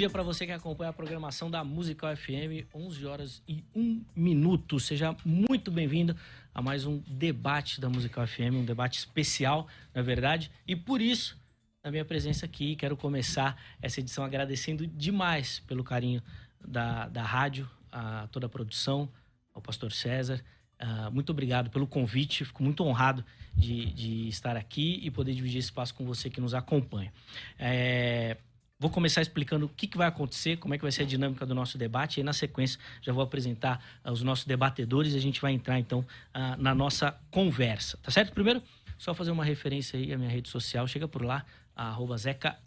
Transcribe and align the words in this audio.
dia 0.00 0.08
para 0.08 0.22
você 0.22 0.46
que 0.46 0.52
acompanha 0.52 0.88
a 0.88 0.94
programação 0.94 1.50
da 1.50 1.62
Musical 1.62 2.16
FM, 2.16 2.64
11 2.74 3.04
horas 3.04 3.42
e 3.46 3.62
1 3.76 4.02
minuto. 4.16 4.80
Seja 4.80 5.14
muito 5.26 5.70
bem-vindo 5.70 6.16
a 6.54 6.62
mais 6.62 6.86
um 6.86 7.02
debate 7.06 7.82
da 7.82 7.90
Musical 7.90 8.26
FM, 8.26 8.54
um 8.54 8.64
debate 8.64 8.98
especial, 8.98 9.68
na 9.94 10.00
é 10.00 10.02
verdade. 10.02 10.50
E 10.66 10.74
por 10.74 11.02
isso, 11.02 11.38
na 11.84 11.90
minha 11.90 12.02
presença 12.02 12.46
aqui, 12.46 12.76
quero 12.76 12.96
começar 12.96 13.62
essa 13.82 14.00
edição 14.00 14.24
agradecendo 14.24 14.86
demais 14.86 15.58
pelo 15.66 15.84
carinho 15.84 16.22
da, 16.66 17.06
da 17.08 17.22
rádio, 17.22 17.68
a 17.92 18.26
toda 18.32 18.46
a 18.46 18.48
produção, 18.48 19.06
ao 19.52 19.60
pastor 19.60 19.92
César. 19.92 20.42
Uh, 20.80 21.10
muito 21.10 21.28
obrigado 21.28 21.68
pelo 21.68 21.86
convite, 21.86 22.46
fico 22.46 22.62
muito 22.62 22.82
honrado 22.82 23.22
de, 23.54 23.92
de, 23.92 24.28
estar 24.28 24.56
aqui 24.56 24.98
e 25.02 25.10
poder 25.10 25.34
dividir 25.34 25.58
esse 25.58 25.66
espaço 25.66 25.94
com 25.94 26.06
você 26.06 26.30
que 26.30 26.40
nos 26.40 26.54
acompanha. 26.54 27.12
É, 27.58 28.38
Vou 28.80 28.88
começar 28.88 29.20
explicando 29.20 29.66
o 29.66 29.68
que, 29.68 29.86
que, 29.86 29.98
vai 29.98 30.08
acontecer, 30.08 30.56
como 30.56 30.72
é 30.72 30.78
que 30.78 30.82
vai 30.82 30.90
ser 30.90 31.02
a 31.02 31.06
dinâmica 31.06 31.44
do 31.44 31.54
nosso 31.54 31.76
debate. 31.76 32.18
E 32.18 32.22
na 32.22 32.32
sequência 32.32 32.80
já 33.02 33.12
vou 33.12 33.22
apresentar 33.22 33.84
uh, 34.02 34.10
os 34.10 34.22
nossos 34.22 34.46
debatedores 34.46 35.12
e 35.12 35.18
a 35.18 35.20
gente 35.20 35.38
vai 35.38 35.52
entrar 35.52 35.78
então 35.78 35.98
uh, 36.00 36.56
na 36.56 36.74
nossa 36.74 37.14
conversa, 37.30 37.98
tá 38.02 38.10
certo? 38.10 38.32
Primeiro, 38.32 38.62
só 38.96 39.12
fazer 39.12 39.32
uma 39.32 39.44
referência 39.44 39.98
aí 39.98 40.14
à 40.14 40.16
minha 40.16 40.30
rede 40.30 40.48
social. 40.48 40.88
Chega 40.88 41.06
por 41.06 41.22
lá, 41.22 41.44
arroba 41.76 42.16
Zeca 42.16 42.58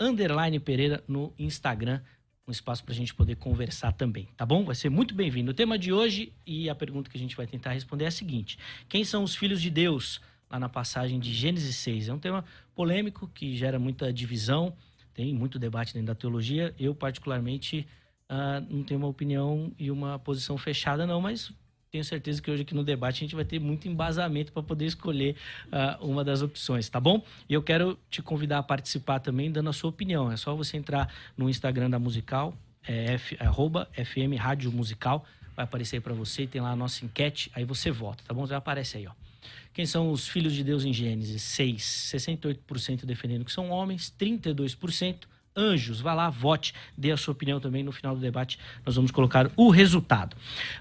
Pereira 0.64 1.03
no 1.08 1.33
Instagram. 1.39 2.00
Um 2.48 2.52
espaço 2.52 2.83
para 2.83 2.94
a 2.94 2.95
gente 2.95 3.16
poder 3.16 3.38
conversar 3.38 3.92
também, 3.94 4.30
tá 4.38 4.45
bom? 4.45 4.64
Vai 4.64 4.75
ser 4.75 4.89
muito 4.89 5.16
bem-vindo. 5.16 5.50
O 5.50 5.53
tema 5.55 5.80
de 5.80 5.92
hoje 5.92 6.31
e 6.45 6.70
a 6.70 6.75
pergunta 6.75 7.09
que 7.09 7.17
a 7.17 7.20
gente 7.20 7.36
vai 7.36 7.48
tentar 7.48 7.72
responder 7.72 8.05
é 8.05 8.09
a 8.09 8.11
seguinte: 8.11 8.59
Quem 8.88 9.03
são 9.03 9.23
os 9.23 9.36
filhos 9.36 9.59
de 9.59 9.72
Deus? 9.72 10.22
Lá 10.48 10.59
na 10.59 10.70
passagem 10.70 11.20
de 11.20 11.33
Gênesis 11.33 11.75
6. 11.77 12.09
É 12.09 12.14
um 12.14 12.20
tema 12.20 12.45
polêmico 12.75 13.27
que 13.33 13.55
gera 13.55 13.80
muita 13.80 14.14
divisão 14.14 14.75
tem 15.14 15.33
muito 15.33 15.59
debate 15.59 15.94
dentro 15.94 16.08
da 16.08 16.16
teologia. 16.16 16.73
Eu, 16.80 16.95
particularmente, 16.95 17.88
uh, 18.30 18.66
não 18.69 18.83
tenho 18.83 19.00
uma 19.00 19.08
opinião 19.08 19.72
e 19.78 19.92
uma 19.92 20.17
posição 20.20 20.58
fechada, 20.58 21.05
não, 21.05 21.22
mas 21.22 21.52
tenho 21.92 22.03
certeza 22.03 22.42
que 22.42 22.50
hoje 22.50 22.64
aqui 22.64 22.73
no 22.73 22.83
debate 22.83 23.17
a 23.17 23.20
gente 23.20 23.36
vai 23.36 23.45
ter 23.45 23.59
muito 23.59 23.88
embasamento 23.88 24.52
para 24.52 24.64
poder 24.64 24.86
escolher 24.86 25.36
uh, 25.67 26.03
uma 26.03 26.23
das 26.23 26.42
opções, 26.42 26.89
tá 26.89 27.00
bom? 27.00 27.23
E 27.47 27.53
eu 27.53 27.61
quero 27.61 28.00
te 28.09 28.22
convidar 28.22 28.58
a 28.58 28.64
participar 28.64 29.20
também 29.20 29.52
dando 29.52 29.70
a 29.70 29.73
sua 29.73 29.92
opinião. 29.92 30.31
É 30.31 30.36
só 30.36 30.55
você 30.55 30.75
entrar 30.75 31.14
no 31.38 31.48
Instagram 31.48 31.92
da 31.92 32.00
Musical, 32.00 32.58
é 32.88 33.14
F, 33.14 33.38
arroba 33.39 33.88
FM 33.94 34.36
Rádio 34.39 34.72
Musical, 34.72 35.23
vai 35.55 35.66
aparecer 35.66 36.02
para 36.02 36.16
você, 36.16 36.48
tem 36.48 36.61
lá 36.61 36.72
a 36.72 36.75
nossa 36.75 37.05
enquete, 37.05 37.52
aí 37.53 37.64
você 37.64 37.92
vota, 37.92 38.23
tá 38.27 38.33
bom? 38.33 38.48
Já 38.48 38.58
aparece 38.58 38.98
aí, 38.98 39.05
ó. 39.05 39.22
Quem 39.73 39.86
são 39.86 40.11
os 40.11 40.27
filhos 40.27 40.53
de 40.53 40.63
Deus 40.63 40.86
em 40.86 40.94
Gênesis? 40.94 41.41
6. 41.41 42.11
68% 42.13 43.05
defendendo 43.05 43.44
que 43.44 43.52
são 43.52 43.69
homens, 43.69 44.13
32% 44.19 45.25
anjos. 45.55 46.02
Vá 46.02 46.13
lá, 46.13 46.30
vote, 46.30 46.73
dê 46.97 47.11
a 47.11 47.17
sua 47.17 47.31
opinião 47.31 47.59
também. 47.59 47.83
No 47.83 47.92
final 47.92 48.15
do 48.15 48.21
debate, 48.21 48.59
nós 48.86 48.95
vamos 48.95 49.11
colocar 49.11 49.49
o 49.55 49.70
resultado. 49.70 50.36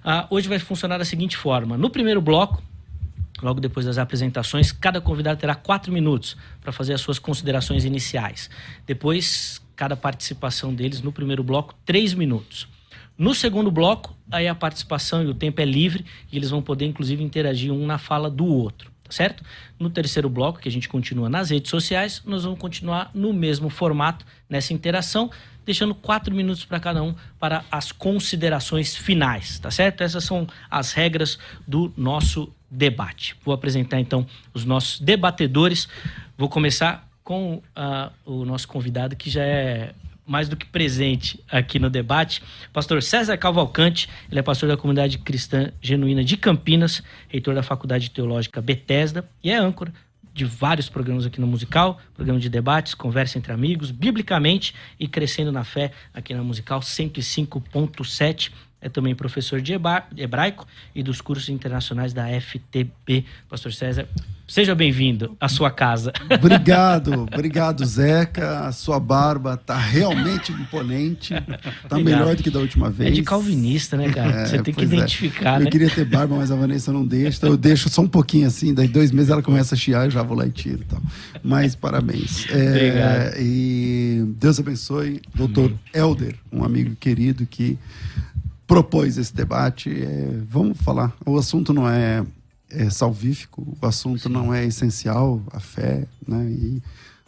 Uh, 0.05 0.34
hoje 0.34 0.49
vai 0.49 0.59
funcionar 0.59 0.99
da 0.99 1.05
seguinte 1.05 1.37
forma: 1.37 1.77
no 1.77 1.91
primeiro 1.91 2.21
bloco, 2.21 2.62
logo 3.43 3.61
depois 3.61 3.87
das 3.87 3.99
apresentações, 3.99 4.73
cada 4.73 5.00
convidado 5.00 5.41
terá 5.41 5.55
quatro 5.55 5.93
minutos 5.93 6.37
para 6.61 6.73
fazer 6.73 6.94
as 6.94 7.00
suas 7.00 7.19
considerações 7.19 7.84
iniciais. 7.84 8.50
Depois, 8.87 9.61
cada 9.77 9.97
participação 9.97 10.75
deles 10.75 11.00
no 11.00 11.12
primeiro 11.12 11.43
bloco, 11.43 11.75
três 11.84 12.15
minutos. 12.15 12.69
No 13.17 13.34
segundo 13.34 13.71
bloco, 13.71 14.17
aí 14.31 14.49
a 14.49 14.55
participação 14.55 15.23
e 15.23 15.27
o 15.27 15.34
tempo 15.34 15.61
é 15.61 15.65
livre 15.65 16.05
e 16.31 16.37
eles 16.37 16.50
vão 16.50 16.62
poder, 16.62 16.87
inclusive, 16.87 17.23
interagir 17.23 17.73
um 17.73 17.87
na 17.87 17.99
fala 17.99 18.31
do 18.31 18.47
outro, 18.47 18.91
tá 19.05 19.12
certo? 19.12 19.45
No 19.78 19.91
terceiro 19.91 20.28
bloco, 20.28 20.61
que 20.61 20.69
a 20.69 20.73
gente 20.73 20.89
continua 20.89 21.28
nas 21.28 21.50
redes 21.50 21.71
sociais, 21.71 22.23
nós 22.25 22.45
vamos 22.45 22.59
continuar 22.59 23.11
no 23.15 23.33
mesmo 23.33 23.69
formato, 23.69 24.25
nessa 24.49 24.73
interação, 24.73 25.31
deixando 25.65 25.95
quatro 25.95 26.34
minutos 26.34 26.65
para 26.65 26.81
cada 26.81 27.03
um 27.03 27.15
para 27.39 27.65
as 27.71 27.93
considerações 27.93 28.97
finais, 28.97 29.59
tá 29.59 29.71
certo? 29.71 30.03
Essas 30.03 30.25
são 30.25 30.47
as 30.71 30.93
regras 30.93 31.39
do 31.67 31.93
nosso 31.97 32.53
debate. 32.71 33.37
Vou 33.44 33.55
apresentar 33.55 34.00
então 34.00 34.27
os 34.55 34.65
nossos 34.65 34.99
debatedores. 34.99 35.89
Vou 36.37 36.49
começar 36.49 37.09
com 37.23 37.56
uh, 37.56 38.11
o 38.25 38.44
nosso 38.44 38.67
convidado, 38.67 39.15
que 39.15 39.31
já 39.31 39.44
é 39.44 39.94
mais 40.32 40.48
do 40.48 40.56
que 40.56 40.65
presente 40.65 41.38
aqui 41.47 41.78
no 41.78 41.91
debate. 41.91 42.43
Pastor 42.72 43.03
César 43.03 43.37
Cavalcante, 43.37 44.09
ele 44.31 44.41
é 44.41 44.43
pastor 44.43 44.66
da 44.66 44.78
comunidade 44.78 45.19
cristã 45.19 45.70
genuína 45.78 46.25
de 46.25 46.38
Campinas, 46.38 47.03
reitor 47.28 47.54
da 47.54 47.62
Faculdade 47.62 48.10
Teológica 48.10 48.62
Bethesda 48.62 49.28
e 49.44 49.50
é 49.50 49.56
âncora 49.56 49.93
de 50.32 50.47
vários 50.47 50.88
programas 50.88 51.26
aqui 51.26 51.38
no 51.38 51.47
Musical, 51.47 52.00
programa 52.15 52.41
de 52.41 52.48
debates, 52.48 52.94
conversa 52.94 53.37
entre 53.37 53.53
amigos, 53.53 53.91
biblicamente 53.91 54.75
e 54.98 55.06
crescendo 55.06 55.53
na 55.53 55.65
fé 55.65 55.93
aqui 56.15 56.32
na 56.32 56.43
Musical 56.43 56.81
105.7 56.81 58.50
é 58.82 58.88
também 58.88 59.15
professor 59.15 59.60
de 59.60 59.72
hebraico 60.16 60.66
e 60.94 61.03
dos 61.03 61.20
cursos 61.20 61.48
internacionais 61.48 62.12
da 62.12 62.26
FTB. 62.28 63.25
Pastor 63.48 63.72
César, 63.72 64.09
seja 64.47 64.75
bem-vindo 64.75 65.37
à 65.41 65.48
sua 65.48 65.70
casa. 65.70 66.12
Obrigado, 66.28 67.22
obrigado, 67.32 67.84
Zeca. 67.87 68.66
A 68.66 68.72
sua 68.72 68.98
barba 68.98 69.56
tá 69.56 69.78
realmente 69.78 70.50
imponente. 70.53 71.32
Tá 71.88 71.98
melhor 71.98 72.34
do 72.34 72.43
que 72.43 72.50
da 72.50 72.59
última 72.59 72.91
vez. 72.91 73.10
É 73.10 73.15
de 73.15 73.22
calvinista, 73.22 73.97
né, 73.97 74.10
cara? 74.10 74.43
É, 74.43 74.47
Você 74.47 74.62
tem 74.62 74.75
que 74.75 74.81
é. 74.81 74.84
identificar, 74.84 75.56
é. 75.56 75.59
né? 75.60 75.66
Eu 75.66 75.70
queria 75.70 75.91
ter 75.91 76.04
barba, 76.04 76.37
mas 76.37 76.50
a 76.50 76.56
Vanessa 76.56 76.93
não 76.93 77.06
deixa. 77.06 77.38
Então 77.38 77.50
eu 77.50 77.56
deixo 77.56 77.88
só 77.88 78.03
um 78.03 78.09
pouquinho 78.09 78.47
assim, 78.49 78.75
daí 78.75 78.88
dois 78.88 79.12
meses 79.12 79.31
ela 79.31 79.43
começa 79.43 79.75
a 79.75 79.78
chiar, 79.78 80.06
eu 80.06 80.10
já 80.10 80.22
vou 80.22 80.37
lá 80.37 80.47
e 80.47 80.50
tiro. 80.50 80.82
Então. 80.84 81.00
Mas 81.43 81.76
parabéns. 81.76 82.47
É, 82.50 82.69
obrigado. 82.69 83.34
E 83.38 84.25
Deus 84.41 84.59
abençoe. 84.59 85.22
Doutor. 85.34 85.72
Helder, 85.94 86.34
um 86.50 86.64
amigo 86.64 86.97
querido 86.97 87.47
que 87.47 87.78
propôs 88.72 89.19
esse 89.19 89.34
debate. 89.34 89.91
É, 89.91 90.31
vamos 90.49 90.78
falar. 90.78 91.12
O 91.27 91.37
assunto 91.37 91.75
não 91.75 91.87
é, 91.87 92.25
é 92.71 92.88
salvífico, 92.88 93.77
o 93.78 93.87
assunto 93.87 94.31
não 94.31 94.53
é 94.53 94.65
essencial, 94.65 95.43
a 95.53 95.60
fé, 95.60 96.06
né? 96.27 96.43
E 96.50 96.82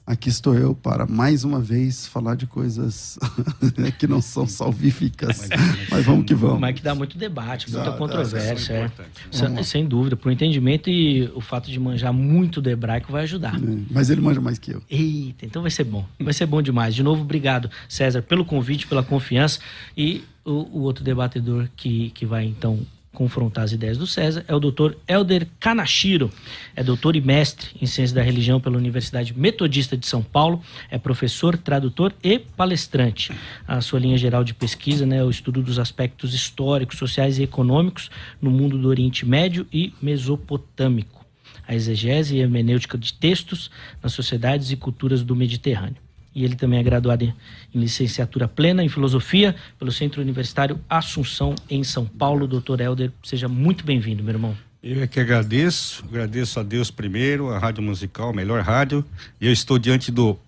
aqui 0.06 0.28
estou 0.28 0.54
eu 0.54 0.74
para 0.74 1.06
mais 1.06 1.44
uma 1.44 1.60
vez 1.60 2.06
falar 2.06 2.34
de 2.34 2.46
coisas 2.46 3.18
que 3.98 4.06
não 4.06 4.20
são 4.20 4.46
salvíficas. 4.46 5.48
Mas, 5.48 5.88
mas, 5.90 6.04
vamos 6.04 6.26
que 6.26 6.34
vamos. 6.34 6.60
Mas 6.60 6.74
que 6.74 6.82
dá 6.82 6.94
muito 6.94 7.16
debate, 7.16 7.70
muita 7.70 7.88
Exato, 7.88 7.98
controvérsia. 7.98 8.72
É. 8.74 8.90
Sem, 9.30 9.62
sem 9.62 9.86
dúvida, 9.86 10.16
por 10.16 10.30
entendimento 10.30 10.90
e 10.90 11.30
o 11.34 11.40
fato 11.40 11.70
de 11.70 11.78
manjar 11.78 12.12
muito 12.12 12.60
do 12.60 12.68
hebraico 12.68 13.10
vai 13.10 13.22
ajudar. 13.22 13.56
É, 13.56 13.76
mas 13.90 14.10
ele 14.10 14.20
manja 14.20 14.40
mais 14.40 14.58
que 14.58 14.72
eu. 14.72 14.82
Eita, 14.90 15.46
então 15.46 15.62
vai 15.62 15.70
ser 15.70 15.84
bom. 15.84 16.06
Vai 16.20 16.34
ser 16.34 16.46
bom 16.46 16.60
demais. 16.60 16.94
De 16.94 17.02
novo, 17.02 17.22
obrigado, 17.22 17.70
César, 17.88 18.22
pelo 18.22 18.44
convite, 18.44 18.86
pela 18.86 19.02
confiança. 19.02 19.58
E 19.96 20.24
o, 20.44 20.78
o 20.78 20.80
outro 20.82 21.02
debatedor 21.02 21.68
que, 21.76 22.10
que 22.10 22.26
vai 22.26 22.44
então 22.44 22.78
confrontar 23.14 23.64
as 23.64 23.72
ideias 23.72 23.96
do 23.96 24.06
César 24.06 24.44
é 24.46 24.54
o 24.54 24.60
doutor 24.60 24.98
Helder 25.08 25.46
Kanashiro. 25.58 26.30
É 26.76 26.82
doutor 26.82 27.16
e 27.16 27.20
mestre 27.20 27.70
em 27.80 27.86
Ciência 27.86 28.14
da 28.14 28.22
Religião 28.22 28.60
pela 28.60 28.76
Universidade 28.76 29.32
Metodista 29.34 29.96
de 29.96 30.06
São 30.06 30.22
Paulo. 30.22 30.62
É 30.90 30.98
professor, 30.98 31.56
tradutor 31.56 32.12
e 32.22 32.38
palestrante. 32.38 33.32
A 33.66 33.80
sua 33.80 34.00
linha 34.00 34.18
geral 34.18 34.44
de 34.44 34.52
pesquisa 34.52 35.06
né, 35.06 35.18
é 35.18 35.24
o 35.24 35.30
estudo 35.30 35.62
dos 35.62 35.78
aspectos 35.78 36.34
históricos, 36.34 36.98
sociais 36.98 37.38
e 37.38 37.42
econômicos 37.42 38.10
no 38.42 38.50
mundo 38.50 38.76
do 38.76 38.88
Oriente 38.88 39.24
Médio 39.24 39.66
e 39.72 39.94
Mesopotâmico. 40.02 41.24
A 41.66 41.74
exegese 41.74 42.36
e 42.36 42.40
hermenêutica 42.40 42.98
de 42.98 43.14
textos 43.14 43.70
nas 44.02 44.12
sociedades 44.12 44.70
e 44.70 44.76
culturas 44.76 45.22
do 45.22 45.34
Mediterrâneo 45.34 46.03
e 46.34 46.44
ele 46.44 46.56
também 46.56 46.78
é 46.78 46.82
graduado 46.82 47.24
em, 47.24 47.34
licenciatura 47.74 48.48
plena 48.48 48.82
em 48.82 48.88
filosofia 48.88 49.54
pelo 49.78 49.92
Centro 49.92 50.20
Universitário 50.20 50.80
Assunção, 50.88 51.54
em 51.70 51.84
São 51.84 52.04
Paulo. 52.04 52.46
Doutor 52.46 52.80
Helder, 52.80 53.12
seja 53.22 53.48
muito 53.48 53.84
bem-vindo, 53.84 54.22
meu 54.22 54.34
irmão. 54.34 54.56
Eu 54.82 55.02
é 55.02 55.06
que 55.06 55.18
agradeço, 55.18 56.04
agradeço 56.04 56.60
a 56.60 56.62
Deus 56.62 56.90
primeiro, 56.90 57.48
a 57.48 57.58
Rádio 57.58 57.82
Musical, 57.82 58.30
a 58.30 58.32
melhor 58.34 58.62
rádio, 58.62 59.02
e 59.40 59.46
eu 59.46 59.52
estou 59.52 59.78
diante 59.78 60.10
do 60.10 60.38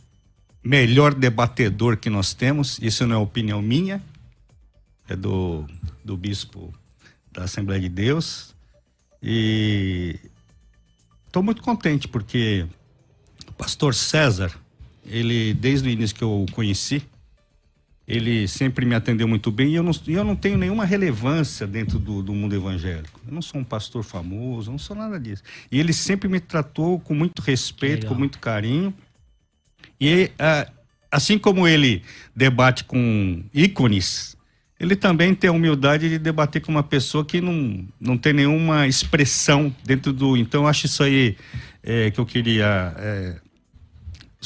melhor 0.63 1.15
debatedor 1.15 1.97
que 1.97 2.11
nós 2.11 2.35
temos, 2.35 2.79
isso 2.83 3.07
não 3.07 3.17
é 3.17 3.19
opinião 3.19 3.63
minha, 3.63 4.03
é 5.09 5.17
do, 5.17 5.65
do 6.05 6.17
bispo 6.17 6.75
da 7.33 7.45
Assembleia 7.45 7.81
de 7.81 7.89
Deus, 7.89 8.55
e 9.23 10.19
estou 11.27 11.43
muito 11.43 11.63
contente 11.63 12.07
porque 12.07 12.67
o 13.49 13.53
pastor 13.55 13.95
César, 13.95 14.53
ele 15.09 15.55
desde 15.55 15.89
o 15.89 15.91
início 15.91 16.17
que 16.17 16.25
eu 16.25 16.43
o 16.43 16.53
conheci, 16.53 17.03
ele 18.07 18.47
sempre 18.47 18.87
me 18.87 18.95
atendeu 18.95 19.27
muito 19.27 19.51
bem 19.51 19.71
e 19.71 19.75
eu 19.75 19.83
não, 19.83 19.93
eu 20.07 20.25
não 20.25 20.37
tenho 20.37 20.57
nenhuma 20.57 20.85
relevância 20.85 21.67
dentro 21.67 21.99
do, 21.99 22.23
do, 22.23 22.33
mundo 22.33 22.55
evangélico. 22.55 23.21
Eu 23.27 23.35
não 23.35 23.43
sou 23.43 23.61
um 23.61 23.65
pastor 23.65 24.05
famoso, 24.05 24.71
não 24.71 24.79
sou 24.79 24.95
nada 24.95 25.19
disso. 25.19 25.43
E 25.73 25.81
ele 25.81 25.93
sempre 25.93 26.29
me 26.29 26.39
tratou 26.39 27.01
com 27.01 27.15
muito 27.15 27.43
respeito, 27.43 28.03
Legal. 28.03 28.13
com 28.13 28.19
muito 28.19 28.39
carinho. 28.39 28.95
E 30.01 30.31
uh, 30.35 30.71
assim 31.11 31.37
como 31.37 31.67
ele 31.67 32.03
debate 32.35 32.85
com 32.85 33.43
ícones, 33.53 34.37
ele 34.79 34.95
também 34.95 35.35
tem 35.35 35.49
a 35.49 35.53
humildade 35.53 36.09
de 36.09 36.19
debater 36.19 36.63
com 36.63 36.71
uma 36.71 36.83
pessoa 36.83 37.25
que 37.25 37.41
não, 37.41 37.85
não 37.99 38.17
tem 38.17 38.33
nenhuma 38.33 38.87
expressão 38.87 39.75
dentro 39.85 40.13
do. 40.13 40.37
Então, 40.37 40.63
eu 40.63 40.69
acho 40.69 40.87
isso 40.87 41.03
aí 41.03 41.37
é, 41.83 42.11
que 42.11 42.21
eu 42.21 42.27
queria 42.27 42.95
é, 42.99 43.37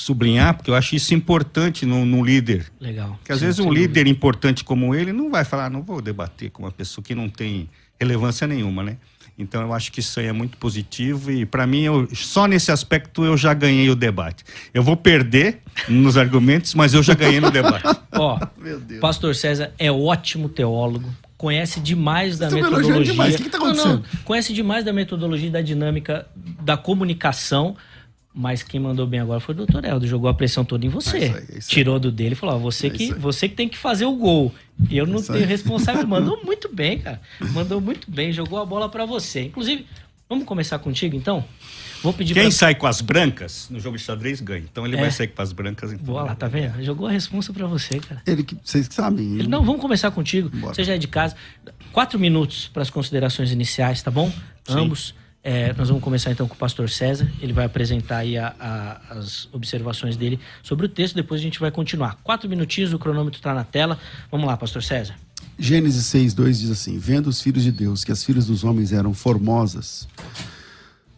sublinhar, 0.00 0.55
porque 0.56 0.70
eu 0.70 0.75
acho 0.75 0.94
isso 0.94 1.14
importante 1.14 1.87
no, 1.87 2.05
no 2.05 2.25
líder. 2.25 2.67
Legal. 2.81 3.19
Que 3.25 3.32
às 3.32 3.38
sim, 3.38 3.47
vezes 3.47 3.61
um 3.61 3.73
líder 3.73 4.06
importante 4.06 4.64
como 4.64 4.94
ele 4.94 5.12
não 5.12 5.31
vai 5.31 5.44
falar, 5.44 5.70
não 5.70 5.82
vou 5.82 6.00
debater 6.00 6.50
com 6.50 6.62
uma 6.62 6.73
pessoa 6.73 7.05
que 7.05 7.14
não 7.14 7.29
tem 7.29 7.69
relevância 7.99 8.47
nenhuma, 8.47 8.82
né? 8.82 8.97
Então 9.41 9.62
eu 9.62 9.73
acho 9.73 9.91
que 9.91 10.00
isso 10.00 10.20
aí 10.20 10.26
é 10.26 10.32
muito 10.32 10.58
positivo 10.58 11.31
e 11.31 11.47
para 11.47 11.67
mim 11.67 11.82
eu, 11.82 12.08
só 12.14 12.47
nesse 12.47 12.70
aspecto 12.70 13.25
eu 13.25 13.37
já 13.37 13.55
ganhei 13.55 13.88
o 13.88 13.97
debate. 13.97 14.44
Eu 14.75 14.82
vou 14.82 14.97
perder 14.97 15.61
nos 15.88 16.19
argumentos, 16.19 16.75
mas 16.75 16.93
eu 16.93 17.02
já 17.02 17.14
ganhei 17.14 17.41
no 17.41 17.50
debate. 17.50 17.85
Ó, 18.12 18.38
Pastor 19.00 19.35
César 19.35 19.73
é 19.79 19.91
ótimo 19.91 20.49
teólogo, 20.49 21.08
conhece 21.38 21.81
demais 21.81 22.38
da 22.38 22.50
metodologia. 22.50 23.02
Demais. 23.02 23.35
O 23.35 23.38
que, 23.38 23.44
que 23.44 23.50
tá 23.50 23.56
acontecendo? 23.56 23.88
Não, 23.88 23.97
não, 23.97 24.05
conhece 24.25 24.52
demais 24.52 24.85
da 24.85 24.93
metodologia 24.93 25.49
e 25.49 25.50
da 25.50 25.62
dinâmica 25.62 26.26
da 26.37 26.76
comunicação. 26.76 27.76
Mas 28.32 28.62
quem 28.62 28.78
mandou 28.78 29.06
bem 29.06 29.18
agora 29.18 29.40
foi 29.40 29.54
o 29.54 29.58
doutor 29.58 29.84
Helder, 29.84 30.08
jogou 30.08 30.30
a 30.30 30.34
pressão 30.34 30.64
toda 30.64 30.86
em 30.86 30.88
você. 30.88 31.16
É 31.16 31.24
isso 31.26 31.36
aí, 31.36 31.44
é 31.48 31.58
isso 31.58 31.68
Tirou 31.68 31.98
do 31.98 32.12
dele 32.12 32.32
e 32.32 32.36
falou: 32.36 32.54
ó, 32.54 32.58
você, 32.58 32.86
é 32.86 32.90
que, 32.90 33.12
você 33.14 33.48
que 33.48 33.56
tem 33.56 33.68
que 33.68 33.76
fazer 33.76 34.04
o 34.04 34.14
gol. 34.14 34.54
E 34.88 34.96
eu 34.96 35.06
não 35.06 35.20
tenho 35.20 35.46
responsabilidade. 35.46 36.06
Mandou 36.08 36.42
muito 36.44 36.72
bem, 36.72 36.98
cara. 36.98 37.20
Mandou 37.52 37.80
muito 37.80 38.08
bem, 38.10 38.32
jogou 38.32 38.60
a 38.60 38.64
bola 38.64 38.88
para 38.88 39.04
você. 39.04 39.42
Inclusive, 39.42 39.84
vamos 40.28 40.44
começar 40.44 40.78
contigo 40.78 41.16
então? 41.16 41.44
Vou 42.02 42.12
pedir 42.12 42.32
Quem 42.32 42.44
pra... 42.44 42.52
sai 42.52 42.74
com 42.74 42.86
as 42.86 43.00
brancas 43.00 43.68
no 43.68 43.78
jogo 43.78 43.96
de 43.96 44.02
xadrez 44.02 44.40
ganha. 44.40 44.64
Então 44.70 44.86
ele 44.86 44.96
é. 44.96 45.00
vai 45.00 45.10
sair 45.10 45.28
com 45.28 45.42
as 45.42 45.52
brancas. 45.52 45.92
Então 45.92 46.06
Boa 46.06 46.22
lá, 46.22 46.34
tá 46.34 46.48
vendo? 46.48 46.82
Jogou 46.82 47.08
a 47.08 47.10
responsa 47.10 47.52
para 47.52 47.66
você, 47.66 47.98
cara. 47.98 48.22
Ele 48.26 48.42
que 48.42 48.56
vocês 48.62 48.88
que 48.88 48.94
sabem. 48.94 49.34
Ele, 49.34 49.48
não, 49.48 49.62
vamos 49.64 49.80
começar 49.80 50.10
contigo. 50.12 50.48
Bora. 50.48 50.72
Você 50.74 50.84
já 50.84 50.94
é 50.94 50.98
de 50.98 51.08
casa. 51.08 51.36
Quatro 51.92 52.18
minutos 52.18 52.68
para 52.68 52.82
as 52.82 52.90
considerações 52.90 53.50
iniciais, 53.50 54.02
tá 54.02 54.10
bom? 54.10 54.30
Sim. 54.30 54.78
Ambos. 54.78 55.14
É, 55.42 55.72
nós 55.72 55.88
vamos 55.88 56.04
começar 56.04 56.31
então 56.31 56.46
com 56.46 56.54
o 56.54 56.56
pastor 56.56 56.90
César. 56.90 57.31
Ele 57.40 57.52
vai 57.52 57.64
apresentar 57.64 58.19
aí 58.19 58.37
a, 58.37 58.54
a, 58.60 59.19
as 59.19 59.48
observações 59.52 60.16
dele 60.16 60.38
sobre 60.62 60.84
o 60.87 60.88
texto. 60.88 61.14
Depois 61.14 61.40
a 61.40 61.44
gente 61.44 61.58
vai 61.58 61.70
continuar. 61.70 62.19
Quatro 62.22 62.48
minutinhos, 62.48 62.92
o 62.92 62.98
cronômetro 62.98 63.38
está 63.38 63.54
na 63.54 63.64
tela. 63.64 63.98
Vamos 64.31 64.46
lá, 64.46 64.56
pastor 64.56 64.82
César. 64.82 65.14
Gênesis 65.58 66.04
6, 66.06 66.34
2 66.34 66.60
diz 66.60 66.70
assim: 66.70 66.98
Vendo 66.98 67.28
os 67.28 67.40
filhos 67.40 67.62
de 67.62 67.72
Deus 67.72 68.04
que 68.04 68.12
as 68.12 68.22
filhas 68.22 68.46
dos 68.46 68.64
homens 68.64 68.92
eram 68.92 69.14
formosas, 69.14 70.06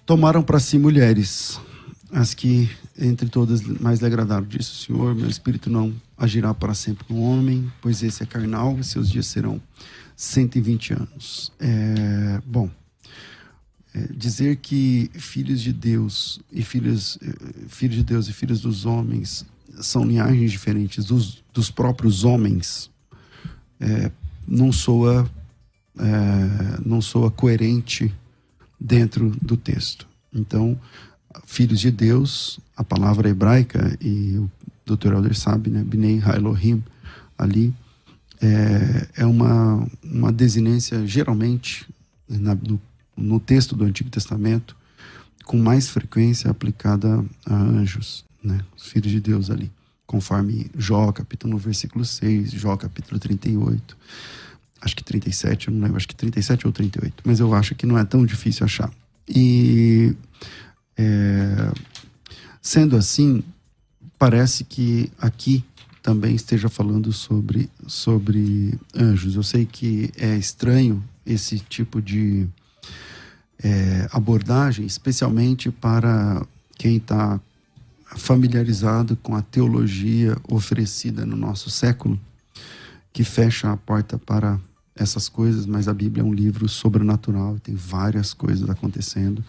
tomaram 0.07 0.43
para 0.43 0.61
si 0.61 0.79
mulheres, 0.79 1.61
as 2.13 2.33
que 2.33 2.71
entre 2.97 3.29
todas 3.29 3.61
mais 3.63 3.99
lhe 3.99 4.07
agradaram. 4.07 4.45
Disse 4.45 4.71
o 4.71 4.75
Senhor: 4.75 5.15
Meu 5.17 5.29
espírito 5.29 5.69
não 5.69 5.93
agirá 6.17 6.55
para 6.55 6.75
sempre 6.75 7.05
com 7.05 7.15
o 7.15 7.23
homem, 7.23 7.71
pois 7.81 8.05
esse 8.05 8.23
é 8.23 8.27
carnal 8.27 8.77
e 8.79 8.85
seus 8.85 9.11
dias 9.11 9.27
serão 9.27 9.61
120 10.15 10.93
anos. 10.93 11.53
É, 11.59 12.41
bom 12.47 12.71
dizer 14.11 14.57
que 14.57 15.11
filhos 15.15 15.61
de 15.61 15.73
Deus 15.73 16.41
e 16.51 16.63
filhas, 16.63 17.19
é, 17.23 17.69
filhos 17.69 17.97
de 17.97 18.05
Deus 18.05 18.29
e 18.29 18.33
filhos 18.33 18.61
dos 18.61 18.87
homens 18.87 19.45
são 19.81 20.05
linhagens 20.05 20.51
diferentes 20.51 21.05
dos, 21.05 21.43
dos 21.53 21.71
próprios 21.71 22.25
homens 22.25 22.91
é, 23.81 24.11
não 24.47 24.73
soa 24.73 25.31
é, 25.99 26.81
não 26.85 27.03
soa 27.03 27.31
coerente 27.31 28.13
dentro 28.81 29.31
do 29.43 29.57
texto. 29.57 30.09
Então, 30.33 30.81
filhos 31.45 31.81
de 31.81 31.91
Deus, 31.91 32.59
a 32.77 32.83
palavra 32.83 33.29
hebraica 33.29 33.97
e 34.01 34.39
o 34.39 34.51
Dr. 34.87 35.13
Elder 35.13 35.37
sabe, 35.37 35.69
né, 35.71 35.85
Bnei 35.85 36.23
Elohim 36.35 36.83
ali 37.37 37.75
é, 38.41 39.09
é 39.17 39.27
uma 39.27 39.87
uma 40.03 40.33
desinência 40.33 41.07
geralmente 41.07 41.87
na, 42.29 42.55
no 42.55 42.81
no 43.17 43.39
texto 43.39 43.77
do 43.77 43.85
Antigo 43.85 44.11
Testamento 44.11 44.77
com 45.45 45.59
mais 45.59 45.89
frequência 45.89 46.51
aplicada 46.51 47.25
a 47.45 47.55
anjos, 47.55 48.25
né? 48.43 48.61
Os 48.77 48.87
filhos 48.87 49.11
de 49.11 49.21
Deus 49.21 49.51
ali, 49.51 49.71
conforme 50.07 50.71
Jó, 50.77 51.11
capítulo 51.13 51.57
1, 51.57 51.59
versículo 51.59 52.05
6, 52.05 52.53
Jó, 52.53 52.77
capítulo 52.77 53.19
38. 53.19 53.97
Acho 54.81 54.97
que 54.97 55.05
37, 55.05 55.69
eu 55.69 55.75
não 55.75 55.83
lembro, 55.83 55.97
acho 55.97 56.09
que 56.09 56.15
37 56.15 56.67
ou 56.67 56.73
38, 56.73 57.23
mas 57.25 57.41
eu 57.41 57.55
acho 57.55 57.75
que 57.75 57.87
não 57.87 57.99
é 57.99 58.05
tão 58.05 58.25
difícil 58.25 58.65
achar. 58.65 58.91
E 59.29 60.15
é, 60.97 61.73
sendo 62.61 62.97
assim, 62.97 63.43
parece 64.19 64.65
que 64.65 65.11
aqui 65.19 65.65
também 66.03 66.35
esteja 66.35 66.69
falando 66.69 67.13
sobre, 67.13 67.71
sobre 67.87 68.79
anjos. 68.95 69.37
Eu 69.37 69.43
sei 69.43 69.65
que 69.65 70.11
é 70.17 70.37
estranho 70.37 71.03
esse 71.25 71.61
tipo 71.61 72.03
de 72.03 72.49
é, 73.63 74.09
abordagem, 74.13 74.85
especialmente 74.87 75.71
para 75.71 76.45
quem 76.77 76.97
está 76.97 77.41
familiarizado 78.17 79.17
com 79.17 79.35
a 79.35 79.43
teologia 79.43 80.37
oferecida 80.49 81.25
no 81.25 81.37
nosso 81.37 81.71
século, 81.71 82.19
que 83.13 83.25
fecha 83.25 83.71
a 83.71 83.77
porta 83.77 84.19
para 84.19 84.59
essas 84.95 85.29
coisas, 85.29 85.65
mas 85.65 85.89
a 85.89 85.95
Bíblia 85.95 86.23
é 86.23 86.27
um 86.27 86.35
livro 86.35 86.69
sobrenatural, 86.69 87.59
tem 87.59 87.75
várias 87.75 88.35
coisas 88.35 88.69
acontecendo 88.69 89.43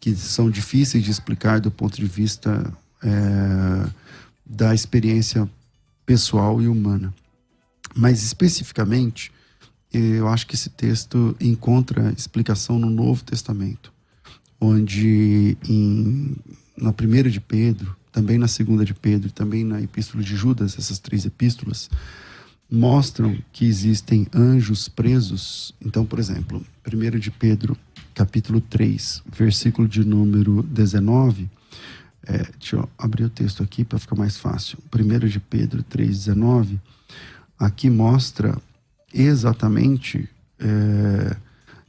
que 0.00 0.14
são 0.16 0.50
difíceis 0.50 1.04
de 1.04 1.10
explicar 1.10 1.60
do 1.60 1.70
ponto 1.70 1.96
de 1.96 2.06
vista 2.06 2.72
é, 3.02 3.90
da 4.44 4.74
experiência 4.74 5.48
pessoal 6.06 6.60
e 6.62 6.66
humana. 6.66 7.12
Mas 7.94 8.22
especificamente, 8.22 9.30
eu 9.92 10.28
acho 10.28 10.46
que 10.46 10.54
esse 10.54 10.70
texto 10.70 11.36
encontra 11.40 12.12
explicação 12.16 12.78
no 12.78 12.88
Novo 12.88 13.24
Testamento, 13.24 13.92
onde 14.60 15.56
em, 15.68 16.36
na 16.76 16.92
primeira 16.92 17.28
de 17.30 17.40
Pedro, 17.40 17.96
também 18.12 18.38
na 18.38 18.48
segunda 18.48 18.84
de 18.84 18.94
Pedro, 18.94 19.30
também 19.30 19.64
na 19.64 19.80
epístola 19.80 20.22
de 20.22 20.36
Judas, 20.36 20.76
essas 20.78 20.98
três 20.98 21.24
epístolas, 21.24 21.90
mostram 22.70 23.36
que 23.52 23.64
existem 23.64 24.26
anjos 24.32 24.88
presos. 24.88 25.74
Então, 25.84 26.06
por 26.06 26.18
exemplo, 26.18 26.64
1 26.86 27.18
de 27.18 27.30
Pedro, 27.30 27.76
capítulo 28.14 28.60
3, 28.60 29.22
versículo 29.32 29.88
de 29.88 30.04
número 30.04 30.62
19. 30.62 31.50
É, 32.26 32.44
deixa 32.58 32.76
eu 32.76 32.88
abrir 32.96 33.24
o 33.24 33.30
texto 33.30 33.62
aqui 33.62 33.84
para 33.84 33.98
ficar 33.98 34.14
mais 34.14 34.36
fácil. 34.36 34.78
1 34.94 35.28
de 35.28 35.40
Pedro 35.40 35.82
3,19. 35.82 36.78
Aqui 37.58 37.90
mostra 37.90 38.56
exatamente 39.12 40.28
é, 40.58 41.36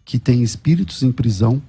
que 0.06 0.20
tem 0.20 0.44
espíritos 0.44 1.04
em 1.04 1.12
prisão, 1.12 1.62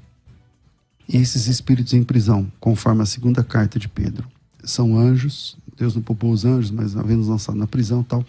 e 1.08 1.16
esses 1.16 1.46
espíritos 1.46 1.92
em 1.92 2.02
prisão, 2.02 2.50
conforme 2.58 3.02
a 3.02 3.06
segunda 3.06 3.42
carta 3.44 3.78
de 3.78 3.88
Pedro, 3.88 4.26
são 4.64 4.96
anjos, 4.96 5.56
Deus 5.76 5.94
não 5.94 6.02
poupou 6.02 6.30
os 6.30 6.44
anjos, 6.44 6.70
mas 6.70 6.96
havendo 6.96 7.28
lançado 7.28 7.58
na 7.58 7.66
prisão 7.66 8.02
tal. 8.02 8.24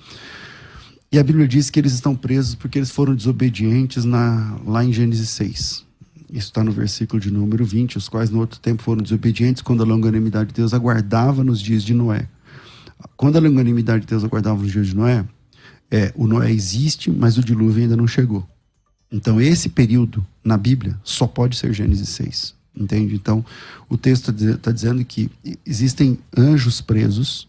E 1.11 1.19
a 1.19 1.23
Bíblia 1.23 1.47
diz 1.47 1.69
que 1.69 1.79
eles 1.79 1.93
estão 1.93 2.15
presos 2.15 2.55
porque 2.55 2.79
eles 2.79 2.89
foram 2.89 3.13
desobedientes 3.13 4.03
na, 4.03 4.57
lá 4.65 4.83
em 4.83 4.91
Gênesis 4.91 5.29
6. 5.29 5.85
Isso 6.31 6.47
está 6.47 6.63
no 6.63 6.71
versículo 6.71 7.21
de 7.21 7.29
número 7.29 7.63
20, 7.63 7.99
os 7.99 8.09
quais 8.09 8.31
no 8.31 8.39
outro 8.39 8.59
tempo 8.59 8.81
foram 8.81 9.03
desobedientes 9.03 9.61
quando 9.61 9.83
a 9.83 9.85
longanimidade 9.85 10.47
de 10.47 10.55
Deus 10.55 10.73
aguardava 10.73 11.43
nos 11.43 11.61
dias 11.61 11.83
de 11.83 11.93
Noé. 11.93 12.27
Quando 13.15 13.37
a 13.37 13.39
longanimidade 13.39 14.01
de 14.01 14.07
Deus 14.07 14.23
aguardava 14.23 14.59
nos 14.59 14.71
dias 14.71 14.87
de 14.87 14.95
Noé, 14.95 15.23
é, 15.93 16.11
o 16.15 16.25
Noé 16.25 16.51
existe, 16.51 17.11
mas 17.11 17.37
o 17.37 17.43
dilúvio 17.43 17.83
ainda 17.83 17.95
não 17.95 18.07
chegou. 18.07 18.43
Então, 19.11 19.39
esse 19.39 19.69
período 19.69 20.25
na 20.43 20.57
Bíblia 20.57 20.99
só 21.03 21.27
pode 21.27 21.55
ser 21.55 21.71
Gênesis 21.71 22.09
6. 22.09 22.55
Entende? 22.75 23.13
Então, 23.13 23.45
o 23.87 23.95
texto 23.95 24.31
está 24.31 24.71
dizendo 24.71 25.05
que 25.05 25.29
existem 25.63 26.17
anjos 26.35 26.81
presos, 26.81 27.47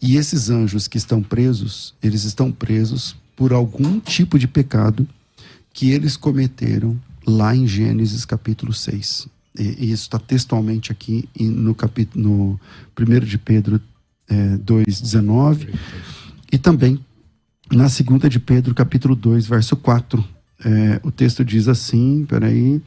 e 0.00 0.16
esses 0.16 0.48
anjos 0.48 0.88
que 0.88 0.96
estão 0.96 1.22
presos, 1.22 1.94
eles 2.02 2.24
estão 2.24 2.50
presos 2.50 3.14
por 3.36 3.52
algum 3.52 4.00
tipo 4.00 4.38
de 4.38 4.48
pecado 4.48 5.06
que 5.70 5.90
eles 5.90 6.16
cometeram 6.16 6.98
lá 7.26 7.54
em 7.54 7.66
Gênesis 7.66 8.24
capítulo 8.24 8.72
6. 8.72 9.28
E, 9.58 9.62
e 9.62 9.92
isso 9.92 10.04
está 10.04 10.18
textualmente 10.18 10.90
aqui 10.90 11.28
no 11.38 11.74
capítulo 11.74 12.24
no 12.24 12.60
1 12.98 13.20
de 13.26 13.36
Pedro 13.36 13.78
é, 14.28 14.56
2,19 14.56 15.68
e 16.50 16.56
também 16.56 16.98
na 17.70 17.88
segunda 17.88 18.28
de 18.28 18.38
Pedro, 18.38 18.74
capítulo 18.74 19.14
2, 19.14 19.46
verso 19.46 19.76
4, 19.76 20.24
É, 20.64 21.00
o 21.02 21.10
texto 21.10 21.44
diz 21.44 21.68
assim, 21.68 22.24
peraí. 22.26 22.80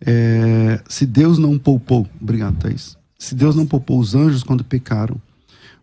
É, 0.00 0.82
se 0.86 1.06
Deus 1.06 1.38
não 1.38 1.58
poupou, 1.58 2.06
obrigado, 2.20 2.58
Thaís. 2.58 2.96
Se 3.18 3.34
Deus 3.34 3.56
não 3.56 3.66
poupou 3.66 3.98
os 3.98 4.14
anjos 4.14 4.42
quando 4.42 4.62
pecaram, 4.62 5.16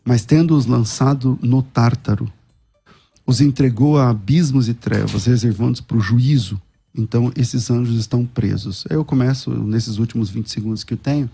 mas 0.06 0.24
tendo-os 0.24 0.68
lançado 0.68 1.40
no 1.42 1.64
tártaro, 1.64 2.32
os 3.26 3.42
entregou 3.42 3.98
a 3.98 4.10
abismos 4.10 4.68
e 4.70 4.74
trevas, 4.74 5.26
reservando-os 5.26 5.82
para 5.82 5.98
o 5.98 6.02
juízo. 6.02 6.62
Então, 6.96 7.32
esses 7.36 7.72
anjos 7.72 7.98
estão 7.98 8.26
presos. 8.26 8.86
Eu 8.90 9.04
começo, 9.04 9.50
nesses 9.50 9.98
últimos 9.98 10.30
20 10.30 10.52
segundos 10.52 10.84
que 10.84 10.94
eu 10.94 10.98
tenho, 10.98 11.30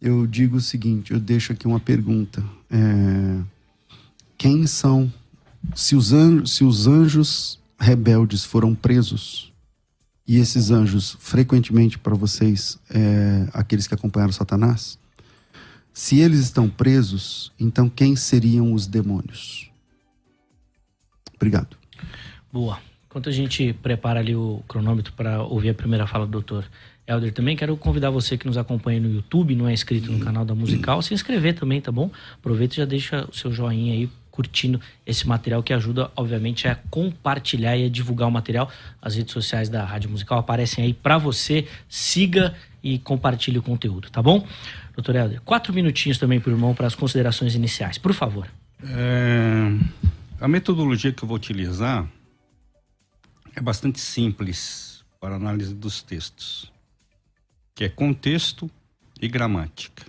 eu 0.00 0.26
digo 0.26 0.58
o 0.58 0.60
seguinte: 0.60 1.12
eu 1.12 1.18
deixo 1.18 1.52
aqui 1.52 1.66
uma 1.66 1.80
pergunta. 1.80 2.44
É, 2.70 3.40
quem 4.36 4.66
são, 4.66 5.12
se 5.74 5.94
os, 5.96 6.12
anjos, 6.12 6.52
se 6.52 6.64
os 6.64 6.86
anjos 6.86 7.60
rebeldes 7.78 8.44
foram 8.44 8.74
presos, 8.74 9.52
e 10.26 10.38
esses 10.38 10.70
anjos, 10.70 11.16
frequentemente 11.20 11.98
para 11.98 12.14
vocês, 12.14 12.78
é, 12.90 13.46
aqueles 13.52 13.86
que 13.86 13.94
acompanharam 13.94 14.32
Satanás, 14.32 14.98
se 15.92 16.18
eles 16.18 16.40
estão 16.40 16.68
presos, 16.68 17.52
então 17.60 17.88
quem 17.88 18.16
seriam 18.16 18.72
os 18.72 18.86
demônios? 18.86 19.70
Obrigado. 21.36 21.76
Boa. 22.52 22.80
Enquanto 23.06 23.28
a 23.28 23.32
gente 23.32 23.72
prepara 23.74 24.18
ali 24.18 24.34
o 24.34 24.62
cronômetro 24.66 25.12
para 25.12 25.42
ouvir 25.42 25.68
a 25.68 25.74
primeira 25.74 26.06
fala 26.06 26.26
do 26.26 26.32
doutor 26.32 26.64
Helder 27.06 27.32
também, 27.32 27.54
quero 27.54 27.76
convidar 27.76 28.10
você 28.10 28.36
que 28.36 28.46
nos 28.46 28.56
acompanha 28.56 28.98
no 28.98 29.08
YouTube, 29.08 29.54
não 29.54 29.68
é 29.68 29.72
inscrito 29.72 30.10
no 30.10 30.18
canal 30.18 30.44
da 30.44 30.54
Musical, 30.54 31.00
se 31.02 31.14
inscrever 31.14 31.54
também, 31.54 31.80
tá 31.80 31.92
bom? 31.92 32.10
Aproveita 32.34 32.74
e 32.74 32.78
já 32.78 32.84
deixa 32.84 33.28
o 33.30 33.34
seu 33.34 33.52
joinha 33.52 33.92
aí 33.92 34.10
curtindo 34.34 34.80
esse 35.06 35.28
material 35.28 35.62
que 35.62 35.72
ajuda, 35.72 36.10
obviamente, 36.16 36.66
a 36.66 36.74
compartilhar 36.90 37.76
e 37.76 37.84
a 37.84 37.88
divulgar 37.88 38.26
o 38.26 38.32
material. 38.32 38.68
As 39.00 39.14
redes 39.14 39.32
sociais 39.32 39.68
da 39.68 39.84
Rádio 39.84 40.10
Musical 40.10 40.40
aparecem 40.40 40.82
aí 40.82 40.92
para 40.92 41.18
você. 41.18 41.68
Siga 41.88 42.52
e 42.82 42.98
compartilhe 42.98 43.58
o 43.58 43.62
conteúdo, 43.62 44.10
tá 44.10 44.20
bom? 44.20 44.44
Doutor 44.96 45.14
Helder, 45.14 45.40
quatro 45.42 45.72
minutinhos 45.72 46.18
também 46.18 46.40
para 46.40 46.52
para 46.74 46.86
as 46.88 46.96
considerações 46.96 47.54
iniciais, 47.54 47.96
por 47.96 48.12
favor. 48.12 48.48
É, 48.82 49.70
a 50.40 50.48
metodologia 50.48 51.12
que 51.12 51.22
eu 51.22 51.28
vou 51.28 51.36
utilizar 51.36 52.04
é 53.54 53.60
bastante 53.60 54.00
simples 54.00 55.04
para 55.20 55.36
análise 55.36 55.72
dos 55.72 56.02
textos, 56.02 56.72
que 57.72 57.84
é 57.84 57.88
contexto 57.88 58.68
e 59.22 59.28
gramática. 59.28 60.04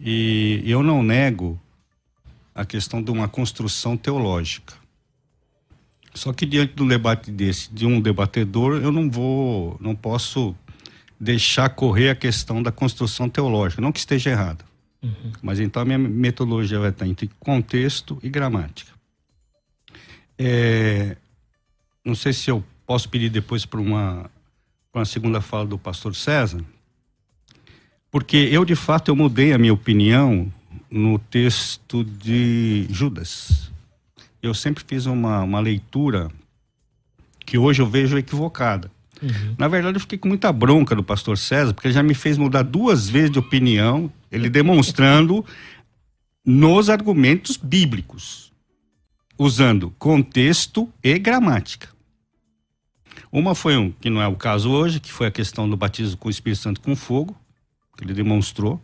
E 0.00 0.64
eu 0.66 0.82
não 0.82 1.00
nego 1.00 1.60
a 2.54 2.64
questão 2.64 3.02
de 3.02 3.10
uma 3.10 3.28
construção 3.28 3.96
teológica. 3.96 4.74
Só 6.14 6.32
que 6.32 6.46
diante 6.46 6.74
de 6.74 6.82
um 6.82 6.86
debate 6.86 7.30
desse, 7.30 7.72
de 7.72 7.84
um 7.84 8.00
debatedor, 8.00 8.80
eu 8.80 8.92
não 8.92 9.10
vou, 9.10 9.76
não 9.80 9.96
posso 9.96 10.54
deixar 11.18 11.68
correr 11.70 12.10
a 12.10 12.14
questão 12.14 12.62
da 12.62 12.70
construção 12.70 13.28
teológica, 13.28 13.82
não 13.82 13.90
que 13.90 13.98
esteja 13.98 14.30
errado. 14.30 14.64
Uhum. 15.02 15.32
Mas 15.42 15.58
então 15.58 15.82
a 15.82 15.84
minha 15.84 15.98
metodologia 15.98 16.78
vai 16.78 16.90
estar 16.90 17.06
entre 17.06 17.28
contexto 17.40 18.18
e 18.22 18.28
gramática. 18.28 18.92
É, 20.38 21.16
não 22.04 22.14
sei 22.14 22.32
se 22.32 22.50
eu 22.50 22.62
posso 22.86 23.08
pedir 23.08 23.30
depois 23.30 23.66
para 23.66 23.80
uma, 23.80 24.30
uma 24.92 25.04
segunda 25.04 25.40
fala 25.40 25.66
do 25.66 25.78
pastor 25.78 26.14
César, 26.14 26.64
porque 28.10 28.36
eu 28.36 28.64
de 28.64 28.76
fato 28.76 29.10
eu 29.10 29.16
mudei 29.16 29.52
a 29.52 29.58
minha 29.58 29.74
opinião 29.74 30.52
no 30.94 31.18
texto 31.18 32.04
de 32.04 32.86
Judas. 32.88 33.68
Eu 34.40 34.54
sempre 34.54 34.84
fiz 34.86 35.06
uma, 35.06 35.42
uma 35.42 35.58
leitura 35.58 36.30
que 37.44 37.58
hoje 37.58 37.82
eu 37.82 37.86
vejo 37.86 38.16
equivocada. 38.16 38.88
Uhum. 39.20 39.56
Na 39.58 39.66
verdade, 39.66 39.96
eu 39.96 40.00
fiquei 40.00 40.16
com 40.16 40.28
muita 40.28 40.52
bronca 40.52 40.94
do 40.94 41.02
pastor 41.02 41.36
César, 41.36 41.74
porque 41.74 41.88
ele 41.88 41.94
já 41.94 42.02
me 42.02 42.14
fez 42.14 42.38
mudar 42.38 42.62
duas 42.62 43.08
vezes 43.08 43.32
de 43.32 43.40
opinião, 43.40 44.08
ele 44.30 44.48
demonstrando 44.48 45.44
nos 46.46 46.88
argumentos 46.88 47.56
bíblicos, 47.56 48.52
usando 49.36 49.92
contexto 49.98 50.88
e 51.02 51.18
gramática. 51.18 51.88
Uma 53.32 53.56
foi 53.56 53.76
um, 53.76 53.90
que 53.90 54.08
não 54.08 54.22
é 54.22 54.28
o 54.28 54.36
caso 54.36 54.70
hoje, 54.70 55.00
que 55.00 55.10
foi 55.10 55.26
a 55.26 55.32
questão 55.32 55.68
do 55.68 55.76
batismo 55.76 56.16
com 56.18 56.28
o 56.28 56.30
Espírito 56.30 56.62
Santo 56.62 56.80
com 56.80 56.94
fogo, 56.94 57.36
que 57.98 58.04
ele 58.04 58.14
demonstrou. 58.14 58.80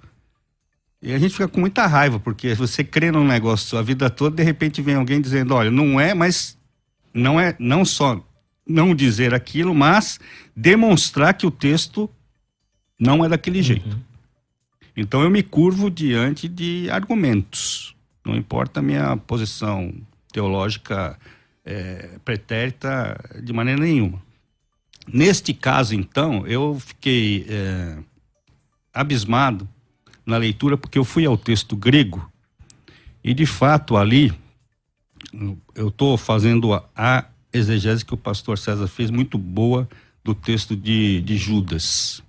E 1.02 1.12
a 1.14 1.18
gente 1.18 1.32
fica 1.32 1.48
com 1.48 1.60
muita 1.60 1.86
raiva, 1.86 2.20
porque 2.20 2.54
você 2.54 2.84
crê 2.84 3.10
num 3.10 3.26
negócio 3.26 3.78
a 3.78 3.82
vida 3.82 4.10
toda, 4.10 4.36
de 4.36 4.42
repente 4.42 4.82
vem 4.82 4.96
alguém 4.96 5.20
dizendo, 5.20 5.54
olha, 5.54 5.70
não 5.70 5.98
é, 5.98 6.12
mas 6.12 6.58
não 7.14 7.40
é 7.40 7.56
não 7.58 7.84
só 7.84 8.22
não 8.66 8.94
dizer 8.94 9.34
aquilo, 9.34 9.74
mas 9.74 10.20
demonstrar 10.54 11.34
que 11.34 11.46
o 11.46 11.50
texto 11.50 12.08
não 12.98 13.24
é 13.24 13.28
daquele 13.28 13.62
jeito. 13.62 13.88
Uhum. 13.88 14.00
Então 14.96 15.22
eu 15.22 15.30
me 15.30 15.42
curvo 15.42 15.90
diante 15.90 16.46
de 16.46 16.88
argumentos. 16.90 17.96
Não 18.24 18.36
importa 18.36 18.80
a 18.80 18.82
minha 18.82 19.16
posição 19.16 19.92
teológica 20.30 21.18
é, 21.64 22.18
pretérita 22.24 23.18
de 23.42 23.52
maneira 23.52 23.80
nenhuma. 23.80 24.22
Neste 25.12 25.54
caso, 25.54 25.94
então, 25.94 26.46
eu 26.46 26.78
fiquei 26.78 27.46
é, 27.48 27.96
abismado 28.92 29.68
na 30.30 30.38
leitura 30.38 30.78
porque 30.78 30.98
eu 30.98 31.04
fui 31.04 31.26
ao 31.26 31.36
texto 31.36 31.76
grego 31.76 32.30
e, 33.22 33.34
de 33.34 33.44
fato, 33.44 33.96
ali 33.96 34.32
eu 35.74 35.88
estou 35.88 36.16
fazendo 36.16 36.72
a, 36.72 36.84
a, 36.96 37.26
exegese 37.52 38.04
que 38.04 38.14
o 38.14 38.16
pastor 38.16 38.56
César 38.56 38.86
fez 38.86 39.10
muito 39.10 39.36
boa 39.36 39.88
do 40.24 40.34
texto 40.34 40.74
de, 40.74 41.20
de 41.20 41.36
Judas. 41.36 42.22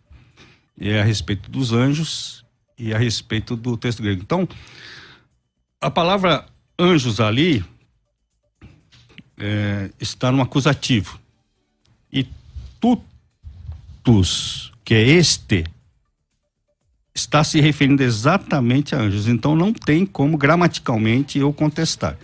É 0.79 0.99
a 0.99 1.03
respeito 1.03 1.49
dos 1.49 1.71
anjos 1.71 2.43
e 2.77 2.93
a 2.93 2.97
respeito 2.97 3.55
do 3.55 3.77
texto 3.77 4.01
grego. 4.01 4.21
Então, 4.21 4.47
a 5.79 5.89
palavra 5.89 6.45
anjos 6.77 7.19
ali 7.19 7.63
é, 9.37 9.89
está 9.99 10.31
no 10.31 10.41
acusativo. 10.41 11.19
E 12.11 12.27
tutus, 12.79 14.73
que 14.83 14.93
é 14.93 15.01
este, 15.01 15.63
está 17.21 17.43
se 17.43 17.59
referindo 17.59 18.03
exatamente 18.03 18.95
a 18.95 18.99
anjos. 18.99 19.27
Então 19.27 19.55
não 19.55 19.71
tem 19.71 20.05
como 20.05 20.37
gramaticalmente 20.37 21.39
eu 21.39 21.51
contestar. 21.53 22.17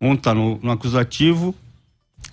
Um 0.00 0.14
está 0.14 0.34
no, 0.34 0.58
no, 0.62 0.70
acusativo 0.70 1.54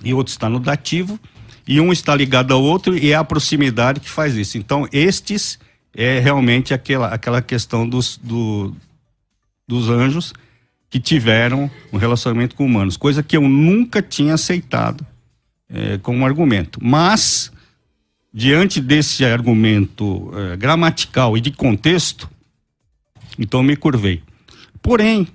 e 0.04 0.14
outro 0.14 0.32
está 0.32 0.50
no 0.50 0.60
dativo, 0.60 1.20
e 1.68 1.80
um 1.80 1.92
está 1.92 2.16
ligado 2.16 2.54
ao 2.54 2.62
outro 2.62 2.98
e 2.98 3.12
é 3.12 3.16
a 3.16 3.24
proximidade 3.24 4.00
que 4.00 4.10
faz 4.10 4.36
isso. 4.36 4.58
Então 4.58 4.88
estes 4.92 5.60
é 5.94 6.20
realmente 6.20 6.74
aquela, 6.74 7.08
aquela 7.08 7.42
questão 7.42 7.88
dos, 7.88 8.18
do, 8.18 8.74
dos 9.68 9.90
anjos 9.90 10.34
que 10.90 11.00
tiveram 11.00 11.70
um 11.94 11.98
relacionamento 11.98 12.56
com 12.56 12.66
humanos, 12.66 12.98
coisa 12.98 13.24
que 13.24 13.38
eu 13.38 13.48
nunca 13.48 14.02
tinha 14.02 14.34
aceitado 14.34 15.06
é, 15.70 15.98
como 16.00 16.26
argumento. 16.26 16.80
Mas 16.82 17.52
diante 18.34 18.80
desse 18.80 19.26
argumento 19.26 20.32
eh, 20.34 20.56
gramatical 20.56 21.38
e 21.38 21.42
de 21.42 21.52
contexto, 21.52 22.30
então 23.38 23.62
me 23.62 23.76
curvei. 23.76 24.24
Porém, 24.82 25.28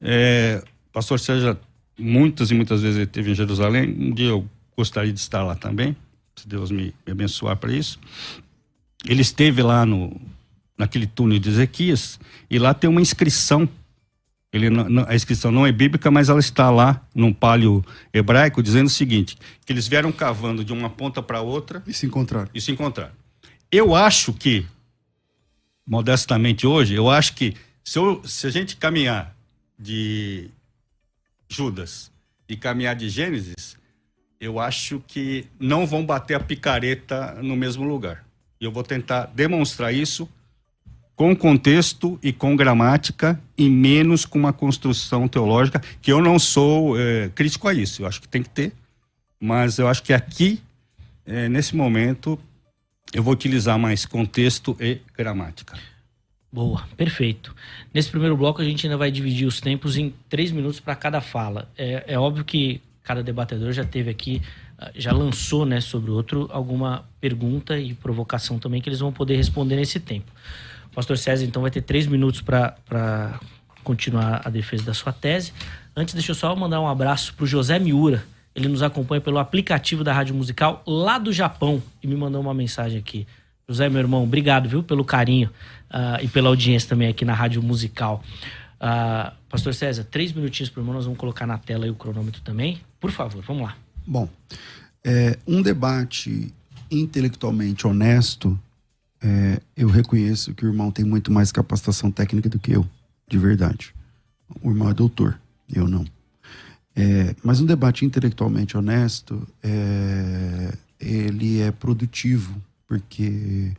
é, 0.00 0.62
pastor 0.92 1.20
Sérgio, 1.20 1.56
muitas 1.98 2.50
e 2.50 2.54
muitas 2.54 2.82
vezes 2.82 2.96
ele 2.96 3.04
esteve 3.04 3.30
em 3.30 3.34
Jerusalém, 3.34 3.88
um 3.98 4.12
dia 4.12 4.28
eu 4.28 4.48
gostaria 4.76 5.12
de 5.12 5.20
estar 5.20 5.42
lá 5.42 5.54
também, 5.54 5.96
se 6.34 6.48
Deus 6.48 6.70
me 6.70 6.94
abençoar 7.08 7.56
para 7.56 7.72
isso. 7.72 7.98
Ele 9.06 9.22
esteve 9.22 9.62
lá 9.62 9.86
no, 9.86 10.20
naquele 10.76 11.06
túnel 11.06 11.38
de 11.38 11.48
Ezequias, 11.48 12.18
e 12.50 12.58
lá 12.58 12.74
tem 12.74 12.90
uma 12.90 13.00
inscrição 13.00 13.68
ele, 14.56 14.68
a 15.06 15.14
inscrição 15.14 15.50
não 15.50 15.66
é 15.66 15.72
bíblica, 15.72 16.10
mas 16.10 16.28
ela 16.28 16.40
está 16.40 16.70
lá 16.70 17.06
num 17.14 17.32
palio 17.32 17.84
hebraico 18.12 18.62
dizendo 18.62 18.86
o 18.86 18.90
seguinte: 18.90 19.36
que 19.64 19.72
eles 19.72 19.86
vieram 19.86 20.10
cavando 20.10 20.64
de 20.64 20.72
uma 20.72 20.90
ponta 20.90 21.22
para 21.22 21.40
outra 21.40 21.82
e 21.86 21.92
se 21.92 22.06
encontraram. 22.06 22.48
E 22.54 22.60
se 22.60 22.70
encontraram. 22.72 23.12
Eu 23.70 23.94
acho 23.94 24.32
que, 24.32 24.64
modestamente 25.86 26.66
hoje, 26.66 26.94
eu 26.94 27.10
acho 27.10 27.34
que 27.34 27.54
se, 27.84 27.98
eu, 27.98 28.22
se 28.24 28.46
a 28.46 28.50
gente 28.50 28.76
caminhar 28.76 29.36
de 29.78 30.50
Judas 31.48 32.10
e 32.48 32.56
caminhar 32.56 32.96
de 32.96 33.08
Gênesis, 33.08 33.76
eu 34.40 34.58
acho 34.58 35.02
que 35.06 35.46
não 35.58 35.86
vão 35.86 36.04
bater 36.04 36.34
a 36.34 36.40
picareta 36.40 37.38
no 37.42 37.56
mesmo 37.56 37.84
lugar. 37.84 38.24
E 38.60 38.64
eu 38.64 38.72
vou 38.72 38.82
tentar 38.82 39.26
demonstrar 39.26 39.92
isso 39.92 40.28
com 41.16 41.34
contexto 41.34 42.18
e 42.22 42.30
com 42.30 42.54
gramática 42.54 43.40
e 43.56 43.68
menos 43.70 44.26
com 44.26 44.38
uma 44.38 44.52
construção 44.52 45.26
teológica, 45.26 45.80
que 46.02 46.12
eu 46.12 46.20
não 46.20 46.38
sou 46.38 47.00
é, 47.00 47.30
crítico 47.34 47.66
a 47.66 47.74
isso, 47.74 48.02
eu 48.02 48.06
acho 48.06 48.20
que 48.20 48.28
tem 48.28 48.42
que 48.42 48.50
ter, 48.50 48.72
mas 49.40 49.78
eu 49.78 49.88
acho 49.88 50.02
que 50.02 50.12
aqui, 50.12 50.60
é, 51.24 51.48
nesse 51.48 51.74
momento, 51.74 52.38
eu 53.12 53.22
vou 53.22 53.32
utilizar 53.32 53.78
mais 53.78 54.04
contexto 54.04 54.76
e 54.78 55.00
gramática. 55.16 55.78
Boa, 56.52 56.86
perfeito. 56.96 57.54
Nesse 57.92 58.10
primeiro 58.10 58.36
bloco 58.36 58.60
a 58.60 58.64
gente 58.64 58.86
ainda 58.86 58.96
vai 58.96 59.10
dividir 59.10 59.46
os 59.46 59.60
tempos 59.60 59.96
em 59.96 60.14
três 60.28 60.52
minutos 60.52 60.80
para 60.80 60.94
cada 60.94 61.20
fala. 61.20 61.70
É, 61.76 62.04
é 62.08 62.18
óbvio 62.18 62.44
que 62.44 62.80
cada 63.02 63.22
debatedor 63.22 63.72
já 63.72 63.84
teve 63.84 64.10
aqui 64.10 64.42
uh, 64.78 64.90
já 64.94 65.12
lançou 65.12 65.64
né, 65.64 65.80
sobre 65.80 66.10
o 66.10 66.14
outro 66.14 66.48
alguma 66.50 67.04
pergunta 67.20 67.78
e 67.78 67.94
provocação 67.94 68.58
também 68.58 68.80
que 68.80 68.88
eles 68.88 69.00
vão 69.00 69.12
poder 69.12 69.36
responder 69.36 69.76
nesse 69.76 70.00
tempo. 70.00 70.30
Pastor 70.96 71.18
César, 71.18 71.44
então, 71.44 71.60
vai 71.60 71.70
ter 71.70 71.82
três 71.82 72.06
minutos 72.06 72.40
para 72.40 73.38
continuar 73.84 74.40
a 74.42 74.48
defesa 74.48 74.82
da 74.82 74.94
sua 74.94 75.12
tese. 75.12 75.52
Antes, 75.94 76.14
deixa 76.14 76.30
eu 76.30 76.34
só 76.34 76.56
mandar 76.56 76.80
um 76.80 76.88
abraço 76.88 77.34
para 77.34 77.44
o 77.44 77.46
José 77.46 77.78
Miura. 77.78 78.24
Ele 78.54 78.66
nos 78.66 78.82
acompanha 78.82 79.20
pelo 79.20 79.36
aplicativo 79.36 80.02
da 80.02 80.14
Rádio 80.14 80.34
Musical 80.34 80.82
lá 80.86 81.18
do 81.18 81.34
Japão 81.34 81.82
e 82.02 82.06
me 82.06 82.16
mandou 82.16 82.40
uma 82.40 82.54
mensagem 82.54 82.98
aqui. 82.98 83.26
José, 83.68 83.90
meu 83.90 84.00
irmão, 84.00 84.22
obrigado, 84.22 84.70
viu, 84.70 84.82
pelo 84.82 85.04
carinho 85.04 85.50
uh, 85.90 86.24
e 86.24 86.28
pela 86.28 86.48
audiência 86.48 86.88
também 86.88 87.08
aqui 87.08 87.26
na 87.26 87.34
Rádio 87.34 87.62
Musical. 87.62 88.24
Uh, 88.76 89.30
Pastor 89.50 89.74
César, 89.74 90.02
três 90.02 90.32
minutinhos 90.32 90.70
por 90.70 90.80
irmão, 90.80 90.94
nós 90.94 91.04
vamos 91.04 91.20
colocar 91.20 91.46
na 91.46 91.58
tela 91.58 91.86
o 91.90 91.94
cronômetro 91.94 92.40
também. 92.40 92.80
Por 92.98 93.10
favor, 93.10 93.42
vamos 93.42 93.64
lá. 93.64 93.76
Bom, 94.06 94.30
é, 95.04 95.36
um 95.46 95.60
debate 95.60 96.54
intelectualmente 96.90 97.86
honesto, 97.86 98.58
é, 99.22 99.60
eu 99.76 99.88
reconheço 99.88 100.54
que 100.54 100.64
o 100.64 100.68
irmão 100.68 100.90
tem 100.90 101.04
muito 101.04 101.32
mais 101.32 101.50
capacitação 101.50 102.10
técnica 102.10 102.48
do 102.48 102.58
que 102.58 102.72
eu, 102.72 102.86
de 103.28 103.38
verdade. 103.38 103.94
O 104.62 104.70
irmão 104.70 104.88
é 104.88 104.94
doutor, 104.94 105.38
eu 105.72 105.88
não. 105.88 106.04
É, 106.94 107.34
mas 107.42 107.60
um 107.60 107.66
debate 107.66 108.04
intelectualmente 108.04 108.76
honesto, 108.76 109.46
é, 109.62 110.72
ele 110.98 111.60
é 111.60 111.70
produtivo, 111.70 112.60
porque 112.86 113.72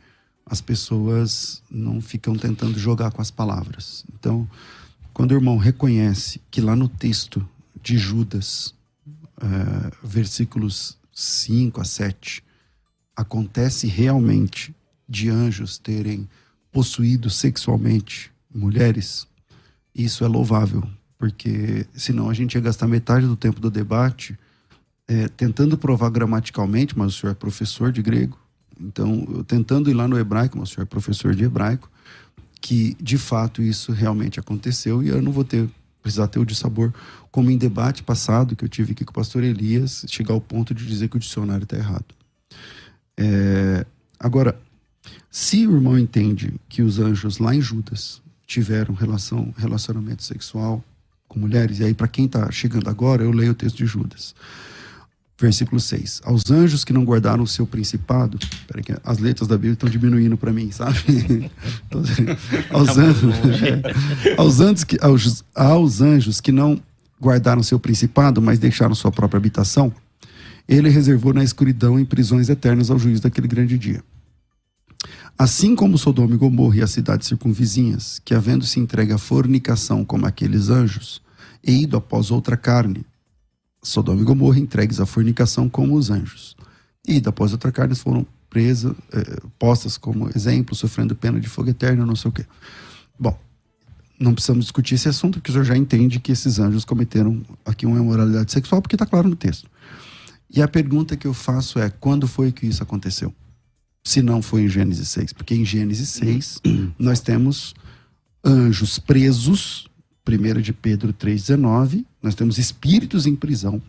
as 0.46 0.60
pessoas 0.60 1.62
não 1.70 2.00
ficam 2.00 2.36
tentando 2.36 2.78
jogar 2.78 3.10
com 3.10 3.20
as 3.20 3.30
palavras. 3.30 4.04
Então, 4.14 4.48
quando 5.12 5.32
o 5.32 5.34
irmão 5.34 5.56
reconhece 5.56 6.40
que 6.50 6.60
lá 6.60 6.76
no 6.76 6.88
texto 6.88 7.46
de 7.82 7.98
Judas, 7.98 8.74
uh, 9.36 9.90
versículos 10.02 10.96
5 11.12 11.80
a 11.80 11.84
7, 11.84 12.42
acontece 13.16 13.86
realmente 13.88 14.74
de 15.08 15.30
anjos 15.30 15.78
terem 15.78 16.28
possuído 16.70 17.30
sexualmente 17.30 18.30
mulheres, 18.54 19.26
isso 19.94 20.24
é 20.24 20.28
louvável, 20.28 20.82
porque 21.18 21.86
senão 21.94 22.28
a 22.28 22.34
gente 22.34 22.54
ia 22.54 22.60
gastar 22.60 22.86
metade 22.86 23.26
do 23.26 23.36
tempo 23.36 23.60
do 23.60 23.70
debate 23.70 24.38
é, 25.06 25.28
tentando 25.28 25.78
provar 25.78 26.10
gramaticalmente, 26.10 26.96
mas 26.96 27.14
o 27.14 27.18
senhor 27.18 27.32
é 27.32 27.34
professor 27.34 27.90
de 27.90 28.02
grego, 28.02 28.38
então 28.78 29.44
tentando 29.46 29.90
ir 29.90 29.94
lá 29.94 30.06
no 30.06 30.18
hebraico, 30.18 30.58
mas 30.58 30.70
o 30.70 30.74
senhor 30.74 30.82
é 30.82 30.86
professor 30.86 31.34
de 31.34 31.44
hebraico, 31.44 31.90
que 32.60 32.96
de 33.00 33.16
fato 33.16 33.62
isso 33.62 33.92
realmente 33.92 34.38
aconteceu 34.38 35.02
e 35.02 35.08
eu 35.08 35.22
não 35.22 35.32
vou 35.32 35.44
ter 35.44 35.68
precisar 36.02 36.28
ter 36.28 36.38
o 36.38 36.44
de 36.44 36.54
sabor 36.54 36.94
como 37.30 37.50
em 37.50 37.58
debate 37.58 38.02
passado 38.02 38.56
que 38.56 38.64
eu 38.64 38.68
tive 38.68 38.92
aqui 38.92 39.04
com 39.04 39.10
o 39.10 39.14
pastor 39.14 39.44
Elias 39.44 40.04
chegar 40.08 40.32
ao 40.32 40.40
ponto 40.40 40.72
de 40.72 40.86
dizer 40.86 41.08
que 41.08 41.16
o 41.16 41.20
dicionário 41.20 41.64
está 41.64 41.76
errado. 41.76 42.06
É, 43.16 43.84
agora, 44.18 44.58
se 45.30 45.66
o 45.66 45.74
irmão 45.74 45.98
entende 45.98 46.54
que 46.68 46.82
os 46.82 46.98
anjos 46.98 47.38
lá 47.38 47.54
em 47.54 47.60
Judas 47.60 48.20
tiveram 48.46 48.94
relação, 48.94 49.52
relacionamento 49.56 50.22
sexual 50.22 50.82
com 51.28 51.38
mulheres, 51.38 51.80
e 51.80 51.84
aí 51.84 51.94
para 51.94 52.08
quem 52.08 52.24
está 52.24 52.50
chegando 52.50 52.88
agora, 52.88 53.22
eu 53.22 53.30
leio 53.30 53.52
o 53.52 53.54
texto 53.54 53.76
de 53.76 53.86
Judas. 53.86 54.34
Versículo 55.40 55.80
6. 55.80 56.22
Aos 56.24 56.50
anjos 56.50 56.84
que 56.84 56.92
não 56.92 57.04
guardaram 57.04 57.44
o 57.44 57.46
seu 57.46 57.64
principado. 57.64 58.38
Peraí, 58.66 58.82
que 58.82 58.92
as 59.04 59.18
letras 59.18 59.46
da 59.46 59.54
Bíblia 59.54 59.74
estão 59.74 59.88
diminuindo 59.88 60.36
para 60.36 60.52
mim, 60.52 60.72
sabe? 60.72 60.98
aos, 62.72 62.86
tá 62.86 63.00
anjos, 63.00 63.34
aos, 64.36 64.60
anjos 64.60 64.84
que, 64.84 64.98
aos, 65.00 65.44
aos 65.54 66.00
anjos 66.00 66.40
que 66.40 66.50
não 66.50 66.82
guardaram 67.20 67.62
seu 67.62 67.78
principado, 67.78 68.42
mas 68.42 68.58
deixaram 68.58 68.94
sua 68.96 69.12
própria 69.12 69.38
habitação, 69.38 69.92
ele 70.68 70.88
reservou 70.88 71.32
na 71.32 71.44
escuridão 71.44 72.00
em 72.00 72.04
prisões 72.04 72.48
eternas 72.48 72.90
ao 72.90 72.98
juízo 72.98 73.22
daquele 73.22 73.46
grande 73.46 73.78
dia. 73.78 74.02
Assim 75.38 75.76
como 75.76 75.96
Sodoma 75.96 76.34
e 76.34 76.36
Gomorra 76.36 76.78
e 76.78 76.82
as 76.82 76.90
cidades 76.90 77.28
circunvizinhas, 77.28 78.20
que 78.24 78.34
havendo 78.34 78.66
se 78.66 78.80
entregue 78.80 79.12
à 79.12 79.18
fornicação 79.18 80.04
como 80.04 80.26
aqueles 80.26 80.68
anjos, 80.68 81.22
e 81.62 81.84
ido 81.84 81.96
após 81.96 82.32
outra 82.32 82.56
carne, 82.56 83.06
Sodoma 83.80 84.20
e 84.20 84.24
Gomorra 84.24 84.58
entregues 84.58 84.98
à 84.98 85.06
fornicação 85.06 85.68
como 85.68 85.94
os 85.94 86.10
anjos. 86.10 86.56
E 87.06 87.22
após 87.24 87.52
outra 87.52 87.70
carne 87.70 87.94
foram 87.94 88.26
presas, 88.50 88.92
eh, 89.12 89.40
postas 89.56 89.96
como 89.96 90.28
exemplo, 90.34 90.74
sofrendo 90.74 91.14
pena 91.14 91.38
de 91.38 91.48
fogo 91.48 91.70
eterno, 91.70 92.04
não 92.04 92.16
sei 92.16 92.30
o 92.30 92.32
quê. 92.32 92.44
Bom, 93.16 93.38
não 94.18 94.34
precisamos 94.34 94.64
discutir 94.64 94.96
esse 94.96 95.08
assunto, 95.08 95.34
porque 95.34 95.50
o 95.50 95.52
senhor 95.52 95.64
já 95.64 95.76
entende 95.76 96.18
que 96.18 96.32
esses 96.32 96.58
anjos 96.58 96.84
cometeram 96.84 97.40
aqui 97.64 97.86
uma 97.86 97.98
imoralidade 97.98 98.50
sexual, 98.50 98.82
porque 98.82 98.96
está 98.96 99.06
claro 99.06 99.28
no 99.28 99.36
texto. 99.36 99.70
E 100.50 100.60
a 100.60 100.66
pergunta 100.66 101.16
que 101.16 101.28
eu 101.28 101.32
faço 101.32 101.78
é: 101.78 101.88
quando 101.88 102.26
foi 102.26 102.50
que 102.50 102.66
isso 102.66 102.82
aconteceu? 102.82 103.32
Se 104.08 104.22
não 104.22 104.40
foi 104.40 104.62
em 104.62 104.68
Gênesis 104.68 105.06
6. 105.10 105.34
Porque 105.34 105.54
em 105.54 105.66
Gênesis 105.66 106.08
6 106.08 106.62
nós 106.98 107.20
temos 107.20 107.74
anjos 108.42 108.98
presos 108.98 109.86
1 110.26 110.62
de 110.62 110.72
Pedro 110.72 111.12
3,19, 111.12 112.06
nós 112.22 112.34
temos 112.34 112.56
espíritos 112.56 113.26
em 113.26 113.36
prisão 113.36 113.82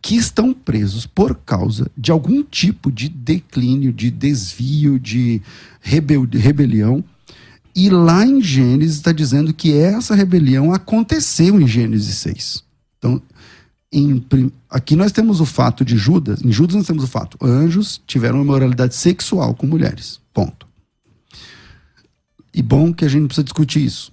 que 0.00 0.14
estão 0.16 0.54
presos 0.54 1.06
por 1.06 1.34
causa 1.34 1.90
de 1.96 2.10
algum 2.10 2.42
tipo 2.42 2.90
de 2.90 3.10
declínio, 3.10 3.92
de 3.92 4.10
desvio, 4.10 4.98
de 4.98 5.42
rebel 5.82 6.26
rebelião. 6.32 7.04
E 7.74 7.90
lá 7.90 8.24
em 8.24 8.40
Gênesis 8.40 8.96
está 8.96 9.12
dizendo 9.12 9.52
que 9.52 9.74
essa 9.74 10.14
rebelião 10.14 10.72
aconteceu 10.72 11.60
em 11.60 11.66
Gênesis 11.66 12.14
6. 12.16 12.64
Então, 12.96 13.20
em, 13.92 14.24
aqui 14.68 14.96
nós 14.96 15.12
temos 15.12 15.40
o 15.40 15.46
fato 15.46 15.84
de 15.84 15.96
Judas, 15.96 16.42
em 16.42 16.52
Judas 16.52 16.76
nós 16.76 16.86
temos 16.86 17.04
o 17.04 17.08
fato, 17.08 17.38
anjos 17.40 18.00
tiveram 18.06 18.42
imoralidade 18.42 18.94
sexual 18.94 19.54
com 19.54 19.66
mulheres. 19.66 20.20
Ponto. 20.32 20.66
E 22.52 22.62
bom 22.62 22.92
que 22.92 23.04
a 23.04 23.08
gente 23.08 23.26
precisa 23.26 23.44
discutir 23.44 23.84
isso. 23.84 24.12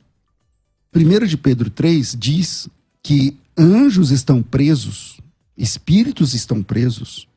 1 0.95 1.25
de 1.25 1.37
Pedro 1.37 1.69
3 1.69 2.15
diz 2.19 2.67
que 3.01 3.37
anjos 3.57 4.11
estão 4.11 4.43
presos, 4.43 5.17
espíritos 5.57 6.33
estão 6.33 6.61
presos, 6.61 7.27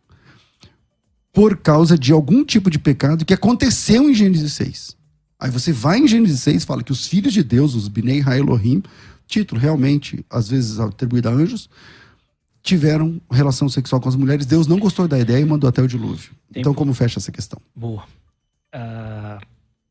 por 1.33 1.57
causa 1.59 1.99
de 1.99 2.13
algum 2.13 2.45
tipo 2.45 2.71
de 2.71 2.79
pecado 2.79 3.25
que 3.25 3.35
aconteceu 3.35 4.09
em 4.09 4.15
Gênesis 4.15 4.53
6. 4.55 4.97
Aí 5.39 5.51
você 5.51 5.71
vai 5.71 5.99
em 5.99 6.09
Gênesis 6.09 6.41
6 6.41 6.65
fala 6.65 6.83
que 6.83 6.93
os 6.93 7.07
filhos 7.07 7.33
de 7.33 7.43
Deus, 7.43 7.75
os 7.75 7.89
Binei 7.89 8.23
Haelohim, 8.23 8.83
título 9.27 9.61
realmente, 9.61 10.25
às 10.31 10.49
vezes 10.49 10.79
atribuído 10.79 11.29
a 11.29 11.33
anjos, 11.33 11.69
tiveram 12.67 13.21
relação 13.31 13.69
sexual 13.69 14.01
com 14.01 14.09
as 14.09 14.17
mulheres. 14.17 14.45
Deus 14.45 14.67
não 14.67 14.79
gostou 14.79 15.07
da 15.07 15.19
ideia 15.19 15.41
e 15.41 15.45
mandou 15.45 15.71
até 15.71 15.81
o 15.81 15.87
dilúvio. 15.87 16.31
Tempo. 16.49 16.59
Então, 16.59 16.75
como 16.75 16.93
fecha 16.93 17.21
essa 17.21 17.31
questão? 17.31 17.61
Boa. 17.75 18.03
Uh, 18.75 19.41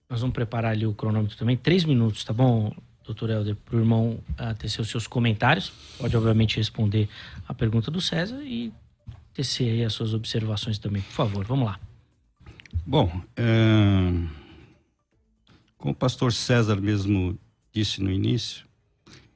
nós 0.09 0.19
vamos 0.19 0.33
preparar 0.33 0.73
ali 0.73 0.85
o 0.85 0.93
cronômetro 0.93 1.38
também. 1.38 1.55
Três 1.55 1.85
minutos, 1.85 2.25
tá 2.25 2.33
bom, 2.33 2.75
doutor 3.05 3.29
Helder, 3.29 3.55
para 3.55 3.77
o 3.77 3.79
irmão 3.79 4.19
uh, 4.31 4.53
tecer 4.55 4.81
os 4.81 4.89
seus 4.89 5.07
comentários. 5.07 5.71
Pode, 5.97 6.15
obviamente, 6.17 6.57
responder 6.57 7.07
a 7.47 7.53
pergunta 7.53 7.89
do 7.89 8.01
César 8.01 8.43
e 8.43 8.73
tecer 9.33 9.71
aí 9.71 9.83
as 9.85 9.93
suas 9.93 10.13
observações 10.13 10.77
também. 10.77 11.01
Por 11.01 11.13
favor, 11.13 11.45
vamos 11.45 11.65
lá. 11.65 11.79
Bom, 12.85 13.09
é... 13.38 14.11
como 15.77 15.93
o 15.93 15.95
pastor 15.95 16.33
César 16.33 16.75
mesmo 16.75 17.39
disse 17.71 18.01
no 18.01 18.11
início, 18.11 18.65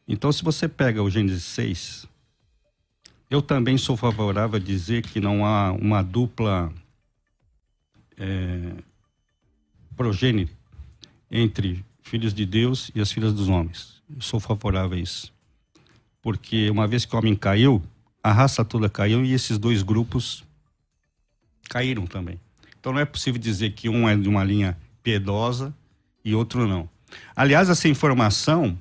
então 0.06 0.30
se 0.30 0.44
você 0.44 0.68
pega 0.68 1.02
o 1.02 1.10
Gênesis 1.10 1.44
6, 1.44 2.09
eu 3.30 3.42
também 3.42 3.78
sou 3.78 3.96
favorável 3.96 4.58
a 4.58 4.60
dizer 4.60 5.04
que 5.04 5.20
não 5.20 5.46
há 5.46 5.72
uma 5.72 6.02
dupla 6.02 6.74
é, 8.18 8.74
progênito 9.96 10.54
entre 11.30 11.86
filhos 12.02 12.34
de 12.34 12.46
Deus 12.46 12.90
e 12.96 13.00
as 13.00 13.12
filhas 13.12 13.34
dos 13.34 13.48
homens. 13.48 14.02
Eu 14.14 14.22
sou 14.22 14.40
favorável 14.40 14.98
a 14.98 15.00
isso. 15.00 15.32
Porque 16.22 16.70
uma 16.70 16.88
vez 16.88 17.06
que 17.06 17.16
o 17.16 17.20
homem 17.20 17.36
caiu, 17.36 17.84
a 18.24 18.32
raça 18.32 18.66
toda 18.66 18.90
caiu 18.90 19.24
e 19.24 19.32
esses 19.32 19.58
dois 19.58 19.84
grupos 19.84 20.44
caíram 21.70 22.08
também. 22.08 22.40
Então 22.80 22.92
não 22.92 23.00
é 23.00 23.06
possível 23.06 23.40
dizer 23.40 23.74
que 23.74 23.88
um 23.88 24.10
é 24.10 24.16
de 24.16 24.28
uma 24.28 24.44
linha 24.44 24.76
piedosa 25.04 25.74
e 26.26 26.34
outro 26.34 26.68
não. 26.68 26.90
Aliás, 27.36 27.70
essa 27.70 27.88
informação 27.88 28.78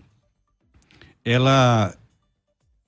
ela 1.24 1.97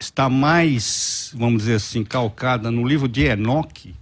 está 0.01 0.31
mais, 0.31 1.31
vamos 1.35 1.63
dizer 1.63 1.75
assim, 1.75 2.03
calcada 2.03 2.71
no 2.71 2.87
livro 2.89 3.07
de 3.07 3.25
Enoque 3.25 3.95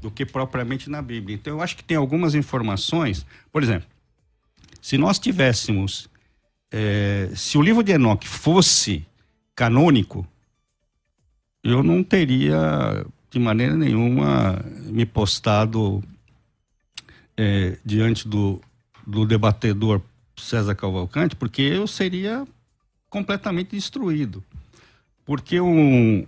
do 0.00 0.10
que 0.10 0.26
propriamente 0.26 0.90
na 0.90 1.00
Bíblia. 1.00 1.36
Então 1.36 1.54
eu 1.54 1.62
acho 1.62 1.76
que 1.76 1.84
tem 1.84 1.96
algumas 1.96 2.34
informações, 2.34 3.24
por 3.52 3.62
exemplo, 3.62 3.88
se 4.82 4.98
nós 4.98 5.18
tivéssemos, 5.18 6.08
é, 6.70 7.30
se 7.34 7.56
o 7.56 7.62
livro 7.62 7.82
de 7.82 7.92
Enoque 7.92 8.26
fosse 8.26 9.06
canônico, 9.54 10.26
eu 11.62 11.82
não 11.82 12.02
teria 12.02 13.04
de 13.30 13.38
maneira 13.38 13.74
nenhuma 13.74 14.64
me 14.84 15.04
postado 15.04 16.02
é, 17.36 17.78
diante 17.84 18.28
do, 18.28 18.60
do 19.06 19.26
debatedor 19.26 20.00
César 20.36 20.74
Cavalcante, 20.74 21.34
porque 21.34 21.62
eu 21.62 21.86
seria 21.86 22.46
completamente 23.08 23.70
destruído. 23.70 24.42
Porque 25.26 25.60
um, 25.60 26.24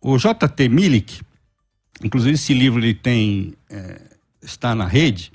o 0.00 0.18
J.T. 0.18 0.68
Milik, 0.68 1.20
inclusive 2.02 2.34
esse 2.34 2.52
livro 2.52 2.80
ele 2.80 2.92
tem 2.92 3.54
é, 3.70 4.00
está 4.42 4.74
na 4.74 4.86
rede. 4.86 5.32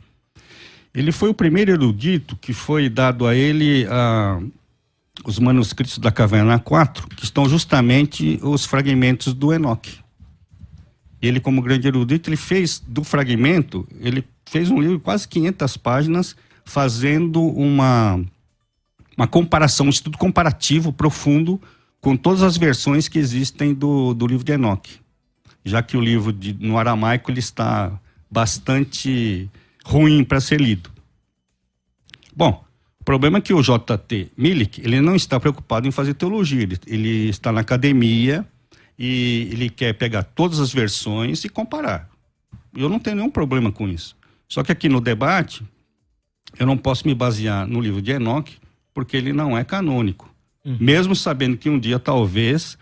Ele 0.93 1.11
foi 1.11 1.29
o 1.29 1.33
primeiro 1.33 1.71
erudito 1.71 2.35
que 2.35 2.53
foi 2.53 2.89
dado 2.89 3.25
a 3.25 3.33
ele 3.33 3.87
a, 3.89 4.39
os 5.23 5.39
manuscritos 5.39 5.97
da 5.99 6.11
Caverna 6.11 6.59
4, 6.59 7.07
que 7.09 7.23
estão 7.23 7.47
justamente 7.47 8.39
os 8.43 8.65
fragmentos 8.65 9.33
do 9.33 9.53
Enoque. 9.53 9.99
Ele, 11.21 11.39
como 11.39 11.61
grande 11.61 11.87
erudito, 11.87 12.29
ele 12.29 12.37
fez 12.37 12.79
do 12.85 13.03
fragmento, 13.03 13.87
ele 13.99 14.23
fez 14.45 14.69
um 14.69 14.79
livro 14.79 14.97
de 14.97 15.03
quase 15.03 15.27
500 15.27 15.77
páginas, 15.77 16.35
fazendo 16.63 17.41
uma, 17.41 18.19
uma 19.15 19.27
comparação, 19.27 19.87
um 19.87 19.89
estudo 19.89 20.17
comparativo 20.17 20.91
profundo 20.91 21.59
com 22.01 22.15
todas 22.15 22.43
as 22.43 22.57
versões 22.57 23.07
que 23.07 23.19
existem 23.19 23.73
do, 23.73 24.13
do 24.13 24.27
livro 24.27 24.43
de 24.43 24.53
Enoque. 24.53 24.99
Já 25.63 25.81
que 25.81 25.97
o 25.97 26.01
livro 26.01 26.31
de, 26.31 26.53
no 26.53 26.77
aramaico 26.77 27.31
ele 27.31 27.39
está 27.39 27.99
bastante 28.29 29.49
ruim 29.83 30.23
para 30.23 30.39
ser 30.39 30.61
lido. 30.61 30.89
Bom, 32.35 32.63
o 32.99 33.03
problema 33.03 33.39
é 33.39 33.41
que 33.41 33.53
o 33.53 33.61
J.T. 33.61 34.31
Milik, 34.37 34.81
ele 34.81 35.01
não 35.01 35.15
está 35.15 35.39
preocupado 35.39 35.87
em 35.87 35.91
fazer 35.91 36.13
teologia, 36.13 36.63
ele, 36.63 36.79
ele 36.85 37.29
está 37.29 37.51
na 37.51 37.61
academia 37.61 38.45
e 38.97 39.49
ele 39.51 39.69
quer 39.69 39.93
pegar 39.93 40.23
todas 40.23 40.59
as 40.59 40.71
versões 40.71 41.43
e 41.43 41.49
comparar. 41.49 42.09
Eu 42.75 42.89
não 42.89 42.99
tenho 42.99 43.17
nenhum 43.17 43.29
problema 43.29 43.71
com 43.71 43.87
isso. 43.87 44.15
Só 44.47 44.63
que 44.63 44.71
aqui 44.71 44.87
no 44.87 45.01
debate, 45.01 45.63
eu 46.59 46.65
não 46.65 46.77
posso 46.77 47.07
me 47.07 47.13
basear 47.13 47.67
no 47.67 47.81
livro 47.81 48.01
de 48.01 48.11
Enoque, 48.11 48.57
porque 48.93 49.17
ele 49.17 49.33
não 49.33 49.57
é 49.57 49.63
canônico. 49.63 50.33
Uhum. 50.67 50.77
Mesmo 50.81 51.15
sabendo 51.15 51.55
que 51.55 51.69
um 51.69 51.79
dia, 51.79 51.97
talvez, 51.97 52.77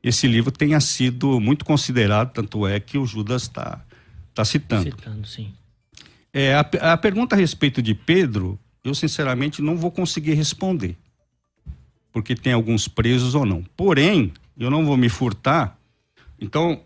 esse 0.00 0.28
livro 0.28 0.52
tenha 0.52 0.78
sido 0.78 1.40
muito 1.40 1.64
considerado, 1.64 2.32
tanto 2.32 2.64
é 2.64 2.78
que 2.78 2.96
o 2.96 3.04
Judas 3.04 3.42
está 3.42 3.84
tá 4.32 4.44
citando. 4.44 4.84
Citando, 4.84 5.26
sim. 5.26 5.52
É, 6.32 6.54
a, 6.54 6.60
a 6.92 6.96
pergunta 6.96 7.34
a 7.34 7.38
respeito 7.38 7.82
de 7.82 7.94
Pedro, 7.94 8.56
eu 8.84 8.94
sinceramente 8.94 9.60
não 9.60 9.76
vou 9.76 9.90
conseguir 9.90 10.34
responder. 10.34 10.96
Porque 12.12 12.36
tem 12.36 12.52
alguns 12.52 12.86
presos 12.86 13.34
ou 13.34 13.44
não. 13.44 13.64
Porém, 13.76 14.32
eu 14.56 14.70
não 14.70 14.86
vou 14.86 14.96
me 14.96 15.08
furtar. 15.08 15.76
Então, 16.40 16.80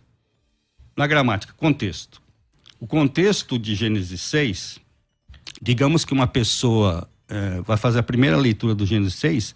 na 0.97 1.07
gramática, 1.07 1.53
contexto. 1.53 2.23
O 2.81 2.87
contexto 2.87 3.59
de 3.59 3.75
Gênesis 3.75 4.23
6, 4.23 4.81
digamos 5.61 6.07
que 6.07 6.15
uma 6.15 6.27
pessoa 6.27 7.07
é, 7.29 7.61
vai 7.61 7.77
fazer 7.77 7.99
a 7.99 8.03
primeira 8.03 8.39
leitura 8.39 8.75
do 8.75 8.87
Gênesis 8.87 9.17
6, 9.17 9.55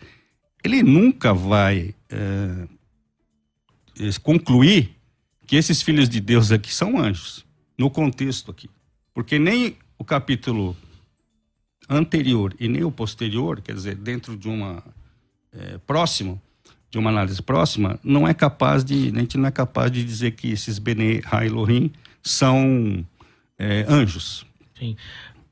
ele 0.65 0.83
nunca 0.83 1.35
vai 1.35 1.95
é, 2.09 2.67
concluir 4.23 4.97
que 5.47 5.57
esses 5.57 5.83
filhos 5.83 6.09
de 6.09 6.21
Deus 6.21 6.51
aqui 6.51 6.75
são 6.75 6.99
anjos, 6.99 7.45
no 7.77 7.91
contexto 7.91 8.51
aqui. 8.51 8.71
Porque 9.13 9.39
nem 9.39 9.77
o 9.99 10.05
capítulo 10.05 10.75
anterior 11.89 12.55
e 12.59 12.67
nem 12.67 12.83
o 12.83 12.91
posterior, 12.91 13.61
quer 13.61 13.75
dizer, 13.75 13.95
dentro 13.95 14.37
de 14.39 14.49
uma 14.49 14.83
é, 15.53 15.79
próximo, 15.87 16.41
de 16.91 16.99
uma 16.99 17.11
análise 17.11 17.43
próxima, 17.43 18.01
não 18.03 18.27
é 18.27 18.33
capaz 18.33 18.83
de, 18.83 19.13
a 19.15 19.21
gente 19.21 19.37
não 19.37 19.47
é 19.47 19.51
capaz 19.51 19.93
de 19.93 20.03
dizer 20.03 20.31
que 20.31 20.51
esses 20.51 20.79
Bene 20.79 21.23
Elohim 21.45 21.93
são 22.23 23.05
é, 23.59 23.85
anjos. 23.87 24.47
Sim. 24.79 24.97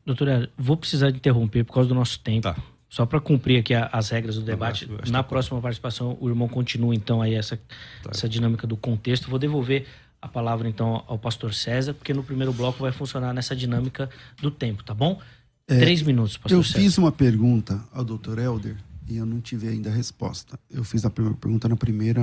Doutora, 0.07 0.51
vou 0.57 0.77
precisar 0.77 1.11
de 1.11 1.19
interromper 1.19 1.65
por 1.65 1.75
causa 1.75 1.89
do 1.89 1.95
nosso 1.95 2.19
tempo. 2.19 2.43
Tá. 2.43 2.57
Só 2.93 3.07
para 3.07 3.19
cumprir 3.19 3.59
aqui 3.59 3.73
a, 3.73 3.87
as 3.87 4.11
regras 4.11 4.35
do 4.35 4.43
debate. 4.43 4.87
Na 5.09 5.23
próxima 5.23 5.57
tá. 5.57 5.63
participação, 5.63 6.15
o 6.21 6.29
irmão 6.29 6.47
continua 6.47 6.95
então 6.95 7.23
aí 7.23 7.33
essa, 7.33 7.57
tá. 8.03 8.11
essa 8.11 8.29
dinâmica 8.29 8.67
do 8.67 8.77
contexto. 8.77 9.31
Vou 9.31 9.39
devolver 9.39 9.87
a 10.21 10.29
palavra 10.29 10.69
então 10.69 11.03
ao 11.07 11.19
pastor 11.19 11.55
César, 11.55 11.95
porque 11.95 12.13
no 12.13 12.23
primeiro 12.23 12.53
bloco 12.53 12.81
vai 12.81 12.93
funcionar 12.93 13.33
nessa 13.33 13.57
dinâmica 13.57 14.11
do 14.43 14.51
tempo, 14.51 14.85
tá 14.85 14.93
bom? 14.93 15.19
É, 15.67 15.79
Três 15.79 16.03
minutos, 16.03 16.37
pastor 16.37 16.59
Eu 16.59 16.63
César. 16.63 16.81
fiz 16.81 16.99
uma 16.99 17.11
pergunta 17.11 17.83
ao 17.95 18.05
doutor 18.05 18.39
Helder 18.39 18.77
e 19.09 19.17
eu 19.17 19.25
não 19.25 19.41
tive 19.41 19.69
ainda 19.69 19.89
a 19.89 19.93
resposta. 19.95 20.59
Eu 20.71 20.85
fiz 20.85 21.07
a 21.07 21.11
pergunta 21.11 21.71
na 21.71 21.77
primeira, 21.77 22.21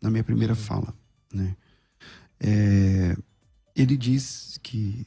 na 0.00 0.08
minha 0.08 0.22
primeira 0.22 0.52
uhum. 0.52 0.60
fala, 0.60 0.94
né? 1.34 1.56
É, 2.38 3.16
ele 3.74 3.96
diz 3.96 4.56
que 4.62 5.04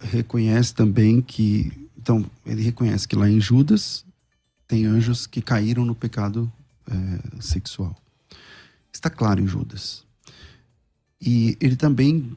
reconhece 0.00 0.74
também 0.74 1.22
que. 1.22 1.88
Então, 1.96 2.28
ele 2.44 2.62
reconhece 2.62 3.06
que 3.06 3.14
lá 3.14 3.30
em 3.30 3.40
Judas 3.40 4.04
tem 4.66 4.86
anjos 4.86 5.26
que 5.26 5.42
caíram 5.42 5.84
no 5.84 5.94
pecado 5.94 6.50
é, 6.88 7.40
sexual. 7.40 7.94
Está 8.92 9.10
claro 9.10 9.40
em 9.40 9.46
Judas. 9.46 10.04
E 11.20 11.56
ele 11.60 11.76
também 11.76 12.36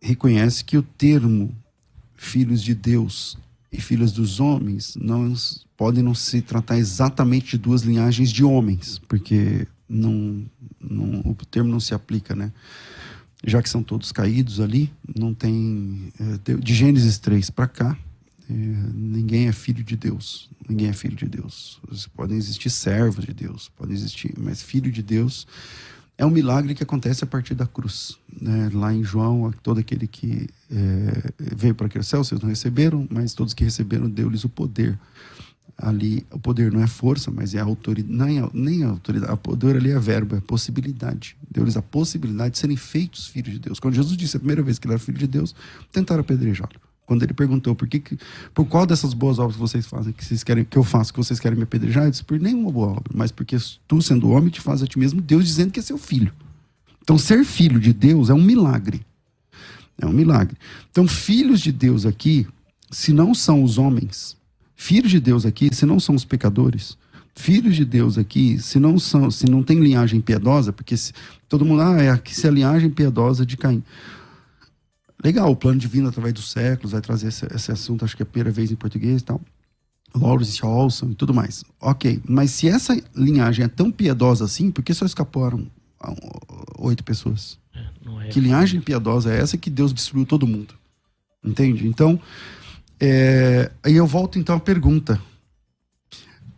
reconhece 0.00 0.64
que 0.64 0.76
o 0.76 0.82
termo 0.82 1.54
filhos 2.16 2.62
de 2.62 2.74
Deus 2.74 3.36
e 3.70 3.80
filhos 3.80 4.12
dos 4.12 4.40
homens 4.40 4.96
não 4.96 5.34
podem 5.76 6.02
não 6.02 6.14
se 6.14 6.42
tratar 6.42 6.78
exatamente 6.78 7.52
de 7.52 7.58
duas 7.58 7.82
linhagens 7.82 8.30
de 8.30 8.44
homens, 8.44 8.98
porque 9.08 9.66
não, 9.88 10.44
não, 10.80 11.20
o 11.20 11.34
termo 11.50 11.70
não 11.70 11.80
se 11.80 11.94
aplica, 11.94 12.34
né? 12.34 12.52
já 13.44 13.62
que 13.62 13.68
são 13.68 13.82
todos 13.82 14.12
caídos 14.12 14.60
ali, 14.60 14.92
não 15.16 15.34
tem. 15.34 16.12
É, 16.20 16.54
de 16.56 16.74
Gênesis 16.74 17.18
3 17.18 17.50
para 17.50 17.66
cá, 17.66 17.98
é, 18.52 18.92
ninguém 18.94 19.48
é 19.48 19.52
filho 19.52 19.82
de 19.82 19.96
Deus. 19.96 20.50
Ninguém 20.68 20.88
é 20.88 20.92
filho 20.92 21.16
de 21.16 21.26
Deus. 21.26 21.80
Podem 22.14 22.36
existir 22.36 22.70
servos 22.70 23.24
de 23.24 23.32
Deus, 23.32 23.70
podem 23.76 23.94
existir, 23.94 24.34
mas 24.38 24.62
filho 24.62 24.90
de 24.90 25.02
Deus 25.02 25.46
é 26.18 26.26
um 26.26 26.30
milagre 26.30 26.74
que 26.74 26.82
acontece 26.82 27.24
a 27.24 27.26
partir 27.26 27.54
da 27.54 27.66
cruz. 27.66 28.18
Né? 28.40 28.70
Lá 28.72 28.92
em 28.92 29.02
João, 29.02 29.52
todo 29.62 29.80
aquele 29.80 30.06
que 30.06 30.48
é, 30.70 31.32
veio 31.38 31.74
para 31.74 31.86
aquele 31.86 32.04
céu, 32.04 32.22
vocês 32.22 32.40
não 32.40 32.48
receberam, 32.48 33.08
mas 33.10 33.34
todos 33.34 33.54
que 33.54 33.64
receberam, 33.64 34.08
deu-lhes 34.08 34.44
o 34.44 34.48
poder 34.48 34.98
ali 35.82 36.24
o 36.30 36.38
poder 36.38 36.72
não 36.72 36.82
é 36.82 36.86
força, 36.86 37.30
mas 37.30 37.54
é 37.54 37.60
a 37.60 37.64
autoridade, 37.64 38.12
nem, 38.12 38.50
nem 38.52 38.84
a 38.84 38.88
autoridade, 38.88 39.32
o 39.32 39.36
poder 39.36 39.76
ali 39.76 39.90
é 39.90 39.98
verbo, 39.98 40.36
é 40.36 40.40
possibilidade. 40.40 41.36
Deu-lhes 41.50 41.76
a 41.76 41.82
possibilidade 41.82 42.52
de 42.52 42.58
serem 42.58 42.76
feitos 42.76 43.26
filhos 43.26 43.52
de 43.52 43.58
Deus. 43.58 43.80
Quando 43.80 43.94
Jesus 43.94 44.16
disse 44.16 44.36
a 44.36 44.40
primeira 44.40 44.62
vez 44.62 44.78
que 44.78 44.86
ele 44.86 44.94
era 44.94 45.02
filho 45.02 45.18
de 45.18 45.26
Deus, 45.26 45.54
tentaram 45.90 46.20
apedrejá-lo. 46.20 46.80
Quando 47.06 47.22
ele 47.22 47.34
perguntou 47.34 47.74
por 47.74 47.88
que, 47.88 48.02
por 48.54 48.64
qual 48.66 48.86
dessas 48.86 49.12
boas 49.12 49.38
obras 49.38 49.56
que 49.56 49.60
vocês 49.60 49.86
fazem, 49.86 50.12
que 50.12 50.24
vocês 50.24 50.44
querem 50.44 50.64
que 50.64 50.76
eu 50.76 50.84
faça, 50.84 51.12
que 51.12 51.18
vocês 51.18 51.40
querem 51.40 51.56
me 51.58 51.64
apedrejar, 51.64 52.04
ele 52.04 52.12
disse 52.12 52.24
por 52.24 52.38
nenhuma 52.40 52.70
boa 52.70 52.88
obra, 52.88 53.12
mas 53.14 53.32
porque 53.32 53.56
tu 53.88 54.00
sendo 54.00 54.30
homem 54.30 54.50
te 54.50 54.60
faz 54.60 54.82
a 54.82 54.86
ti 54.86 54.98
mesmo 54.98 55.20
Deus 55.20 55.44
dizendo 55.44 55.72
que 55.72 55.80
é 55.80 55.82
seu 55.82 55.98
filho. 55.98 56.32
Então 57.02 57.18
ser 57.18 57.44
filho 57.44 57.80
de 57.80 57.92
Deus 57.92 58.30
é 58.30 58.34
um 58.34 58.42
milagre. 58.42 59.04
É 60.00 60.06
um 60.06 60.12
milagre. 60.12 60.56
Então 60.90 61.06
filhos 61.06 61.60
de 61.60 61.72
Deus 61.72 62.06
aqui, 62.06 62.46
se 62.90 63.12
não 63.12 63.34
são 63.34 63.62
os 63.62 63.78
homens 63.78 64.36
Filhos 64.82 65.12
de 65.12 65.20
Deus 65.20 65.46
aqui, 65.46 65.72
se 65.72 65.86
não 65.86 66.00
são 66.00 66.12
os 66.12 66.24
pecadores, 66.24 66.98
filhos 67.36 67.76
de 67.76 67.84
Deus 67.84 68.18
aqui, 68.18 68.58
se 68.58 68.80
não 68.80 68.98
são, 68.98 69.30
se 69.30 69.48
não 69.48 69.62
tem 69.62 69.78
linhagem 69.78 70.20
piedosa, 70.20 70.72
porque 70.72 70.96
se, 70.96 71.12
todo 71.48 71.64
mundo, 71.64 71.82
ah, 71.82 72.02
é 72.02 72.10
aqui 72.10 72.34
se 72.34 72.48
a 72.48 72.50
linhagem 72.50 72.90
piedosa 72.90 73.46
de 73.46 73.56
Caim. 73.56 73.80
Legal, 75.22 75.50
o 75.50 75.56
plano 75.56 75.78
divino 75.78 76.08
através 76.08 76.34
dos 76.34 76.50
séculos 76.50 76.92
vai 76.92 77.00
trazer 77.00 77.28
esse, 77.28 77.46
esse 77.54 77.70
assunto, 77.70 78.04
acho 78.04 78.16
que 78.16 78.22
é 78.22 78.24
a 78.24 78.26
primeira 78.26 78.50
vez 78.50 78.70
em 78.70 78.76
português 78.76 79.22
e 79.22 79.24
tal. 79.24 79.40
Lawrence 80.14 80.64
Olson 80.64 81.10
e 81.10 81.14
tudo 81.14 81.32
mais. 81.32 81.64
Ok, 81.80 82.20
mas 82.26 82.50
se 82.50 82.68
essa 82.68 83.00
linhagem 83.14 83.64
é 83.64 83.68
tão 83.68 83.90
piedosa 83.90 84.44
assim, 84.44 84.70
por 84.70 84.82
que 84.82 84.92
só 84.92 85.06
escaparam 85.06 85.66
oito 86.78 87.04
pessoas? 87.04 87.58
É, 87.74 88.26
é 88.26 88.28
que 88.28 88.40
linhagem 88.40 88.80
piedosa 88.80 89.32
é 89.32 89.38
essa 89.38 89.56
que 89.56 89.70
Deus 89.70 89.92
destruiu 89.92 90.26
todo 90.26 90.46
mundo? 90.46 90.74
Entende? 91.42 91.86
Então, 91.86 92.20
é, 93.00 93.70
aí 93.82 93.96
eu 93.96 94.06
volto 94.06 94.38
então 94.38 94.56
à 94.56 94.60
pergunta. 94.60 95.20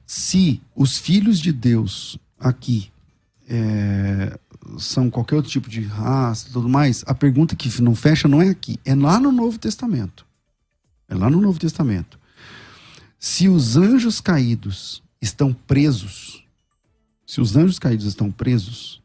Se 0.06 0.60
os 0.74 0.98
filhos 0.98 1.38
de 1.38 1.52
Deus 1.52 2.18
aqui 2.38 2.90
é, 3.48 4.38
são 4.78 5.10
qualquer 5.10 5.36
outro 5.36 5.50
tipo 5.50 5.68
de 5.68 5.82
raça 5.82 6.48
e 6.48 6.52
tudo 6.52 6.68
mais, 6.68 7.04
a 7.06 7.14
pergunta 7.14 7.56
que 7.56 7.80
não 7.82 7.94
fecha 7.94 8.28
não 8.28 8.40
é 8.40 8.48
aqui, 8.48 8.78
é 8.84 8.94
lá 8.94 9.18
no 9.18 9.32
Novo 9.32 9.58
Testamento. 9.58 10.26
É 11.08 11.14
lá 11.14 11.28
no 11.28 11.40
Novo 11.40 11.58
Testamento. 11.58 12.18
Se 13.18 13.48
os 13.48 13.76
anjos 13.76 14.20
caídos 14.20 15.02
estão 15.20 15.52
presos, 15.52 16.44
se 17.26 17.40
os 17.40 17.56
anjos 17.56 17.78
caídos 17.78 18.06
estão 18.06 18.30
presos, 18.30 19.02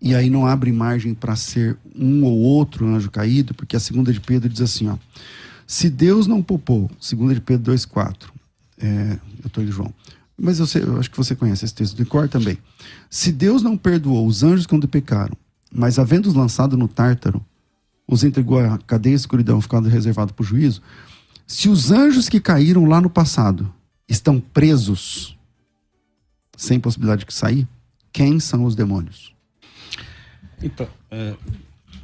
e 0.00 0.14
aí 0.14 0.30
não 0.30 0.46
abre 0.46 0.70
margem 0.70 1.14
para 1.14 1.34
ser 1.34 1.76
um 1.94 2.24
ou 2.24 2.38
outro 2.38 2.86
anjo 2.86 3.10
caído, 3.10 3.54
porque 3.54 3.76
a 3.76 3.80
segunda 3.80 4.12
de 4.12 4.20
Pedro 4.20 4.48
diz 4.48 4.60
assim, 4.60 4.88
ó, 4.88 4.96
se 5.66 5.90
Deus 5.90 6.26
não 6.26 6.42
poupou, 6.42 6.90
segundo 7.00 7.34
de 7.34 7.40
Pedro 7.40 7.72
2,4, 7.72 8.28
é, 8.78 9.18
eu 9.42 9.48
estou 9.48 9.62
em 9.62 9.66
João, 9.66 9.92
mas 10.40 10.60
eu, 10.60 10.66
sei, 10.66 10.82
eu, 10.82 10.98
acho 10.98 11.10
que 11.10 11.16
você 11.16 11.34
conhece 11.34 11.64
esse 11.64 11.74
texto 11.74 11.96
de 11.96 12.04
cor 12.04 12.28
também. 12.28 12.58
Se 13.10 13.32
Deus 13.32 13.62
não 13.62 13.76
perdoou 13.76 14.26
os 14.26 14.42
anjos 14.42 14.66
quando 14.66 14.86
pecaram, 14.86 15.36
mas 15.72 15.98
havendo-os 15.98 16.34
lançado 16.34 16.76
no 16.76 16.86
tártaro, 16.86 17.44
os 18.06 18.22
entregou 18.22 18.58
à 18.60 18.78
cadeia 18.78 19.12
e 19.12 19.16
escuridão, 19.16 19.60
ficando 19.60 19.88
reservado 19.88 20.32
para 20.32 20.42
o 20.42 20.46
juízo, 20.46 20.80
se 21.46 21.68
os 21.68 21.90
anjos 21.90 22.28
que 22.28 22.40
caíram 22.40 22.84
lá 22.84 23.00
no 23.00 23.10
passado 23.10 23.72
estão 24.08 24.38
presos, 24.38 25.36
sem 26.56 26.78
possibilidade 26.78 27.24
de 27.24 27.34
sair, 27.34 27.66
quem 28.12 28.38
são 28.38 28.64
os 28.64 28.74
demônios? 28.74 29.34
Então, 30.62 30.88
é, 31.10 31.34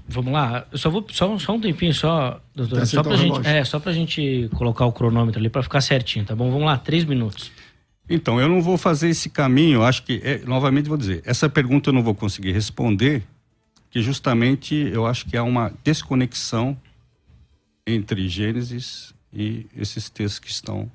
Vamos 0.07 0.33
lá, 0.33 0.67
eu 0.71 0.77
só 0.77 0.91
vou 0.91 1.05
só, 1.11 1.39
só 1.39 1.55
um 1.55 1.61
tempinho 1.61 1.95
só, 1.95 2.39
doutor, 2.55 2.87
só 2.87 3.03
pra 3.03 3.17
gente, 3.17 3.47
é, 3.47 3.65
só 3.65 3.81
pra 3.81 3.91
gente 3.93 4.51
colocar 4.55 4.85
o 4.85 4.93
cronômetro 4.93 5.41
ali 5.41 5.49
para 5.49 5.63
ficar 5.63 5.81
certinho, 5.81 6.27
tá 6.27 6.37
bom? 6.37 6.51
Vamos 6.51 6.67
lá, 6.67 6.77
três 6.77 7.05
minutos. 7.05 7.51
Então, 8.09 8.39
eu 8.41 8.49
não 8.49 8.61
vou 8.61 8.77
fazer 8.77 9.09
esse 9.09 9.31
caminho, 9.31 9.83
acho 9.83 10.03
que, 10.03 10.21
é, 10.23 10.39
novamente 10.45 10.89
vou 10.89 10.99
dizer, 10.99 11.23
essa 11.25 11.49
pergunta 11.49 11.89
eu 11.89 11.93
não 11.95 12.03
vou 12.03 12.15
conseguir 12.15 12.53
responder, 12.53 13.23
que 13.91 14.03
justamente 14.03 14.75
eu 14.75 15.07
acho 15.07 15.25
que 15.27 15.37
há 15.37 15.43
uma 15.43 15.73
desconexão 15.83 16.77
entre 17.87 18.29
Gênesis 18.29 19.15
e 19.33 19.67
esses 19.75 20.11
textos 20.11 20.39
que 20.39 20.51
estão 20.51 20.91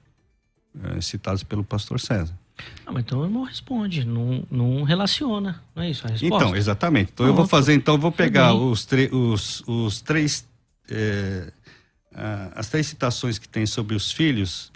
é, 0.83 1.01
citados 1.01 1.43
pelo 1.43 1.63
pastor 1.63 1.99
César. 1.99 2.37
Ah, 2.85 2.91
mas 2.91 3.03
então 3.03 3.27
não 3.29 3.43
responde, 3.43 4.05
não, 4.05 4.43
não 4.51 4.83
relaciona, 4.83 5.63
não 5.75 5.83
é 5.83 5.89
isso 5.89 6.05
a 6.05 6.09
resposta? 6.09 6.45
Então, 6.45 6.55
exatamente. 6.55 7.11
Então 7.13 7.25
eu 7.25 7.33
vou 7.33 7.47
fazer, 7.47 7.73
então 7.73 7.95
eu 7.95 7.99
vou 7.99 8.11
pegar 8.11 8.53
os, 8.53 8.87
os, 9.11 9.63
os 9.65 10.01
três, 10.01 10.45
é, 10.89 11.51
as 12.53 12.67
três 12.67 12.87
citações 12.87 13.39
que 13.39 13.47
tem 13.47 13.65
sobre 13.65 13.95
os 13.95 14.11
filhos 14.11 14.71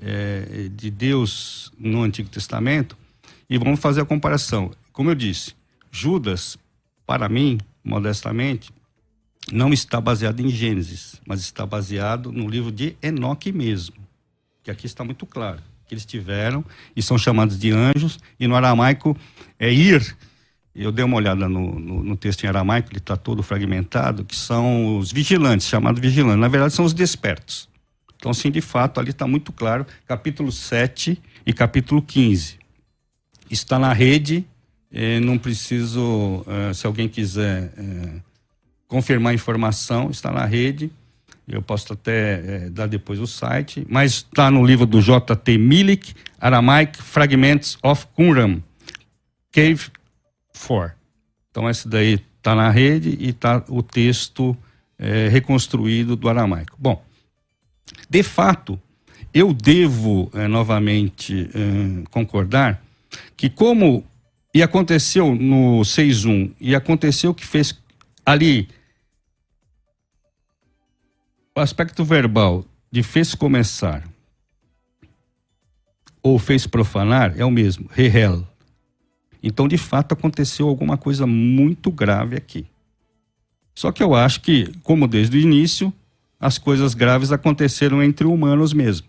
é, 0.00 0.68
de 0.74 0.90
Deus 0.90 1.72
no 1.78 2.02
Antigo 2.02 2.28
Testamento 2.28 2.96
e 3.48 3.58
vamos 3.58 3.80
fazer 3.80 4.00
a 4.02 4.04
comparação. 4.04 4.70
Como 4.92 5.10
eu 5.10 5.14
disse, 5.14 5.54
Judas, 5.90 6.58
para 7.06 7.28
mim, 7.28 7.58
modestamente, 7.82 8.70
não 9.52 9.72
está 9.72 10.00
baseado 10.00 10.40
em 10.40 10.48
Gênesis, 10.48 11.20
mas 11.26 11.40
está 11.40 11.64
baseado 11.64 12.30
no 12.30 12.48
livro 12.48 12.70
de 12.70 12.96
Enoque 13.02 13.50
mesmo, 13.50 13.96
que 14.62 14.70
aqui 14.70 14.86
está 14.86 15.02
muito 15.04 15.24
claro 15.24 15.62
que 15.88 15.94
eles 15.94 16.04
tiveram 16.04 16.62
e 16.94 17.02
são 17.02 17.16
chamados 17.16 17.58
de 17.58 17.72
anjos 17.72 18.18
e 18.38 18.46
no 18.46 18.54
aramaico 18.54 19.16
é 19.58 19.72
ir. 19.72 20.16
Eu 20.74 20.92
dei 20.92 21.04
uma 21.04 21.16
olhada 21.16 21.48
no, 21.48 21.80
no, 21.80 22.04
no 22.04 22.16
texto 22.16 22.44
em 22.44 22.46
aramaico, 22.46 22.90
ele 22.90 22.98
está 22.98 23.16
todo 23.16 23.42
fragmentado, 23.42 24.24
que 24.24 24.36
são 24.36 24.98
os 24.98 25.10
vigilantes, 25.10 25.66
chamados 25.66 26.00
vigilantes. 26.00 26.38
Na 26.38 26.46
verdade, 26.46 26.74
são 26.74 26.84
os 26.84 26.92
despertos. 26.92 27.68
Então, 28.18 28.34
sim, 28.34 28.50
de 28.50 28.60
fato, 28.60 28.98
ali 28.98 29.10
está 29.10 29.26
muito 29.26 29.52
claro, 29.52 29.86
capítulo 30.06 30.50
7 30.50 31.20
e 31.46 31.52
capítulo 31.52 32.02
15. 32.02 32.58
Está 33.48 33.78
na 33.78 33.92
rede, 33.92 34.44
eh, 34.92 35.20
não 35.20 35.38
preciso, 35.38 36.44
eh, 36.46 36.74
se 36.74 36.86
alguém 36.86 37.08
quiser 37.08 37.72
eh, 37.76 38.20
confirmar 38.88 39.30
a 39.30 39.34
informação, 39.34 40.10
está 40.10 40.32
na 40.32 40.44
rede. 40.44 40.90
Eu 41.46 41.62
posso 41.62 41.92
até 41.92 42.68
dar 42.70 42.88
depois 42.88 43.18
o 43.20 43.26
site, 43.26 43.86
mas 43.88 44.12
está 44.14 44.50
no 44.50 44.66
livro 44.66 44.84
do 44.84 45.00
J.T. 45.00 45.56
Milik, 45.56 46.12
Aramaic 46.38 47.00
Fragments 47.00 47.78
of 47.82 48.06
Qumran, 48.14 48.60
Cave 49.50 49.86
4. 50.66 50.92
Então, 51.50 51.70
esse 51.70 51.88
daí 51.88 52.22
está 52.36 52.54
na 52.54 52.68
rede 52.68 53.16
e 53.18 53.30
está 53.30 53.64
o 53.68 53.82
texto 53.82 54.54
reconstruído 55.30 56.16
do 56.16 56.28
aramaico. 56.28 56.76
Bom, 56.78 57.02
de 58.08 58.22
fato, 58.22 58.80
eu 59.32 59.52
devo 59.52 60.30
eh, 60.34 60.48
novamente 60.48 61.50
eh, 61.54 62.04
concordar 62.10 62.82
que 63.36 63.48
como 63.48 64.04
e 64.54 64.62
aconteceu 64.62 65.34
no 65.34 65.80
6.1 65.80 66.52
e 66.60 66.74
aconteceu 66.74 67.34
que 67.34 67.46
fez 67.46 67.78
ali 68.24 68.68
o 71.54 71.60
aspecto 71.60 72.04
verbal 72.04 72.64
de 72.90 73.02
fez 73.02 73.34
começar 73.34 74.08
ou 76.22 76.38
fez 76.38 76.66
profanar 76.66 77.34
é 77.38 77.44
o 77.44 77.50
mesmo, 77.50 77.88
rehel. 77.92 78.46
Então, 79.42 79.68
de 79.68 79.78
fato, 79.78 80.12
aconteceu 80.12 80.68
alguma 80.68 80.96
coisa 80.96 81.26
muito 81.26 81.90
grave 81.90 82.36
aqui. 82.36 82.66
Só 83.74 83.92
que 83.92 84.02
eu 84.02 84.14
acho 84.14 84.40
que, 84.40 84.72
como 84.82 85.06
desde 85.06 85.36
o 85.36 85.40
início, 85.40 85.92
as 86.38 86.58
coisas 86.58 86.94
graves 86.94 87.32
aconteceram 87.32 88.02
entre 88.02 88.26
humanos 88.26 88.72
mesmo. 88.72 89.08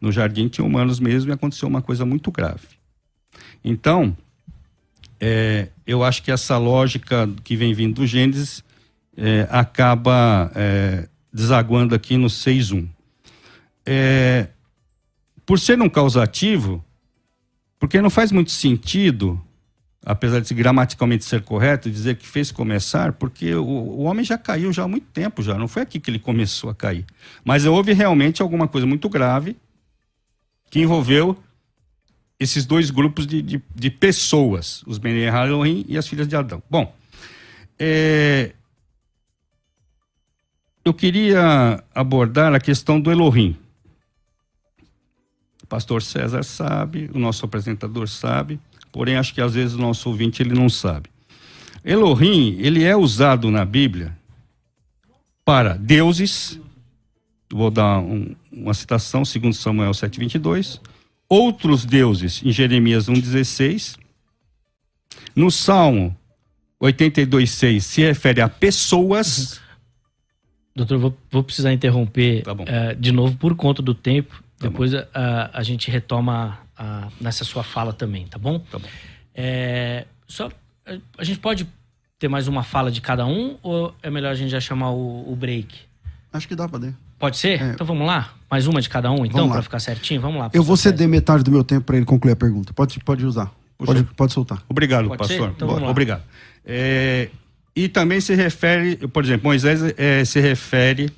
No 0.00 0.12
jardim 0.12 0.48
tinha 0.48 0.64
humanos 0.64 1.00
mesmo 1.00 1.30
e 1.30 1.32
aconteceu 1.32 1.68
uma 1.68 1.82
coisa 1.82 2.04
muito 2.04 2.30
grave. 2.30 2.66
Então, 3.64 4.16
é, 5.18 5.68
eu 5.86 6.04
acho 6.04 6.22
que 6.22 6.30
essa 6.30 6.58
lógica 6.58 7.28
que 7.42 7.56
vem 7.56 7.72
vindo 7.72 7.94
do 7.94 8.06
Gênesis 8.06 8.62
é, 9.16 9.48
acaba 9.50 10.50
é, 10.54 11.08
desaguando 11.32 11.94
aqui 11.94 12.16
no 12.16 12.26
6.1. 12.26 12.88
É, 13.86 14.48
por 15.46 15.58
ser 15.58 15.80
um 15.80 15.88
causativo, 15.88 16.84
porque 17.78 18.00
não 18.00 18.10
faz 18.10 18.32
muito 18.32 18.50
sentido 18.50 19.40
apesar 20.04 20.40
de 20.40 20.52
gramaticalmente 20.54 21.24
ser 21.24 21.42
correto, 21.42 21.90
dizer 21.90 22.16
que 22.16 22.26
fez 22.26 22.52
começar, 22.52 23.12
porque 23.12 23.54
o, 23.54 23.64
o, 23.64 24.02
homem 24.02 24.24
já 24.24 24.36
caiu 24.36 24.72
já 24.72 24.84
há 24.84 24.88
muito 24.88 25.06
tempo 25.06 25.42
já, 25.42 25.56
não 25.56 25.66
foi 25.66 25.82
aqui 25.82 25.98
que 25.98 26.10
ele 26.10 26.18
começou 26.18 26.68
a 26.68 26.74
cair. 26.74 27.06
Mas 27.42 27.64
houve 27.64 27.92
realmente 27.92 28.42
alguma 28.42 28.68
coisa 28.68 28.86
muito 28.86 29.08
grave 29.08 29.56
que 30.70 30.80
envolveu 30.80 31.38
esses 32.38 32.66
dois 32.66 32.90
grupos 32.90 33.26
de, 33.26 33.40
de, 33.40 33.62
de 33.74 33.90
pessoas, 33.90 34.82
os 34.86 34.98
Ben 34.98 35.16
Elohim 35.16 35.84
e 35.88 35.96
as 35.96 36.06
filhas 36.06 36.28
de 36.28 36.36
Adão. 36.36 36.62
Bom, 36.68 36.94
é, 37.78 38.52
eu 40.84 40.92
queria 40.92 41.82
abordar 41.94 42.54
a 42.54 42.60
questão 42.60 43.00
do 43.00 43.10
Elohim. 43.10 43.56
O 45.62 45.66
pastor 45.66 46.02
César 46.02 46.42
sabe, 46.42 47.10
o 47.14 47.18
nosso 47.18 47.46
apresentador 47.46 48.06
sabe, 48.06 48.60
porém 48.94 49.16
acho 49.16 49.34
que 49.34 49.40
às 49.40 49.54
vezes 49.54 49.74
o 49.74 49.78
nosso 49.78 50.08
ouvinte 50.08 50.40
ele 50.40 50.54
não 50.54 50.68
sabe. 50.68 51.10
Elohim, 51.84 52.56
ele 52.60 52.84
é 52.84 52.96
usado 52.96 53.50
na 53.50 53.64
Bíblia 53.64 54.16
para 55.44 55.76
deuses, 55.76 56.60
vou 57.52 57.72
dar 57.72 57.98
um, 57.98 58.36
uma 58.52 58.72
citação, 58.72 59.24
segundo 59.24 59.52
Samuel 59.52 59.90
7:22, 59.90 60.80
outros 61.28 61.84
deuses 61.84 62.40
em 62.44 62.52
Jeremias 62.52 63.08
1:16. 63.08 63.98
No 65.34 65.50
Salmo 65.50 66.16
82:6 66.80 67.80
se 67.80 68.00
refere 68.00 68.40
a 68.40 68.48
pessoas. 68.48 69.60
Doutor, 70.74 70.98
vou, 70.98 71.18
vou 71.32 71.42
precisar 71.42 71.72
interromper 71.72 72.42
tá 72.44 72.52
uh, 72.52 72.94
de 72.96 73.10
novo 73.10 73.36
por 73.38 73.56
conta 73.56 73.82
do 73.82 73.92
tempo. 73.92 74.40
Tá 74.56 74.68
Depois 74.68 74.94
a, 74.94 75.50
a, 75.52 75.62
gente 75.64 75.90
retoma 75.90 76.63
a, 76.76 77.08
nessa 77.20 77.44
sua 77.44 77.62
fala 77.62 77.92
também, 77.92 78.26
tá 78.26 78.38
bom? 78.38 78.58
Tá 78.58 78.78
bom. 78.78 78.88
É, 79.34 80.06
só, 80.26 80.50
a 81.18 81.24
gente 81.24 81.38
pode 81.38 81.66
ter 82.18 82.28
mais 82.28 82.48
uma 82.48 82.62
fala 82.62 82.90
de 82.90 83.00
cada 83.00 83.26
um 83.26 83.56
ou 83.62 83.94
é 84.02 84.10
melhor 84.10 84.30
a 84.30 84.34
gente 84.34 84.50
já 84.50 84.60
chamar 84.60 84.90
o, 84.90 85.30
o 85.30 85.36
break? 85.36 85.74
Acho 86.32 86.48
que 86.48 86.54
dá 86.54 86.68
pra 86.68 86.78
ter. 86.78 86.94
Pode 87.18 87.36
ser? 87.36 87.60
É. 87.60 87.70
Então 87.70 87.86
vamos 87.86 88.06
lá? 88.06 88.34
Mais 88.50 88.66
uma 88.66 88.80
de 88.80 88.88
cada 88.88 89.10
um, 89.10 89.24
então, 89.24 89.48
para 89.48 89.62
ficar 89.62 89.78
certinho? 89.78 90.20
Vamos 90.20 90.40
lá. 90.40 90.50
Eu 90.52 90.62
vou 90.62 90.76
ceder 90.76 91.08
metade 91.08 91.42
do 91.42 91.50
meu 91.50 91.64
tempo 91.64 91.86
para 91.86 91.96
ele 91.96 92.04
concluir 92.04 92.32
a 92.32 92.36
pergunta. 92.36 92.72
Pode, 92.72 92.98
pode 93.00 93.24
usar. 93.24 93.52
Pode, 93.78 94.04
pode 94.04 94.32
soltar. 94.32 94.62
Obrigado, 94.68 95.08
pode 95.08 95.18
pastor. 95.18 95.52
Então, 95.56 95.68
Obrigado. 95.88 96.22
É, 96.64 97.28
e 97.74 97.88
também 97.88 98.20
se 98.20 98.34
refere, 98.34 98.96
por 99.08 99.24
exemplo, 99.24 99.48
Moisés 99.48 99.80
é, 99.96 100.24
se 100.24 100.40
refere 100.40 101.12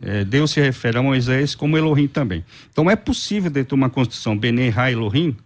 é, 0.00 0.24
Deus 0.24 0.52
se 0.52 0.60
refere 0.60 0.98
a 0.98 1.02
Moisés 1.02 1.54
como 1.54 1.76
Elohim 1.76 2.06
também. 2.06 2.44
Então 2.70 2.90
é 2.90 2.96
possível, 2.96 3.50
dentro 3.50 3.70
de 3.70 3.74
uma 3.74 3.90
construção 3.90 4.36
Bene 4.38 4.72
Ha 4.74 4.90
Elohim, 4.90 5.36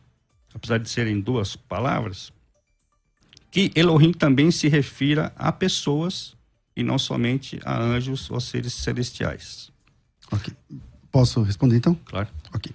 apesar 0.55 0.79
de 0.79 0.88
serem 0.88 1.21
duas 1.21 1.57
palavras, 1.57 2.33
que 3.51 3.71
Elohim 3.75 4.12
também 4.12 4.51
se 4.51 4.69
refira 4.69 5.33
a 5.37 5.51
pessoas 5.53 6.35
e 6.77 6.83
não 6.83 6.99
somente 6.99 7.61
a 7.65 7.79
anjos 7.79 8.31
ou 8.31 8.41
seres 8.41 8.73
celestiais. 8.75 9.71
Ok. 10.31 10.55
Posso 11.11 11.43
responder 11.43 11.77
então? 11.77 11.95
Claro. 12.07 12.29
Ok. 12.55 12.73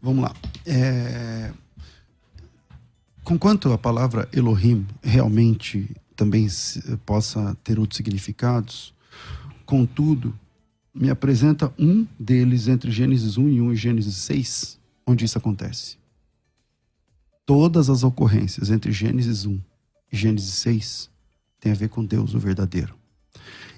Vamos 0.00 0.22
lá. 0.22 0.34
É... 0.64 1.52
Conquanto 3.24 3.72
a 3.72 3.78
palavra 3.78 4.28
Elohim 4.32 4.86
realmente 5.02 5.88
também 6.16 6.48
possa 7.04 7.56
ter 7.62 7.78
outros 7.78 7.96
significados, 7.96 8.94
contudo, 9.64 10.38
me 10.94 11.10
apresenta 11.10 11.72
um 11.78 12.06
deles 12.18 12.68
entre 12.68 12.90
Gênesis 12.90 13.36
1 13.36 13.48
e 13.48 13.60
1 13.60 13.72
e 13.72 13.76
Gênesis 13.76 14.16
6, 14.16 14.78
onde 15.06 15.24
isso 15.24 15.38
acontece. 15.38 15.96
Todas 17.46 17.90
as 17.90 18.02
ocorrências 18.02 18.70
entre 18.70 18.92
Gênesis 18.92 19.46
1 19.46 19.58
e 20.12 20.16
Gênesis 20.16 20.54
6 20.54 21.10
têm 21.60 21.72
a 21.72 21.74
ver 21.74 21.88
com 21.88 22.04
Deus, 22.04 22.34
o 22.34 22.38
verdadeiro. 22.38 22.94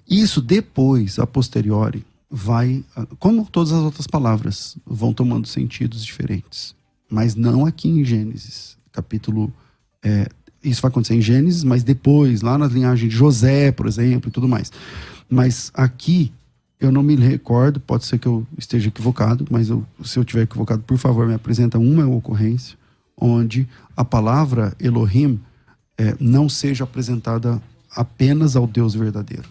Isso 0.09 0.41
depois, 0.41 1.19
a 1.19 1.27
posteriori, 1.27 2.05
vai, 2.31 2.85
como 3.19 3.47
todas 3.47 3.73
as 3.73 3.83
outras 3.83 4.07
palavras, 4.07 4.77
vão 4.87 5.13
tomando 5.13 5.47
sentidos 5.47 6.05
diferentes. 6.05 6.75
Mas 7.11 7.35
não 7.35 7.67
aqui 7.67 7.89
em 7.89 8.05
Gênesis, 8.05 8.77
capítulo. 8.91 9.53
É, 10.03 10.29
isso 10.65 10.81
vai 10.81 10.91
acontecer 10.91 11.15
em 11.15 11.21
Gênesis, 11.21 11.63
mas 11.63 11.83
depois, 11.83 12.41
lá 12.41 12.57
na 12.57 12.67
linhagem 12.67 13.09
de 13.09 13.15
José, 13.15 13.71
por 13.71 13.87
exemplo, 13.87 14.31
e 14.31 14.33
tudo 14.33 14.49
mais. 14.49 14.73
Mas 15.29 15.71
aqui, 15.75 16.33
eu 16.83 16.91
não 16.91 17.03
me 17.03 17.15
recordo, 17.15 17.79
pode 17.79 18.05
ser 18.05 18.19
que 18.19 18.27
eu 18.27 18.45
esteja 18.59 18.89
equivocado, 18.89 19.47
mas 19.49 19.69
eu, 19.69 19.87
se 20.03 20.19
eu 20.19 20.23
estiver 20.25 20.43
equivocado, 20.43 20.83
por 20.83 20.99
favor, 20.99 21.29
me 21.29 21.35
apresenta 21.35 21.79
uma 21.79 22.05
ocorrência 22.09 22.77
onde 23.17 23.69
a 23.97 24.05
palavra 24.05 24.75
Elohim 24.81 25.41
é, 25.97 26.17
não 26.19 26.49
seja 26.49 26.83
apresentada 26.83 27.63
apenas 27.95 28.57
ao 28.57 28.67
Deus 28.67 28.97
verdadeiro. 28.97 29.49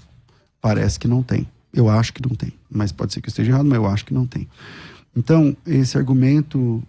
Parece 0.59 0.99
que 0.99 1.07
não 1.07 1.23
tem. 1.23 1.47
Eu 1.73 1.89
acho 1.89 2.13
que 2.13 2.21
não 2.21 2.35
tem. 2.35 2.51
Mas 2.69 2.91
pode 2.91 3.13
ser 3.13 3.21
que 3.21 3.29
eu 3.29 3.31
esteja 3.31 3.51
errado, 3.53 3.65
mas 3.65 3.77
eu 3.77 3.87
acho 3.87 4.03
que 4.05 4.13
não 4.13 4.27
tem. 4.27 4.45
Então, 5.15 5.55
esse 5.65 5.97
argumento, 5.97 6.83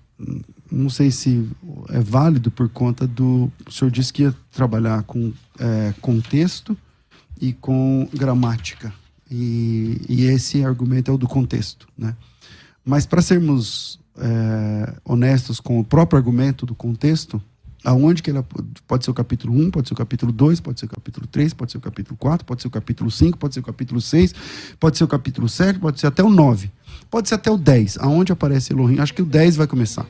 não 0.69 0.91
sei 0.91 1.13
se 1.13 1.49
é 1.91 2.01
válido 2.01 2.51
por 2.51 2.69
conta 2.69 3.07
do. 3.07 3.49
O 3.65 3.71
senhor 3.71 3.93
disse 3.93 4.13
que 4.13 4.23
ia 4.23 4.35
trabalhar 4.51 5.05
com 5.05 5.33
é, 5.57 5.95
contexto 6.01 6.77
e 7.41 7.53
com 7.53 8.09
gramática. 8.13 8.93
E, 9.35 9.99
e, 10.11 10.25
esse 10.27 10.63
argumento 10.63 11.11
é 11.11 11.15
o 11.15 11.17
do 11.17 11.27
contexto. 11.27 11.89
Né? 11.97 12.15
Mas, 12.85 13.07
para 13.07 13.23
sermos 13.23 13.99
é, 14.19 14.95
honestos 15.03 15.59
com 15.59 15.81
o 15.81 15.85
próprio 15.85 16.19
argumento 16.19 16.67
do 16.67 16.75
contexto, 16.75 17.41
aonde 17.83 18.23
que 18.23 18.31
ela 18.31 18.47
pode 18.87 19.07
ser 19.07 19.11
o 19.11 19.15
capítulo 19.15 19.55
1, 19.55 19.71
pode 19.71 19.89
ser 19.89 19.95
o 19.95 19.97
capítulo 19.97 20.33
2, 20.33 20.61
pode 20.61 20.81
ser 20.81 20.85
o 20.85 20.89
capítulo 20.91 21.27
3, 21.27 21.55
pode 21.55 21.73
ser 21.73 21.79
o 21.79 21.81
capítulo 21.81 22.17
4, 22.19 22.45
pode 22.45 22.61
ser 22.61 22.69
o 22.69 22.71
capítulo 22.71 23.11
5, 23.11 23.39
pode 23.39 23.55
ser 23.55 23.61
o 23.61 23.63
capítulo 23.63 24.01
6, 24.03 24.35
pode 24.79 24.99
ser 24.99 25.05
o 25.05 25.09
capítulo 25.09 25.49
7, 25.49 25.79
pode 25.79 25.99
ser 25.99 26.09
até 26.09 26.23
o 26.23 26.29
9. 26.29 26.71
Pode 27.11 27.29
ser 27.31 27.37
até 27.37 27.51
o 27.51 27.57
10, 27.57 27.99
aonde 28.01 28.33
aparece 28.33 28.75
Elohim. 28.75 28.99
Acho 28.99 29.15
que 29.15 29.23
o 29.23 29.27
10 29.27 29.57
vai 29.57 29.67
começar. 29.67 30.07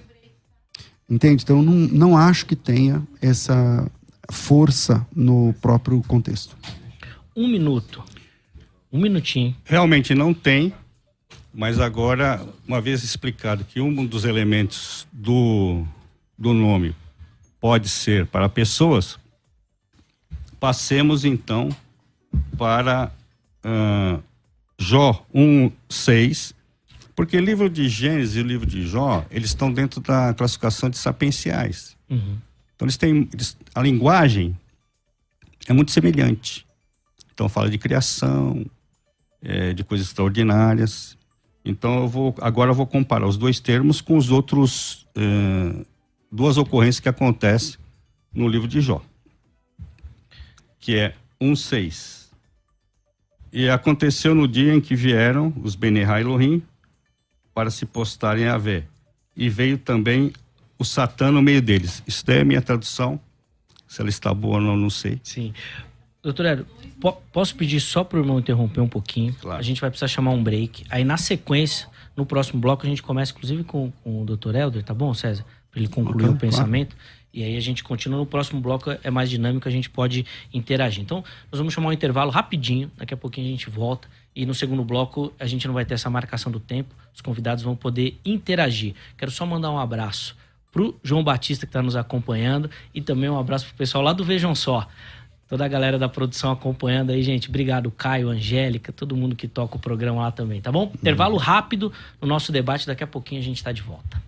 Entende? 1.09 1.45
Então, 1.45 1.63
não, 1.63 1.75
não 1.75 2.17
acho 2.17 2.45
que 2.45 2.57
tenha 2.57 3.07
essa 3.21 3.89
força 4.31 5.07
no 5.15 5.55
próprio 5.61 6.03
contexto. 6.09 6.57
Um 7.37 7.49
minuto. 7.49 8.03
Um 8.93 9.01
minutinho. 9.01 9.57
Realmente 9.65 10.15
não 10.15 10.35
tem, 10.35 10.73
mas 11.53 11.81
agora, 11.81 12.47
uma 12.67 12.81
vez 12.81 13.03
explicado 13.03 13.65
que 13.65 13.81
um 13.81 14.05
dos 14.05 14.25
elementos 14.25 15.07
do, 15.11 15.85
do 16.37 16.53
nome 16.53 16.95
pode 17.61 17.89
ser 17.89 18.27
para 18.27 18.49
pessoas, 18.49 19.19
passemos 20.61 21.25
então 21.25 21.69
para 22.59 23.11
uh, 23.65 24.23
Jó 24.79 25.25
1, 25.33 25.71
6, 25.89 26.55
porque 27.15 27.37
o 27.37 27.41
livro 27.41 27.71
de 27.71 27.89
Gênesis 27.89 28.37
e 28.37 28.41
o 28.41 28.45
livro 28.45 28.67
de 28.67 28.87
Jó, 28.87 29.25
eles 29.31 29.51
estão 29.51 29.73
dentro 29.73 30.01
da 30.01 30.35
classificação 30.35 30.91
de 30.91 30.99
sapienciais. 30.99 31.97
Uhum. 32.11 32.37
Então 32.75 32.87
eles 32.87 32.97
têm. 32.97 33.29
Eles, 33.33 33.57
a 33.75 33.83
linguagem 33.83 34.59
é 35.69 35.73
muito 35.73 35.93
semelhante. 35.93 36.67
Então 37.33 37.49
fala 37.49 37.71
de 37.71 37.79
criação, 37.79 38.65
é, 39.43 39.73
de 39.73 39.83
coisas 39.85 40.07
extraordinárias. 40.07 41.17
Então 41.65 42.01
eu 42.01 42.09
vou. 42.09 42.35
Agora 42.41 42.71
eu 42.71 42.75
vou 42.75 42.87
comparar 42.87 43.27
os 43.27 43.37
dois 43.37 43.61
termos 43.61 44.01
com 44.01 44.17
os 44.17 44.31
outros. 44.31 45.07
É, 45.15 45.85
duas 46.31 46.57
ocorrências 46.57 47.01
que 47.01 47.09
acontecem 47.09 47.79
no 48.33 48.49
livro 48.49 48.67
de 48.67 48.81
Jó. 48.81 49.03
Que 50.79 50.97
é 50.97 51.15
1,6. 51.41 52.23
E 53.53 53.69
aconteceu 53.69 54.35
no 54.35 54.49
dia 54.49 54.75
em 54.75 54.81
que 54.81 54.97
vieram 54.97 55.53
os 55.63 55.75
Benerra 55.75 56.21
Elohim 56.21 56.63
para 57.53 57.71
se 57.71 57.85
postarem 57.85 58.47
a 58.47 58.57
ver. 58.57 58.89
E 59.37 59.49
veio 59.49 59.77
também 59.77 60.33
o 60.79 60.85
Satã 60.85 61.31
no 61.31 61.43
meio 61.43 61.61
deles. 61.61 62.03
Daí 62.25 62.39
é 62.39 62.41
a 62.41 62.45
minha 62.45 62.63
tradução. 62.63 63.21
Se 63.87 64.01
ela 64.01 64.09
está 64.09 64.33
boa 64.33 64.55
ou 64.55 64.61
não, 64.61 64.77
não 64.77 64.89
sei. 64.89 65.21
Sim. 65.23 65.53
Doutor 66.23 66.47
Hélio, 66.47 66.67
po 67.01 67.13
posso 67.33 67.57
pedir 67.57 67.81
só 67.81 68.05
para 68.05 68.17
o 68.17 68.23
irmão 68.23 68.39
interromper 68.39 68.81
um 68.81 68.89
pouquinho? 68.89 69.35
Claro. 69.35 69.59
A 69.59 69.63
gente 69.63 69.81
vai 69.81 69.91
precisar 69.91 70.07
chamar 70.07 70.31
um 70.31 70.43
break. 70.43 70.85
Aí, 70.89 71.03
na 71.03 71.17
sequência, 71.17 71.89
no 72.17 72.25
próximo 72.25 72.61
bloco, 72.61 72.87
a 72.87 72.89
gente 72.89 73.03
começa, 73.03 73.33
inclusive, 73.33 73.65
com, 73.65 73.91
com 74.05 74.23
o 74.23 74.25
doutor 74.25 74.55
Helder, 74.55 74.85
tá 74.85 74.95
bom, 74.95 75.13
César? 75.13 75.45
Para 75.71 75.81
ele 75.81 75.89
concluir 75.89 76.27
okay, 76.27 76.37
o 76.37 76.39
pensamento. 76.39 76.95
Claro. 76.95 77.13
E 77.35 77.43
aí 77.43 77.57
a 77.57 77.61
gente 77.61 77.83
continua 77.83 78.19
no 78.19 78.27
próximo 78.27 78.61
bloco, 78.61 78.91
é 79.03 79.11
mais 79.11 79.31
dinâmico, 79.31 79.67
a 79.67 79.71
gente 79.71 79.91
pode 79.91 80.25
interagir. 80.53 81.03
Então, 81.03 81.25
nós 81.51 81.59
vamos 81.59 81.73
chamar 81.75 81.89
um 81.89 81.93
intervalo 81.93 82.31
rapidinho, 82.31 82.91
daqui 82.97 83.15
a 83.15 83.17
pouquinho 83.17 83.49
a 83.49 83.51
gente 83.51 83.71
volta. 83.71 84.07
E 84.37 84.47
no 84.47 84.55
segundo 84.55 84.85
bloco 84.85 85.33
a 85.41 85.47
gente 85.47 85.67
não 85.67 85.75
vai 85.75 85.85
ter 85.85 85.95
essa 85.95 86.11
marcação 86.11 86.53
do 86.53 86.61
tempo, 86.61 86.95
os 87.13 87.21
convidados 87.21 87.65
vão 87.65 87.75
poder 87.75 88.19
interagir. 88.25 88.95
Quero 89.17 89.31
só 89.31 89.47
mandar 89.47 89.71
um 89.71 89.79
abraço 89.79 90.37
pro 90.71 90.99
João 91.03 91.25
Batista 91.25 91.67
que 91.67 91.71
está 91.71 91.83
nos 91.83 91.97
acompanhando 91.97 92.71
e 92.95 93.01
também 93.01 93.29
um 93.29 93.39
abraço 93.39 93.67
pro 93.67 93.75
pessoal 93.75 94.05
lá 94.05 94.13
do 94.13 94.25
Vejam 94.25 94.55
Só. 94.55 94.87
Toda 95.53 95.67
a 95.67 95.69
galera 95.69 95.99
da 95.99 96.09
produção 96.09 96.51
acompanhando 96.51 97.13
aí, 97.13 97.23
gente. 97.23 97.51
Obrigado, 97.51 97.91
Caio, 97.91 98.31
Angélica, 98.31 98.91
todo 98.91 99.15
mundo 99.15 99.37
que 99.37 99.47
toca 99.47 99.77
o 99.77 99.79
programa 99.79 100.23
lá 100.23 100.31
também, 100.31 100.63
tá 100.63 100.73
bom? 100.73 100.91
Intervalo 100.95 101.37
rápido 101.37 101.93
no 102.19 102.27
nosso 102.27 102.51
debate, 102.51 102.87
daqui 102.87 103.05
a 103.05 103.07
pouquinho 103.07 103.39
a 103.39 103.45
gente 103.45 103.59
está 103.59 103.71
de 103.71 103.83
volta. 103.83 104.23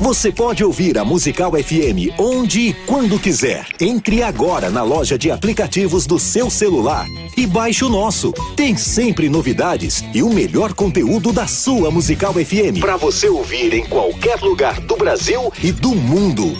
Você 0.00 0.32
pode 0.32 0.64
ouvir 0.64 0.96
a 0.96 1.04
Musical 1.04 1.52
FM 1.52 2.18
onde 2.18 2.68
e 2.68 2.72
quando 2.86 3.18
quiser. 3.18 3.66
Entre 3.78 4.22
agora 4.22 4.70
na 4.70 4.82
loja 4.82 5.18
de 5.18 5.30
aplicativos 5.30 6.06
do 6.06 6.18
seu 6.18 6.48
celular 6.48 7.04
e 7.36 7.46
baixe 7.46 7.84
o 7.84 7.90
nosso. 7.90 8.32
Tem 8.56 8.74
sempre 8.78 9.28
novidades 9.28 10.02
e 10.14 10.22
o 10.22 10.32
melhor 10.32 10.72
conteúdo 10.72 11.34
da 11.34 11.46
sua 11.46 11.90
Musical 11.90 12.32
FM 12.32 12.80
para 12.80 12.96
você 12.96 13.28
ouvir 13.28 13.74
em 13.74 13.84
qualquer 13.84 14.40
lugar 14.40 14.80
do 14.80 14.96
Brasil 14.96 15.52
e 15.62 15.70
do 15.70 15.94
mundo. 15.94 16.50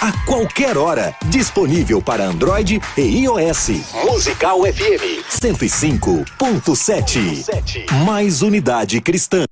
A 0.00 0.12
qualquer 0.26 0.76
hora, 0.76 1.14
disponível 1.26 2.02
para 2.02 2.24
Android 2.24 2.80
e 2.96 3.00
iOS. 3.24 3.68
Musical 4.04 4.62
FM 4.62 5.22
105.7. 5.30 7.90
Mais 8.04 8.42
unidade 8.42 9.00
cristã. 9.00 9.44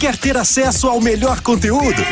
Quer 0.00 0.16
ter 0.16 0.36
acesso 0.36 0.88
ao 0.88 1.00
melhor 1.00 1.40
conteúdo? 1.40 2.02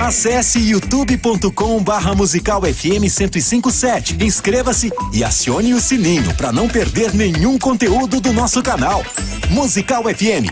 Acesse 0.00 0.60
youtube.com 0.60 1.82
barra 1.82 2.14
musical 2.14 2.62
FM 2.62 3.00
1057. 3.02 4.16
Inscreva-se 4.22 4.92
e 5.12 5.24
acione 5.24 5.74
o 5.74 5.80
sininho 5.80 6.32
para 6.36 6.52
não 6.52 6.68
perder 6.68 7.12
nenhum 7.14 7.58
conteúdo 7.58 8.20
do 8.20 8.32
nosso 8.32 8.62
canal. 8.62 9.02
Musical 9.50 10.04
FM. 10.04 10.46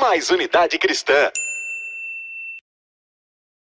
Mais 0.00 0.30
unidade 0.30 0.78
cristã. 0.78 1.12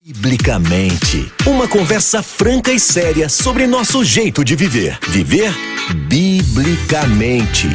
Biblicamente. 0.08 1.30
Uma 1.46 1.68
conversa 1.68 2.22
franca 2.22 2.72
e 2.72 2.80
séria 2.80 3.28
sobre 3.28 3.66
nosso 3.66 4.02
jeito 4.02 4.42
de 4.42 4.56
viver. 4.56 4.98
Viver 5.06 5.52
biblicamente. 6.08 7.68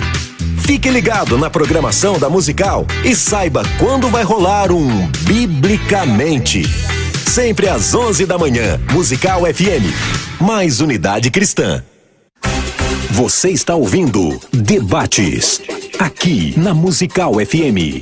Fique 0.66 0.90
ligado 0.90 1.38
na 1.38 1.48
programação 1.48 2.18
da 2.18 2.32
Musical 2.32 2.88
e 3.06 3.16
saiba 3.16 3.62
quando 3.78 4.10
vai 4.10 4.24
rolar 4.24 4.72
um 4.72 5.08
Biblicamente. 5.28 6.64
Sempre 7.30 7.70
às 7.70 7.94
11 7.94 8.26
da 8.26 8.36
manhã, 8.36 8.82
Musical 8.92 9.42
FM. 9.42 10.42
Mais 10.42 10.82
unidade 10.82 11.30
cristã. 11.30 11.84
Você 13.12 13.52
está 13.52 13.76
ouvindo 13.76 14.42
Debates 14.52 15.62
aqui 16.00 16.56
na 16.58 16.74
Musical 16.74 17.34
FM. 17.34 18.02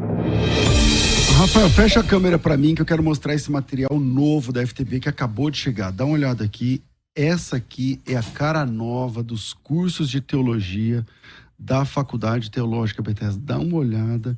Rafael, 1.41 1.71
fecha 1.71 2.01
a 2.01 2.03
câmera 2.03 2.37
para 2.37 2.55
mim 2.55 2.75
que 2.75 2.83
eu 2.83 2.85
quero 2.85 3.01
mostrar 3.01 3.33
esse 3.33 3.51
material 3.51 3.99
novo 3.99 4.53
da 4.53 4.63
FTB 4.63 4.99
que 4.99 5.09
acabou 5.09 5.49
de 5.49 5.57
chegar. 5.57 5.91
Dá 5.91 6.05
uma 6.05 6.13
olhada 6.13 6.43
aqui. 6.43 6.83
Essa 7.15 7.55
aqui 7.55 7.99
é 8.05 8.15
a 8.15 8.21
cara 8.21 8.63
nova 8.63 9.23
dos 9.23 9.51
cursos 9.51 10.07
de 10.07 10.21
teologia 10.21 11.03
da 11.57 11.83
Faculdade 11.83 12.51
Teológica 12.51 13.01
Bethesda. 13.01 13.41
Dá 13.43 13.57
uma 13.57 13.77
olhada 13.77 14.37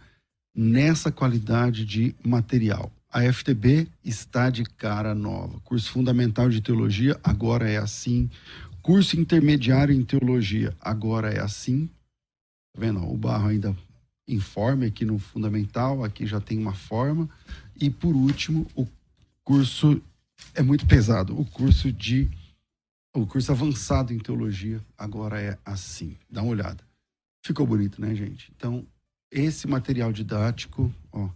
nessa 0.55 1.11
qualidade 1.11 1.83
de 1.83 2.15
material. 2.23 2.89
A 3.11 3.21
FTB 3.33 3.85
está 4.01 4.49
de 4.49 4.63
cara 4.63 5.13
nova. 5.13 5.59
Curso 5.65 5.91
fundamental 5.91 6.47
de 6.47 6.61
teologia 6.61 7.19
agora 7.21 7.69
é 7.69 7.75
assim. 7.75 8.29
Curso 8.81 9.19
intermediário 9.19 9.93
em 9.93 10.05
teologia 10.05 10.73
agora 10.79 11.33
é 11.33 11.41
assim. 11.41 11.87
Tá 12.73 12.79
vendo? 12.79 13.03
O 13.03 13.17
barro 13.17 13.49
ainda 13.49 13.75
informe 14.27 14.85
aqui 14.85 15.05
no 15.05 15.19
fundamental, 15.19 16.03
aqui 16.03 16.25
já 16.25 16.39
tem 16.39 16.57
uma 16.57 16.73
forma. 16.73 17.29
E 17.79 17.89
por 17.89 18.15
último, 18.15 18.67
o 18.75 18.87
curso 19.43 20.01
é 20.53 20.61
muito 20.61 20.85
pesado. 20.85 21.39
O 21.39 21.45
curso 21.45 21.91
de 21.91 22.29
o 23.15 23.27
curso 23.27 23.51
avançado 23.51 24.11
em 24.11 24.17
teologia 24.17 24.81
agora 24.97 25.39
é 25.39 25.57
assim. 25.63 26.17
Dá 26.29 26.41
uma 26.41 26.51
olhada. 26.51 26.83
Ficou 27.45 27.67
bonito, 27.67 28.01
né, 28.01 28.15
gente? 28.15 28.51
Então, 28.55 28.87
esse 29.31 29.67
material 29.67 30.11
didático, 30.11 30.91
ó, 31.11 31.29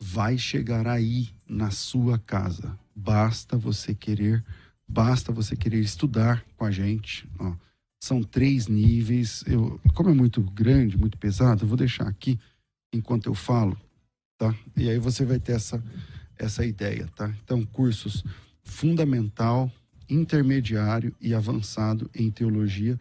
vai 0.00 0.38
chegar 0.38 0.86
aí 0.86 1.28
na 1.46 1.70
sua 1.70 2.18
casa. 2.18 2.78
Basta 2.94 3.56
você 3.56 3.94
querer, 3.94 4.44
basta 4.88 5.32
você 5.32 5.56
querer 5.56 5.80
estudar 5.80 6.44
com 6.56 6.64
a 6.64 6.70
gente, 6.70 7.28
ó. 7.38 7.54
São 8.02 8.20
três 8.20 8.66
níveis. 8.66 9.44
Eu, 9.46 9.80
como 9.94 10.10
é 10.10 10.12
muito 10.12 10.42
grande, 10.42 10.98
muito 10.98 11.16
pesado, 11.16 11.62
eu 11.62 11.68
vou 11.68 11.76
deixar 11.76 12.08
aqui 12.08 12.36
enquanto 12.92 13.26
eu 13.26 13.34
falo, 13.34 13.78
tá? 14.36 14.52
E 14.76 14.90
aí 14.90 14.98
você 14.98 15.24
vai 15.24 15.38
ter 15.38 15.52
essa 15.52 15.80
essa 16.36 16.66
ideia, 16.66 17.06
tá? 17.14 17.32
Então, 17.44 17.64
cursos 17.64 18.24
fundamental, 18.64 19.70
intermediário 20.10 21.14
e 21.20 21.32
avançado 21.32 22.10
em 22.12 22.28
teologia 22.28 22.98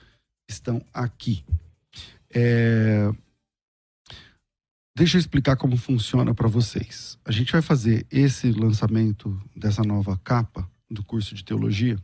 estão 0.48 0.86
aqui. 0.94 1.44
É... 2.32 3.12
Deixa 4.96 5.18
eu 5.18 5.20
explicar 5.20 5.56
como 5.56 5.78
funciona 5.78 6.36
para 6.36 6.48
vocês. 6.48 7.18
A 7.26 7.32
gente 7.32 7.52
vai 7.52 7.64
fazer 7.64 8.06
esse 8.12 8.52
lançamento 8.52 9.42
dessa 9.56 9.82
nova 9.82 10.16
capa 10.24 10.70
do 10.92 11.04
curso 11.04 11.34
de 11.34 11.44
teologia 11.44 11.98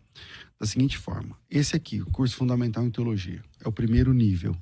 da 0.59 0.65
seguinte 0.65 0.97
forma: 0.97 1.37
esse 1.49 1.75
aqui, 1.75 2.01
o 2.01 2.05
curso 2.05 2.35
fundamental 2.35 2.85
em 2.85 2.91
teologia, 2.91 3.41
é 3.63 3.67
o 3.67 3.71
primeiro 3.71 4.13
nível. 4.13 4.55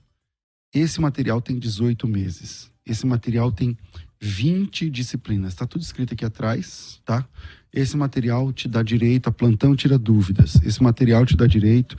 Esse 0.73 0.99
material 0.99 1.41
tem 1.41 1.57
18 1.57 2.07
meses. 2.07 2.69
Esse 2.85 3.05
material 3.05 3.51
tem 3.51 3.77
20 4.21 4.89
disciplinas. 4.89 5.53
Está 5.53 5.65
tudo 5.65 5.81
escrito 5.81 6.13
aqui 6.13 6.25
atrás, 6.25 7.01
tá? 7.05 7.25
Esse 7.73 7.97
material 7.97 8.53
te 8.53 8.67
dá 8.67 8.81
direito 8.81 9.27
a 9.27 9.31
plantão 9.31 9.75
tira 9.75 9.97
dúvidas. 9.97 10.55
Esse 10.63 10.81
material 10.81 11.25
te 11.25 11.35
dá 11.35 11.45
direito 11.45 11.97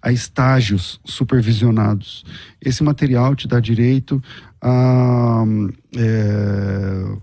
a 0.00 0.10
estágios 0.10 1.00
supervisionados. 1.04 2.24
Esse 2.60 2.82
material 2.82 3.36
te 3.36 3.46
dá 3.46 3.60
direito 3.60 4.22
a 4.60 5.44
é, 5.96 7.16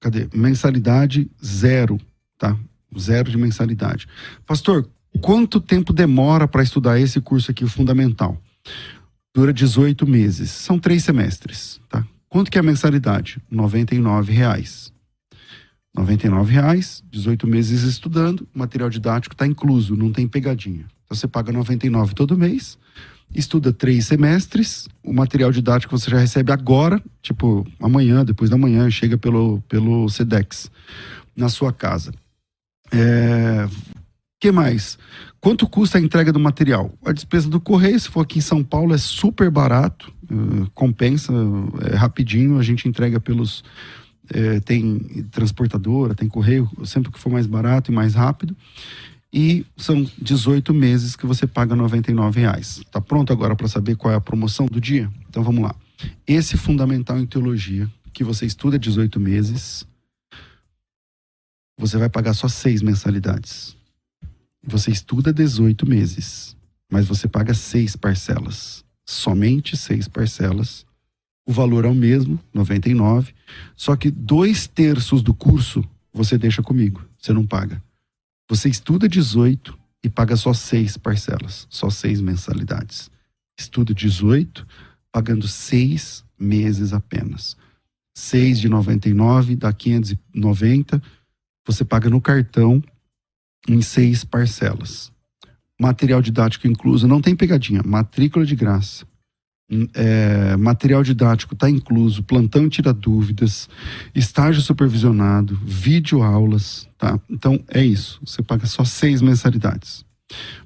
cadê? 0.00 0.28
mensalidade 0.32 1.30
zero, 1.44 2.00
tá? 2.38 2.56
Zero 2.98 3.30
de 3.30 3.38
mensalidade. 3.38 4.08
Pastor, 4.46 4.88
quanto 5.20 5.60
tempo 5.60 5.92
demora 5.92 6.46
para 6.46 6.62
estudar 6.62 7.00
esse 7.00 7.20
curso 7.20 7.50
aqui, 7.50 7.64
o 7.64 7.68
fundamental? 7.68 8.40
Dura 9.34 9.52
18 9.52 10.06
meses. 10.06 10.50
São 10.50 10.78
três 10.78 11.04
semestres, 11.04 11.80
tá? 11.88 12.04
Quanto 12.28 12.50
que 12.50 12.58
é 12.58 12.60
a 12.60 12.64
mensalidade? 12.64 13.40
R$ 13.50 13.56
99,00. 13.56 14.92
R$ 15.96 16.44
reais, 16.44 17.02
18 17.10 17.46
meses 17.46 17.82
estudando, 17.82 18.46
material 18.54 18.88
didático 18.88 19.34
está 19.34 19.46
incluso, 19.46 19.96
não 19.96 20.12
tem 20.12 20.28
pegadinha. 20.28 20.86
Então 21.04 21.16
você 21.16 21.26
paga 21.26 21.52
99 21.52 22.14
todo 22.14 22.38
mês, 22.38 22.78
estuda 23.34 23.72
três 23.72 24.06
semestres, 24.06 24.88
o 25.02 25.12
material 25.12 25.50
didático 25.50 25.98
você 25.98 26.08
já 26.08 26.18
recebe 26.18 26.52
agora, 26.52 27.02
tipo 27.20 27.66
amanhã, 27.80 28.24
depois 28.24 28.48
da 28.48 28.56
manhã, 28.56 28.88
chega 28.88 29.18
pelo, 29.18 29.60
pelo 29.62 30.08
SEDEX 30.08 30.70
na 31.36 31.48
sua 31.48 31.72
casa. 31.72 32.12
É, 32.92 33.68
que 34.40 34.50
mais? 34.50 34.98
Quanto 35.38 35.68
custa 35.68 35.98
a 35.98 36.00
entrega 36.00 36.32
do 36.32 36.40
material? 36.40 36.92
A 37.04 37.12
despesa 37.12 37.48
do 37.48 37.60
correio, 37.60 38.00
se 38.00 38.08
for 38.08 38.22
aqui 38.22 38.38
em 38.38 38.42
São 38.42 38.64
Paulo, 38.64 38.94
é 38.94 38.98
super 38.98 39.50
barato, 39.50 40.12
uh, 40.30 40.70
compensa, 40.74 41.32
é 41.92 41.94
rapidinho, 41.94 42.58
a 42.58 42.62
gente 42.62 42.88
entrega 42.88 43.20
pelos 43.20 43.62
é, 44.32 44.60
tem 44.60 44.98
transportadora, 45.30 46.14
tem 46.14 46.28
correio, 46.28 46.70
sempre 46.84 47.10
que 47.10 47.18
for 47.18 47.30
mais 47.30 47.46
barato 47.46 47.90
e 47.90 47.94
mais 47.94 48.14
rápido. 48.14 48.56
E 49.32 49.64
são 49.76 50.08
18 50.20 50.72
meses 50.74 51.14
que 51.14 51.26
você 51.26 51.46
paga 51.46 51.74
R$ 51.74 51.82
reais. 52.34 52.80
Tá 52.90 53.00
pronto 53.00 53.32
agora 53.32 53.54
para 53.54 53.68
saber 53.68 53.96
qual 53.96 54.12
é 54.12 54.16
a 54.16 54.20
promoção 54.20 54.66
do 54.66 54.80
dia? 54.80 55.10
Então 55.28 55.42
vamos 55.42 55.62
lá. 55.62 55.74
Esse 56.26 56.56
fundamental 56.56 57.18
em 57.18 57.26
teologia, 57.26 57.88
que 58.12 58.24
você 58.24 58.46
estuda 58.46 58.78
18 58.78 59.20
meses, 59.20 59.86
você 61.78 61.96
vai 61.96 62.08
pagar 62.08 62.34
só 62.34 62.48
seis 62.48 62.82
mensalidades. 62.82 63.76
Você 64.62 64.90
estuda 64.90 65.32
18 65.32 65.88
meses, 65.88 66.56
mas 66.90 67.06
você 67.06 67.26
paga 67.26 67.54
seis 67.54 67.96
parcelas. 67.96 68.84
Somente 69.04 69.76
seis 69.76 70.06
parcelas 70.06 70.86
o 71.50 71.52
valor 71.52 71.84
é 71.84 71.88
o 71.88 71.94
mesmo, 71.94 72.38
99, 72.54 73.34
só 73.74 73.96
que 73.96 74.08
dois 74.08 74.68
terços 74.68 75.20
do 75.20 75.34
curso 75.34 75.84
você 76.12 76.38
deixa 76.38 76.62
comigo, 76.62 77.04
você 77.18 77.32
não 77.32 77.44
paga. 77.44 77.82
Você 78.48 78.68
estuda 78.68 79.08
18 79.08 79.76
e 80.04 80.08
paga 80.08 80.36
só 80.36 80.52
seis 80.52 80.96
parcelas, 80.96 81.66
só 81.68 81.90
seis 81.90 82.20
mensalidades. 82.20 83.10
Estuda 83.58 83.92
18, 83.92 84.64
pagando 85.10 85.48
seis 85.48 86.24
meses 86.38 86.92
apenas. 86.92 87.56
Seis 88.14 88.60
de 88.60 88.68
99 88.68 89.56
dá 89.56 89.72
590, 89.72 91.02
você 91.66 91.84
paga 91.84 92.08
no 92.08 92.20
cartão 92.20 92.80
em 93.68 93.80
seis 93.82 94.24
parcelas. 94.24 95.12
Material 95.80 96.20
didático 96.20 96.66
incluso, 96.66 97.08
não 97.08 97.20
tem 97.20 97.34
pegadinha, 97.34 97.82
matrícula 97.84 98.44
de 98.44 98.54
graça 98.54 99.06
é, 99.94 100.56
material 100.56 101.02
didático 101.02 101.54
está 101.54 101.70
incluso, 101.70 102.22
plantão 102.22 102.68
tira 102.68 102.92
dúvidas, 102.92 103.68
estágio 104.14 104.60
supervisionado, 104.60 105.58
vídeo 105.64 106.22
aulas, 106.22 106.88
tá? 106.98 107.18
Então 107.28 107.62
é 107.68 107.84
isso. 107.84 108.20
Você 108.24 108.42
paga 108.42 108.66
só 108.66 108.84
seis 108.84 109.22
mensalidades. 109.22 110.04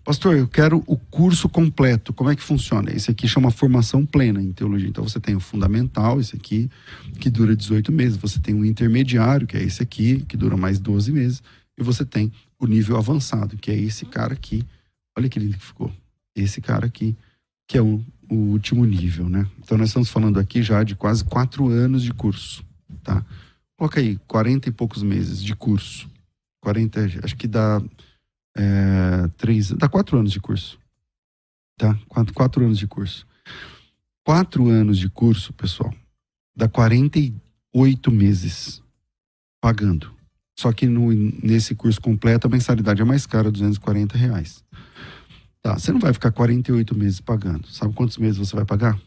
Pastor, 0.05 0.37
eu 0.37 0.47
quero 0.47 0.83
o 0.87 0.97
curso 0.97 1.49
completo. 1.49 2.13
Como 2.13 2.31
é 2.31 2.37
que 2.37 2.43
funciona? 2.43 2.93
Esse 2.93 3.11
aqui 3.11 3.27
chama 3.27 3.51
formação 3.51 4.05
plena 4.05 4.43
em 4.43 4.53
teologia. 4.53 4.89
Então 4.89 5.05
você 5.05 5.19
tem 5.19 5.35
o 5.35 5.41
fundamental, 5.41 6.21
esse 6.21 6.37
aqui, 6.37 6.71
que 7.19 7.31
dura 7.31 7.57
18 7.57 7.91
meses. 7.91 8.19
Você 8.19 8.39
tem 8.39 8.55
o 8.55 8.65
intermediário, 8.65 9.47
que 9.47 9.57
é 9.57 9.63
esse 9.63 9.83
aqui, 9.83 10.23
que 10.29 10.37
dura 10.37 10.57
mais 10.57 10.79
12 10.79 11.13
meses. 11.13 11.43
E 11.79 11.83
você 11.83 12.05
tem 12.05 12.31
o 12.65 12.69
nível 12.69 12.97
avançado, 12.97 13.57
que 13.57 13.71
é 13.71 13.77
esse 13.77 14.07
cara 14.07 14.35
aqui. 14.35 14.67
Olha 15.17 15.29
que 15.29 15.39
lindo 15.39 15.57
que 15.57 15.65
ficou. 15.65 15.93
Esse 16.35 16.61
cara 16.61 16.87
aqui, 16.87 17.17
que 17.67 17.79
é 17.79 17.83
o 17.83 18.05
o 18.31 18.35
último 18.35 18.85
nível, 18.85 19.29
né? 19.29 19.49
Então 19.59 19.77
nós 19.77 19.89
estamos 19.89 20.09
falando 20.09 20.39
aqui 20.39 20.63
já 20.63 20.83
de 20.83 20.95
quase 20.95 21.25
quatro 21.25 21.69
anos 21.69 22.03
de 22.03 22.13
curso, 22.13 22.65
tá? 23.03 23.25
Coloca 23.77 24.01
aí, 24.01 24.17
40 24.27 24.69
e 24.69 24.73
poucos 24.73 25.03
meses 25.03 25.43
de 25.43 25.55
curso. 25.55 26.09
40, 26.61 27.21
acho 27.23 27.37
que 27.37 27.47
dá 27.47 27.83
é, 28.57 29.29
três, 29.37 29.71
dá 29.71 29.89
quatro 29.89 30.19
anos 30.19 30.33
de 30.33 30.41
curso, 30.41 30.79
tá? 31.77 31.99
Quatro, 32.09 32.33
quatro 32.33 32.65
anos 32.65 32.79
de 32.79 32.87
curso. 32.87 33.27
Quatro 34.25 34.69
anos 34.69 34.99
de 34.99 35.11
curso, 35.11 35.53
pessoal, 35.53 35.93
dá 36.57 36.67
48 36.67 38.11
meses 38.11 38.83
pagando. 39.61 40.14
Só 40.59 40.73
que 40.73 40.87
no, 40.87 41.13
nesse 41.13 41.75
curso 41.75 42.01
completo 42.01 42.47
a 42.47 42.51
mensalidade 42.51 43.03
é 43.03 43.05
mais 43.05 43.27
cara, 43.27 43.51
240 43.51 44.17
reais. 44.17 44.65
Tá, 45.61 45.79
você 45.79 45.93
não 45.93 45.99
vai 45.99 46.13
ficar 46.13 46.31
48 46.31 46.95
meses 46.95 47.21
pagando. 47.21 47.67
Sabe 47.69 47.95
quantos 47.95 48.19
meses 48.19 48.39
você 48.39 48.55
vai 48.55 48.65
pagar? 48.65 49.01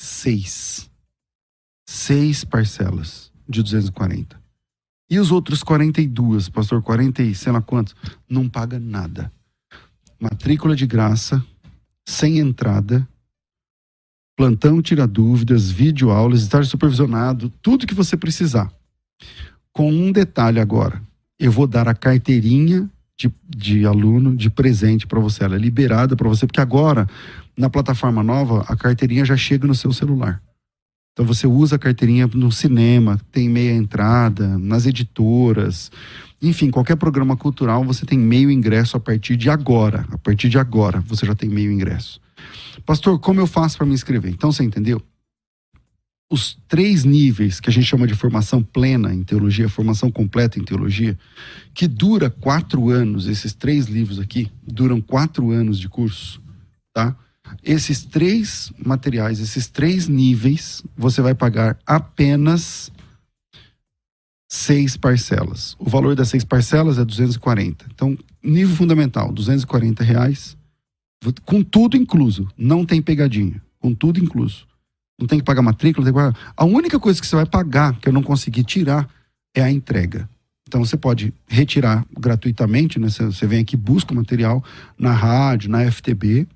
Seis. 0.00 0.88
Seis 1.86 2.44
parcelas 2.44 3.30
de 3.48 3.62
240. 3.62 4.40
E 5.10 5.18
os 5.18 5.32
outros 5.32 5.64
42, 5.64 6.48
pastor, 6.48 6.80
40 6.80 7.22
e 7.24 7.34
sei 7.34 7.50
lá 7.50 7.60
quantos, 7.60 7.96
não 8.28 8.48
paga 8.48 8.78
nada. 8.78 9.32
Matrícula 10.20 10.76
de 10.76 10.86
graça, 10.86 11.44
sem 12.06 12.38
entrada, 12.38 13.06
plantão 14.36 14.80
tira 14.80 15.06
dúvidas, 15.06 15.70
vídeo 15.70 16.10
aulas, 16.10 16.42
estágio 16.42 16.70
supervisionado, 16.70 17.50
tudo 17.60 17.86
que 17.86 17.94
você 17.94 18.16
precisar. 18.16 18.72
Com 19.72 19.90
um 19.90 20.10
detalhe 20.12 20.60
agora, 20.60 21.00
eu 21.38 21.50
vou 21.50 21.66
dar 21.66 21.88
a 21.88 21.94
carteirinha 21.94 22.88
de, 23.16 23.32
de 23.48 23.86
aluno 23.86 24.36
de 24.36 24.50
presente 24.50 25.06
para 25.06 25.20
você. 25.20 25.44
Ela 25.44 25.56
é 25.56 25.58
liberada 25.58 26.16
para 26.16 26.28
você, 26.28 26.46
porque 26.46 26.60
agora, 26.60 27.08
na 27.56 27.70
plataforma 27.70 28.22
nova, 28.22 28.64
a 28.68 28.76
carteirinha 28.76 29.24
já 29.24 29.36
chega 29.36 29.66
no 29.66 29.74
seu 29.74 29.92
celular. 29.92 30.42
Então 31.12 31.26
você 31.26 31.46
usa 31.46 31.76
a 31.76 31.78
carteirinha 31.78 32.26
no 32.26 32.50
cinema, 32.50 33.20
tem 33.30 33.48
meia 33.48 33.72
entrada, 33.72 34.56
nas 34.58 34.86
editoras, 34.86 35.90
enfim, 36.40 36.70
qualquer 36.70 36.96
programa 36.96 37.36
cultural 37.36 37.84
você 37.84 38.06
tem 38.06 38.18
meio 38.18 38.50
ingresso 38.50 38.96
a 38.96 39.00
partir 39.00 39.36
de 39.36 39.50
agora. 39.50 40.06
A 40.10 40.16
partir 40.16 40.48
de 40.48 40.58
agora 40.58 41.00
você 41.00 41.26
já 41.26 41.34
tem 41.34 41.50
meio 41.50 41.70
ingresso. 41.70 42.20
Pastor, 42.86 43.18
como 43.18 43.40
eu 43.40 43.46
faço 43.46 43.76
para 43.76 43.86
me 43.86 43.92
inscrever? 43.92 44.32
Então 44.32 44.50
você 44.50 44.64
entendeu? 44.64 45.02
Os 46.32 46.56
três 46.68 47.04
níveis 47.04 47.58
que 47.58 47.68
a 47.68 47.72
gente 47.72 47.86
chama 47.86 48.06
de 48.06 48.14
formação 48.14 48.62
plena 48.62 49.12
em 49.12 49.24
teologia, 49.24 49.68
formação 49.68 50.12
completa 50.12 50.60
em 50.60 50.64
teologia, 50.64 51.18
que 51.74 51.88
dura 51.88 52.30
quatro 52.30 52.88
anos, 52.88 53.26
esses 53.26 53.52
três 53.52 53.86
livros 53.86 54.20
aqui 54.20 54.48
duram 54.62 55.00
quatro 55.00 55.50
anos 55.50 55.78
de 55.78 55.88
curso, 55.88 56.40
tá? 56.92 57.16
Esses 57.64 58.04
três 58.04 58.72
materiais, 58.78 59.40
esses 59.40 59.66
três 59.66 60.06
níveis, 60.06 60.84
você 60.96 61.20
vai 61.20 61.34
pagar 61.34 61.76
apenas 61.84 62.92
seis 64.48 64.96
parcelas. 64.96 65.76
O 65.80 65.90
valor 65.90 66.14
das 66.14 66.28
seis 66.28 66.44
parcelas 66.44 66.96
é 66.96 67.04
240. 67.04 67.86
Então, 67.92 68.16
nível 68.40 68.76
fundamental, 68.76 69.32
240 69.32 70.04
reais, 70.04 70.56
com 71.44 71.62
tudo 71.62 71.96
incluso. 71.96 72.48
Não 72.56 72.84
tem 72.84 73.02
pegadinha, 73.02 73.60
com 73.80 73.92
tudo 73.92 74.20
incluso. 74.20 74.69
Não 75.20 75.26
tem 75.26 75.38
que 75.38 75.44
pagar 75.44 75.60
matrícula, 75.60 76.06
que 76.06 76.12
pagar. 76.12 76.34
A 76.56 76.64
única 76.64 76.98
coisa 76.98 77.20
que 77.20 77.26
você 77.26 77.36
vai 77.36 77.46
pagar, 77.46 77.94
que 78.00 78.08
eu 78.08 78.12
não 78.12 78.22
consegui 78.22 78.64
tirar, 78.64 79.06
é 79.54 79.62
a 79.62 79.70
entrega. 79.70 80.28
Então 80.66 80.84
você 80.84 80.96
pode 80.96 81.34
retirar 81.46 82.06
gratuitamente, 82.18 82.98
né? 82.98 83.08
Você 83.08 83.46
vem 83.46 83.60
aqui, 83.60 83.76
busca 83.76 84.12
o 84.12 84.16
material 84.16 84.64
na 84.98 85.12
rádio, 85.12 85.68
na 85.70 85.84
FTB, 85.90 86.46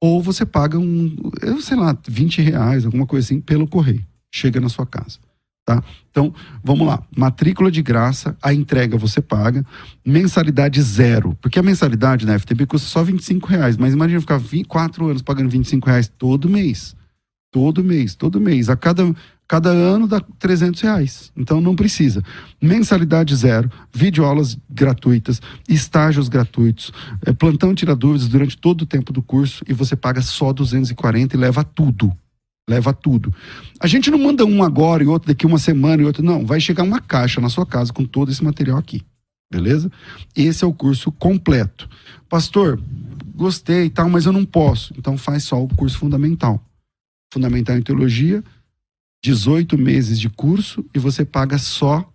ou 0.00 0.20
você 0.22 0.44
paga 0.44 0.78
um, 0.78 1.14
eu 1.42 1.60
sei 1.60 1.76
lá, 1.76 1.96
20 2.08 2.42
reais, 2.42 2.84
alguma 2.84 3.06
coisa 3.06 3.26
assim, 3.26 3.40
pelo 3.40 3.68
correio. 3.68 4.04
Chega 4.34 4.60
na 4.60 4.68
sua 4.68 4.86
casa. 4.86 5.18
Tá? 5.64 5.80
Então, 6.10 6.34
vamos 6.64 6.84
lá. 6.86 7.02
Matrícula 7.16 7.70
de 7.70 7.82
graça, 7.82 8.36
a 8.42 8.52
entrega 8.52 8.96
você 8.96 9.20
paga. 9.20 9.64
Mensalidade 10.04 10.82
zero. 10.82 11.38
Porque 11.40 11.58
a 11.58 11.62
mensalidade 11.62 12.26
na 12.26 12.36
FTB 12.36 12.66
custa 12.66 12.88
só 12.88 13.04
25 13.04 13.46
reais. 13.46 13.76
Mas 13.76 13.92
imagina 13.92 14.20
ficar 14.20 14.38
24 14.38 15.08
anos 15.08 15.22
pagando 15.22 15.50
25 15.50 15.86
reais 15.86 16.08
todo 16.08 16.48
mês. 16.48 16.96
Todo 17.52 17.84
mês, 17.84 18.14
todo 18.14 18.40
mês. 18.40 18.70
A 18.70 18.76
cada, 18.76 19.14
cada 19.46 19.68
ano 19.68 20.08
dá 20.08 20.20
300 20.20 20.80
reais. 20.80 21.30
Então 21.36 21.60
não 21.60 21.76
precisa. 21.76 22.24
Mensalidade 22.60 23.36
zero, 23.36 23.70
videoaulas 23.92 24.58
gratuitas, 24.68 25.40
estágios 25.68 26.30
gratuitos, 26.30 26.90
é, 27.24 27.32
plantão 27.32 27.74
tira 27.74 27.94
dúvidas 27.94 28.26
durante 28.26 28.56
todo 28.56 28.82
o 28.82 28.86
tempo 28.86 29.12
do 29.12 29.22
curso 29.22 29.62
e 29.68 29.74
você 29.74 29.94
paga 29.94 30.22
só 30.22 30.52
240 30.52 31.36
e 31.36 31.38
leva 31.38 31.62
tudo 31.62 32.10
leva 32.68 32.92
tudo. 32.92 33.34
A 33.80 33.86
gente 33.86 34.10
não 34.10 34.18
manda 34.18 34.46
um 34.46 34.62
agora 34.62 35.02
e 35.02 35.06
outro 35.06 35.28
daqui 35.28 35.44
uma 35.44 35.58
semana 35.58 36.02
e 36.02 36.06
outro. 36.06 36.22
Não, 36.22 36.46
vai 36.46 36.60
chegar 36.60 36.84
uma 36.84 37.00
caixa 37.00 37.40
na 37.40 37.50
sua 37.50 37.66
casa 37.66 37.92
com 37.92 38.04
todo 38.04 38.30
esse 38.30 38.42
material 38.42 38.78
aqui. 38.78 39.02
Beleza? 39.52 39.90
Esse 40.34 40.64
é 40.64 40.66
o 40.66 40.72
curso 40.72 41.12
completo. 41.12 41.88
Pastor, 42.28 42.80
gostei 43.34 43.86
e 43.86 43.90
tal, 43.90 44.08
mas 44.08 44.24
eu 44.24 44.32
não 44.32 44.44
posso. 44.44 44.94
Então 44.96 45.18
faz 45.18 45.44
só 45.44 45.62
o 45.62 45.68
curso 45.68 45.98
fundamental. 45.98 46.62
Fundamental 47.32 47.78
em 47.78 47.82
teologia, 47.82 48.44
18 49.24 49.78
meses 49.78 50.20
de 50.20 50.28
curso 50.28 50.84
e 50.94 50.98
você 50.98 51.24
paga 51.24 51.56
só. 51.56 52.06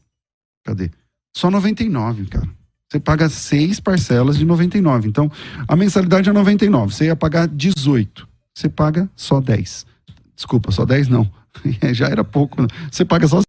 Cadê? 0.63 0.91
Só 1.36 1.49
99, 1.49 2.28
cara. 2.28 2.47
Você 2.88 2.99
paga 2.99 3.28
seis 3.28 3.80
parcelas 3.80 4.38
de 4.38 4.45
99. 4.45 5.09
Então, 5.09 5.32
a 5.68 5.76
mensalidade 5.76 6.30
é 6.30 6.34
99. 6.34 6.93
Você 6.93 7.05
ia 7.05 7.15
pagar 7.15 7.47
18. 7.47 8.28
Você 8.53 8.70
paga 8.70 9.09
só 9.15 9.41
10. 9.41 9.88
Desculpa, 10.36 10.72
só 10.72 10.86
10 10.86 11.07
não. 11.07 11.30
Já 11.93 12.07
era 12.09 12.24
pouco. 12.24 12.61
Né? 12.61 12.68
Você 12.91 13.03
paga 13.03 13.28
só 13.28 13.41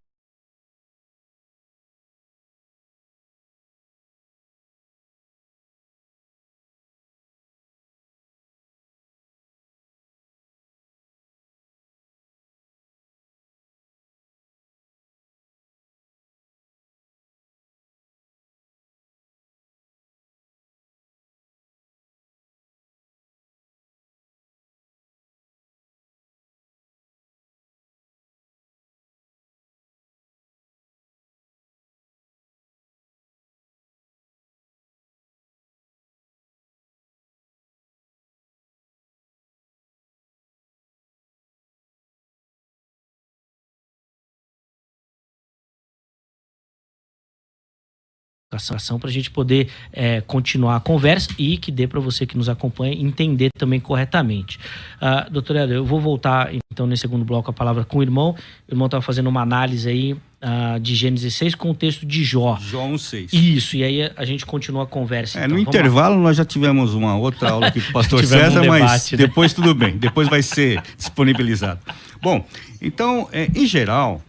para 48.98 49.08
a 49.08 49.12
gente 49.12 49.30
poder 49.30 49.68
é, 49.92 50.20
continuar 50.20 50.76
a 50.76 50.80
conversa 50.80 51.30
e 51.38 51.56
que 51.56 51.70
dê 51.70 51.86
para 51.86 52.00
você 52.00 52.26
que 52.26 52.36
nos 52.36 52.48
acompanha 52.48 52.92
entender 52.92 53.50
também 53.56 53.80
corretamente. 53.80 54.58
Uh, 55.00 55.30
doutor 55.30 55.56
Helder, 55.56 55.76
eu 55.76 55.84
vou 55.84 56.00
voltar 56.00 56.52
então 56.72 56.86
nesse 56.86 57.02
segundo 57.02 57.24
bloco 57.24 57.50
a 57.50 57.52
palavra 57.52 57.84
com 57.84 57.98
o 57.98 58.02
irmão. 58.02 58.34
O 58.68 58.72
irmão 58.72 58.86
estava 58.86 59.02
fazendo 59.02 59.28
uma 59.28 59.42
análise 59.42 59.88
aí 59.88 60.12
uh, 60.12 60.78
de 60.80 60.94
Gênesis 60.94 61.34
6 61.34 61.54
com 61.54 61.70
o 61.70 61.74
texto 61.74 62.06
de 62.06 62.24
Jó. 62.24 62.58
Jó 62.60 62.86
1,6. 62.86 63.32
Isso, 63.32 63.76
e 63.76 63.84
aí 63.84 64.10
a 64.16 64.24
gente 64.24 64.46
continua 64.46 64.84
a 64.84 64.86
conversa. 64.86 65.38
É, 65.38 65.44
então. 65.44 65.56
No 65.56 65.64
Vamos 65.64 65.74
intervalo 65.74 66.16
lá. 66.16 66.22
nós 66.22 66.36
já 66.36 66.44
tivemos 66.44 66.94
uma 66.94 67.16
outra 67.16 67.50
aula 67.50 67.66
aqui 67.68 67.80
com 67.80 67.90
o 67.90 67.92
pastor 67.94 68.24
César, 68.24 68.58
um 68.58 68.62
debate, 68.62 68.80
mas 68.80 69.12
né? 69.12 69.18
depois 69.18 69.52
tudo 69.52 69.74
bem, 69.74 69.96
depois 69.96 70.28
vai 70.28 70.42
ser 70.42 70.82
disponibilizado. 70.96 71.80
Bom, 72.22 72.44
então, 72.80 73.28
é, 73.32 73.48
em 73.54 73.66
geral, 73.66 74.22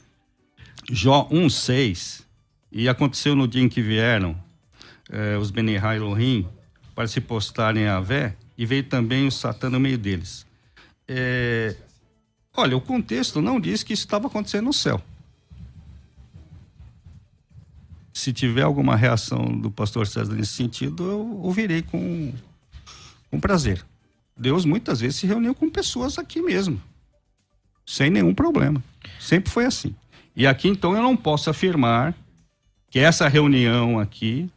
Jó 0.92 1.28
1,6 1.32 2.24
e 2.72 2.88
aconteceu 2.88 3.36
no 3.36 3.48
dia 3.48 3.64
em 3.64 3.70
que 3.70 3.82
vieram 3.82 4.36
eh, 5.10 5.38
os 5.38 5.52
Benihai 5.52 5.98
Elohim 5.98 6.48
para 6.94 7.08
se 7.08 7.22
postarem 7.22 7.88
a 7.88 8.00
Vé, 8.00 8.36
e 8.58 8.66
veio 8.66 8.84
também 8.84 9.26
o 9.26 9.32
Satã 9.32 9.70
no 9.70 9.80
meio 9.80 9.98
deles. 9.98 10.46
É, 11.08 11.74
olha, 12.54 12.76
o 12.76 12.82
contexto 12.82 13.42
não 13.42 13.58
diz 13.58 13.84
que 13.84 13.94
isso 13.94 14.04
estava 14.04 14.28
acontecendo 14.28 14.66
no 14.66 14.74
céu. 14.74 15.02
Se 18.14 18.34
tiver 18.34 18.64
alguma 18.64 18.98
reação 18.98 19.46
do 19.46 19.72
pastor 19.72 20.08
César 20.08 20.34
nesse 20.34 20.52
sentido, 20.52 21.10
eu 21.10 21.40
ouvirei 21.42 21.82
com, 21.82 22.34
com 23.32 23.40
prazer. 23.40 23.82
Deus 24.36 24.66
muitas 24.66 25.00
vezes 25.00 25.16
se 25.16 25.26
reuniu 25.26 25.56
com 25.56 25.70
pessoas 25.70 26.20
aqui 26.20 26.42
mesmo, 26.42 26.82
sem 27.86 28.10
nenhum 28.10 28.34
problema. 28.36 28.84
Sempre 29.22 29.50
foi 29.50 29.64
assim. 29.64 29.96
E 30.36 30.46
aqui 30.46 30.68
então 30.68 30.94
eu 30.94 31.02
não 31.02 31.16
posso 31.16 31.50
afirmar 31.50 32.14
que 32.90 33.00
essa 33.00 33.28
reunião 33.28 34.00
aqui 34.00 34.50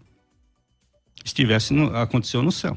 estivesse 1.24 1.72
no, 1.72 1.94
aconteceu 1.96 2.42
no 2.42 2.52
céu. 2.52 2.76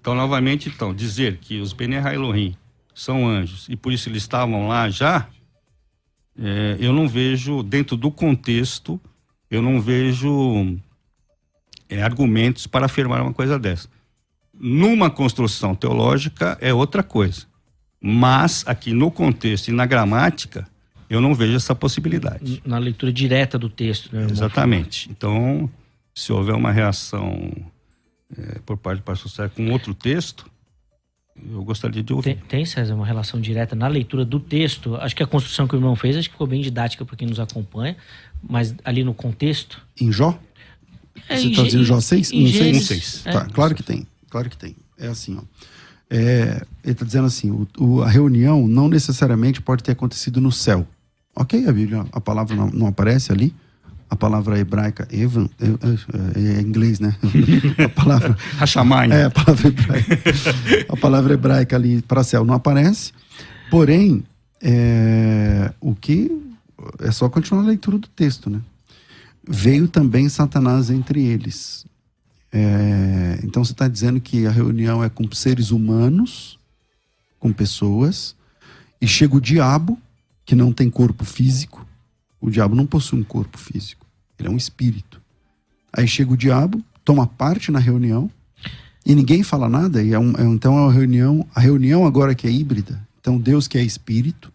Então, 0.00 0.14
novamente, 0.14 0.68
então, 0.68 0.94
dizer 0.94 1.38
que 1.38 1.60
os 1.60 1.72
Bene 1.72 1.96
Elohim 1.96 2.56
são 2.94 3.28
anjos 3.28 3.66
e 3.68 3.76
por 3.76 3.92
isso 3.92 4.08
eles 4.08 4.22
estavam 4.22 4.68
lá 4.68 4.88
já, 4.88 5.28
é, 6.38 6.76
eu 6.78 6.92
não 6.92 7.08
vejo, 7.08 7.62
dentro 7.62 7.96
do 7.96 8.10
contexto, 8.10 9.00
eu 9.50 9.60
não 9.60 9.80
vejo 9.80 10.78
é, 11.88 12.02
argumentos 12.02 12.66
para 12.66 12.86
afirmar 12.86 13.22
uma 13.22 13.32
coisa 13.32 13.58
dessa. 13.58 13.88
Numa 14.54 15.10
construção 15.10 15.74
teológica 15.74 16.56
é 16.60 16.72
outra 16.72 17.02
coisa. 17.02 17.46
Mas 18.00 18.64
aqui 18.66 18.92
no 18.92 19.10
contexto 19.10 19.68
e 19.68 19.72
na 19.72 19.84
gramática, 19.84 20.68
eu 21.08 21.20
não 21.20 21.34
vejo 21.34 21.56
essa 21.56 21.74
possibilidade. 21.74 22.62
Na 22.64 22.78
leitura 22.78 23.12
direta 23.12 23.58
do 23.58 23.68
texto, 23.68 24.14
né? 24.14 24.26
Exatamente. 24.30 25.08
Então, 25.10 25.70
se 26.14 26.32
houver 26.32 26.54
uma 26.54 26.70
reação 26.70 27.50
é, 28.36 28.58
por 28.66 28.76
parte 28.76 28.98
do 28.98 29.04
pastor 29.04 29.30
Sérgio 29.30 29.56
com 29.56 29.70
outro 29.70 29.94
texto, 29.94 30.46
eu 31.50 31.62
gostaria 31.62 32.02
de 32.02 32.12
ouvir. 32.12 32.34
Tem, 32.34 32.44
tem, 32.48 32.66
César, 32.66 32.94
uma 32.94 33.06
relação 33.06 33.40
direta 33.40 33.76
na 33.76 33.86
leitura 33.86 34.24
do 34.24 34.40
texto. 34.40 34.96
Acho 34.96 35.14
que 35.14 35.22
a 35.22 35.26
construção 35.26 35.68
que 35.68 35.74
o 35.74 35.78
irmão 35.78 35.94
fez, 35.94 36.16
acho 36.16 36.28
que 36.28 36.34
ficou 36.34 36.46
bem 36.46 36.60
didática 36.60 37.04
para 37.04 37.16
quem 37.16 37.28
nos 37.28 37.38
acompanha, 37.38 37.96
mas 38.42 38.74
ali 38.84 39.04
no 39.04 39.14
contexto. 39.14 39.80
Em 40.00 40.10
Jó? 40.10 40.38
É, 41.28 41.36
Você 41.36 41.48
está 41.48 41.62
dizendo 41.62 41.84
Jó 41.84 42.00
6? 42.00 42.32
Em 42.32 42.52
6? 42.52 42.86
6. 42.86 43.22
É. 43.26 43.32
Tá, 43.32 43.44
claro 43.46 43.74
que 43.74 43.82
tem. 43.82 44.06
Claro 44.28 44.50
que 44.50 44.56
tem. 44.56 44.76
É 44.98 45.08
assim, 45.08 45.38
ó. 45.38 45.42
É, 46.10 46.62
ele 46.82 46.92
está 46.92 47.04
dizendo 47.04 47.26
assim: 47.26 47.50
o, 47.50 47.68
o, 47.78 48.02
a 48.02 48.08
reunião 48.08 48.66
não 48.66 48.88
necessariamente 48.88 49.60
pode 49.60 49.82
ter 49.82 49.92
acontecido 49.92 50.40
no 50.40 50.50
céu. 50.50 50.86
Ok, 51.40 51.68
a 51.68 51.72
Bíblia, 51.72 52.04
a 52.10 52.20
palavra 52.20 52.56
não, 52.56 52.66
não 52.68 52.86
aparece 52.88 53.30
ali. 53.30 53.54
A 54.10 54.16
palavra 54.16 54.58
hebraica, 54.58 55.06
evan, 55.12 55.48
é, 55.60 55.66
é, 56.34 56.58
é 56.58 56.60
inglês, 56.60 56.98
né? 56.98 57.14
A 57.84 57.88
palavra. 57.90 58.36
Hashamayim. 58.58 59.12
É, 59.12 59.24
a 59.24 59.30
palavra 59.30 59.68
hebraica. 59.68 60.18
A 60.88 60.96
palavra 60.96 61.34
hebraica 61.34 61.76
ali 61.76 62.02
para 62.02 62.24
céu 62.24 62.44
não 62.44 62.54
aparece. 62.54 63.12
Porém, 63.70 64.24
é, 64.62 65.72
o 65.80 65.94
que 65.94 66.28
é 67.00 67.12
só 67.12 67.28
continuar 67.28 67.62
a 67.62 67.66
leitura 67.66 67.98
do 67.98 68.08
texto, 68.08 68.50
né? 68.50 68.60
Veio 69.46 69.86
também 69.86 70.28
Satanás 70.28 70.90
entre 70.90 71.24
eles. 71.24 71.86
É, 72.50 73.38
então 73.44 73.62
você 73.62 73.72
está 73.72 73.86
dizendo 73.86 74.20
que 74.20 74.44
a 74.46 74.50
reunião 74.50 75.04
é 75.04 75.08
com 75.08 75.30
seres 75.32 75.70
humanos, 75.70 76.58
com 77.38 77.52
pessoas, 77.52 78.34
e 79.00 79.06
chega 79.06 79.36
o 79.36 79.40
diabo, 79.40 79.98
que 80.48 80.54
não 80.54 80.72
tem 80.72 80.88
corpo 80.88 81.26
físico. 81.26 81.86
O 82.40 82.48
diabo 82.48 82.74
não 82.74 82.86
possui 82.86 83.20
um 83.20 83.22
corpo 83.22 83.58
físico, 83.58 84.06
ele 84.38 84.48
é 84.48 84.50
um 84.50 84.56
espírito. 84.56 85.20
Aí 85.92 86.08
chega 86.08 86.32
o 86.32 86.38
diabo, 86.38 86.82
toma 87.04 87.26
parte 87.26 87.70
na 87.70 87.78
reunião, 87.78 88.30
e 89.04 89.14
ninguém 89.14 89.42
fala 89.42 89.68
nada. 89.68 90.02
E 90.02 90.14
é 90.14 90.18
um, 90.18 90.30
é, 90.38 90.44
então 90.44 90.78
é 90.78 90.80
uma 90.80 90.92
reunião, 90.92 91.46
a 91.54 91.60
reunião 91.60 92.06
agora 92.06 92.34
que 92.34 92.46
é 92.46 92.50
híbrida. 92.50 92.98
Então 93.20 93.36
Deus 93.36 93.68
que 93.68 93.76
é 93.76 93.82
espírito 93.82 94.50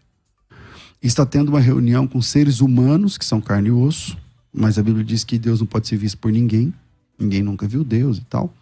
está 1.00 1.24
tendo 1.24 1.50
uma 1.50 1.60
reunião 1.60 2.08
com 2.08 2.20
seres 2.20 2.60
humanos 2.60 3.16
que 3.16 3.24
são 3.24 3.40
carne 3.40 3.68
e 3.68 3.70
osso, 3.70 4.18
mas 4.52 4.76
a 4.80 4.82
Bíblia 4.82 5.04
diz 5.04 5.22
que 5.22 5.38
Deus 5.38 5.60
não 5.60 5.66
pode 5.68 5.86
ser 5.86 5.96
visto 5.96 6.18
por 6.18 6.32
ninguém. 6.32 6.74
Ninguém 7.16 7.44
nunca 7.44 7.68
viu 7.68 7.84
Deus 7.84 8.18
e 8.18 8.22
tal. 8.22 8.52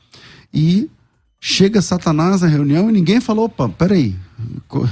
E 0.53 0.91
chega 1.45 1.83
Satanás 1.83 2.41
na 2.41 2.47
reunião 2.47 2.89
e 2.89 2.93
ninguém 2.93 3.21
falou, 3.21 3.47
opa, 3.47 3.69
peraí, 3.69 4.15
o 4.71 4.89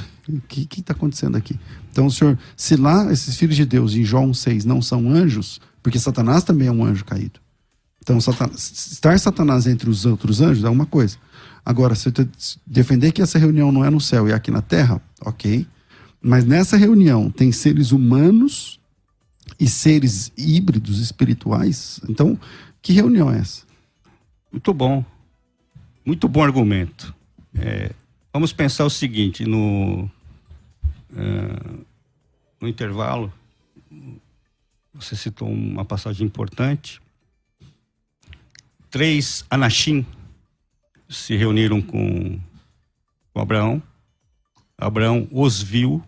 que 0.49 0.81
está 0.81 0.93
acontecendo 0.93 1.37
aqui? 1.37 1.57
Então, 1.93 2.07
o 2.07 2.11
senhor, 2.11 2.37
se 2.57 2.75
lá 2.75 3.11
esses 3.13 3.37
filhos 3.37 3.55
de 3.55 3.65
Deus 3.65 3.95
em 3.95 4.03
João 4.03 4.35
6 4.35 4.65
não 4.65 4.83
são 4.83 5.09
anjos, 5.09 5.61
porque 5.81 5.97
Satanás 5.97 6.43
também 6.43 6.67
é 6.67 6.73
um 6.73 6.85
anjo 6.85 7.05
caído. 7.05 7.39
Então, 8.03 8.21
Satanás, 8.21 8.91
estar 8.91 9.17
Satanás 9.21 9.69
entre 9.69 9.89
os 9.89 10.05
outros 10.05 10.41
anjos 10.41 10.65
é 10.65 10.69
uma 10.69 10.87
coisa. 10.87 11.19
Agora, 11.65 11.95
se 11.95 12.13
defender 12.67 13.13
que 13.13 13.23
essa 13.23 13.39
reunião 13.39 13.71
não 13.71 13.85
é 13.85 13.91
no 13.91 14.01
céu 14.01 14.27
e 14.27 14.33
é 14.33 14.35
aqui 14.35 14.51
na 14.51 14.61
terra, 14.61 15.01
ok. 15.25 15.65
Mas 16.21 16.45
nessa 16.45 16.77
reunião 16.77 17.31
tem 17.31 17.53
seres 17.53 17.93
humanos 17.93 18.81
e 19.59 19.69
seres 19.69 20.33
híbridos 20.37 20.99
espirituais. 20.99 22.01
Então, 22.09 22.37
que 22.83 22.93
reunião 22.93 23.31
é 23.31 23.39
essa? 23.39 23.63
Muito 24.51 24.75
bom. 24.75 25.05
Muito 26.05 26.27
bom 26.29 26.43
argumento. 26.43 27.15
É, 27.55 27.93
vamos 28.33 28.53
pensar 28.53 28.85
o 28.85 28.91
seguinte: 28.91 29.45
no, 29.45 30.11
é, 31.15 31.85
no 32.61 32.69
intervalo, 32.69 33.33
você 34.95 35.15
citou 35.15 35.49
uma 35.49 35.85
passagem 35.85 36.27
importante. 36.27 37.01
Três 38.91 39.45
Anashim 39.49 40.05
se 41.09 41.37
reuniram 41.37 41.81
com, 41.83 42.41
com 43.33 43.41
Abraão. 43.41 43.83
Abraão 44.77 45.29
os 45.31 45.63
viu, 45.63 46.03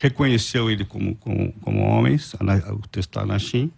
reconheceu 0.00 0.70
ele 0.70 0.84
como, 0.84 1.14
como, 1.16 1.52
como 1.60 1.80
homens, 1.82 2.32
o 2.34 2.88
texto 2.88 3.18
Anashim, 3.18 3.70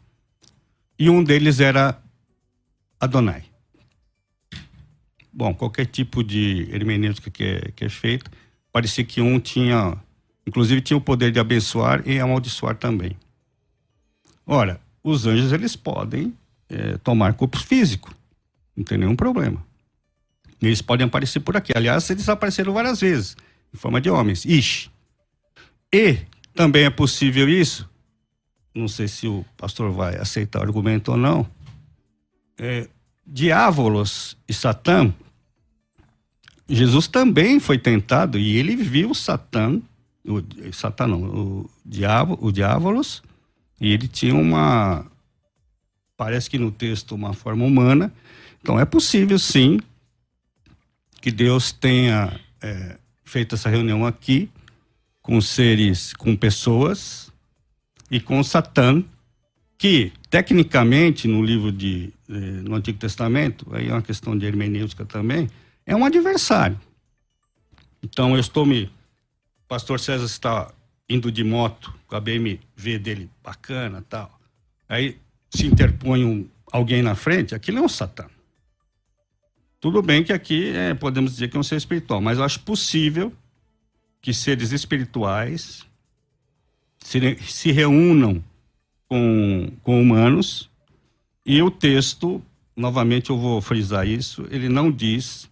e 0.96 1.10
um 1.10 1.24
deles 1.24 1.58
era 1.58 2.00
Adonai. 3.00 3.49
Bom, 5.32 5.54
qualquer 5.54 5.86
tipo 5.86 6.24
de 6.24 6.68
hermenêutica 6.72 7.30
que 7.30 7.44
é, 7.44 7.70
que 7.74 7.84
é 7.84 7.88
feito, 7.88 8.30
parecia 8.72 9.04
que 9.04 9.20
um 9.20 9.38
tinha, 9.38 9.96
inclusive 10.46 10.80
tinha 10.80 10.96
o 10.96 11.00
poder 11.00 11.30
de 11.30 11.38
abençoar 11.38 12.02
e 12.06 12.18
amaldiçoar 12.18 12.76
também. 12.76 13.16
Ora, 14.46 14.80
os 15.02 15.26
anjos 15.26 15.52
eles 15.52 15.76
podem 15.76 16.34
é, 16.68 16.96
tomar 16.98 17.34
corpo 17.34 17.58
físico, 17.58 18.14
não 18.76 18.84
tem 18.84 18.98
nenhum 18.98 19.16
problema. 19.16 19.64
Eles 20.60 20.82
podem 20.82 21.06
aparecer 21.06 21.40
por 21.40 21.56
aqui. 21.56 21.72
Aliás, 21.74 22.10
eles 22.10 22.28
apareceram 22.28 22.72
várias 22.72 23.00
vezes, 23.00 23.36
em 23.72 23.78
forma 23.78 24.00
de 24.00 24.10
homens. 24.10 24.44
Ixi. 24.44 24.90
E 25.92 26.18
também 26.54 26.84
é 26.84 26.90
possível 26.90 27.48
isso 27.48 27.88
não 28.74 28.88
sei 28.88 29.08
se 29.08 29.26
o 29.26 29.44
pastor 29.56 29.90
vai 29.90 30.16
aceitar 30.16 30.60
o 30.60 30.62
argumento 30.62 31.10
ou 31.12 31.16
não, 31.16 31.46
é, 32.58 32.88
Diávolos 33.32 34.36
e 34.48 34.52
Satã, 34.52 35.14
Jesus 36.68 37.06
também 37.06 37.60
foi 37.60 37.78
tentado 37.78 38.36
e 38.36 38.56
ele 38.56 38.74
viu 38.74 39.14
Satã, 39.14 39.80
o, 40.24 40.42
Satã 40.72 41.06
não, 41.06 41.22
o, 41.22 41.70
diabo, 41.86 42.36
o 42.40 42.50
Diávolos, 42.50 43.22
e 43.80 43.92
ele 43.92 44.08
tinha 44.08 44.34
uma, 44.34 45.06
parece 46.16 46.50
que 46.50 46.58
no 46.58 46.72
texto, 46.72 47.14
uma 47.14 47.32
forma 47.32 47.64
humana. 47.64 48.12
Então 48.60 48.78
é 48.78 48.84
possível 48.84 49.38
sim 49.38 49.78
que 51.20 51.30
Deus 51.30 51.70
tenha 51.70 52.38
é, 52.60 52.98
feito 53.24 53.54
essa 53.54 53.68
reunião 53.68 54.04
aqui 54.04 54.50
com 55.22 55.40
seres, 55.40 56.12
com 56.14 56.34
pessoas 56.34 57.32
e 58.10 58.18
com 58.18 58.42
Satã, 58.42 59.04
que 59.78 60.12
tecnicamente 60.30 61.26
no 61.26 61.44
livro 61.44 61.72
de 61.72 62.12
eh, 62.28 62.32
no 62.32 62.76
Antigo 62.76 62.98
Testamento, 62.98 63.66
aí 63.72 63.88
é 63.88 63.92
uma 63.92 64.00
questão 64.00 64.38
de 64.38 64.46
hermenêutica 64.46 65.04
também, 65.04 65.50
é 65.84 65.94
um 65.94 66.04
adversário. 66.04 66.80
Então 68.00 68.34
eu 68.34 68.40
estou 68.40 68.64
me 68.64 68.84
o 68.84 69.68
pastor 69.68 69.98
César 70.00 70.24
está 70.24 70.72
indo 71.08 71.30
de 71.30 71.42
moto 71.42 71.92
com 72.06 72.14
a 72.14 72.20
BMW 72.20 72.98
dele 72.98 73.28
bacana, 73.42 74.04
tal. 74.08 74.40
Aí 74.88 75.18
se 75.50 75.66
interpõe 75.66 76.24
um, 76.24 76.48
alguém 76.72 77.02
na 77.02 77.16
frente, 77.16 77.54
aquilo 77.54 77.78
é 77.78 77.82
um 77.82 77.88
Satã. 77.88 78.26
Tudo 79.80 80.02
bem 80.02 80.22
que 80.22 80.32
aqui 80.32 80.70
é, 80.70 80.94
podemos 80.94 81.32
dizer 81.32 81.48
que 81.48 81.56
é 81.56 81.60
um 81.60 81.64
ser 81.64 81.76
espiritual, 81.76 82.20
mas 82.20 82.38
eu 82.38 82.44
acho 82.44 82.60
possível 82.60 83.32
que 84.20 84.32
seres 84.34 84.72
espirituais 84.72 85.86
se, 86.98 87.36
se 87.40 87.72
reúnam 87.72 88.44
com, 89.10 89.72
com 89.82 90.00
humanos 90.00 90.70
e 91.44 91.60
o 91.60 91.70
texto, 91.70 92.40
novamente 92.76 93.30
eu 93.30 93.38
vou 93.38 93.60
frisar 93.60 94.06
isso, 94.06 94.46
ele 94.50 94.68
não 94.68 94.90
diz 94.90 95.50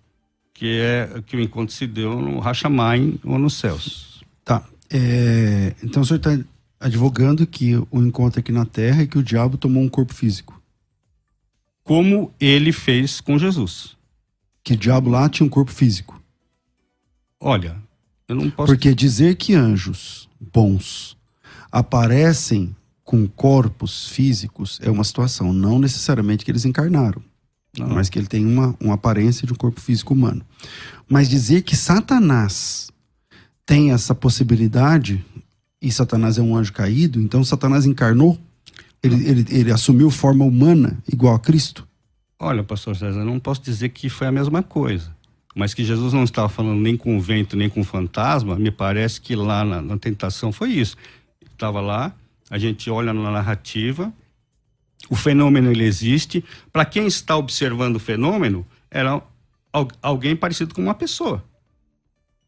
que 0.54 0.78
é 0.78 1.22
que 1.26 1.36
o 1.36 1.40
encontro 1.40 1.74
se 1.74 1.86
deu 1.86 2.20
no 2.20 2.38
Rachamain 2.38 3.18
ou 3.24 3.38
nos 3.38 3.54
céus. 3.54 4.22
Tá. 4.44 4.64
É, 4.88 5.74
então 5.82 6.02
o 6.02 6.06
senhor 6.06 6.18
está 6.18 6.38
advogando 6.78 7.46
que 7.46 7.74
o 7.90 8.00
encontro 8.00 8.38
aqui 8.38 8.52
na 8.52 8.64
Terra 8.64 9.02
é 9.02 9.06
que 9.06 9.18
o 9.18 9.22
diabo 9.22 9.56
tomou 9.56 9.82
um 9.82 9.88
corpo 9.88 10.14
físico. 10.14 10.62
Como 11.82 12.32
ele 12.38 12.70
fez 12.70 13.20
com 13.20 13.38
Jesus. 13.38 13.96
Que 14.62 14.74
o 14.74 14.76
diabo 14.76 15.10
lá 15.10 15.28
tinha 15.28 15.46
um 15.46 15.50
corpo 15.50 15.72
físico. 15.72 16.20
Olha, 17.40 17.76
eu 18.28 18.36
não 18.36 18.50
posso. 18.50 18.72
Porque 18.72 18.94
dizer 18.94 19.36
que 19.36 19.54
anjos 19.54 20.28
bons 20.40 21.16
aparecem 21.72 22.76
com 23.08 23.26
corpos 23.26 24.06
físicos 24.08 24.78
é 24.82 24.90
uma 24.90 25.02
situação, 25.02 25.50
não 25.50 25.78
necessariamente 25.78 26.44
que 26.44 26.50
eles 26.50 26.66
encarnaram, 26.66 27.22
não. 27.78 27.88
mas 27.88 28.10
que 28.10 28.18
ele 28.18 28.26
tem 28.26 28.44
uma, 28.44 28.76
uma 28.78 28.92
aparência 28.96 29.46
de 29.46 29.52
um 29.54 29.56
corpo 29.56 29.80
físico 29.80 30.12
humano. 30.12 30.44
Mas 31.08 31.26
dizer 31.26 31.62
que 31.62 31.74
Satanás 31.74 32.90
tem 33.64 33.92
essa 33.92 34.14
possibilidade, 34.14 35.24
e 35.80 35.90
Satanás 35.90 36.36
é 36.36 36.42
um 36.42 36.54
anjo 36.54 36.70
caído, 36.70 37.18
então 37.18 37.42
Satanás 37.42 37.86
encarnou, 37.86 38.38
ele, 39.02 39.26
ele, 39.26 39.46
ele 39.48 39.72
assumiu 39.72 40.10
forma 40.10 40.44
humana 40.44 40.98
igual 41.10 41.34
a 41.34 41.38
Cristo? 41.38 41.88
Olha, 42.38 42.62
pastor 42.62 42.94
César, 42.94 43.24
não 43.24 43.40
posso 43.40 43.62
dizer 43.62 43.88
que 43.88 44.10
foi 44.10 44.26
a 44.26 44.32
mesma 44.32 44.62
coisa 44.62 45.16
mas 45.56 45.74
que 45.74 45.82
Jesus 45.82 46.12
não 46.12 46.22
estava 46.22 46.48
falando 46.48 46.78
nem 46.78 46.96
com 46.96 47.18
vento 47.18 47.56
nem 47.56 47.68
com 47.68 47.82
fantasma, 47.82 48.54
me 48.56 48.70
parece 48.70 49.20
que 49.20 49.34
lá 49.34 49.64
na, 49.64 49.82
na 49.82 49.98
tentação 49.98 50.52
foi 50.52 50.70
isso 50.70 50.96
estava 51.58 51.80
lá, 51.80 52.14
a 52.50 52.58
gente 52.58 52.90
olha 52.90 53.12
na 53.12 53.30
narrativa, 53.30 54.12
o 55.08 55.16
fenômeno 55.16 55.70
ele 55.70 55.84
existe. 55.84 56.44
Para 56.72 56.84
quem 56.84 57.06
está 57.06 57.36
observando 57.36 57.96
o 57.96 58.00
fenômeno, 58.00 58.66
era 58.90 59.22
alguém 60.02 60.34
parecido 60.34 60.74
com 60.74 60.82
uma 60.82 60.94
pessoa. 60.94 61.44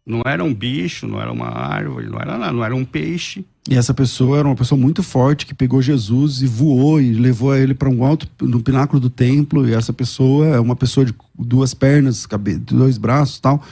Não 0.04 0.22
era 0.24 0.42
um 0.42 0.52
bicho, 0.52 1.06
não 1.06 1.20
era 1.20 1.30
uma 1.30 1.48
árvore, 1.48 2.08
não 2.08 2.18
era 2.18 2.36
nada, 2.36 2.52
não 2.52 2.64
era 2.64 2.74
um 2.74 2.84
peixe. 2.84 3.44
E 3.68 3.76
essa 3.76 3.92
pessoa 3.92 4.38
era 4.38 4.48
uma 4.48 4.56
pessoa 4.56 4.80
muito 4.80 5.02
forte 5.02 5.46
que 5.46 5.54
pegou 5.54 5.82
Jesus 5.82 6.42
e 6.42 6.46
voou 6.46 7.00
e 7.00 7.12
levou 7.12 7.54
ele 7.54 7.74
para 7.74 7.88
um 7.88 8.04
alto, 8.04 8.26
no 8.40 8.60
pináculo 8.60 8.98
do 8.98 9.10
templo. 9.10 9.68
E 9.68 9.74
essa 9.74 9.92
pessoa 9.92 10.46
é 10.46 10.58
uma 10.58 10.74
pessoa 10.74 11.04
de 11.04 11.14
duas 11.38 11.74
pernas, 11.74 12.26
dois 12.66 12.98
braços, 12.98 13.38
tal 13.38 13.62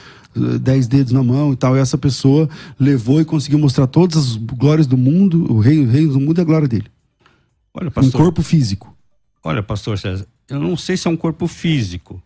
dez 0.59 0.87
dedos 0.87 1.11
na 1.11 1.23
mão 1.23 1.53
e 1.53 1.55
tal. 1.55 1.75
E 1.75 1.79
essa 1.79 1.97
pessoa 1.97 2.49
levou 2.79 3.21
e 3.21 3.25
conseguiu 3.25 3.59
mostrar 3.59 3.87
todas 3.87 4.17
as 4.17 4.35
glórias 4.35 4.87
do 4.87 4.97
mundo, 4.97 5.51
o 5.51 5.59
rei, 5.59 5.79
o 5.79 5.89
rei 5.89 6.07
do 6.07 6.19
mundo 6.19 6.39
é 6.39 6.41
a 6.41 6.45
glória 6.45 6.67
dele. 6.67 6.87
Olha, 7.73 7.91
pastor, 7.91 8.19
um 8.19 8.23
corpo 8.23 8.41
físico. 8.41 8.95
Olha, 9.43 9.63
pastor 9.63 9.97
César, 9.97 10.27
eu 10.49 10.59
não 10.59 10.75
sei 10.75 10.97
se 10.97 11.07
é 11.07 11.11
um 11.11 11.17
corpo 11.17 11.47
físico, 11.47 12.21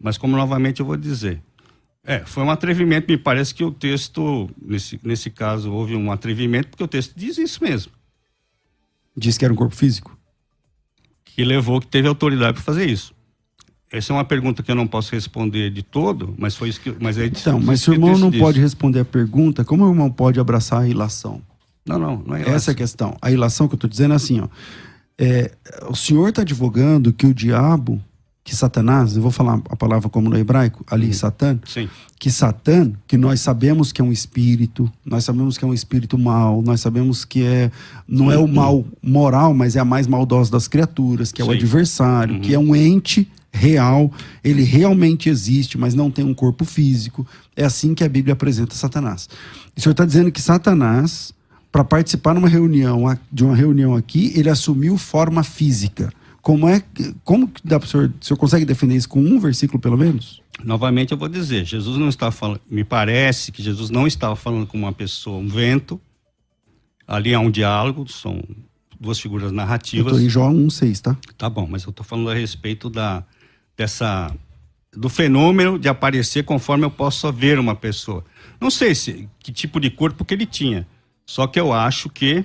mas 0.00 0.16
como 0.18 0.36
novamente 0.36 0.80
eu 0.80 0.86
vou 0.86 0.96
dizer. 0.96 1.42
É, 2.06 2.20
foi 2.20 2.42
um 2.42 2.50
atrevimento, 2.50 3.10
me 3.10 3.16
parece 3.16 3.54
que 3.54 3.64
o 3.64 3.70
texto, 3.70 4.50
nesse, 4.60 5.00
nesse 5.02 5.30
caso, 5.30 5.72
houve 5.72 5.96
um 5.96 6.12
atrevimento, 6.12 6.68
porque 6.68 6.84
o 6.84 6.88
texto 6.88 7.14
diz 7.16 7.38
isso 7.38 7.64
mesmo. 7.64 7.92
Diz 9.16 9.38
que 9.38 9.44
era 9.44 9.54
um 9.54 9.56
corpo 9.56 9.74
físico? 9.74 10.16
Que 11.24 11.42
levou, 11.44 11.80
que 11.80 11.86
teve 11.86 12.06
autoridade 12.06 12.54
para 12.54 12.62
fazer 12.62 12.88
isso. 12.88 13.13
Essa 13.94 14.12
é 14.12 14.16
uma 14.16 14.24
pergunta 14.24 14.60
que 14.60 14.70
eu 14.70 14.74
não 14.74 14.88
posso 14.88 15.12
responder 15.12 15.70
de 15.70 15.82
todo, 15.82 16.34
mas 16.36 16.56
foi 16.56 16.68
isso 16.68 16.80
que. 16.80 16.92
Mas 16.98 17.16
é 17.16 17.26
então, 17.26 17.60
mas 17.60 17.80
se 17.80 17.90
o 17.90 17.92
irmão 17.92 18.18
não 18.18 18.28
disso. 18.28 18.42
pode 18.42 18.60
responder 18.60 19.00
a 19.00 19.04
pergunta, 19.04 19.64
como 19.64 19.86
o 19.86 19.88
irmão 19.88 20.10
pode 20.10 20.40
abraçar 20.40 20.82
a 20.82 20.88
ilação? 20.88 21.40
Não, 21.86 21.96
não, 21.96 22.22
não 22.26 22.34
é 22.34 22.40
ilação. 22.40 22.54
Essa 22.56 22.70
é 22.70 22.72
a 22.72 22.74
questão. 22.74 23.16
A 23.22 23.30
ilação 23.30 23.68
que 23.68 23.74
eu 23.74 23.76
estou 23.76 23.88
dizendo 23.88 24.12
é 24.12 24.16
assim, 24.16 24.40
ó. 24.40 24.48
É, 25.16 25.52
o 25.88 25.94
senhor 25.94 26.28
está 26.28 26.42
advogando 26.42 27.12
que 27.12 27.24
o 27.24 27.32
diabo, 27.32 28.02
que 28.42 28.56
Satanás, 28.56 29.14
eu 29.14 29.22
vou 29.22 29.30
falar 29.30 29.62
a 29.70 29.76
palavra 29.76 30.08
como 30.08 30.28
no 30.28 30.36
hebraico, 30.36 30.84
ali, 30.90 31.06
uhum. 31.06 31.12
Satã, 31.12 31.56
Sim. 31.64 31.88
que 32.18 32.32
Satã, 32.32 32.90
que 33.06 33.16
nós 33.16 33.38
sabemos 33.38 33.92
que 33.92 34.00
é 34.00 34.04
um 34.04 34.10
espírito, 34.10 34.90
nós 35.06 35.22
sabemos 35.22 35.56
que 35.56 35.64
é 35.64 35.68
um 35.68 35.74
espírito 35.74 36.18
mau, 36.18 36.62
nós 36.62 36.80
sabemos 36.80 37.24
que 37.24 37.44
é 37.44 37.70
não 38.08 38.32
é 38.32 38.36
o 38.36 38.48
mal 38.48 38.84
moral, 39.00 39.54
mas 39.54 39.76
é 39.76 39.78
a 39.78 39.84
mais 39.84 40.08
maldosa 40.08 40.50
das 40.50 40.66
criaturas, 40.66 41.30
que 41.30 41.40
é 41.40 41.44
Sim. 41.44 41.50
o 41.52 41.54
adversário, 41.54 42.34
uhum. 42.34 42.40
que 42.40 42.52
é 42.52 42.58
um 42.58 42.74
ente 42.74 43.30
real, 43.54 44.12
ele 44.42 44.62
realmente 44.62 45.28
existe, 45.28 45.78
mas 45.78 45.94
não 45.94 46.10
tem 46.10 46.24
um 46.24 46.34
corpo 46.34 46.64
físico. 46.64 47.26
É 47.56 47.64
assim 47.64 47.94
que 47.94 48.02
a 48.02 48.08
Bíblia 48.08 48.32
apresenta 48.32 48.74
Satanás. 48.74 49.28
o 49.76 49.80
senhor 49.80 49.92
está 49.92 50.04
dizendo 50.04 50.32
que 50.32 50.42
Satanás, 50.42 51.32
para 51.70 51.84
participar 51.84 52.34
numa 52.34 52.48
reunião, 52.48 53.04
de 53.30 53.44
uma 53.44 53.54
reunião 53.54 53.94
aqui, 53.94 54.32
ele 54.34 54.50
assumiu 54.50 54.98
forma 54.98 55.44
física. 55.44 56.12
Como 56.42 56.68
é 56.68 56.82
como 57.22 57.48
que 57.48 57.66
dá 57.66 57.78
para 57.78 57.86
o 57.86 57.88
senhor, 57.88 58.12
o 58.20 58.24
senhor 58.24 58.36
consegue 58.36 58.66
defender 58.66 58.96
isso 58.96 59.08
com 59.08 59.20
um 59.20 59.38
versículo 59.38 59.80
pelo 59.80 59.96
menos? 59.96 60.42
Novamente 60.62 61.12
eu 61.12 61.18
vou 61.18 61.28
dizer, 61.28 61.64
Jesus 61.64 61.96
não 61.96 62.08
está 62.08 62.30
falando, 62.30 62.60
me 62.70 62.84
parece 62.84 63.50
que 63.50 63.62
Jesus 63.62 63.88
não 63.88 64.06
estava 64.06 64.36
falando 64.36 64.66
com 64.66 64.76
uma 64.76 64.92
pessoa, 64.92 65.38
um 65.38 65.48
vento. 65.48 66.00
Ali 67.06 67.34
há 67.34 67.40
um 67.40 67.50
diálogo, 67.50 68.10
são 68.10 68.42
duas 69.00 69.18
figuras 69.18 69.52
narrativas. 69.52 70.06
Eu 70.06 70.12
estou 70.12 70.26
em 70.26 70.30
Jó 70.30 70.50
1:6, 70.50 71.00
tá? 71.00 71.16
Tá 71.36 71.48
bom, 71.48 71.66
mas 71.70 71.84
eu 71.84 71.90
estou 71.90 72.04
falando 72.04 72.30
a 72.30 72.34
respeito 72.34 72.88
da 72.90 73.24
dessa 73.76 74.34
do 74.96 75.08
fenômeno 75.08 75.78
de 75.78 75.88
aparecer 75.88 76.44
conforme 76.44 76.84
eu 76.84 76.90
possa 76.90 77.32
ver 77.32 77.58
uma 77.58 77.74
pessoa. 77.74 78.24
Não 78.60 78.70
sei 78.70 78.94
se 78.94 79.28
que 79.40 79.52
tipo 79.52 79.80
de 79.80 79.90
corpo 79.90 80.24
que 80.24 80.32
ele 80.32 80.46
tinha, 80.46 80.86
só 81.26 81.46
que 81.46 81.58
eu 81.58 81.72
acho 81.72 82.08
que 82.08 82.44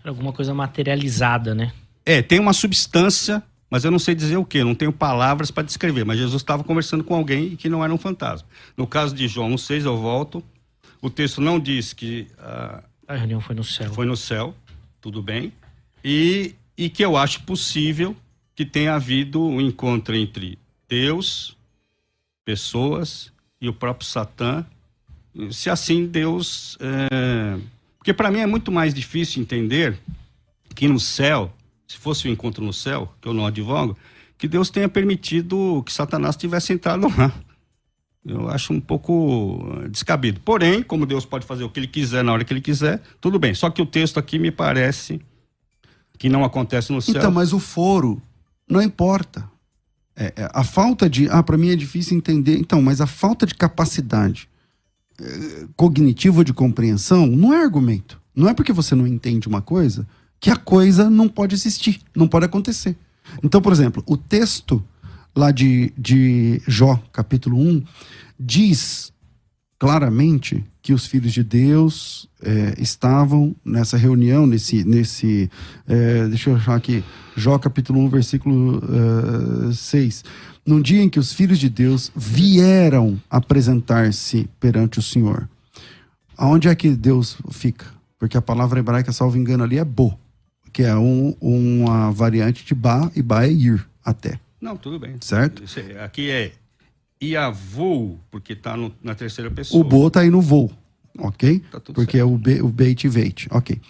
Era 0.00 0.10
alguma 0.10 0.32
coisa 0.32 0.52
materializada, 0.52 1.54
né? 1.54 1.72
É, 2.04 2.20
tem 2.20 2.38
uma 2.38 2.52
substância, 2.52 3.42
mas 3.70 3.84
eu 3.84 3.90
não 3.90 3.98
sei 3.98 4.14
dizer 4.14 4.36
o 4.36 4.44
que, 4.44 4.62
não 4.62 4.74
tenho 4.74 4.92
palavras 4.92 5.50
para 5.50 5.62
descrever, 5.62 6.04
mas 6.04 6.18
Jesus 6.18 6.42
estava 6.42 6.62
conversando 6.62 7.02
com 7.04 7.14
alguém 7.14 7.56
que 7.56 7.68
não 7.68 7.82
era 7.82 7.92
um 7.92 7.98
fantasma. 7.98 8.46
No 8.76 8.86
caso 8.86 9.14
de 9.14 9.26
João 9.26 9.56
6, 9.56 9.84
eu 9.84 9.96
volto, 9.96 10.42
o 11.00 11.08
texto 11.08 11.40
não 11.40 11.58
diz 11.58 11.92
que 11.92 12.26
uh, 12.38 12.82
a 13.06 13.14
reunião 13.14 13.40
foi 13.40 13.54
no 13.54 13.64
céu. 13.64 13.92
Foi 13.92 14.04
no 14.04 14.16
céu, 14.16 14.54
tudo 15.00 15.22
bem. 15.22 15.52
E, 16.04 16.54
e 16.76 16.90
que 16.90 17.02
eu 17.02 17.16
acho 17.16 17.42
possível 17.42 18.14
que 18.58 18.64
tenha 18.64 18.96
havido 18.96 19.40
um 19.40 19.60
encontro 19.60 20.16
entre 20.16 20.58
Deus, 20.88 21.56
pessoas 22.44 23.32
e 23.60 23.68
o 23.68 23.72
próprio 23.72 24.04
Satã. 24.04 24.66
Se 25.52 25.70
assim 25.70 26.06
Deus. 26.06 26.76
É... 26.80 27.56
Porque 27.98 28.12
para 28.12 28.32
mim 28.32 28.40
é 28.40 28.46
muito 28.46 28.72
mais 28.72 28.92
difícil 28.92 29.40
entender 29.40 29.96
que 30.74 30.88
no 30.88 30.98
céu, 30.98 31.54
se 31.86 31.96
fosse 31.96 32.26
um 32.26 32.32
encontro 32.32 32.64
no 32.64 32.72
céu, 32.72 33.14
que 33.22 33.28
eu 33.28 33.32
não 33.32 33.46
advogo, 33.46 33.96
que 34.36 34.48
Deus 34.48 34.70
tenha 34.70 34.88
permitido 34.88 35.80
que 35.86 35.92
Satanás 35.92 36.34
tivesse 36.34 36.72
entrado 36.72 37.06
lá. 37.16 37.32
Eu 38.26 38.50
acho 38.50 38.72
um 38.72 38.80
pouco 38.80 39.72
descabido. 39.88 40.40
Porém, 40.40 40.82
como 40.82 41.06
Deus 41.06 41.24
pode 41.24 41.46
fazer 41.46 41.62
o 41.62 41.70
que 41.70 41.78
ele 41.78 41.86
quiser 41.86 42.24
na 42.24 42.32
hora 42.32 42.42
que 42.42 42.52
ele 42.52 42.60
quiser, 42.60 43.00
tudo 43.20 43.38
bem. 43.38 43.54
Só 43.54 43.70
que 43.70 43.80
o 43.80 43.86
texto 43.86 44.18
aqui 44.18 44.36
me 44.36 44.50
parece 44.50 45.20
que 46.18 46.28
não 46.28 46.44
acontece 46.44 46.92
no 46.92 47.00
céu. 47.00 47.14
Então, 47.18 47.30
mas 47.30 47.52
o 47.52 47.60
foro 47.60 48.20
não 48.68 48.82
importa. 48.82 49.48
É, 50.16 50.32
é, 50.36 50.50
a 50.52 50.64
falta 50.64 51.08
de. 51.08 51.28
Ah, 51.30 51.42
para 51.42 51.56
mim 51.56 51.70
é 51.70 51.76
difícil 51.76 52.16
entender. 52.16 52.58
Então, 52.58 52.82
mas 52.82 53.00
a 53.00 53.06
falta 53.06 53.46
de 53.46 53.54
capacidade 53.54 54.48
é, 55.20 55.66
cognitiva 55.76 56.44
de 56.44 56.52
compreensão 56.52 57.26
não 57.26 57.52
é 57.52 57.62
argumento. 57.62 58.20
Não 58.34 58.48
é 58.48 58.54
porque 58.54 58.72
você 58.72 58.94
não 58.94 59.06
entende 59.06 59.48
uma 59.48 59.62
coisa 59.62 60.06
que 60.40 60.50
a 60.50 60.56
coisa 60.56 61.10
não 61.10 61.28
pode 61.28 61.54
existir, 61.54 62.00
não 62.14 62.28
pode 62.28 62.46
acontecer. 62.46 62.96
Então, 63.42 63.60
por 63.60 63.72
exemplo, 63.72 64.02
o 64.06 64.16
texto 64.16 64.82
lá 65.34 65.50
de, 65.50 65.92
de 65.96 66.62
Jó, 66.66 67.00
capítulo 67.12 67.58
1, 67.58 67.82
diz 68.38 69.12
claramente 69.78 70.64
que 70.82 70.92
os 70.92 71.06
filhos 71.06 71.32
de 71.32 71.44
Deus 71.44 72.28
é, 72.42 72.74
estavam 72.78 73.54
nessa 73.64 73.96
reunião, 73.96 74.46
nesse. 74.46 74.84
nesse 74.84 75.50
é, 75.86 76.26
deixa 76.26 76.50
eu 76.50 76.56
achar 76.56 76.74
aqui, 76.74 77.04
Jó 77.36 77.58
capítulo 77.58 78.00
1, 78.00 78.08
versículo 78.08 78.78
uh, 78.78 79.70
é, 79.70 79.72
6. 79.72 80.24
Num 80.66 80.82
dia 80.82 81.02
em 81.02 81.08
que 81.08 81.18
os 81.18 81.32
filhos 81.32 81.58
de 81.58 81.68
Deus 81.68 82.10
vieram 82.14 83.20
apresentar-se 83.30 84.48
perante 84.58 84.98
o 84.98 85.02
Senhor. 85.02 85.48
Aonde 86.36 86.68
é 86.68 86.74
que 86.74 86.90
Deus 86.90 87.38
fica? 87.50 87.86
Porque 88.18 88.36
a 88.36 88.42
palavra 88.42 88.80
hebraica, 88.80 89.12
salvo 89.12 89.38
engano, 89.38 89.64
ali 89.64 89.78
é 89.78 89.84
bo, 89.84 90.18
que 90.72 90.82
é 90.82 90.94
um, 90.96 91.34
uma 91.40 92.10
variante 92.10 92.64
de 92.64 92.74
ba, 92.74 93.10
e 93.14 93.22
ba 93.22 93.46
é 93.46 93.52
ir, 93.52 93.86
até. 94.04 94.38
Não, 94.60 94.76
tudo 94.76 94.98
bem. 94.98 95.16
Certo? 95.20 95.62
Aqui 96.02 96.30
é 96.30 96.52
voo 97.52 98.20
porque 98.30 98.52
está 98.52 98.76
na 99.02 99.14
terceira 99.14 99.50
pessoa. 99.50 99.80
O 99.80 99.84
bo 99.84 100.08
está 100.08 100.20
aí 100.20 100.30
no 100.30 100.40
voo, 100.40 100.70
ok? 101.18 101.60
Tá 101.70 101.80
porque 101.80 102.18
certo. 102.18 102.22
é 102.22 102.24
o, 102.24 102.38
be, 102.38 102.62
o 102.62 102.68
beit 102.68 103.06
e 103.06 103.08
veit, 103.08 103.48
ok. 103.50 103.80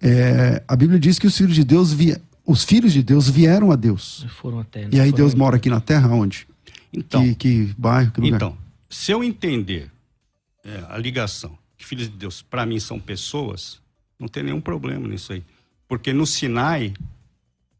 É, 0.00 0.62
a 0.66 0.76
Bíblia 0.76 0.98
diz 0.98 1.18
que 1.18 1.26
os 1.26 1.36
filhos 1.36 1.54
de 1.54 1.64
Deus 1.64 1.92
via, 1.92 2.20
os 2.46 2.64
filhos 2.64 2.92
de 2.92 3.02
Deus 3.02 3.28
vieram 3.28 3.70
a 3.70 3.76
Deus. 3.76 4.26
Foram 4.40 4.60
até, 4.60 4.88
e 4.92 5.00
aí 5.00 5.12
Deus 5.12 5.34
mora 5.34 5.56
aqui 5.56 5.68
na 5.68 5.80
Terra 5.80 6.08
onde? 6.08 6.46
Então, 6.92 7.22
que, 7.22 7.34
que 7.34 7.74
bairro, 7.76 8.12
que 8.12 8.20
lugar? 8.20 8.36
Então, 8.36 8.58
se 8.88 9.12
eu 9.12 9.22
entender 9.22 9.90
é, 10.64 10.84
a 10.88 10.96
ligação 10.98 11.58
que 11.76 11.84
filhos 11.84 12.08
de 12.08 12.16
Deus 12.16 12.42
para 12.42 12.64
mim 12.64 12.80
são 12.80 12.98
pessoas, 12.98 13.80
não 14.18 14.28
tem 14.28 14.42
nenhum 14.42 14.60
problema 14.60 15.06
nisso 15.06 15.32
aí, 15.32 15.42
porque 15.86 16.12
no 16.12 16.26
Sinai 16.26 16.94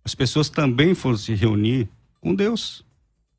as 0.05 0.15
pessoas 0.15 0.49
também 0.49 0.95
foram 0.95 1.17
se 1.17 1.35
reunir 1.35 1.89
com 2.21 2.35
Deus. 2.35 2.85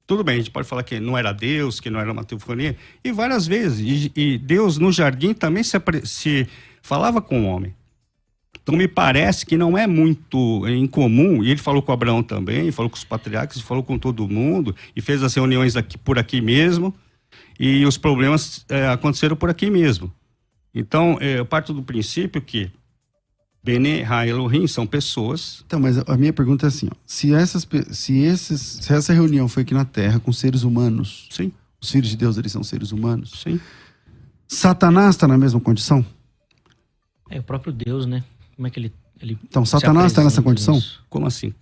Tudo 0.10 0.24
bem, 0.24 0.34
a 0.34 0.38
gente 0.40 0.50
pode 0.50 0.68
falar 0.68 0.82
que 0.82 1.00
não 1.00 1.16
era 1.16 1.32
Deus, 1.32 1.80
que 1.80 1.88
não 1.88 2.00
era 2.00 2.12
uma 2.12 2.24
teofonia, 2.24 2.76
e 3.04 3.12
várias 3.12 3.46
vezes. 3.46 3.80
E, 3.80 4.12
e 4.20 4.38
Deus 4.40 4.80
no 4.80 4.92
jardim 4.92 5.36
também 5.36 5.62
se, 5.62 5.80
se, 6.04 6.48
falava 6.82 7.22
com 7.22 7.44
o 7.44 7.46
homem. 7.46 7.76
Então 8.60 8.76
me 8.76 8.88
parece 8.88 9.46
que 9.46 9.56
não 9.56 9.78
é 9.78 9.86
muito 9.86 10.68
incomum, 10.68 11.44
e 11.44 11.52
ele 11.52 11.60
falou 11.60 11.84
com 11.84 11.92
Abraão 11.92 12.24
também, 12.24 12.72
falou 12.72 12.90
com 12.90 12.98
os 12.98 13.04
patriarcas, 13.04 13.62
falou 13.62 13.84
com 13.84 14.00
todo 14.00 14.28
mundo, 14.28 14.76
e 14.96 15.00
fez 15.00 15.22
as 15.22 15.36
reuniões 15.36 15.76
aqui, 15.76 15.96
por 15.96 16.18
aqui 16.18 16.42
mesmo, 16.42 16.92
e 17.60 17.86
os 17.86 17.96
problemas 17.96 18.66
é, 18.68 18.88
aconteceram 18.88 19.36
por 19.36 19.52
aqui 19.52 19.70
mesmo. 19.70 20.12
Então, 20.74 21.20
é, 21.22 21.38
eu 21.38 21.46
parto 21.46 21.72
do 21.72 21.84
princípio 21.84 22.42
que 22.42 22.72
Bene 23.70 24.04
Ha 24.04 24.26
Elohim 24.26 24.66
são 24.66 24.88
pessoas. 24.88 25.64
Então, 25.68 25.80
mas 25.80 26.00
a 26.00 26.18
minha 26.18 26.34
pergunta 26.34 26.66
é 26.66 26.70
assim: 26.70 26.88
ó, 26.92 26.96
se, 27.06 27.36
essas, 27.36 27.68
se, 27.92 28.18
esses, 28.18 28.62
se 28.62 28.92
essa 28.92 29.14
reunião 29.14 29.48
foi 29.48 29.62
aqui 29.62 29.76
na 29.76 29.86
Terra 29.86 30.20
com 30.20 30.34
seres 30.34 30.64
humanos, 30.64 31.28
sim. 31.30 31.52
os 31.80 31.92
filhos 31.92 32.10
de 32.10 32.18
Deus 32.18 32.36
eles 32.38 32.52
são 32.52 32.64
seres 32.64 32.92
humanos, 32.92 33.42
sim. 33.44 33.60
Satanás 34.48 35.12
está 35.12 35.28
na 35.28 35.38
mesma 35.38 35.60
condição? 35.60 36.04
É 37.30 37.40
o 37.40 37.44
próprio 37.44 37.72
Deus, 37.72 38.08
né? 38.08 38.24
Como 38.56 38.68
é 38.68 38.72
que 38.72 38.80
ele. 38.80 38.92
ele 39.22 39.38
então, 39.44 39.64
Satanás 39.64 40.08
está 40.08 40.24
nessa 40.24 40.42
condição? 40.42 40.76
Isso. 40.76 41.04
Como 41.08 41.28
assim? 41.28 41.54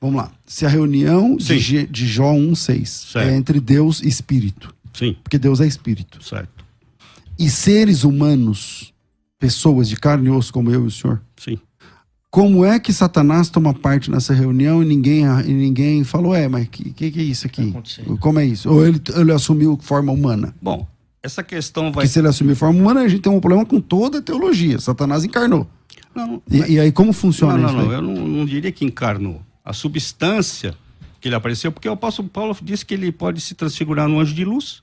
Vamos 0.00 0.16
lá. 0.16 0.32
Se 0.46 0.64
a 0.64 0.70
reunião 0.70 1.36
de, 1.36 1.86
de 1.86 2.06
Jó 2.06 2.32
1,6 2.32 3.20
é 3.20 3.36
entre 3.36 3.60
Deus 3.60 4.02
e 4.02 4.08
Espírito. 4.08 4.74
Sim. 4.94 5.16
Porque 5.22 5.38
Deus 5.38 5.60
é 5.60 5.66
Espírito. 5.66 6.24
Certo. 6.24 6.64
E 7.38 7.50
seres 7.50 8.04
humanos 8.04 8.92
pessoas 9.38 9.88
de 9.88 9.96
carne 9.96 10.28
e 10.28 10.30
osso 10.30 10.52
como 10.52 10.70
eu 10.70 10.84
e 10.84 10.86
o 10.86 10.90
senhor? 10.90 11.20
Sim. 11.42 11.58
Como 12.30 12.64
é 12.64 12.78
que 12.78 12.92
Satanás 12.92 13.50
toma 13.50 13.74
parte 13.74 14.10
nessa 14.10 14.32
reunião 14.32 14.82
e 14.82 14.86
ninguém, 14.86 15.24
e 15.44 15.52
ninguém 15.52 16.02
falou, 16.04 16.34
é, 16.34 16.48
mas 16.48 16.66
o 16.66 16.70
que, 16.70 16.90
que, 16.92 17.10
que, 17.10 17.20
é 17.20 17.22
isso 17.22 17.46
aqui? 17.46 17.72
Tá 17.72 18.16
como 18.20 18.38
é 18.38 18.46
isso? 18.46 18.70
Ou 18.70 18.86
ele, 18.86 19.02
ele 19.14 19.32
assumiu 19.32 19.76
forma 19.82 20.12
humana? 20.12 20.54
Bom, 20.62 20.86
essa 21.22 21.42
questão 21.42 21.84
vai. 21.84 21.92
Porque 21.92 22.06
se 22.06 22.20
ele 22.20 22.28
assumiu 22.28 22.56
forma 22.56 22.78
humana, 22.78 23.00
a 23.00 23.08
gente 23.08 23.20
tem 23.20 23.32
um 23.32 23.40
problema 23.40 23.66
com 23.66 23.80
toda 23.80 24.18
a 24.18 24.22
teologia. 24.22 24.78
Satanás 24.78 25.24
encarnou. 25.24 25.66
Não, 26.14 26.40
e, 26.48 26.58
mas... 26.58 26.70
e 26.70 26.80
aí, 26.80 26.92
como 26.92 27.12
funciona 27.12 27.58
não, 27.58 27.66
isso? 27.66 27.76
Não, 27.76 27.84
não, 27.84 27.92
eu 27.92 28.02
não, 28.02 28.26
não 28.26 28.46
diria 28.46 28.72
que 28.72 28.84
encarnou. 28.84 29.42
A 29.64 29.72
substância 29.72 30.74
que 31.20 31.28
ele 31.28 31.34
apareceu, 31.34 31.70
porque 31.70 31.88
o 31.88 31.92
apóstolo 31.92 32.28
Paulo 32.28 32.56
disse 32.62 32.86
que 32.86 32.94
ele 32.94 33.12
pode 33.12 33.40
se 33.40 33.54
transfigurar 33.54 34.08
num 34.08 34.20
anjo 34.20 34.34
de 34.34 34.44
luz. 34.44 34.82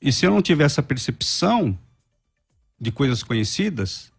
E 0.00 0.12
se 0.12 0.24
eu 0.26 0.30
não 0.30 0.40
tiver 0.40 0.64
essa 0.64 0.82
percepção, 0.82 1.76
de 2.82 2.90
coisas 2.90 3.22
conhecidas, 3.22 4.11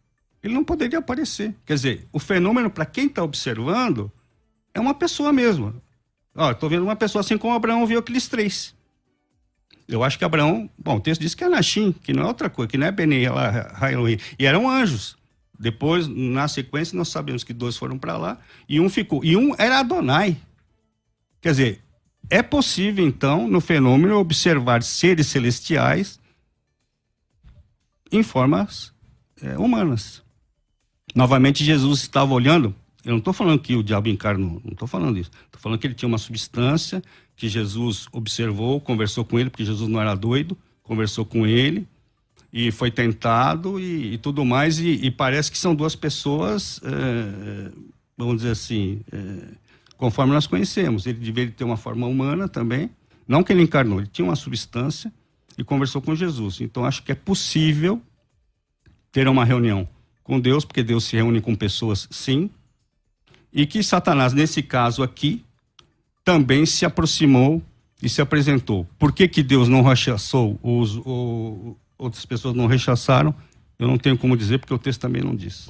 ele 0.43 0.53
não 0.53 0.63
poderia 0.63 0.99
aparecer. 0.99 1.55
Quer 1.65 1.75
dizer, 1.75 2.07
o 2.11 2.19
fenômeno, 2.19 2.69
para 2.69 2.85
quem 2.85 3.07
está 3.07 3.23
observando, 3.23 4.11
é 4.73 4.79
uma 4.79 4.93
pessoa 4.93 5.31
mesmo. 5.31 5.81
Ó, 6.35 6.51
estou 6.51 6.69
vendo 6.69 6.83
uma 6.83 6.95
pessoa 6.95 7.21
assim 7.21 7.37
como 7.37 7.53
Abraão 7.53 7.85
viu 7.85 7.99
aqueles 7.99 8.27
três. 8.27 8.75
Eu 9.87 10.03
acho 10.03 10.17
que 10.17 10.25
Abraão, 10.25 10.69
bom, 10.77 10.97
o 10.97 10.99
texto 10.99 11.21
diz 11.21 11.35
que 11.35 11.43
é 11.43 11.47
Anashim, 11.47 11.91
que 11.91 12.13
não 12.13 12.23
é 12.23 12.27
outra 12.27 12.49
coisa, 12.49 12.69
que 12.69 12.77
não 12.77 12.87
é 12.87 12.91
Beni, 12.91 13.23
Elohim, 13.91 14.17
e 14.37 14.45
eram 14.45 14.69
anjos. 14.69 15.15
Depois, 15.57 16.07
na 16.07 16.47
sequência, 16.47 16.97
nós 16.97 17.09
sabemos 17.09 17.43
que 17.43 17.53
dois 17.53 17.77
foram 17.77 17.97
para 17.97 18.17
lá 18.17 18.37
e 18.67 18.79
um 18.79 18.89
ficou. 18.89 19.23
E 19.23 19.37
um 19.37 19.53
era 19.57 19.79
Adonai. 19.79 20.37
Quer 21.39 21.51
dizer, 21.51 21.83
é 22.29 22.41
possível, 22.41 23.05
então, 23.05 23.47
no 23.47 23.61
fenômeno, 23.61 24.17
observar 24.17 24.83
seres 24.83 25.27
celestiais 25.27 26.19
em 28.11 28.23
formas 28.23 28.93
é, 29.41 29.57
humanas. 29.57 30.23
Novamente, 31.15 31.63
Jesus 31.63 32.01
estava 32.01 32.33
olhando. 32.33 32.73
Eu 33.03 33.11
não 33.11 33.19
estou 33.19 33.33
falando 33.33 33.59
que 33.59 33.75
o 33.75 33.83
diabo 33.83 34.07
encarnou, 34.07 34.61
não 34.63 34.71
estou 34.71 34.87
falando 34.87 35.17
isso. 35.17 35.29
Estou 35.45 35.59
falando 35.59 35.79
que 35.79 35.85
ele 35.85 35.93
tinha 35.93 36.07
uma 36.07 36.17
substância 36.17 37.03
que 37.35 37.49
Jesus 37.49 38.07
observou, 38.11 38.79
conversou 38.79 39.25
com 39.25 39.37
ele, 39.37 39.49
porque 39.49 39.65
Jesus 39.65 39.89
não 39.89 39.99
era 39.99 40.15
doido, 40.15 40.57
conversou 40.81 41.25
com 41.25 41.45
ele 41.45 41.87
e 42.51 42.71
foi 42.71 42.91
tentado 42.91 43.79
e, 43.79 44.13
e 44.13 44.17
tudo 44.17 44.45
mais. 44.45 44.79
E, 44.79 45.05
e, 45.05 45.11
parece 45.11 45.51
que 45.51 45.57
são 45.57 45.73
duas 45.73 45.95
pessoas, 45.95 46.79
é, 46.83 47.71
vamos 48.17 48.37
dizer 48.37 48.51
assim, 48.51 49.01
é, 49.11 49.47
conforme 49.97 50.33
nós 50.33 50.47
conhecemos. 50.47 51.05
Ele 51.05 51.17
deveria 51.19 51.51
ter 51.51 51.63
uma 51.63 51.77
forma 51.77 52.07
humana 52.07 52.47
também, 52.47 52.89
não 53.27 53.43
que 53.43 53.51
ele 53.51 53.63
encarnou, 53.63 53.99
ele 53.99 54.07
tinha 54.07 54.25
uma 54.25 54.35
substância 54.35 55.11
e 55.57 55.63
conversou 55.63 56.01
com 56.01 56.15
Jesus. 56.15 56.61
Então 56.61 56.85
acho 56.85 57.03
que 57.03 57.11
é 57.11 57.15
possível 57.15 58.01
ter 59.11 59.27
uma 59.27 59.43
reunião 59.43 59.87
com 60.23 60.39
Deus, 60.39 60.63
porque 60.63 60.83
Deus 60.83 61.03
se 61.03 61.15
reúne 61.15 61.41
com 61.41 61.55
pessoas, 61.55 62.07
sim, 62.09 62.49
e 63.51 63.65
que 63.65 63.83
Satanás, 63.83 64.33
nesse 64.33 64.63
caso 64.63 65.03
aqui, 65.03 65.43
também 66.23 66.65
se 66.65 66.85
aproximou 66.85 67.61
e 68.01 68.09
se 68.09 68.21
apresentou. 68.21 68.87
Por 68.97 69.11
que, 69.11 69.27
que 69.27 69.43
Deus 69.43 69.69
não 69.69 69.83
rechaçou, 69.83 70.59
os, 70.63 70.97
o, 70.97 71.77
outras 71.97 72.25
pessoas 72.25 72.55
não 72.55 72.65
rechaçaram? 72.65 73.35
Eu 73.77 73.87
não 73.87 73.97
tenho 73.97 74.17
como 74.17 74.37
dizer, 74.37 74.59
porque 74.59 74.73
o 74.73 74.79
texto 74.79 75.01
também 75.01 75.21
não 75.21 75.35
diz. 75.35 75.67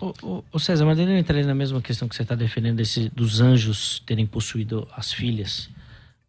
O, 0.51 0.59
César, 0.59 0.85
mas 0.85 0.99
eu 0.99 1.17
entrei 1.17 1.43
na 1.43 1.55
mesma 1.55 1.81
questão 1.81 2.07
que 2.07 2.15
você 2.15 2.21
está 2.21 2.35
defendendo, 2.35 2.77
desse, 2.77 3.09
dos 3.09 3.41
anjos 3.41 4.01
terem 4.05 4.25
possuído 4.25 4.87
as 4.95 5.11
filhas 5.11 5.69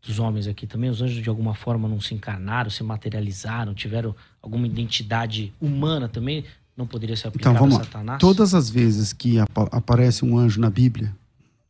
dos 0.02 0.18
homens 0.18 0.46
aqui 0.46 0.66
também. 0.66 0.90
Os 0.90 1.02
anjos, 1.02 1.22
de 1.22 1.28
alguma 1.28 1.54
forma, 1.54 1.88
não 1.88 2.00
se 2.00 2.14
encarnaram, 2.14 2.70
se 2.70 2.82
materializaram, 2.82 3.74
tiveram 3.74 4.14
alguma 4.40 4.66
identidade 4.66 5.52
humana 5.60 6.08
também? 6.08 6.44
Não 6.76 6.86
poderia 6.86 7.16
ser 7.16 7.28
aplicado 7.28 7.56
então, 7.56 7.68
vamos 7.68 7.80
a 7.80 7.84
Satanás? 7.84 8.18
Todas 8.18 8.54
as 8.54 8.68
vezes 8.68 9.12
que 9.12 9.38
ap 9.38 9.58
aparece 9.70 10.24
um 10.24 10.36
anjo 10.36 10.60
na 10.60 10.70
Bíblia, 10.70 11.14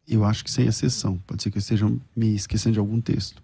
eu 0.09 0.25
acho 0.25 0.45
que 0.45 0.51
sem 0.51 0.67
exceção, 0.67 1.19
pode 1.27 1.43
ser 1.43 1.51
que 1.51 1.59
eu 1.59 1.61
esteja 1.61 1.91
me 2.17 2.35
esquecendo 2.35 2.75
de 2.75 2.79
algum 2.79 3.01
texto. 3.01 3.43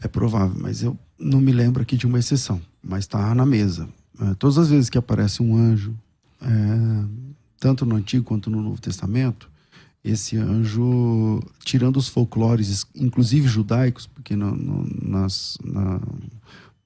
É 0.00 0.08
provável, 0.08 0.56
mas 0.60 0.82
eu 0.82 0.96
não 1.18 1.40
me 1.40 1.52
lembro 1.52 1.82
aqui 1.82 1.96
de 1.96 2.06
uma 2.06 2.18
exceção, 2.18 2.60
mas 2.82 3.00
está 3.00 3.34
na 3.34 3.46
mesa. 3.46 3.88
É, 4.20 4.34
todas 4.34 4.58
as 4.58 4.68
vezes 4.68 4.88
que 4.88 4.98
aparece 4.98 5.42
um 5.42 5.56
anjo, 5.56 5.94
é, 6.40 7.04
tanto 7.58 7.84
no 7.84 7.96
Antigo 7.96 8.24
quanto 8.24 8.50
no 8.50 8.62
Novo 8.62 8.80
Testamento, 8.80 9.48
esse 10.04 10.36
anjo, 10.36 11.42
tirando 11.64 11.96
os 11.96 12.08
folclores, 12.08 12.86
inclusive 12.94 13.48
judaicos, 13.48 14.06
porque 14.06 14.36
no, 14.36 14.54
no, 14.54 14.86
nas, 15.02 15.56
na, 15.64 15.98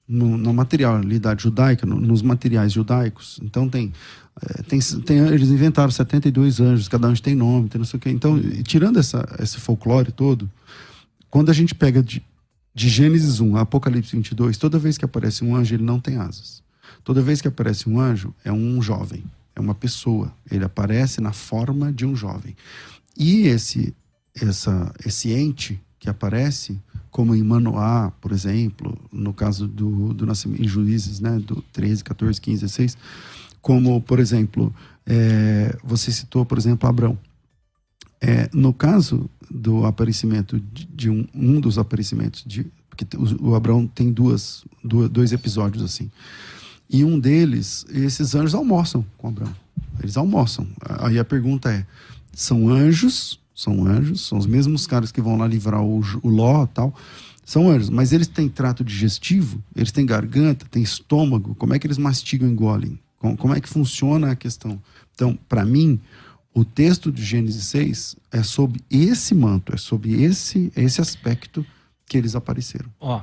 no, 0.09 0.39
na 0.39 0.51
materialidade 0.51 1.43
judaica, 1.43 1.85
no, 1.85 1.99
nos 1.99 2.23
materiais 2.23 2.73
judaicos. 2.73 3.39
Então 3.43 3.69
tem, 3.69 3.93
é, 4.41 4.63
tem, 4.63 4.79
tem, 5.05 5.19
eles 5.19 5.49
inventaram 5.49 5.91
72 5.91 6.59
anjos, 6.59 6.87
cada 6.87 7.07
anjo 7.07 7.21
tem 7.21 7.35
nome, 7.35 7.69
tem 7.69 7.77
não 7.77 7.85
sei 7.85 7.97
o 7.97 8.01
quê. 8.01 8.09
Então, 8.09 8.41
tirando 8.63 8.97
essa, 8.97 9.23
esse 9.39 9.59
folclore 9.59 10.11
todo, 10.11 10.49
quando 11.29 11.51
a 11.51 11.53
gente 11.53 11.75
pega 11.75 12.01
de, 12.01 12.23
de 12.73 12.89
Gênesis 12.89 13.39
1 13.39 13.55
a 13.55 13.61
Apocalipse 13.61 14.15
22, 14.15 14.57
toda 14.57 14.79
vez 14.79 14.97
que 14.97 15.05
aparece 15.05 15.43
um 15.45 15.55
anjo, 15.55 15.75
ele 15.75 15.83
não 15.83 15.99
tem 15.99 16.17
asas. 16.17 16.63
Toda 17.03 17.21
vez 17.21 17.39
que 17.39 17.47
aparece 17.47 17.87
um 17.87 17.99
anjo, 17.99 18.33
é 18.43 18.51
um 18.51 18.81
jovem, 18.81 19.23
é 19.55 19.59
uma 19.59 19.75
pessoa. 19.75 20.33
Ele 20.49 20.63
aparece 20.63 21.21
na 21.21 21.31
forma 21.31 21.93
de 21.93 22.05
um 22.05 22.15
jovem. 22.15 22.55
E 23.15 23.47
esse, 23.47 23.93
essa, 24.35 24.91
esse 25.05 25.31
ente 25.31 25.79
que 25.99 26.09
aparece, 26.09 26.79
como 27.11 27.35
em 27.35 27.43
Manoá, 27.43 28.11
por 28.21 28.31
exemplo, 28.31 28.97
no 29.11 29.33
caso 29.33 29.67
do, 29.67 30.13
do 30.13 30.25
nascimento, 30.25 30.61
em 30.61 30.67
Juízes, 30.67 31.19
né, 31.19 31.39
do 31.39 31.61
13, 31.73 32.03
14, 32.03 32.39
15, 32.39 32.61
16, 32.61 32.97
como, 33.61 33.99
por 34.01 34.19
exemplo, 34.19 34.73
é, 35.05 35.75
você 35.83 36.11
citou, 36.11 36.45
por 36.45 36.57
exemplo, 36.57 36.87
Abrão. 36.87 37.17
É, 38.21 38.49
no 38.53 38.73
caso 38.73 39.29
do 39.49 39.85
aparecimento 39.85 40.59
de, 40.59 40.85
de 40.85 41.09
um, 41.09 41.25
um, 41.33 41.59
dos 41.59 41.77
aparecimentos, 41.77 42.43
de, 42.45 42.65
porque 42.89 43.05
o, 43.17 43.51
o 43.51 43.55
Abraão 43.55 43.87
tem 43.87 44.11
duas, 44.11 44.65
duas, 44.83 45.09
dois 45.09 45.31
episódios 45.31 45.83
assim. 45.83 46.11
E 46.89 47.03
um 47.03 47.19
deles, 47.19 47.85
esses 47.89 48.35
anjos 48.35 48.53
almoçam 48.53 49.05
com 49.17 49.29
Abraão. 49.29 49.55
Eles 50.01 50.17
almoçam. 50.17 50.67
Aí 50.99 51.17
a 51.19 51.25
pergunta 51.25 51.71
é: 51.71 51.85
são 52.33 52.69
anjos 52.69 53.39
são 53.59 53.85
anjos, 53.85 54.25
são 54.25 54.37
os 54.37 54.45
mesmos 54.45 54.87
caras 54.87 55.11
que 55.11 55.21
vão 55.21 55.35
lá 55.35 55.45
livrar 55.45 55.83
o, 55.83 56.01
o 56.23 56.29
Ló 56.29 56.65
tal. 56.65 56.95
São 57.43 57.69
anjos, 57.69 57.89
mas 57.89 58.13
eles 58.13 58.27
têm 58.27 58.47
trato 58.47 58.85
digestivo, 58.85 59.61
eles 59.75 59.91
têm 59.91 60.05
garganta, 60.05 60.65
têm 60.69 60.81
estômago, 60.81 61.53
como 61.55 61.73
é 61.73 61.79
que 61.79 61.85
eles 61.85 61.97
mastigam 61.97 62.47
e 62.47 62.51
engolem? 62.51 62.97
Como, 63.17 63.35
como 63.35 63.53
é 63.53 63.59
que 63.59 63.67
funciona 63.67 64.31
a 64.31 64.35
questão? 64.35 64.81
Então, 65.13 65.37
para 65.49 65.65
mim, 65.65 65.99
o 66.53 66.63
texto 66.63 67.11
de 67.11 67.21
Gênesis 67.21 67.65
6 67.65 68.15
é 68.31 68.43
sobre 68.43 68.81
esse 68.89 69.35
manto, 69.35 69.73
é 69.73 69.77
sobre 69.77 70.23
esse, 70.23 70.71
esse 70.73 71.01
aspecto 71.01 71.65
que 72.05 72.17
eles 72.17 72.35
apareceram. 72.35 72.89
Ó, 72.97 73.21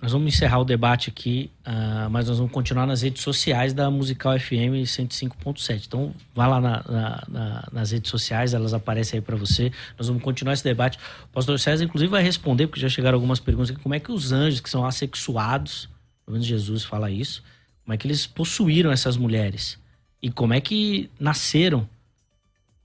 nós 0.00 0.12
vamos 0.12 0.32
encerrar 0.32 0.60
o 0.60 0.64
debate 0.64 1.10
aqui, 1.10 1.50
uh, 1.66 2.08
mas 2.08 2.28
nós 2.28 2.38
vamos 2.38 2.52
continuar 2.52 2.86
nas 2.86 3.02
redes 3.02 3.20
sociais 3.20 3.72
da 3.74 3.90
Musical 3.90 4.38
FM 4.38 4.84
105.7. 4.84 5.86
Então, 5.86 6.14
vá 6.32 6.46
lá 6.46 6.60
na, 6.60 6.84
na, 6.88 7.24
na, 7.28 7.68
nas 7.72 7.90
redes 7.90 8.08
sociais, 8.08 8.54
elas 8.54 8.72
aparecem 8.72 9.18
aí 9.18 9.20
para 9.20 9.34
você. 9.34 9.72
Nós 9.98 10.06
vamos 10.06 10.22
continuar 10.22 10.52
esse 10.52 10.62
debate. 10.62 10.98
O 11.24 11.28
pastor 11.28 11.58
César, 11.58 11.82
inclusive, 11.82 12.08
vai 12.08 12.22
responder, 12.22 12.68
porque 12.68 12.80
já 12.80 12.88
chegaram 12.88 13.16
algumas 13.16 13.40
perguntas 13.40 13.70
aqui, 13.70 13.82
como 13.82 13.94
é 13.94 13.98
que 13.98 14.12
os 14.12 14.30
anjos 14.30 14.60
que 14.60 14.70
são 14.70 14.86
assexuados, 14.86 15.88
pelo 16.24 16.34
menos 16.34 16.46
Jesus 16.46 16.84
fala 16.84 17.10
isso, 17.10 17.42
como 17.84 17.92
é 17.92 17.96
que 17.96 18.06
eles 18.06 18.24
possuíram 18.24 18.92
essas 18.92 19.16
mulheres? 19.16 19.80
E 20.22 20.30
como 20.30 20.54
é 20.54 20.60
que 20.60 21.10
nasceram? 21.18 21.88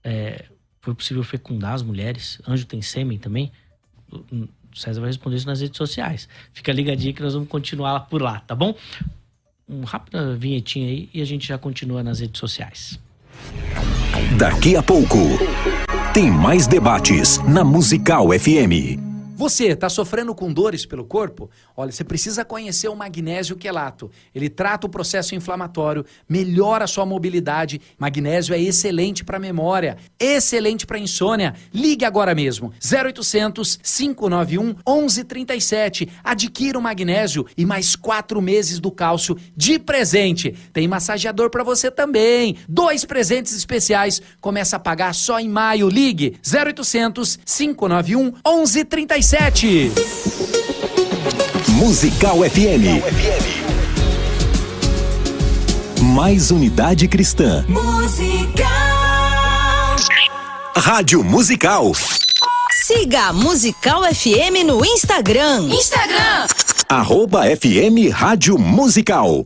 É, 0.04 0.46
foi 0.80 0.96
possível 0.96 1.24
fecundar 1.24 1.74
as 1.74 1.84
mulheres? 1.84 2.42
Anjo 2.48 2.66
tem 2.66 2.82
sêmen 2.82 3.20
também? 3.20 3.52
César 4.76 5.02
vai 5.02 5.10
responder 5.10 5.38
isso 5.38 5.48
nas 5.48 5.62
redes 5.62 5.78
sociais. 5.78 6.28
Fica 6.54 6.72
ligadinho 6.72 7.14
que 7.14 7.22
nós 7.22 7.34
vamos 7.34 7.50
continuar 7.50 8.02
por 8.02 8.22
lá, 8.22 8.40
tá 8.42 8.56
bom? 8.56 8.76
Um 9.68 9.84
rápido 9.84 10.38
vinhetinha 10.38 10.88
aí 10.88 11.10
e 11.14 11.22
a 11.22 11.26
gente 11.26 11.48
já 11.48 11.58
continua 11.58 12.04
nas 12.04 12.20
redes 12.20 12.40
sociais. 12.40 13.00
Daqui 14.38 14.76
a 14.76 14.84
pouco 14.84 15.18
tem 16.14 16.30
mais 16.30 16.68
debates 16.68 17.40
na 17.48 17.64
Musical 17.64 18.28
FM. 18.32 19.13
Você 19.36 19.70
está 19.70 19.90
sofrendo 19.90 20.36
com 20.36 20.54
dores 20.54 20.86
pelo 20.86 21.04
corpo? 21.04 21.50
Olha, 21.76 21.92
você 21.92 22.04
precisa 22.04 22.46
conhecer 22.46 22.88
o 22.88 22.96
magnésio 22.96 23.56
quelato. 23.56 24.12
Ele 24.34 24.48
trata 24.48 24.86
o 24.86 24.90
processo 24.90 25.34
inflamatório, 25.34 26.06
melhora 26.30 26.84
a 26.84 26.88
sua 26.88 27.04
mobilidade. 27.04 27.82
Magnésio 27.98 28.54
é 28.54 28.62
excelente 28.62 29.24
para 29.24 29.40
memória, 29.40 29.98
excelente 30.20 30.86
para 30.86 31.00
insônia. 31.00 31.56
Ligue 31.74 32.06
agora 32.06 32.36
mesmo. 32.36 32.72
0800 32.80 33.78
591 33.78 34.76
1137. 34.88 36.08
Adquira 36.24 36.78
o 36.78 36.82
magnésio 36.82 37.48
e 37.58 37.66
mais 37.66 37.96
quatro 37.96 38.40
meses 38.40 38.80
do 38.80 38.92
cálcio 38.92 39.36
de 39.58 39.80
presente. 39.80 40.56
Tem 40.72 40.88
massageador 40.88 41.50
para 41.50 41.64
você 41.64 41.90
também. 41.90 42.56
Dois 42.70 43.04
presentes 43.04 43.56
especiais. 43.56 44.22
Começa 44.40 44.76
a 44.76 44.80
pagar 44.80 45.16
só 45.16 45.40
em 45.40 45.50
maio. 45.50 45.90
Ligue 45.90 46.38
0800 46.46 47.40
591 47.46 48.26
1137 48.46 49.23
sete. 49.24 49.92
Musical 51.70 52.44
FM. 52.44 53.02
Mais 56.14 56.52
unidade 56.52 57.08
cristã. 57.08 57.66
Musical. 57.68 58.68
Rádio 60.76 61.24
Musical. 61.24 61.92
Siga 62.86 63.28
a 63.30 63.34
Musical 63.34 64.04
FM 64.14 64.66
no 64.66 64.84
Instagram. 64.86 65.70
Instagram. 65.72 66.48
Arroba 66.90 67.46
FM 67.48 68.10
Rádio 68.12 68.58
Musical. 68.58 69.46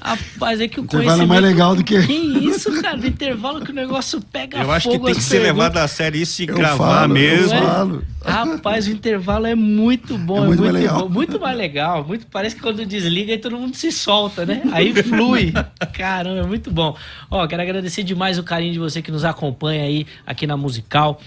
Rapaz, 0.00 0.60
é 0.60 0.68
que 0.68 0.78
o 0.78 0.84
intervalo 0.84 1.22
é 1.22 1.26
mais 1.26 1.42
legal 1.42 1.74
do 1.74 1.82
que. 1.82 2.06
Que 2.06 2.12
isso, 2.12 2.82
cara? 2.82 2.96
No 2.96 3.06
intervalo 3.06 3.64
que 3.64 3.70
o 3.70 3.74
negócio 3.74 4.20
pega 4.20 4.58
Eu 4.58 4.70
acho 4.70 4.88
que 4.88 4.94
fogo 4.94 5.06
tem 5.06 5.14
que 5.14 5.22
ser 5.22 5.40
perguntas. 5.40 5.56
levado 5.56 5.76
a 5.78 5.88
sério 5.88 6.20
isso 6.20 6.42
e 6.42 6.48
Eu 6.48 6.54
gravar 6.54 7.00
falo, 7.00 7.16
eu 7.16 7.20
mesmo. 7.20 7.58
falo. 7.60 8.04
Rapaz, 8.24 8.86
o 8.86 8.90
intervalo 8.90 9.46
é 9.46 9.54
muito 9.54 10.18
bom, 10.18 10.40
É 10.40 10.42
é 10.42 10.46
muito 10.48 10.58
muito, 10.60 10.72
mais 10.72 10.74
legal. 10.84 11.00
bom, 11.00 11.08
muito 11.08 11.40
mais 11.40 11.56
legal. 11.56 12.04
Muito, 12.04 12.26
parece 12.26 12.56
que 12.56 12.60
quando 12.60 12.84
desliga 12.84 13.32
aí 13.32 13.38
todo 13.38 13.56
mundo 13.56 13.74
se 13.74 13.90
solta, 13.90 14.44
né? 14.44 14.60
Aí 14.72 14.92
flui. 15.02 15.52
Caramba, 15.94 16.40
é 16.40 16.46
muito 16.46 16.70
bom. 16.70 16.94
Ó, 17.30 17.46
quero 17.46 17.62
agradecer 17.62 18.02
demais 18.02 18.38
o 18.38 18.42
carinho 18.42 18.72
de 18.74 18.78
você 18.78 19.00
que 19.00 19.10
nos 19.10 19.24
acompanha 19.24 19.84
aí 19.84 20.06
aqui 20.26 20.46
na 20.46 20.56
Musical. 20.58 21.20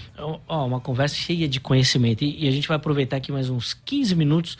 Ó, 0.46 0.66
uma 0.66 0.78
conversa 0.80 1.16
cheia 1.16 1.48
de 1.48 1.58
conhecimento. 1.58 2.22
E, 2.22 2.44
e 2.44 2.48
a 2.48 2.52
gente 2.52 2.68
vai 2.68 2.76
aproveitar 2.76 3.16
aqui 3.16 3.32
mais 3.32 3.50
uns 3.50 3.74
15 3.84 4.14
minutos 4.14 4.56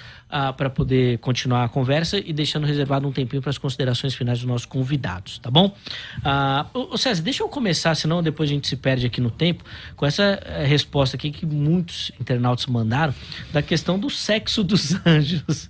para 0.57 0.71
poder 0.71 1.19
continuar 1.19 1.65
a 1.65 1.69
conversa 1.69 2.19
e 2.19 2.33
deixando 2.33 2.67
reservado 2.67 3.07
um 3.07 3.13
tempinho 3.13 3.43
para 3.43 3.51
as 3.51 3.59
considerações 3.59 4.15
finais 4.15 4.39
dos 4.39 4.49
nossos 4.49 4.65
convidados, 4.65 5.39
tá 5.39 5.51
bom? 5.51 5.75
Ah, 6.25 6.67
ô 6.73 6.97
César, 6.97 7.23
deixa 7.23 7.43
eu 7.43 7.49
começar, 7.49 7.95
senão 7.95 8.23
depois 8.23 8.49
a 8.49 8.53
gente 8.55 8.67
se 8.67 8.77
perde 8.77 9.05
aqui 9.07 9.21
no 9.21 9.31
tempo, 9.31 9.63
com 9.95 10.07
essa 10.07 10.23
eh, 10.45 10.65
resposta 10.67 11.17
aqui 11.17 11.31
que 11.31 11.45
muitos 11.45 12.11
internautas 12.19 12.65
mandaram 12.67 13.15
da 13.53 13.61
questão 13.61 13.99
do 13.99 14.09
sexo 14.09 14.65
dos 14.65 14.95
anjos. 15.07 15.69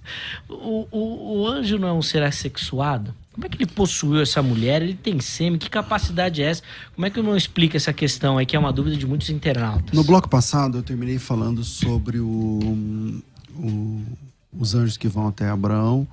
O, 0.49 0.87
o, 0.91 1.41
o 1.41 1.47
anjo 1.49 1.79
não 1.79 1.89
é 1.89 1.93
um 1.93 2.03
ser 2.03 2.23
assexuado? 2.23 3.15
Como 3.33 3.47
é 3.47 3.49
que 3.49 3.57
ele 3.57 3.67
possuiu 3.67 4.21
essa 4.21 4.43
mulher? 4.43 4.83
Ele 4.83 4.93
tem 4.95 5.19
sêmen? 5.19 5.59
Que 5.59 5.71
capacidade 5.71 6.43
é 6.43 6.47
essa? 6.51 6.63
Como 6.95 7.07
é 7.07 7.11
que 7.11 7.19
eu 7.19 7.23
não 7.23 7.35
explico 7.37 7.77
essa 7.77 7.91
questão 7.93 8.37
aí, 8.37 8.45
que 8.45 8.55
é 8.55 8.59
uma 8.59 8.71
dúvida 8.73 8.95
de 8.95 9.07
muitos 9.07 9.31
internautas? 9.31 9.91
No 9.93 10.05
bloco 10.05 10.29
passado, 10.29 10.77
eu 10.79 10.83
terminei 10.83 11.19
falando 11.19 11.65
sobre 11.65 12.19
o, 12.21 13.23
o- 13.57 14.03
os 14.53 14.74
anjos 14.74 14.96
que 14.96 15.09
vão 15.09 15.28
até 15.28 15.48
Abraão 15.48 16.07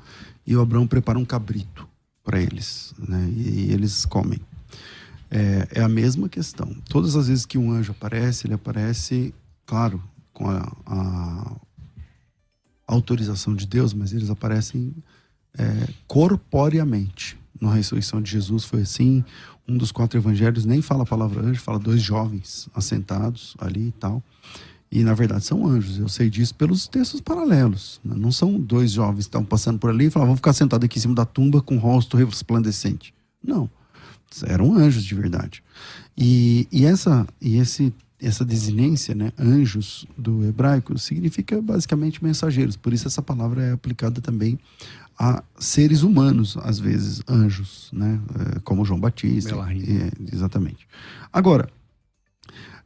e 0.46 0.56
o 0.56 0.62
Abraão 0.62 0.88
prepara 0.88 1.20
um 1.20 1.26
cabrito 1.26 1.88
para 2.24 2.40
eles, 2.42 2.94
né? 2.98 3.30
E, 3.36 3.72
eles 3.72 4.06
comem. 4.06 4.40
É, 5.30 5.68
é 5.76 5.82
a 5.82 5.90
mesma 5.90 6.28
questão. 6.28 6.76
Todas 6.90 7.16
as 7.16 7.28
vezes 7.28 7.46
que 7.46 7.58
um 7.58 7.72
anjo 7.72 7.92
aparece, 7.92 8.48
ele 8.48 8.54
aparece, 8.54 9.34
claro, 9.66 10.02
com 10.34 10.50
a, 10.50 10.72
a 10.86 11.56
autorização 12.88 13.56
de 13.56 13.68
Deus, 13.68 13.94
mas 13.94 14.14
eles 14.14 14.30
aparecem 14.30 14.94
é, 15.58 15.88
corporeamente. 16.08 17.38
Na 17.60 17.74
ressurreição 17.74 18.22
de 18.22 18.32
Jesus 18.32 18.64
foi 18.64 18.82
assim. 18.82 19.24
Um 19.68 19.78
dos 19.78 19.92
quatro 19.92 20.18
evangelhos 20.18 20.66
nem 20.66 20.82
fala 20.82 21.04
a 21.04 21.06
palavra 21.06 21.44
anjo, 21.44 21.60
fala 21.60 21.78
dois 21.78 22.02
jovens 22.02 22.68
assentados 22.74 23.56
ali 23.60 23.90
e 23.90 23.92
tal. 23.92 24.24
E 24.92 25.04
na 25.04 25.14
verdade 25.14 25.46
são 25.46 25.68
anjos. 25.68 26.00
Eu 26.00 26.10
sei 26.10 26.30
disso 26.30 26.56
pelos 26.56 26.88
textos 26.88 27.22
paralelos. 27.22 28.00
né? 28.04 28.16
Não 28.18 28.32
são 28.32 28.60
dois 28.60 28.92
jovens 28.92 29.26
que 29.26 29.30
estão 29.30 29.46
passando 29.46 29.78
por 29.78 29.90
ali 29.90 30.06
e 30.06 30.10
falavam, 30.10 30.30
vamos 30.30 30.40
ficar 30.40 30.54
sentados 30.54 30.86
aqui 30.86 30.98
em 30.98 31.02
cima 31.02 31.16
da 31.16 31.26
tumba 31.26 31.62
com 31.62 31.76
o 31.76 31.80
rosto 31.80 32.18
resplandecente. 32.18 33.14
Não. 33.44 33.70
Eram 34.44 34.76
anjos 34.76 35.04
de 35.04 35.16
verdade. 35.16 35.64
E, 36.18 36.68
e 36.72 36.86
essa 36.86 37.28
e 37.42 37.58
esse 37.58 37.94
essa 38.22 38.44
desinência, 38.44 39.16
né, 39.16 39.32
anjos 39.40 40.06
do 40.18 40.44
hebraico, 40.46 40.98
significa 41.00 41.62
basicamente 41.62 42.22
mensageiros. 42.22 42.76
Por 42.76 42.92
isso 42.94 43.08
essa 43.08 43.22
palavra 43.22 43.64
é 43.64 43.72
aplicada 43.72 44.20
também 44.20 44.60
a 45.18 45.44
seres 45.58 46.02
humanos, 46.02 46.58
às 46.62 46.80
vezes 46.80 47.22
anjos, 47.30 47.90
né, 47.94 48.20
eh, 48.40 48.60
como 48.64 48.86
João 48.86 49.00
Batista. 49.00 49.56
É, 49.56 50.34
exatamente. 50.34 50.88
Agora, 51.32 51.70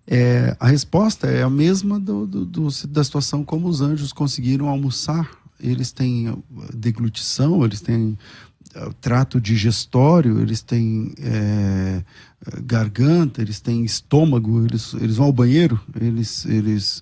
é, 0.07 0.55
a 0.59 0.67
resposta 0.67 1.27
é 1.27 1.43
a 1.43 1.49
mesma 1.49 1.99
do, 1.99 2.25
do- 2.27 2.45
do- 2.45 2.87
da 2.89 3.03
situação 3.03 3.43
como 3.43 3.67
os 3.67 3.81
anjos 3.81 4.11
conseguiram 4.11 4.67
almoçar. 4.67 5.29
Eles 5.59 5.91
têm 5.91 6.29
uh, 6.29 6.43
deglutição, 6.75 7.63
eles 7.63 7.79
têm 7.79 8.17
uh, 8.75 8.93
trato 8.99 9.39
digestório, 9.39 10.41
eles 10.41 10.61
têm 10.61 11.13
é, 11.19 12.03
garganta, 12.63 13.41
eles 13.41 13.61
têm 13.61 13.85
estômago, 13.85 14.65
eles, 14.65 14.93
eles 14.95 15.15
vão 15.15 15.27
ao 15.27 15.31
banheiro, 15.33 15.79
eles, 15.99 16.45
eles 16.45 17.01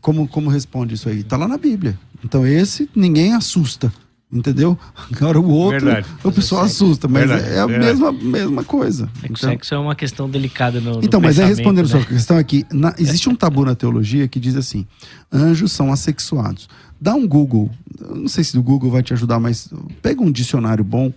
como, 0.00 0.28
como 0.28 0.48
responde 0.48 0.94
isso 0.94 1.08
aí? 1.08 1.20
Está 1.20 1.36
lá 1.36 1.48
na 1.48 1.58
Bíblia. 1.58 1.98
Então 2.24 2.46
esse 2.46 2.88
ninguém 2.94 3.32
assusta. 3.34 3.92
Entendeu? 4.32 4.78
Agora 5.14 5.38
o 5.38 5.46
outro, 5.46 5.84
Verdade. 5.84 6.06
o 6.24 6.32
pessoal 6.32 6.64
assusta, 6.64 7.06
mas 7.06 7.28
Verdade, 7.28 7.50
é 7.54 7.60
a 7.60 7.66
verdade. 7.66 7.86
mesma, 8.00 8.12
mesma 8.12 8.64
coisa. 8.64 9.10
É 9.22 9.26
que 9.26 9.32
o 9.34 9.36
Então- 9.36 9.50
sexo 9.50 9.74
é 9.74 9.78
uma 9.78 9.94
questão 9.94 10.30
delicada 10.30 10.80
no, 10.80 10.92
no 10.94 11.04
então, 11.04 11.20
mas 11.20 11.38
aí 11.38 11.48
pensamento, 11.48 11.56
respondendo 11.58 11.84
né? 11.84 11.90
sua 11.90 12.04
questão 12.06 12.36
aqui, 12.38 12.64
na- 12.72 12.94
existe 12.98 13.28
um 13.28 13.34
tabu 13.34 13.62
na 13.66 13.74
teologia 13.74 14.26
que 14.26 14.40
diz 14.40 14.56
assim: 14.56 14.86
anjos 15.30 15.72
são 15.72 15.92
assexuados. 15.92 16.66
Dá 16.98 17.14
um 17.14 17.28
Google, 17.28 17.70
eu 18.00 18.16
não 18.16 18.28
sei 18.28 18.42
se 18.42 18.56
o 18.56 18.62
Google 18.62 18.90
vai 18.90 19.02
te 19.02 19.12
ajudar, 19.12 19.38
mas 19.38 19.68
pega 20.00 20.22
um 20.22 20.32
dicionário 20.32 20.82
bom 20.82 21.12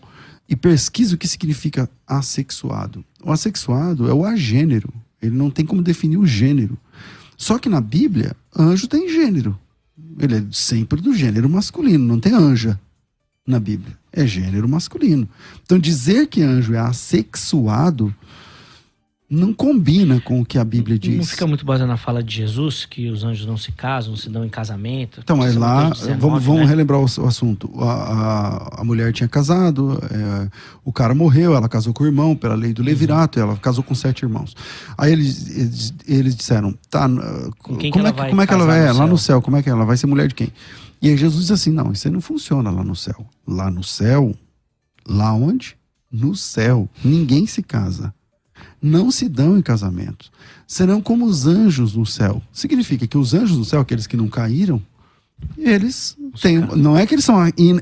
e 0.50 0.56
pesquisa 0.56 1.16
o 1.16 1.18
que 1.18 1.28
significa 1.28 1.90
assexuado. 2.06 3.06
O 3.24 3.32
assexuado 3.32 4.10
é 4.10 4.14
o 4.14 4.26
agênero, 4.26 4.90
ele 5.22 5.36
não 5.38 5.50
tem 5.50 5.66
como 5.66 5.82
definir 5.82 6.18
o 6.18 6.26
gênero. 6.28 6.78
Só 7.38 7.58
que 7.60 7.70
na 7.70 7.80
Bíblia, 7.80 8.36
anjo 8.58 8.88
tem 8.90 9.08
gênero. 9.08 9.58
Ele 10.20 10.36
é 10.38 10.44
sempre 10.52 11.02
do 11.02 11.14
gênero 11.14 11.50
masculino, 11.50 12.06
não 12.06 12.20
tem 12.20 12.34
anja 12.34 12.78
na 13.46 13.60
Bíblia. 13.60 13.96
É 14.12 14.26
gênero 14.26 14.68
masculino. 14.68 15.28
Então 15.64 15.78
dizer 15.78 16.28
que 16.28 16.42
anjo 16.42 16.74
é 16.74 16.80
assexuado 16.80 18.14
não 19.28 19.54
combina 19.54 20.22
com 20.22 20.40
o 20.40 20.46
que 20.46 20.58
a 20.58 20.64
Bíblia 20.64 21.00
diz. 21.00 21.18
Não 21.18 21.26
fica 21.26 21.48
muito 21.48 21.66
baseado 21.66 21.90
na 21.90 21.98
fala 21.98 22.22
de 22.22 22.36
Jesus, 22.36 22.86
que 22.86 23.10
os 23.10 23.24
anjos 23.24 23.46
não 23.48 23.58
se 23.58 23.72
casam, 23.72 24.12
não 24.12 24.18
se 24.18 24.30
dão 24.30 24.46
em 24.46 24.50
casamento. 24.50 25.20
Então, 25.24 25.36
mas 25.36 25.54
São 25.54 25.62
lá, 25.62 25.76
Mateus 25.76 26.00
19, 26.02 26.22
vamos, 26.22 26.44
vamos 26.44 26.62
né? 26.62 26.68
relembrar 26.68 27.00
o, 27.00 27.04
o 27.04 27.28
assunto. 27.28 27.72
A, 27.80 27.92
a, 27.92 28.82
a 28.82 28.84
mulher 28.84 29.12
tinha 29.12 29.28
casado, 29.28 30.00
é, 30.12 30.48
o 30.84 30.94
cara 30.94 31.16
morreu, 31.16 31.56
ela 31.56 31.68
casou 31.68 31.92
com 31.92 32.04
o 32.04 32.08
irmão, 32.08 32.36
pela 32.36 32.56
lei 32.56 32.72
do 32.72 32.80
Uhum. 32.80 32.86
levirato, 32.86 33.40
ela 33.40 33.56
casou 33.58 33.84
com 33.84 33.96
sete 33.96 34.22
irmãos. 34.24 34.56
Aí 34.96 35.12
eles, 35.12 35.58
eles, 35.58 35.94
eles 36.08 36.36
disseram, 36.36 36.78
tá, 36.90 37.10
que 37.80 37.90
como, 37.90 38.08
é 38.08 38.12
que, 38.12 38.20
vai 38.20 38.30
como 38.30 38.42
é 38.42 38.48
que 38.48 38.54
ela 38.54 38.66
vai? 38.66 38.88
É, 38.88 38.92
lá 38.92 39.08
no 39.08 39.18
céu, 39.18 39.42
como 39.42 39.58
é 39.58 39.64
que 39.64 39.70
ela 39.70 39.86
vai 39.86 39.98
ser 39.98 40.06
mulher 40.06 40.28
de 40.28 40.36
quem? 40.36 40.52
E 41.02 41.10
aí 41.10 41.18
Jesus 41.18 41.44
diz 41.44 41.52
assim, 41.52 41.72
não, 41.72 41.92
isso 41.92 42.08
aí 42.08 42.14
não 42.14 42.22
funciona 42.22 42.70
lá 42.70 42.84
no 42.84 42.96
céu. 42.96 43.26
Lá 43.48 43.70
no 43.70 43.84
céu, 43.84 44.36
lá 45.08 45.34
onde? 45.34 45.78
No 46.12 46.36
céu, 46.36 46.90
ninguém 47.04 47.46
se 47.46 47.62
casa. 47.62 48.14
Não 48.82 49.12
se 49.12 49.28
dão 49.28 49.58
em 49.58 49.62
casamento. 49.62 50.32
Serão 50.68 51.02
como 51.02 51.26
os 51.26 51.46
anjos 51.46 51.96
no 51.96 52.06
céu. 52.06 52.42
Significa 52.52 53.06
que 53.08 53.18
os 53.18 53.34
anjos 53.34 53.58
no 53.58 53.66
céu, 53.66 53.82
aqueles 53.82 54.08
que 54.08 54.18
não 54.18 54.28
caíram, 54.28 54.82
eles 55.58 56.16
têm. 56.42 56.60
Não 56.60 56.98
é 56.98 57.06
que 57.06 57.16
eles 57.16 57.26
são 57.26 57.36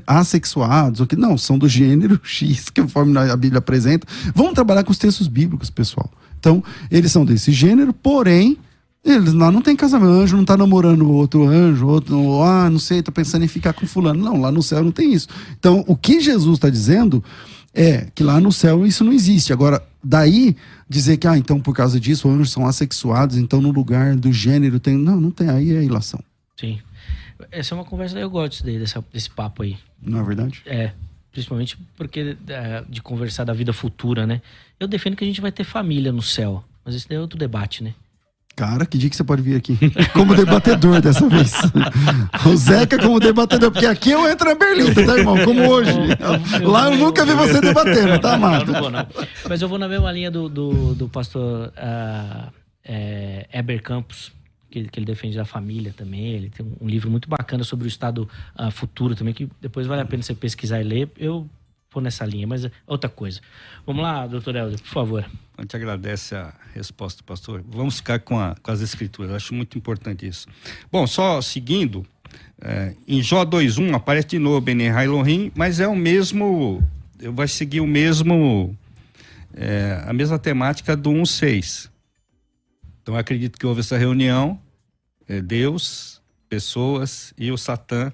assexuados, 0.06 1.00
ou 1.00 1.06
que 1.06 1.16
não, 1.16 1.38
são 1.38 1.58
do 1.58 1.68
gênero 1.68 2.20
X, 2.24 2.70
que 2.70 2.82
conforme 2.82 3.16
a 3.18 3.36
Bíblia 3.36 3.58
apresenta. 3.58 4.06
Vamos 4.34 4.54
trabalhar 4.54 4.84
com 4.84 4.92
os 4.92 4.98
textos 4.98 5.28
bíblicos, 5.28 5.70
pessoal. 5.70 6.10
Então, 6.38 6.62
eles 6.90 7.10
são 7.12 7.24
desse 7.24 7.52
gênero, 7.52 7.92
porém, 7.92 8.58
eles 9.04 9.34
lá 9.34 9.50
não 9.52 9.60
tem 9.60 9.76
casamento. 9.76 10.10
O 10.10 10.20
anjo 10.22 10.36
não 10.36 10.44
tá 10.44 10.56
namorando 10.56 11.10
outro 11.10 11.46
anjo, 11.46 11.86
outro, 11.86 12.42
ah, 12.42 12.70
não 12.70 12.78
sei, 12.78 13.02
tô 13.02 13.12
pensando 13.12 13.44
em 13.44 13.48
ficar 13.48 13.74
com 13.74 13.86
fulano. 13.86 14.22
Não, 14.22 14.40
lá 14.40 14.50
no 14.50 14.62
céu 14.62 14.82
não 14.82 14.90
tem 14.90 15.12
isso. 15.12 15.28
Então, 15.58 15.84
o 15.86 15.94
que 15.94 16.20
Jesus 16.20 16.56
está 16.56 16.70
dizendo 16.70 17.22
é 17.74 18.08
que 18.14 18.22
lá 18.22 18.40
no 18.40 18.50
céu 18.50 18.86
isso 18.86 19.04
não 19.04 19.12
existe. 19.12 19.52
Agora, 19.52 19.82
daí 20.02 20.56
dizer 20.88 21.18
que, 21.18 21.26
ah, 21.26 21.36
então 21.36 21.60
por 21.60 21.74
causa 21.74 22.00
disso, 22.00 22.28
anjos 22.28 22.50
são 22.50 22.66
assexuados, 22.66 23.36
então 23.36 23.60
no 23.60 23.70
lugar 23.70 24.16
do 24.16 24.32
gênero 24.32 24.80
tem. 24.80 24.96
Não, 24.96 25.20
não 25.20 25.30
tem. 25.30 25.50
Aí 25.50 25.76
é 25.76 25.84
ilação. 25.84 26.20
Sim. 26.56 26.78
Essa 27.50 27.74
é 27.74 27.76
uma 27.76 27.84
conversa, 27.84 28.18
eu 28.18 28.30
gosto 28.30 28.64
daí, 28.64 28.78
dessa, 28.78 29.04
desse 29.12 29.28
papo 29.28 29.62
aí. 29.62 29.76
Não 30.00 30.20
é 30.20 30.22
verdade? 30.22 30.62
É. 30.64 30.92
principalmente 31.32 31.76
porque 31.96 32.36
é, 32.46 32.84
de 32.88 33.02
conversar 33.02 33.44
da 33.44 33.52
vida 33.52 33.72
futura, 33.72 34.26
né? 34.26 34.40
Eu 34.78 34.86
defendo 34.86 35.16
que 35.16 35.24
a 35.24 35.26
gente 35.26 35.40
vai 35.40 35.52
ter 35.52 35.64
família 35.64 36.12
no 36.12 36.22
céu, 36.22 36.64
mas 36.84 36.94
esse 36.94 37.12
é 37.12 37.20
outro 37.20 37.38
debate, 37.38 37.82
né? 37.82 37.92
Cara, 38.56 38.86
que 38.86 38.96
dia 38.96 39.10
que 39.10 39.16
você 39.16 39.24
pode 39.24 39.42
vir 39.42 39.56
aqui? 39.56 39.76
Como 40.14 40.34
debatedor 40.34 41.00
dessa 41.00 41.28
vez. 41.28 41.52
o 42.46 42.56
Zeca 42.56 42.98
como 42.98 43.18
debatedor, 43.18 43.72
porque 43.72 43.86
aqui 43.86 44.12
eu 44.12 44.28
entro 44.30 44.48
na 44.48 44.54
berlinda, 44.54 45.04
tá, 45.04 45.18
irmão? 45.18 45.36
Como 45.44 45.68
hoje. 45.68 45.90
Lá 46.62 46.90
eu 46.90 46.96
nunca 46.96 47.24
vi 47.24 47.32
você 47.32 47.60
debatendo, 47.60 48.18
tá, 48.20 48.38
Mato? 48.38 48.66
Não, 48.66 48.72
não 48.74 48.80
vou, 48.80 48.90
não. 48.90 49.06
Mas 49.48 49.60
eu 49.60 49.68
vou 49.68 49.78
na 49.78 49.88
mesma 49.88 50.12
linha 50.12 50.30
do, 50.30 50.48
do, 50.48 50.94
do 50.94 51.08
pastor 51.08 51.72
uh, 51.76 52.52
é, 52.84 53.48
Eber 53.52 53.82
Campos, 53.82 54.30
que, 54.70 54.84
que, 54.84 54.98
ele 55.00 55.06
defende 55.06 55.36
da 55.36 55.44
família 55.44 55.92
também. 55.96 56.34
Ele 56.34 56.50
tem 56.50 56.64
um 56.80 56.86
livro 56.86 57.10
muito 57.10 57.28
bacana 57.28 57.64
sobre 57.64 57.86
o 57.86 57.88
estado 57.88 58.28
uh, 58.56 58.70
futuro 58.70 59.16
também, 59.16 59.34
que 59.34 59.48
depois 59.60 59.86
vale 59.86 60.02
a 60.02 60.06
pena 60.06 60.22
você 60.22 60.34
pesquisar 60.34 60.80
e 60.80 60.84
ler. 60.84 61.10
Eu 61.18 61.48
nessa 62.00 62.24
linha, 62.24 62.46
mas 62.46 62.64
é 62.64 62.70
outra 62.86 63.08
coisa. 63.08 63.40
Vamos 63.86 64.02
lá, 64.02 64.26
doutor 64.26 64.56
Helder, 64.56 64.80
por 64.80 64.88
favor. 64.88 65.30
A 65.56 65.62
gente 65.62 65.76
agradece 65.76 66.34
a 66.34 66.52
resposta 66.74 67.22
do 67.22 67.24
pastor. 67.24 67.64
Vamos 67.66 67.96
ficar 67.96 68.18
com, 68.20 68.38
a, 68.38 68.56
com 68.62 68.70
as 68.70 68.80
escrituras, 68.80 69.32
acho 69.32 69.54
muito 69.54 69.78
importante 69.78 70.26
isso. 70.26 70.46
Bom, 70.90 71.06
só 71.06 71.40
seguindo, 71.40 72.04
é, 72.60 72.94
em 73.06 73.22
Jó 73.22 73.44
2.1 73.44 73.94
aparece 73.94 74.28
de 74.28 74.38
novo 74.38 74.60
Bene 74.60 74.84
Elohim, 74.84 75.52
mas 75.54 75.80
é 75.80 75.86
o 75.86 75.94
mesmo, 75.94 76.82
vai 77.32 77.46
seguir 77.48 77.80
o 77.80 77.86
mesmo, 77.86 78.76
é, 79.54 80.02
a 80.06 80.12
mesma 80.12 80.38
temática 80.38 80.96
do 80.96 81.10
1.6. 81.10 81.90
Então 83.02 83.16
acredito 83.16 83.58
que 83.58 83.66
houve 83.66 83.80
essa 83.80 83.98
reunião, 83.98 84.58
é, 85.28 85.40
Deus, 85.40 86.22
pessoas 86.48 87.34
e 87.36 87.52
o 87.52 87.58
Satã 87.58 88.12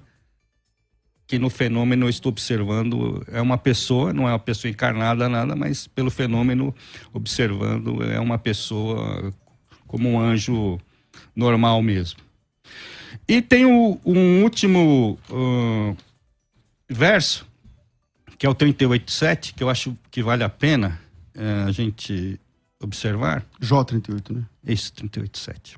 que 1.31 1.39
no 1.39 1.49
fenômeno 1.49 2.07
eu 2.07 2.09
estou 2.09 2.29
observando 2.29 3.25
é 3.31 3.41
uma 3.41 3.57
pessoa, 3.57 4.11
não 4.11 4.27
é 4.27 4.33
uma 4.33 4.39
pessoa 4.39 4.69
encarnada 4.69 5.29
nada, 5.29 5.55
mas 5.55 5.87
pelo 5.87 6.11
fenômeno 6.11 6.75
observando 7.13 8.03
é 8.03 8.19
uma 8.19 8.37
pessoa 8.37 9.33
como 9.87 10.09
um 10.09 10.19
anjo 10.19 10.77
normal 11.33 11.81
mesmo. 11.81 12.19
E 13.25 13.41
tem 13.41 13.65
o, 13.65 13.97
um 14.05 14.43
último 14.43 15.17
uh, 15.29 15.95
verso, 16.89 17.47
que 18.37 18.45
é 18.45 18.49
o 18.49 18.53
38.7, 18.53 19.53
que 19.53 19.63
eu 19.63 19.69
acho 19.69 19.97
que 20.11 20.21
vale 20.21 20.43
a 20.43 20.49
pena 20.49 20.99
uh, 21.33 21.65
a 21.65 21.71
gente 21.71 22.37
observar. 22.77 23.45
Jó 23.61 23.85
38, 23.85 24.33
né? 24.33 24.43
Isso, 24.67 24.91
38.7. 24.95 25.77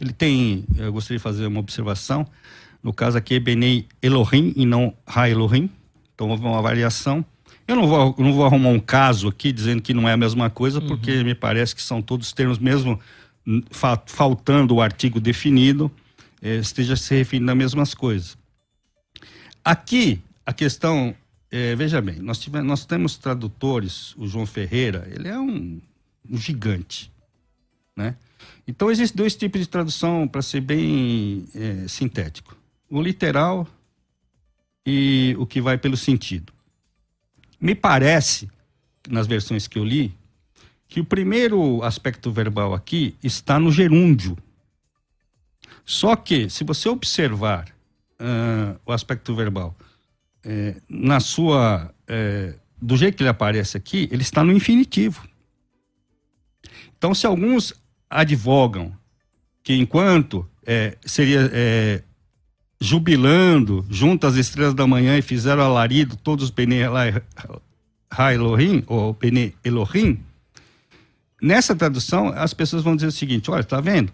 Ele 0.00 0.12
tem, 0.12 0.64
eu 0.76 0.92
gostaria 0.92 1.18
de 1.18 1.22
fazer 1.22 1.46
uma 1.46 1.60
observação, 1.60 2.26
no 2.82 2.92
caso 2.92 3.18
aqui 3.18 3.34
é 3.34 3.40
Benei 3.40 3.86
Elohim 4.00 4.52
e 4.56 4.64
não 4.64 4.94
Ha 5.06 5.28
Elohim. 5.28 5.70
Então 6.14 6.28
houve 6.28 6.44
uma 6.44 6.62
variação. 6.62 7.24
Eu 7.68 7.76
não 7.76 7.86
vou, 7.86 8.14
não 8.18 8.32
vou 8.32 8.44
arrumar 8.44 8.70
um 8.70 8.80
caso 8.80 9.28
aqui 9.28 9.52
dizendo 9.52 9.82
que 9.82 9.94
não 9.94 10.08
é 10.08 10.12
a 10.12 10.16
mesma 10.16 10.50
coisa, 10.50 10.80
uhum. 10.80 10.88
porque 10.88 11.22
me 11.22 11.34
parece 11.34 11.74
que 11.74 11.82
são 11.82 12.02
todos 12.02 12.32
termos, 12.32 12.58
mesmo 12.58 12.98
fa 13.70 14.00
faltando 14.06 14.74
o 14.74 14.80
artigo 14.80 15.20
definido, 15.20 15.90
eh, 16.42 16.56
esteja 16.56 16.96
se 16.96 17.14
referindo 17.14 17.50
às 17.50 17.56
mesmas 17.56 17.94
coisas. 17.94 18.36
Aqui, 19.64 20.20
a 20.44 20.52
questão, 20.52 21.14
eh, 21.50 21.76
veja 21.76 22.00
bem, 22.00 22.18
nós, 22.18 22.38
tivemos, 22.38 22.66
nós 22.66 22.84
temos 22.84 23.16
tradutores, 23.16 24.14
o 24.16 24.26
João 24.26 24.46
Ferreira, 24.46 25.08
ele 25.14 25.28
é 25.28 25.38
um, 25.38 25.80
um 26.28 26.36
gigante, 26.36 27.10
né? 27.96 28.16
Então, 28.66 28.90
existem 28.90 29.16
dois 29.16 29.36
tipos 29.36 29.60
de 29.60 29.68
tradução, 29.68 30.26
para 30.26 30.42
ser 30.42 30.60
bem 30.60 31.44
é, 31.54 31.88
sintético 31.88 32.59
o 32.90 33.00
literal 33.00 33.66
e 34.84 35.34
o 35.38 35.46
que 35.46 35.60
vai 35.60 35.78
pelo 35.78 35.96
sentido. 35.96 36.52
Me 37.60 37.74
parece, 37.74 38.50
nas 39.08 39.26
versões 39.26 39.68
que 39.68 39.78
eu 39.78 39.84
li, 39.84 40.14
que 40.88 41.00
o 41.00 41.04
primeiro 41.04 41.82
aspecto 41.82 42.32
verbal 42.32 42.74
aqui 42.74 43.16
está 43.22 43.60
no 43.60 43.70
gerúndio. 43.70 44.36
Só 45.84 46.16
que, 46.16 46.50
se 46.50 46.64
você 46.64 46.88
observar 46.88 47.68
uh, 48.20 48.80
o 48.84 48.92
aspecto 48.92 49.34
verbal 49.34 49.76
é, 50.44 50.76
na 50.88 51.20
sua. 51.20 51.92
É, 52.06 52.54
do 52.82 52.96
jeito 52.96 53.16
que 53.16 53.22
ele 53.22 53.28
aparece 53.28 53.76
aqui, 53.76 54.08
ele 54.10 54.22
está 54.22 54.42
no 54.42 54.52
infinitivo. 54.52 55.28
Então, 56.96 57.14
se 57.14 57.26
alguns 57.26 57.74
advogam 58.08 58.96
que 59.62 59.74
enquanto 59.74 60.48
é, 60.64 60.96
seria 61.04 61.50
jubilando 62.80 63.84
junto 63.90 64.26
às 64.26 64.36
estrelas 64.36 64.72
da 64.72 64.86
manhã 64.86 65.18
e 65.18 65.22
fizeram 65.22 65.62
alarido 65.62 66.16
todos 66.16 66.46
os 66.46 66.50
Bene 66.50 66.76
Elohim, 68.32 68.82
ou 68.86 69.12
Bene 69.12 69.54
Elohim, 69.62 70.18
nessa 71.40 71.76
tradução 71.76 72.28
as 72.28 72.54
pessoas 72.54 72.82
vão 72.82 72.96
dizer 72.96 73.08
o 73.08 73.12
seguinte, 73.12 73.50
olha, 73.50 73.62
tá 73.62 73.80
vendo? 73.80 74.12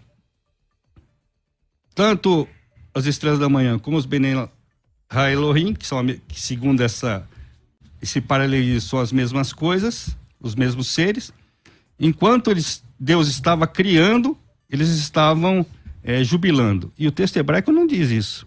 Tanto 1.95 2.47
as 2.93 3.05
estrelas 3.05 3.39
da 3.39 3.47
manhã 3.47 3.79
como 3.79 3.95
os 3.95 4.05
Bene 4.05 4.49
Elohim, 5.31 5.73
que 5.73 5.87
são 5.87 6.05
que 6.27 6.39
segundo 6.39 6.81
essa 6.81 7.27
esse 8.01 8.21
paralelismo 8.21 8.81
são 8.81 8.99
as 8.99 9.11
mesmas 9.11 9.51
coisas, 9.51 10.15
os 10.39 10.53
mesmos 10.55 10.87
seres, 10.87 11.33
enquanto 11.99 12.51
eles, 12.51 12.83
Deus 12.99 13.27
estava 13.27 13.65
criando, 13.65 14.37
eles 14.69 14.89
estavam 14.89 15.65
é, 16.03 16.23
jubilando. 16.23 16.91
E 16.97 17.07
o 17.07 17.11
texto 17.11 17.37
hebraico 17.37 17.71
não 17.71 17.87
diz 17.87 18.11
isso. 18.11 18.45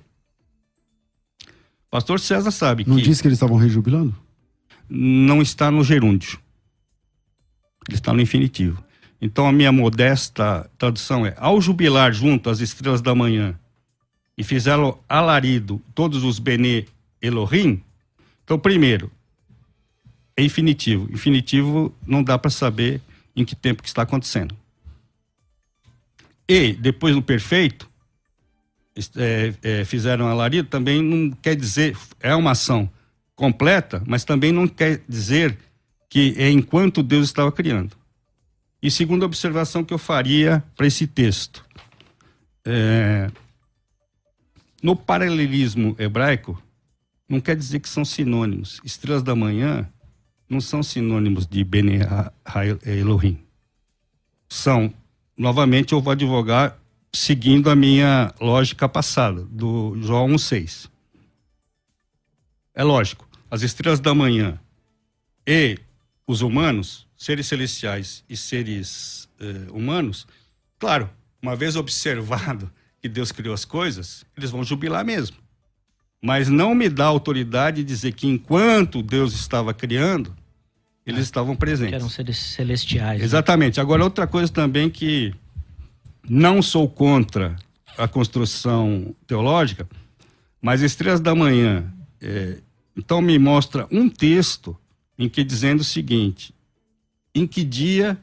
Pastor 1.90 2.20
César 2.20 2.50
sabe 2.50 2.84
Não 2.86 2.96
que. 2.96 3.02
Não 3.02 3.08
disse 3.08 3.20
que 3.20 3.28
eles 3.28 3.36
estavam 3.36 3.56
rejubilando? 3.56 4.14
Não 4.88 5.42
está 5.42 5.70
no 5.70 5.82
gerúndio. 5.82 6.38
Ele 7.88 7.96
está 7.96 8.12
no 8.12 8.20
infinitivo. 8.20 8.82
Então 9.20 9.46
a 9.46 9.52
minha 9.52 9.72
modesta 9.72 10.70
tradução 10.78 11.26
é: 11.26 11.34
ao 11.36 11.60
jubilar 11.60 12.12
junto 12.12 12.48
às 12.48 12.60
estrelas 12.60 13.02
da 13.02 13.14
manhã 13.14 13.58
e 14.38 14.44
fizeram 14.44 14.98
alarido 15.08 15.82
todos 15.94 16.24
os 16.24 16.38
Bene 16.38 16.86
Elohim. 17.20 17.82
Então, 18.42 18.58
primeiro, 18.58 19.10
é 20.34 20.42
infinitivo. 20.42 21.12
Infinitivo 21.12 21.94
não 22.06 22.22
dá 22.22 22.38
para 22.38 22.50
saber 22.50 23.02
em 23.36 23.44
que 23.44 23.54
tempo 23.54 23.82
que 23.82 23.88
está 23.88 24.02
acontecendo. 24.02 24.56
E 26.48 26.72
depois 26.72 27.14
no 27.14 27.22
perfeito, 27.22 27.89
é, 29.16 29.54
é, 29.62 29.84
fizeram 29.84 30.26
alarido, 30.26 30.68
também 30.68 31.02
não 31.02 31.30
quer 31.30 31.54
dizer, 31.54 31.96
é 32.20 32.34
uma 32.34 32.52
ação 32.52 32.90
completa, 33.34 34.02
mas 34.06 34.24
também 34.24 34.52
não 34.52 34.66
quer 34.66 35.02
dizer 35.08 35.56
que 36.08 36.34
é 36.36 36.50
enquanto 36.50 37.02
Deus 37.02 37.26
estava 37.26 37.50
criando. 37.52 37.96
E 38.82 38.90
segunda 38.90 39.24
observação 39.24 39.84
que 39.84 39.94
eu 39.94 39.98
faria 39.98 40.62
para 40.76 40.86
esse 40.86 41.06
texto, 41.06 41.64
é, 42.64 43.30
no 44.82 44.96
paralelismo 44.96 45.94
hebraico, 45.98 46.60
não 47.28 47.40
quer 47.40 47.56
dizer 47.56 47.80
que 47.80 47.88
são 47.88 48.04
sinônimos. 48.04 48.80
Estrelas 48.84 49.22
da 49.22 49.36
manhã 49.36 49.88
não 50.48 50.60
são 50.60 50.82
sinônimos 50.82 51.46
de 51.46 51.62
Bene 51.62 52.00
Elohim. 52.84 53.38
São, 54.48 54.92
novamente, 55.36 55.92
eu 55.92 56.00
vou 56.00 56.10
advogar 56.10 56.76
seguindo 57.12 57.70
a 57.70 57.76
minha 57.76 58.32
lógica 58.40 58.88
passada, 58.88 59.42
do 59.50 59.96
João 60.00 60.28
1,6. 60.28 60.88
É 62.74 62.84
lógico, 62.84 63.28
as 63.50 63.62
estrelas 63.62 64.00
da 64.00 64.14
manhã 64.14 64.58
e 65.46 65.78
os 66.26 66.40
humanos, 66.40 67.06
seres 67.16 67.46
celestiais 67.46 68.24
e 68.28 68.36
seres 68.36 69.28
eh, 69.40 69.70
humanos, 69.70 70.26
claro, 70.78 71.10
uma 71.42 71.56
vez 71.56 71.74
observado 71.74 72.70
que 73.00 73.08
Deus 73.08 73.32
criou 73.32 73.54
as 73.54 73.64
coisas, 73.64 74.24
eles 74.36 74.50
vão 74.50 74.62
jubilar 74.62 75.04
mesmo. 75.04 75.36
Mas 76.22 76.48
não 76.48 76.74
me 76.74 76.88
dá 76.88 77.06
autoridade 77.06 77.78
de 77.78 77.84
dizer 77.84 78.12
que 78.12 78.26
enquanto 78.26 79.02
Deus 79.02 79.32
estava 79.32 79.72
criando, 79.72 80.36
eles 81.06 81.20
é, 81.20 81.22
estavam 81.22 81.56
presentes. 81.56 81.94
eram 81.94 82.10
seres 82.10 82.38
celestiais. 82.38 83.18
Né? 83.18 83.24
Exatamente. 83.24 83.78
Né? 83.78 83.82
Agora, 83.82 84.04
outra 84.04 84.26
coisa 84.26 84.52
também 84.52 84.90
que 84.90 85.34
não 86.28 86.62
sou 86.62 86.88
contra 86.88 87.56
a 87.96 88.08
construção 88.08 89.14
teológica, 89.26 89.88
mas 90.60 90.82
Estrelas 90.82 91.20
da 91.20 91.34
Manhã, 91.34 91.92
é, 92.20 92.58
então 92.96 93.20
me 93.20 93.38
mostra 93.38 93.86
um 93.90 94.08
texto 94.08 94.76
em 95.18 95.28
que 95.28 95.44
dizendo 95.44 95.80
o 95.80 95.84
seguinte: 95.84 96.54
em 97.34 97.46
que 97.46 97.64
dia 97.64 98.18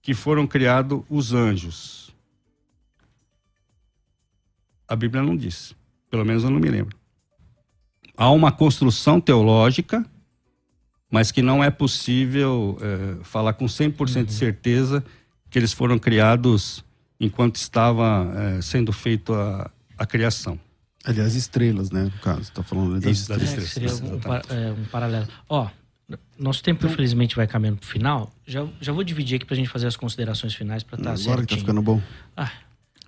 que 0.00 0.14
foram 0.14 0.46
criados 0.46 1.02
os 1.08 1.32
anjos? 1.32 2.10
A 4.86 4.96
Bíblia 4.96 5.22
não 5.22 5.36
diz, 5.36 5.74
pelo 6.10 6.24
menos 6.24 6.44
eu 6.44 6.50
não 6.50 6.60
me 6.60 6.68
lembro. 6.68 6.96
Há 8.16 8.30
uma 8.30 8.52
construção 8.52 9.20
teológica, 9.20 10.04
mas 11.10 11.32
que 11.32 11.40
não 11.40 11.64
é 11.64 11.70
possível 11.70 12.78
é, 12.80 13.24
falar 13.24 13.54
com 13.54 13.64
100% 13.64 14.16
uhum. 14.16 14.24
de 14.24 14.32
certeza 14.32 15.04
que 15.48 15.58
eles 15.58 15.72
foram 15.72 15.98
criados 15.98 16.84
enquanto 17.22 17.56
estava 17.56 18.30
é, 18.36 18.60
sendo 18.60 18.92
feita 18.92 19.32
a, 19.32 19.70
a, 19.98 20.06
criação. 20.06 20.58
Aliás, 21.04 21.34
estrelas, 21.34 21.90
né? 21.90 22.04
No 22.04 22.10
caso, 22.20 22.52
tá 22.52 22.62
falando 22.62 23.00
das 23.00 23.18
Isso, 23.18 23.28
das 23.28 23.42
estrelas. 23.42 24.00
É, 24.00 24.04
um, 24.04 24.20
par- 24.20 24.42
é, 24.50 24.72
um 24.72 24.84
paralelo. 24.86 25.28
Ó, 25.48 25.68
nosso 26.38 26.62
tempo, 26.62 26.84
infelizmente, 26.86 27.36
vai 27.36 27.46
caminhando 27.46 27.78
pro 27.78 27.88
final. 27.88 28.30
Já, 28.44 28.66
já 28.80 28.92
vou 28.92 29.04
dividir 29.04 29.36
aqui 29.36 29.46
pra 29.46 29.56
gente 29.56 29.68
fazer 29.68 29.86
as 29.86 29.96
considerações 29.96 30.54
finais 30.54 30.82
pra 30.82 30.98
estar 30.98 31.10
Agora 31.10 31.18
certinho. 31.22 31.46
que 31.46 31.54
tá 31.54 31.60
ficando 31.60 31.80
bom. 31.82 32.02
Ah, 32.36 32.50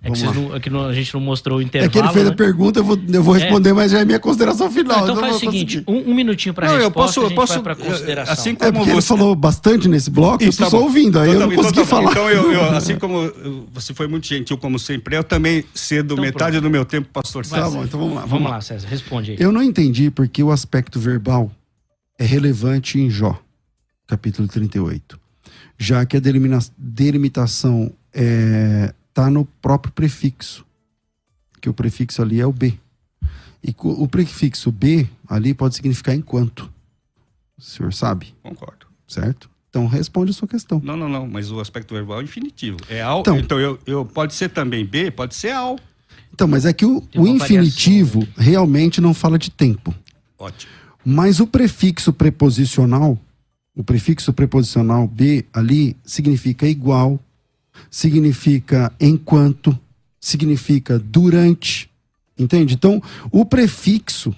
é 0.03 0.11
que, 0.11 0.19
Vamos 0.19 0.35
não, 0.35 0.55
é 0.55 0.59
que 0.59 0.69
não- 0.69 0.85
a 0.85 0.93
gente 0.93 1.11
não 1.15 1.21
mostrou 1.21 1.57
o 1.57 1.61
É 1.61 1.63
intervalo. 1.63 1.91
que 1.91 1.97
ele 1.97 2.07
fez 2.09 2.25
né? 2.25 2.31
a 2.31 2.35
pergunta, 2.35 2.79
eu 2.79 2.83
vou, 2.83 2.99
eu 3.11 3.23
vou 3.23 3.33
responder, 3.33 3.73
mas 3.73 3.91
já 3.91 3.99
é 4.01 4.05
minha 4.05 4.19
consideração 4.19 4.69
final. 4.69 4.97
Então 4.97 5.09
eu 5.09 5.15
não 5.15 5.21
faz 5.21 5.35
o 5.37 5.39
seguinte, 5.39 5.83
um, 5.87 6.11
um 6.11 6.13
minutinho 6.13 6.53
pra 6.53 6.67
Não, 6.67 6.75
eu 6.75 6.81
resposta, 6.83 6.99
posso- 7.07 7.19
a 7.21 7.23
gente 7.29 7.35
posso- 7.35 7.53
vai 7.53 7.63
pra 7.63 7.73
eu- 7.73 7.91
consideração. 7.91 8.33
assim 8.33 8.49
É 8.51 8.55
como 8.55 8.71
porque 8.73 8.89
ele 8.91 9.01
você- 9.01 9.07
falou 9.07 9.35
bastante 9.35 9.87
nesse 9.87 10.11
bloco, 10.11 10.43
eu 10.43 10.51
tô 10.55 10.69
Tá 10.69 10.77
ouvindo, 10.77 11.17
aí 11.19 11.29
Então 11.29 11.33
eu 11.33 11.39
tá 11.39 11.45
não 11.47 11.49
bom, 11.55 11.61
consegui 11.63 11.81
então 11.81 11.83
tá 11.83 11.89
falar. 11.89 12.11
Então, 12.11 12.29
eu, 12.29 12.51
eu- 12.51 12.75
assim 12.75 12.95
como 12.99 13.23
eu- 13.23 13.67
você 13.73 13.93
foi 13.95 14.07
muito 14.07 14.27
gentil, 14.27 14.57
como 14.59 14.77
sempre, 14.77 15.15
eu 15.17 15.23
também 15.23 15.63
cedo 15.73 16.13
Então 16.13 16.23
metade 16.23 16.51
pronto. 16.51 16.63
do 16.63 16.69
meu 16.69 16.85
tempo, 16.85 17.09
pastor 17.11 17.43
Tá 17.45 17.55
César. 17.63 17.69
bom, 17.75 17.83
então 17.83 17.99
vamos 17.99 18.15
lá. 18.15 18.25
Vamos 18.25 18.51
lá, 18.51 18.61
César, 18.61 18.87
responde 18.87 19.31
aí. 19.31 19.37
Eu 19.39 19.51
não 19.51 19.63
entendi 19.63 20.11
porque 20.11 20.43
o 20.43 20.51
aspecto 20.51 20.99
verbal 20.99 21.49
é 22.19 22.25
relevante 22.25 22.99
em 22.99 23.09
Jó, 23.09 23.39
capítulo 24.05 24.47
38. 24.47 25.19
Já 25.79 26.05
que 26.05 26.15
a 26.15 26.19
delimitação 26.77 27.91
está 29.15 29.29
no 29.29 29.45
próprio 29.61 29.93
prefixo, 29.93 30.65
que 31.61 31.69
o 31.69 31.73
prefixo 31.73 32.21
ali 32.21 32.41
é 32.41 32.45
o 32.45 32.51
B. 32.51 32.77
E 33.63 33.73
o 33.81 34.07
prefixo 34.09 34.69
B 34.73 35.07
ali 35.25 35.53
pode 35.53 35.75
significar 35.75 36.13
enquanto. 36.13 36.69
O 37.57 37.61
senhor 37.61 37.93
sabe, 37.93 38.35
Concordo. 38.43 38.85
certo? 39.07 39.49
Então 39.69 39.87
responde 39.87 40.31
a 40.31 40.33
sua 40.33 40.49
questão. 40.49 40.81
Não, 40.83 40.97
não, 40.97 41.07
não, 41.07 41.25
mas 41.27 41.49
o 41.49 41.61
aspecto 41.61 41.93
verbal 41.93 42.19
é 42.19 42.23
infinitivo. 42.25 42.77
É 42.89 43.01
ao, 43.01 43.21
Então- 43.21 43.39
então, 43.39 43.57
eu, 43.59 43.79
eu, 43.85 44.05
pode 44.05 44.33
ser 44.33 44.49
também 44.49 44.85
B, 44.85 45.09
pode 45.09 45.33
ser 45.33 45.51
ao. 45.51 45.79
Então, 46.33 46.45
mas 46.47 46.65
é 46.65 46.73
que 46.73 46.85
o, 46.85 46.99
Tem 46.99 47.21
o 47.21 47.25
infinitivo 47.25 48.27
realmente 48.37 48.99
não 48.99 49.13
fala 49.13 49.39
de 49.39 49.49
tempo. 49.49 49.95
Ótimo. 50.37 50.71
Mas 51.05 51.39
o 51.39 51.47
prefixo 51.47 52.11
preposicional, 52.11 53.17
o 53.73 53.83
prefixo 53.83 54.33
preposicional 54.33 55.07
B 55.07 55.45
ali 55.53 55.95
significa 56.03 56.67
igual, 56.67 57.17
significa 57.89 58.91
enquanto, 58.99 59.77
significa 60.19 60.99
durante, 60.99 61.89
entende? 62.37 62.73
Então, 62.73 63.01
o 63.31 63.45
prefixo 63.45 64.35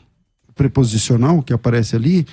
preposicional 0.56 1.42
que 1.44 1.54
aparece 1.54 1.96
ali, 1.96 2.26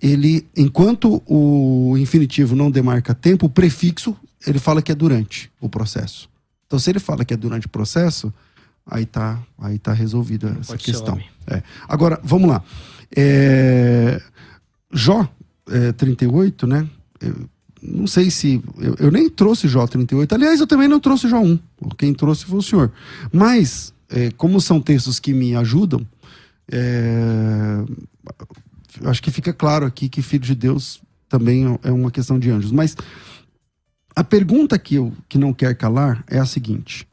ele, 0.00 0.46
enquanto 0.56 1.22
o 1.26 1.96
infinitivo 1.98 2.54
não 2.54 2.70
demarca 2.70 3.14
tempo, 3.14 3.46
o 3.46 3.50
prefixo 3.50 4.16
ele 4.46 4.58
fala 4.58 4.80
que 4.80 4.92
é 4.92 4.94
durante 4.94 5.50
o 5.60 5.68
processo. 5.68 6.28
Então, 6.66 6.78
se 6.78 6.90
ele 6.90 7.00
fala 7.00 7.24
que 7.24 7.34
é 7.34 7.36
durante 7.36 7.66
o 7.66 7.70
processo, 7.70 8.32
aí 8.86 9.04
tá, 9.04 9.38
aí 9.58 9.78
tá 9.78 9.92
resolvida 9.92 10.56
essa 10.60 10.76
questão. 10.76 11.20
É. 11.46 11.62
Agora, 11.88 12.20
vamos 12.22 12.48
lá. 12.48 12.62
É, 13.14 14.22
Jó 14.92 15.28
é, 15.68 15.92
38, 15.92 16.66
né? 16.66 16.88
Não 17.82 18.06
sei 18.06 18.30
se. 18.30 18.62
Eu, 18.78 18.94
eu 18.98 19.10
nem 19.10 19.28
trouxe 19.30 19.66
Jó 19.68 19.86
38. 19.86 20.34
Aliás, 20.34 20.60
eu 20.60 20.66
também 20.66 20.88
não 20.88 21.00
trouxe 21.00 21.28
Jó 21.28 21.40
1. 21.40 21.58
Quem 21.96 22.12
trouxe 22.12 22.44
foi 22.44 22.58
o 22.58 22.62
senhor. 22.62 22.92
Mas, 23.32 23.94
é, 24.08 24.30
como 24.32 24.60
são 24.60 24.80
textos 24.80 25.18
que 25.18 25.32
me 25.32 25.56
ajudam, 25.56 26.06
é, 26.70 27.82
acho 29.04 29.22
que 29.22 29.30
fica 29.30 29.52
claro 29.52 29.86
aqui 29.86 30.08
que 30.08 30.22
filho 30.22 30.44
de 30.44 30.54
Deus 30.54 31.00
também 31.28 31.78
é 31.82 31.90
uma 31.90 32.10
questão 32.10 32.38
de 32.38 32.50
anjos. 32.50 32.70
Mas 32.72 32.96
a 34.14 34.24
pergunta 34.24 34.78
que 34.78 34.96
eu 34.96 35.12
que 35.28 35.38
não 35.38 35.52
quer 35.52 35.74
calar 35.74 36.22
é 36.26 36.38
a 36.38 36.44
seguinte: 36.44 37.06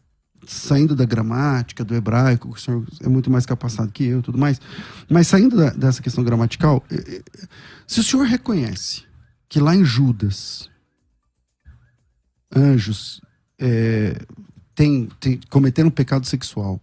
saindo 0.46 0.96
da 0.96 1.06
gramática, 1.06 1.86
do 1.86 1.96
hebraico, 1.96 2.50
o 2.50 2.58
senhor 2.60 2.84
é 3.02 3.08
muito 3.08 3.30
mais 3.32 3.46
capacitado 3.46 3.92
que 3.92 4.04
eu 4.04 4.22
tudo 4.22 4.38
mais, 4.38 4.60
mas 5.10 5.28
saindo 5.28 5.56
da- 5.56 5.70
dessa 5.70 6.02
questão 6.02 6.24
gramatical, 6.24 6.84
eh, 6.92 7.22
eh, 7.24 7.48
se 7.86 8.00
o 8.00 8.04
senhor 8.04 8.26
reconhece 8.26 9.07
que 9.50 9.60
lá 9.60 9.76
em 9.76 9.86
Judas, 9.86 10.70
anjos 12.56 13.22
eh, 13.60 14.20
tem, 14.76 15.08
tem, 15.20 15.40
cometeram 15.50 15.90
um 15.90 15.92
pecado 15.92 16.26
sexual, 16.26 16.82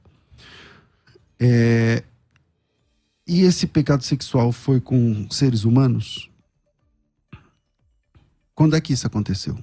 eh, 1.39 2.03
e 3.27 3.43
esse 3.43 3.67
pecado 3.67 4.03
sexual 4.03 4.53
foi 4.53 4.81
com 4.81 5.29
seres 5.31 5.65
humanos, 5.65 6.31
quando 8.55 8.77
é 8.77 8.81
que 8.81 8.93
isso 8.93 9.07
aconteceu? 9.07 9.59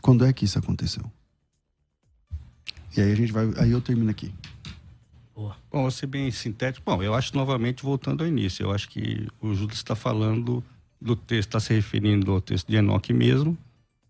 Quando 0.00 0.24
é 0.24 0.32
que 0.32 0.44
isso 0.44 0.58
aconteceu? 0.58 1.10
E 2.96 3.00
aí 3.00 3.12
a 3.12 3.14
gente 3.14 3.32
vai. 3.32 3.52
Aí 3.58 3.70
eu 3.70 3.80
termino 3.80 4.10
aqui. 4.10 4.32
Bom, 5.34 5.54
vou 5.70 5.90
ser 5.90 6.06
bem 6.06 6.30
sintético. 6.30 6.84
Bom, 6.84 7.02
eu 7.02 7.14
acho 7.14 7.34
novamente, 7.36 7.82
voltando 7.82 8.22
ao 8.22 8.28
início, 8.28 8.64
eu 8.64 8.72
acho 8.72 8.88
que 8.88 9.28
o 9.40 9.54
Judas 9.54 9.76
está 9.76 9.94
falando 9.94 10.64
do 11.00 11.14
texto, 11.16 11.48
está 11.48 11.60
se 11.60 11.72
referindo 11.74 12.32
ao 12.32 12.40
texto 12.40 12.68
de 12.68 12.76
Enoque 12.76 13.12
mesmo, 13.12 13.56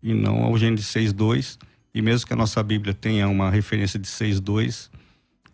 e 0.02 0.14
não 0.14 0.42
ao 0.44 0.56
Gênesis 0.58 0.86
6.2. 0.86 1.58
E 1.94 2.02
mesmo 2.02 2.26
que 2.26 2.32
a 2.32 2.36
nossa 2.36 2.62
Bíblia 2.62 2.94
tenha 2.94 3.26
uma 3.28 3.50
referência 3.50 3.98
de 3.98 4.06
6.2, 4.06 4.88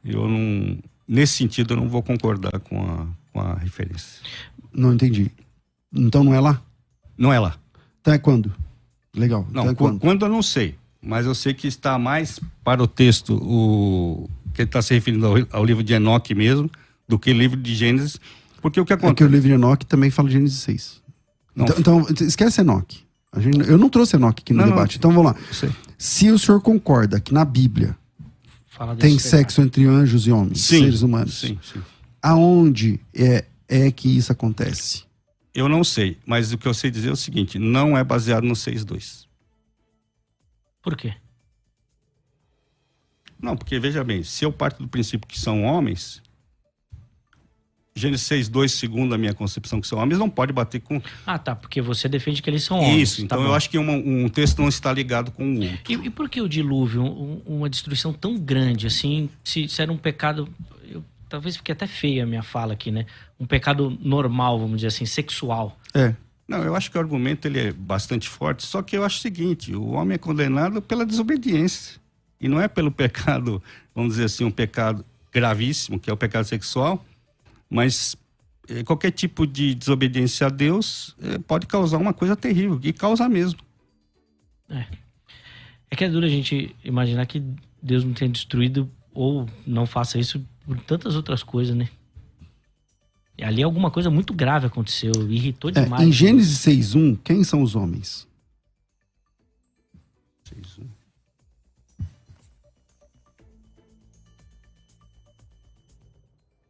eu 0.04 0.28
não. 0.28 0.78
Nesse 1.06 1.34
sentido, 1.34 1.74
eu 1.74 1.76
não 1.78 1.88
vou 1.88 2.02
concordar 2.02 2.58
com 2.60 2.82
a, 2.82 3.06
com 3.32 3.40
a 3.40 3.54
referência. 3.54 4.20
Não 4.72 4.92
entendi. 4.94 5.30
Então 5.92 6.24
não 6.24 6.34
é 6.34 6.40
lá? 6.40 6.62
Não 7.16 7.32
é 7.32 7.38
lá. 7.38 7.56
Então 8.00 8.12
é 8.14 8.18
quando? 8.18 8.52
Legal. 9.14 9.46
Não, 9.52 9.62
então 9.62 9.68
é 9.70 9.74
qu- 9.74 9.78
quando? 9.78 10.00
quando 10.00 10.24
eu 10.26 10.28
não 10.28 10.42
sei, 10.42 10.74
mas 11.00 11.24
eu 11.26 11.34
sei 11.34 11.54
que 11.54 11.66
está 11.68 11.98
mais 11.98 12.40
para 12.64 12.82
o 12.82 12.86
texto 12.86 13.34
o 13.40 14.28
que 14.52 14.62
ele 14.62 14.68
está 14.68 14.82
se 14.82 14.92
referindo 14.94 15.26
ao, 15.26 15.34
ao 15.50 15.64
livro 15.64 15.82
de 15.82 15.92
Enoque 15.94 16.34
mesmo, 16.34 16.68
do 17.08 17.18
que 17.18 17.30
o 17.30 17.34
livro 17.34 17.56
de 17.60 17.74
Gênesis, 17.74 18.18
porque 18.60 18.80
o 18.80 18.84
que 18.84 18.92
É 18.92 18.96
que 18.96 19.04
acontece? 19.04 19.28
o 19.28 19.30
livro 19.30 19.48
de 19.48 19.54
Enoque 19.54 19.86
também 19.86 20.10
fala 20.10 20.28
de 20.28 20.34
Gênesis 20.34 20.58
6. 20.60 21.02
Não, 21.54 21.66
Então, 21.66 22.00
então, 22.10 22.26
esquece 22.26 22.60
Enoque. 22.60 23.04
A 23.32 23.40
gente, 23.40 23.58
eu 23.68 23.76
não 23.78 23.88
trouxe 23.88 24.16
Enoque 24.16 24.42
aqui 24.42 24.52
no 24.52 24.60
Não, 24.60 24.66
não. 24.66 24.74
debate. 24.74 24.96
Então 24.98 25.10
vamos 25.12 25.32
lá. 25.32 25.38
sei. 25.52 25.70
Se 25.98 26.30
o 26.30 26.38
senhor 26.38 26.60
concorda 26.60 27.20
que 27.20 27.32
na 27.34 27.44
Bíblia 27.44 27.96
Fala 28.66 28.94
tem 28.96 29.18
sexo 29.18 29.60
entre 29.62 29.86
anjos 29.86 30.26
e 30.26 30.32
homens, 30.32 30.60
Sim, 30.60 30.80
seres 30.80 31.02
humanos, 31.02 31.38
Sim, 31.40 31.58
sim. 31.62 31.80
aonde 32.22 33.00
é, 33.14 33.44
é 33.68 33.90
que 33.90 34.08
isso 34.16 34.32
acontece? 34.32 35.04
Eu 35.54 35.68
não 35.68 35.84
sei, 35.84 36.18
mas 36.26 36.52
o 36.52 36.58
que 36.58 36.66
eu 36.66 36.74
sei 36.74 36.90
dizer 36.90 37.08
é 37.10 37.12
o 37.12 37.16
seguinte: 37.16 37.58
não 37.58 37.96
é 37.96 38.02
baseado 38.02 38.42
no 38.44 38.54
6.2. 38.54 38.84
pecado. 38.84 39.24
Por 40.82 40.96
quê? 40.96 41.14
Não, 43.40 43.56
porque 43.56 43.78
veja 43.78 44.02
bem, 44.02 44.22
se 44.22 44.44
eu 44.44 44.52
parto 44.52 44.82
do 44.82 44.88
princípio 44.88 45.28
que 45.28 45.38
são 45.38 45.62
homens, 45.62 46.22
Gênesis 47.96 48.26
6.2, 48.28 48.70
segundo 48.70 49.14
a 49.14 49.18
minha 49.18 49.32
concepção 49.32 49.80
que 49.80 49.86
são 49.86 50.00
homens, 50.00 50.18
não 50.18 50.28
pode 50.28 50.52
bater 50.52 50.80
com 50.80 51.00
Ah, 51.24 51.38
tá, 51.38 51.54
porque 51.54 51.80
você 51.80 52.08
defende 52.08 52.42
que 52.42 52.50
eles 52.50 52.64
são 52.64 52.80
homens. 52.80 53.00
isso. 53.10 53.16
tá 53.20 53.24
Então 53.36 53.38
bom. 53.38 53.44
eu 53.46 53.54
acho 53.54 53.70
que 53.70 53.78
uma- 53.78 53.92
um 53.92 54.28
texto 54.28 54.58
não 54.60 54.68
está 54.68 54.92
ligado 54.92 55.30
com 55.30 55.44
o 55.44 55.60
outro. 55.62 55.78
E, 55.88 55.92
e 56.06 56.10
por 56.10 56.28
que 56.28 56.40
o 56.40 56.48
dilúvio, 56.48 57.04
um- 57.04 57.40
uma 57.46 57.70
destruição 57.70 58.12
tão 58.12 58.36
grande 58.36 58.88
assim, 58.88 59.30
se, 59.44 59.68
se 59.68 59.80
era 59.80 59.92
um 59.92 59.96
pecado, 59.96 60.48
eu- 60.90 61.04
talvez 61.28 61.56
fique 61.56 61.70
até 61.70 61.86
feia 61.86 62.24
a 62.24 62.26
minha 62.26 62.42
fala 62.42 62.72
aqui, 62.72 62.90
né? 62.90 63.06
Um 63.38 63.46
pecado 63.46 63.96
normal, 64.02 64.58
vamos 64.58 64.78
dizer 64.78 64.88
assim, 64.88 65.06
sexual. 65.06 65.78
É. 65.94 66.16
Não, 66.48 66.64
eu 66.64 66.74
acho 66.74 66.90
que 66.90 66.98
o 66.98 67.00
argumento 67.00 67.46
ele 67.46 67.60
é 67.60 67.72
bastante 67.72 68.28
forte, 68.28 68.64
só 68.66 68.82
que 68.82 68.96
eu 68.96 69.04
acho 69.04 69.18
o 69.18 69.20
seguinte, 69.22 69.72
o 69.72 69.92
homem 69.92 70.16
é 70.16 70.18
condenado 70.18 70.82
pela 70.82 71.06
desobediência. 71.06 72.00
E 72.40 72.48
não 72.48 72.60
é 72.60 72.66
pelo 72.66 72.90
pecado, 72.90 73.62
vamos 73.94 74.14
dizer 74.14 74.24
assim, 74.24 74.42
um 74.44 74.50
pecado 74.50 75.04
gravíssimo, 75.32 75.98
que 76.00 76.10
é 76.10 76.12
o 76.12 76.16
pecado 76.16 76.44
sexual, 76.44 77.04
mas 77.68 78.16
eh, 78.68 78.82
qualquer 78.84 79.10
tipo 79.10 79.46
de 79.46 79.74
desobediência 79.74 80.46
a 80.46 80.50
Deus 80.50 81.14
eh, 81.20 81.38
pode 81.38 81.66
causar 81.66 81.98
uma 81.98 82.12
coisa 82.12 82.36
terrível, 82.36 82.78
e 82.82 82.92
causa 82.92 83.28
mesmo. 83.28 83.60
É 85.90 85.96
que 85.96 86.04
é 86.04 86.08
duro 86.08 86.26
a 86.26 86.28
gente 86.28 86.74
imaginar 86.84 87.26
que 87.26 87.42
Deus 87.82 88.02
não 88.04 88.12
tenha 88.12 88.30
destruído 88.30 88.90
ou 89.12 89.48
não 89.66 89.86
faça 89.86 90.18
isso 90.18 90.44
por 90.66 90.78
tantas 90.80 91.14
outras 91.14 91.42
coisas, 91.42 91.76
né? 91.76 91.88
E 93.36 93.44
ali 93.44 93.62
alguma 93.62 93.90
coisa 93.90 94.10
muito 94.10 94.32
grave 94.32 94.66
aconteceu, 94.66 95.12
irritou 95.28 95.70
É, 95.70 95.82
demais. 95.82 96.02
em 96.02 96.10
Gênesis 96.12 96.58
6.1, 96.64 97.18
quem 97.22 97.44
são 97.44 97.62
os 97.62 97.74
homens? 97.76 98.26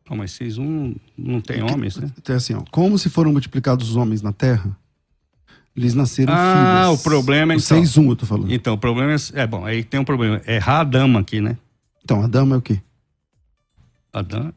Não, 0.09 0.16
mas 0.18 0.32
vocês 0.32 0.59
um 0.59 0.94
não 1.16 1.40
tem 1.40 1.62
homens, 1.62 1.97
né? 1.97 2.10
Então, 2.18 2.36
assim, 2.36 2.55
ó, 2.55 2.62
como 2.70 2.98
se 2.98 3.09
foram 3.09 3.32
multiplicados 3.32 3.90
os 3.90 3.97
homens 3.97 4.20
na 4.20 4.32
terra, 4.32 4.76
eles 5.76 5.94
nasceram 5.94 6.32
Ah, 6.35 6.85
filhos. 6.85 7.01
o 7.01 7.02
problema 7.02 7.52
é 7.55 7.56
O 7.56 7.59
então. 7.59 7.82
6.1 7.82 8.09
eu 8.10 8.16
tô 8.16 8.26
falando. 8.26 8.52
Então, 8.52 8.74
o 8.74 8.78
problema 8.78 9.12
é, 9.12 9.16
é 9.43 9.47
bom, 9.47 9.64
aí 9.64 9.82
tem 9.82 9.98
um 9.98 10.05
problema, 10.05 10.40
é 10.44 10.59
Radama 10.59 11.20
aqui, 11.20 11.40
né? 11.40 11.56
Então, 12.05 12.22
Adão 12.22 12.52
é 12.52 12.56
o 12.59 12.62
quê? 12.62 12.81
Adão, 14.12 14.52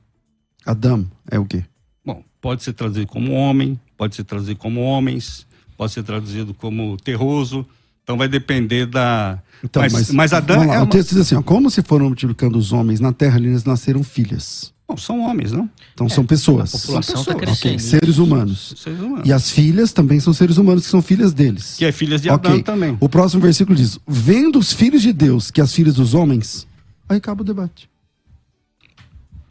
Adão 0.65 1.09
é 1.31 1.39
o 1.39 1.45
quê? 1.45 1.63
Bom, 2.05 2.21
pode 2.41 2.61
ser 2.63 2.73
traduzido 2.73 3.07
como 3.07 3.31
homem, 3.31 3.79
pode 3.97 4.15
ser 4.15 4.23
traduzido 4.25 4.59
como 4.59 4.81
homens, 4.81 5.47
pode 5.77 5.93
ser 5.93 6.03
traduzido 6.03 6.53
como 6.53 6.97
terroso, 6.97 7.65
Então 8.03 8.17
vai 8.17 8.27
depender 8.27 8.85
da. 8.85 9.41
Então, 9.63 9.81
mas, 9.81 9.93
mas, 9.93 10.11
mas 10.11 10.31
lá, 10.31 10.39
é 10.75 10.79
O 10.79 10.83
uma... 10.83 10.87
texto 10.87 11.09
diz 11.09 11.17
assim: 11.19 11.35
ó, 11.35 11.41
como 11.41 11.69
se 11.69 11.81
foram 11.81 12.05
multiplicando 12.05 12.57
os 12.57 12.71
homens 12.71 12.99
na 12.99 13.11
terra, 13.11 13.37
eles 13.37 13.63
nasceram 13.65 14.03
filhas. 14.03 14.73
Bom, 14.87 14.95
são 14.95 15.19
homens, 15.21 15.51
não? 15.51 15.69
Então 15.93 16.07
são 16.07 16.25
pessoas. 16.25 16.73
A 16.73 16.77
população 16.79 17.15
está 17.21 17.33
pessoas. 17.35 17.59
crescendo. 17.59 17.73
Ok, 17.75 17.79
seres 17.79 18.17
humanos. 18.19 18.73
Seres 18.77 18.99
humanos. 19.01 19.27
E 19.27 19.33
as 19.33 19.49
filhas 19.51 19.91
também 19.91 20.19
são 20.19 20.31
seres 20.31 20.57
humanos 20.57 20.85
que 20.85 20.89
são 20.89 21.01
filhas 21.01 21.33
deles. 21.33 21.75
Que 21.77 21.83
é 21.85 21.91
filhas 21.91 22.21
de 22.21 22.29
Ok. 22.29 22.49
Adão 22.49 22.63
também. 22.63 22.97
O 23.01 23.09
próximo 23.09 23.41
versículo 23.41 23.75
diz: 23.75 23.99
Vendo 24.07 24.57
os 24.57 24.71
filhos 24.71 25.01
de 25.01 25.11
Deus 25.11 25.51
que 25.51 25.59
as 25.59 25.73
filhas 25.73 25.95
dos 25.95 26.13
homens, 26.13 26.65
aí 27.09 27.17
acaba 27.17 27.41
o 27.41 27.45
debate. 27.45 27.89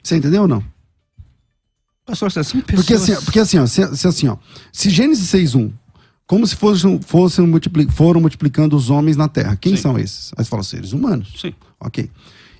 Você 0.03 0.17
entendeu 0.17 0.43
ou 0.43 0.49
não? 0.49 0.65
Pastor, 2.07 2.31
são 2.31 2.43
pessoas. 2.43 2.65
Porque 2.67 2.95
assim, 2.95 3.15
porque 3.25 3.39
assim, 3.41 3.59
ó, 3.59 3.67
se, 3.67 3.97
se 3.97 4.07
assim, 4.07 4.29
ó, 4.29 4.37
se 4.73 4.89
Gênesis 4.89 5.29
6:1, 5.29 5.71
como 6.27 6.47
se 6.47 6.55
fossem, 6.57 7.01
fossem 7.03 7.47
multipli- 7.47 7.89
foram 7.91 8.21
multiplicando 8.21 8.77
os 8.77 8.89
homens 8.91 9.17
na 9.17 9.29
terra. 9.29 9.57
Quem 9.57 9.77
Sim. 9.77 9.83
são 9.83 9.99
esses? 9.99 10.33
Aí 10.37 10.45
você 10.45 10.49
fala 10.51 10.63
seres 10.63 10.93
humanos. 10.93 11.35
Sim, 11.41 11.53
OK. 11.81 12.09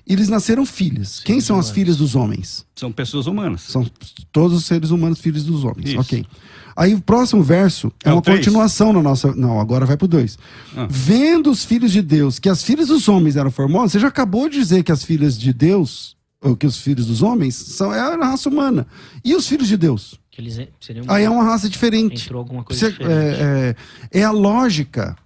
Eles 0.07 0.29
nasceram 0.29 0.65
filhas. 0.65 1.19
Quem 1.19 1.41
são 1.41 1.57
as 1.59 1.65
humanos. 1.65 1.75
filhas 1.75 1.97
dos 1.97 2.15
homens? 2.15 2.65
são 2.75 2.91
pessoas 2.91 3.27
humanas. 3.27 3.61
São 3.61 3.85
todos 4.31 4.55
os 4.57 4.65
seres 4.65 4.89
humanos 4.91 5.19
filhos 5.19 5.43
dos 5.43 5.63
homens. 5.63 5.89
Isso. 5.89 5.99
Ok. 5.99 6.25
Aí 6.75 6.93
o 6.93 7.01
próximo 7.01 7.41
verso 7.43 7.91
é, 8.05 8.09
É 8.09 8.13
uma 8.13 8.21
três? 8.21 8.39
continuação 8.39 8.93
na 8.93 9.01
nossa. 9.01 9.33
Não, 9.35 9.59
agora 9.59 9.85
vai 9.85 9.97
pro 9.97 10.07
2. 10.07 10.37
Ah. 10.75 10.87
Vendo 10.89 11.49
os 11.49 11.65
filhos 11.65 11.91
de 11.91 12.01
Deus 12.03 12.37
que 12.39 12.47
as 12.47 12.63
filhas 12.63 12.87
dos 12.89 13.07
homens 13.09 13.35
eram 13.35 13.49
formosas, 13.51 13.93
você 13.93 13.99
já 13.99 14.07
acabou 14.07 14.47
de 14.47 14.57
dizer 14.59 14.83
que 14.83 14.91
as 14.91 15.03
filhas 15.03 15.37
de 15.37 15.51
Deus, 15.51 16.15
ou 16.39 16.55
que 16.55 16.67
os 16.67 16.77
filhos 16.77 17.07
dos 17.07 17.21
homens, 17.23 17.55
são, 17.55 17.91
é 17.91 17.99
a 17.99 18.15
raça 18.15 18.47
humana. 18.47 18.85
E 19.25 19.35
os 19.35 19.47
filhos 19.47 19.67
de 19.67 19.75
Deus? 19.75 20.19
Que 20.29 20.39
eles 20.39 20.59
seriam 20.79 21.03
Aí 21.07 21.23
é 21.23 21.29
uma 21.29 21.43
raça 21.43 21.67
diferente. 21.67 22.25
entrou 22.25 22.37
alguma 22.39 22.63
coisa 22.63 22.79
Você- 22.79 22.91
diferente. 22.91 23.41
é, 23.41 23.75
é, 24.13 24.19
é 24.19 24.23
a 24.23 24.29
lógica 24.31 25.17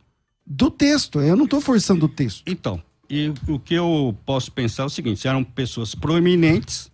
do 0.48 0.72
texto. 0.72 1.20
Eu 1.20 1.36
não 1.36 1.44
estou 1.46 1.60
forçando 1.60 2.06
o 2.06 2.10
texto. 2.10 2.44
Então, 2.48 2.82
e 3.12 3.34
o 3.52 3.60
que 3.60 3.74
eu 3.74 4.18
posso 4.26 4.50
pensar 4.50 4.84
é 4.84 4.86
o 4.86 4.90
seguinte: 4.90 5.28
eram 5.28 5.44
pessoas 5.44 5.94
proeminentes 5.94 6.90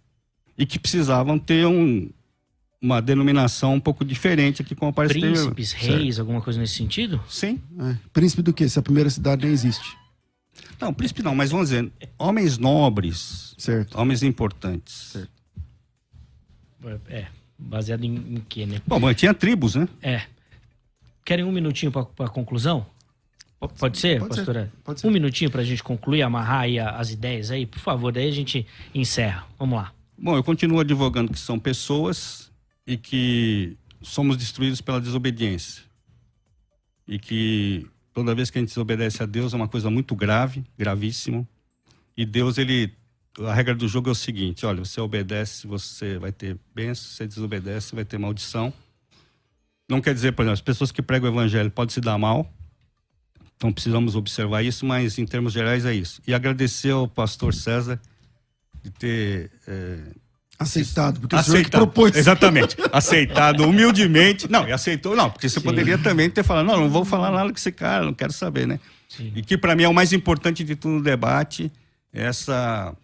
e 0.57 0.65
que 0.65 0.79
precisavam 0.79 1.37
ter 1.37 1.67
um, 1.67 2.09
uma 2.81 2.99
denominação 2.99 3.75
um 3.75 3.79
pouco 3.79 4.03
diferente 4.03 4.63
aqui 4.63 4.73
com 4.73 4.87
a 4.87 4.93
parte 4.93 5.13
Príncipes, 5.13 5.73
reis, 5.73 6.19
alguma 6.19 6.41
coisa 6.41 6.59
nesse 6.59 6.73
sentido? 6.73 7.23
Sim. 7.29 7.61
É. 7.79 7.95
Príncipe 8.11 8.41
do 8.41 8.51
quê? 8.51 8.67
Se 8.67 8.79
a 8.79 8.81
primeira 8.81 9.11
cidade 9.11 9.45
nem 9.45 9.53
existe. 9.53 9.95
Não, 10.81 10.91
príncipe 10.91 11.21
não, 11.21 11.35
mas 11.35 11.51
vamos 11.51 11.69
dizer, 11.69 11.91
homens 12.17 12.57
nobres, 12.57 13.53
Certo. 13.55 13.95
homens 13.95 14.23
importantes. 14.23 15.15
É, 17.09 17.27
baseado 17.59 18.03
em, 18.03 18.15
em 18.15 18.43
quê, 18.49 18.65
né? 18.65 18.81
Bom, 18.87 18.99
mas 18.99 19.15
tinha 19.15 19.35
tribos, 19.35 19.75
né? 19.75 19.87
É. 20.01 20.23
Querem 21.23 21.45
um 21.45 21.51
minutinho 21.51 21.91
para 21.91 22.07
a 22.25 22.29
conclusão? 22.29 22.87
Pode 23.59 23.97
ser, 23.97 24.19
Pode 24.19 24.35
ser, 24.35 24.41
pastora? 24.41 24.71
pode 24.83 25.01
ser. 25.01 25.07
Um 25.07 25.11
minutinho 25.11 25.49
para 25.49 25.61
a 25.61 25.65
gente 25.65 25.81
concluir, 25.81 26.21
amarrar 26.21 26.61
aí 26.61 26.77
as 26.77 27.09
ideias 27.09 27.49
aí, 27.49 27.65
por 27.65 27.79
favor. 27.79 28.11
Daí 28.11 28.27
a 28.27 28.31
gente 28.31 28.65
encerra. 28.93 29.47
Vamos 29.57 29.77
lá. 29.77 29.91
Bom, 30.17 30.35
eu 30.35 30.43
continuo 30.43 30.79
advogando 30.79 31.31
que 31.31 31.39
são 31.39 31.57
pessoas 31.57 32.51
e 32.85 32.97
que 32.97 33.75
somos 34.01 34.37
destruídos 34.37 34.79
pela 34.79 35.01
desobediência. 35.01 35.83
E 37.07 37.17
que 37.17 37.87
toda 38.13 38.35
vez 38.35 38.49
que 38.49 38.59
a 38.59 38.61
gente 38.61 38.69
desobedece 38.69 39.23
a 39.23 39.25
Deus 39.25 39.53
é 39.53 39.55
uma 39.55 39.67
coisa 39.67 39.89
muito 39.89 40.15
grave, 40.15 40.63
gravíssimo. 40.77 41.47
E 42.15 42.25
Deus, 42.25 42.57
ele. 42.57 42.93
A 43.39 43.53
regra 43.53 43.75
do 43.75 43.87
jogo 43.87 44.09
é 44.09 44.11
o 44.11 44.15
seguinte: 44.15 44.65
olha, 44.65 44.83
você 44.83 44.99
obedece, 45.01 45.67
você 45.67 46.17
vai 46.17 46.31
ter 46.31 46.57
bênção, 46.75 47.05
você 47.11 47.27
desobedece, 47.27 47.95
vai 47.95 48.05
ter 48.05 48.17
maldição. 48.17 48.73
Não 49.89 50.01
quer 50.01 50.13
dizer, 50.13 50.33
por 50.33 50.41
exemplo, 50.41 50.53
as 50.53 50.61
pessoas 50.61 50.91
que 50.91 51.01
pregam 51.01 51.29
o 51.29 51.33
evangelho 51.33 51.71
podem 51.71 51.93
se 51.93 52.01
dar 52.01 52.17
mal. 52.17 52.51
Então 53.57 53.73
precisamos 53.73 54.15
observar 54.15 54.63
isso, 54.63 54.85
mas 54.85 55.17
em 55.17 55.25
termos 55.25 55.51
gerais 55.51 55.83
é 55.83 55.93
isso. 55.93 56.21
E 56.25 56.33
agradecer 56.33 56.91
ao 56.91 57.07
pastor 57.07 57.53
César 57.53 57.99
de 58.83 58.91
ter 58.91 59.51
eh, 59.67 59.97
Aceitado, 60.59 61.19
porque 61.19 61.35
o 61.35 61.43
senhor 61.43 61.57
que 61.57 61.59
aceitado. 61.61 61.81
propôs. 61.81 62.15
Exatamente. 62.15 62.75
aceitado 62.91 63.63
humildemente. 63.63 64.49
Não, 64.49 64.67
e 64.67 64.71
aceitou, 64.71 65.15
não, 65.15 65.29
porque 65.29 65.47
você 65.47 65.59
Sim. 65.59 65.65
poderia 65.65 65.99
também 65.99 66.29
ter 66.31 66.43
falado, 66.43 66.65
não, 66.65 66.77
não 66.77 66.89
vou 66.89 67.05
falar 67.05 67.31
nada 67.31 67.51
com 67.51 67.55
esse 67.55 67.71
cara, 67.71 68.05
não 68.05 68.13
quero 68.13 68.33
saber, 68.33 68.65
né? 68.65 68.79
Sim. 69.07 69.31
E 69.35 69.43
que 69.43 69.55
para 69.55 69.75
mim 69.75 69.83
é 69.83 69.89
o 69.89 69.93
mais 69.93 70.13
importante 70.13 70.63
de 70.63 70.75
tudo 70.75 70.95
no 70.95 71.03
debate, 71.03 71.71
é 72.11 72.23
essa 72.23 72.95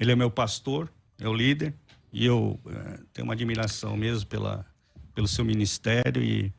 ele 0.00 0.10
é 0.10 0.16
meu 0.16 0.30
pastor, 0.30 0.88
é 1.20 1.28
o 1.28 1.32
líder, 1.32 1.72
e 2.12 2.26
eu 2.26 2.58
eh, 2.68 2.98
tenho 3.12 3.24
uma 3.24 3.34
admiração 3.34 3.96
mesmo 3.96 4.26
pela 4.26 4.66
pelo 5.14 5.28
seu 5.28 5.44
ministério 5.44 6.20
e 6.24 6.52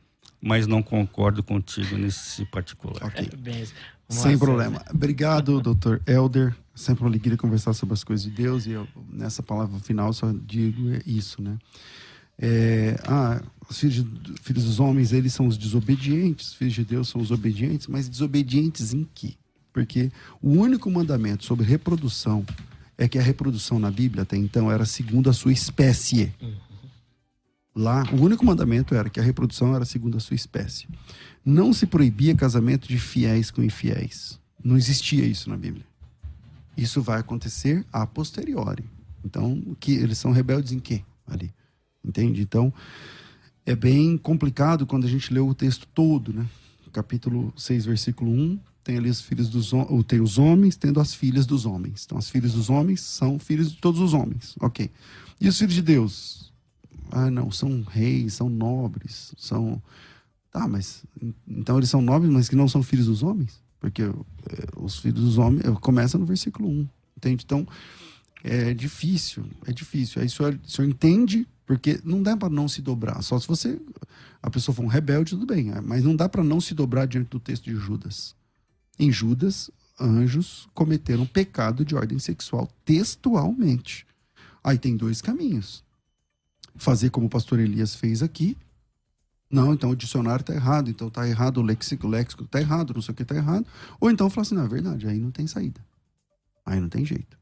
mas 0.45 0.67
não 0.67 0.83
concordo 0.83 1.41
contigo 1.41 1.97
nesse 1.97 2.45
particular. 2.45 3.03
Ok. 3.03 3.27
Bem, 3.39 3.65
vamos 4.07 4.23
Sem 4.23 4.37
problema. 4.37 4.85
Obrigado, 4.93 5.59
doutor 5.59 5.99
Elder. 6.05 6.55
Sempre 6.75 7.03
uma 7.03 7.09
alegria 7.09 7.35
conversar 7.35 7.73
sobre 7.73 7.93
as 7.93 8.03
coisas 8.03 8.23
de 8.23 8.29
Deus. 8.31 8.67
E 8.67 8.71
eu, 8.71 8.87
nessa 9.11 9.41
palavra 9.41 9.79
final, 9.79 10.13
só 10.13 10.31
digo 10.45 10.91
é 10.93 11.01
isso, 11.07 11.41
né? 11.41 11.57
É, 12.37 12.95
ah, 13.07 13.41
os 13.67 13.79
filhos, 13.79 13.95
de- 13.95 14.33
filhos 14.43 14.65
dos 14.65 14.79
homens, 14.79 15.11
eles 15.13 15.33
são 15.33 15.47
os 15.47 15.57
desobedientes. 15.57 16.49
Os 16.49 16.53
filhos 16.53 16.75
de 16.75 16.83
Deus 16.83 17.07
são 17.09 17.19
os 17.19 17.31
obedientes. 17.31 17.87
Mas 17.87 18.07
desobedientes 18.07 18.93
em 18.93 19.07
quê? 19.15 19.33
Porque 19.73 20.11
o 20.43 20.51
único 20.51 20.91
mandamento 20.91 21.43
sobre 21.43 21.65
reprodução 21.65 22.45
é 22.97 23.07
que 23.07 23.17
a 23.17 23.21
reprodução 23.21 23.79
na 23.79 23.89
Bíblia 23.89 24.21
até 24.23 24.37
então 24.37 24.71
era 24.71 24.85
segundo 24.85 25.27
a 25.29 25.33
sua 25.33 25.51
espécie. 25.51 26.31
Lá, 27.75 28.03
o 28.13 28.21
único 28.21 28.45
mandamento 28.45 28.95
era 28.95 29.09
que 29.09 29.19
a 29.19 29.23
reprodução 29.23 29.75
era 29.75 29.83
segundo 29.83 30.15
a 30.15 30.21
sua 30.21 30.35
espécie. 30.35 30.87
Não 31.43 31.73
se 31.73 31.85
proibia 31.85 32.33
casamento 32.33 32.87
de 32.87 32.97
fiéis 32.97 33.51
com 33.51 33.61
infiéis. 33.61 34.39
Não 34.63 34.77
existia 34.77 35.25
isso 35.25 35.49
na 35.49 35.57
Bíblia. 35.57 35.85
Isso 36.77 37.01
vai 37.01 37.19
acontecer 37.19 37.85
a 37.91 38.07
posteriori. 38.07 38.85
Então, 39.23 39.61
que 39.77 39.91
eles 39.91 40.17
são 40.17 40.31
rebeldes 40.31 40.71
em 40.71 40.79
quê? 40.79 41.03
Ali. 41.27 41.53
Entende? 42.03 42.41
Então, 42.41 42.73
é 43.65 43.75
bem 43.75 44.17
complicado 44.17 44.85
quando 44.85 45.05
a 45.05 45.09
gente 45.09 45.33
lê 45.33 45.39
o 45.39 45.53
texto 45.53 45.85
todo, 45.93 46.31
né? 46.31 46.45
Capítulo 46.93 47.51
6, 47.57 47.85
versículo 47.85 48.31
1, 48.31 48.59
tem 48.81 48.97
ali 48.97 49.09
os 49.09 49.19
filhos 49.19 49.49
dos 49.49 49.73
ou 49.73 50.01
tem 50.01 50.21
os 50.21 50.37
homens 50.37 50.77
tendo 50.77 51.01
as 51.01 51.13
filhas 51.13 51.45
dos 51.45 51.65
homens. 51.65 52.03
Então, 52.05 52.17
as 52.17 52.29
filhas 52.29 52.53
dos 52.53 52.69
homens 52.69 53.01
são 53.01 53.37
filhos 53.37 53.71
de 53.71 53.77
todos 53.79 53.99
os 53.99 54.13
homens. 54.13 54.55
OK. 54.61 54.89
E 55.41 55.49
os 55.49 55.57
filhos 55.57 55.73
de 55.73 55.81
Deus? 55.81 56.53
Ah, 57.11 57.29
não, 57.29 57.51
são 57.51 57.81
reis, 57.83 58.33
são 58.33 58.49
nobres, 58.49 59.33
são 59.37 59.81
Tá, 60.55 60.69
mas 60.69 61.03
então 61.45 61.75
eles 61.75 61.89
são 61.89 62.01
nobres, 62.01 62.31
mas 62.31 62.47
que 62.47 62.55
não 62.55 62.65
são 62.69 62.81
filhos 62.81 63.07
dos 63.07 63.23
homens? 63.23 63.61
Porque 63.77 64.03
eh, 64.03 64.67
os 64.77 64.99
filhos 64.99 65.19
dos 65.19 65.37
homens 65.37 65.65
eh, 65.65 65.71
começa 65.81 66.17
no 66.17 66.25
versículo 66.25 66.69
1, 66.69 66.87
entende? 67.17 67.43
Então 67.43 67.67
é 68.41 68.73
difícil, 68.73 69.43
é 69.65 69.73
difícil. 69.73 70.21
Aí 70.21 70.27
o 70.27 70.31
senhor, 70.31 70.57
o 70.65 70.69
senhor 70.69 70.87
entende, 70.87 71.45
porque 71.65 71.99
não 72.05 72.23
dá 72.23 72.37
para 72.37 72.47
não 72.47 72.69
se 72.69 72.81
dobrar. 72.81 73.21
Só 73.21 73.37
se 73.37 73.45
você 73.45 73.77
a 74.41 74.49
pessoa 74.49 74.73
for 74.73 74.85
um 74.85 74.87
rebelde, 74.87 75.31
tudo 75.31 75.45
bem, 75.45 75.71
eh, 75.71 75.81
mas 75.81 76.05
não 76.05 76.15
dá 76.15 76.29
para 76.29 76.41
não 76.41 76.61
se 76.61 76.73
dobrar 76.73 77.05
diante 77.05 77.31
do 77.31 77.39
texto 77.39 77.65
de 77.65 77.75
Judas. 77.75 78.33
Em 78.97 79.11
Judas, 79.11 79.69
anjos 79.99 80.69
cometeram 80.73 81.25
pecado 81.25 81.83
de 81.83 81.95
ordem 81.95 82.17
sexual 82.17 82.69
textualmente. 82.85 84.07
Aí 84.63 84.77
tem 84.77 84.95
dois 84.95 85.21
caminhos. 85.21 85.84
Fazer 86.77 87.09
como 87.09 87.27
o 87.27 87.29
pastor 87.29 87.59
Elias 87.59 87.95
fez 87.95 88.21
aqui, 88.21 88.57
não, 89.49 89.73
então 89.73 89.91
o 89.91 89.95
dicionário 89.95 90.41
está 90.41 90.53
errado, 90.53 90.89
então 90.89 91.07
está 91.07 91.27
errado 91.27 91.57
o 91.57 91.61
léxico, 91.61 92.07
o 92.07 92.09
léxico 92.09 92.43
está 92.43 92.59
errado, 92.59 92.93
não 92.93 93.01
sei 93.01 93.13
o 93.13 93.15
que 93.15 93.21
está 93.21 93.35
errado. 93.35 93.65
Ou 93.99 94.09
então 94.09 94.29
falar 94.29 94.41
assim, 94.41 94.55
não, 94.55 94.65
é 94.65 94.67
verdade, 94.67 95.07
aí 95.07 95.19
não 95.19 95.31
tem 95.31 95.47
saída. 95.47 95.79
Aí 96.65 96.79
não 96.79 96.89
tem 96.89 97.05
jeito. 97.05 97.37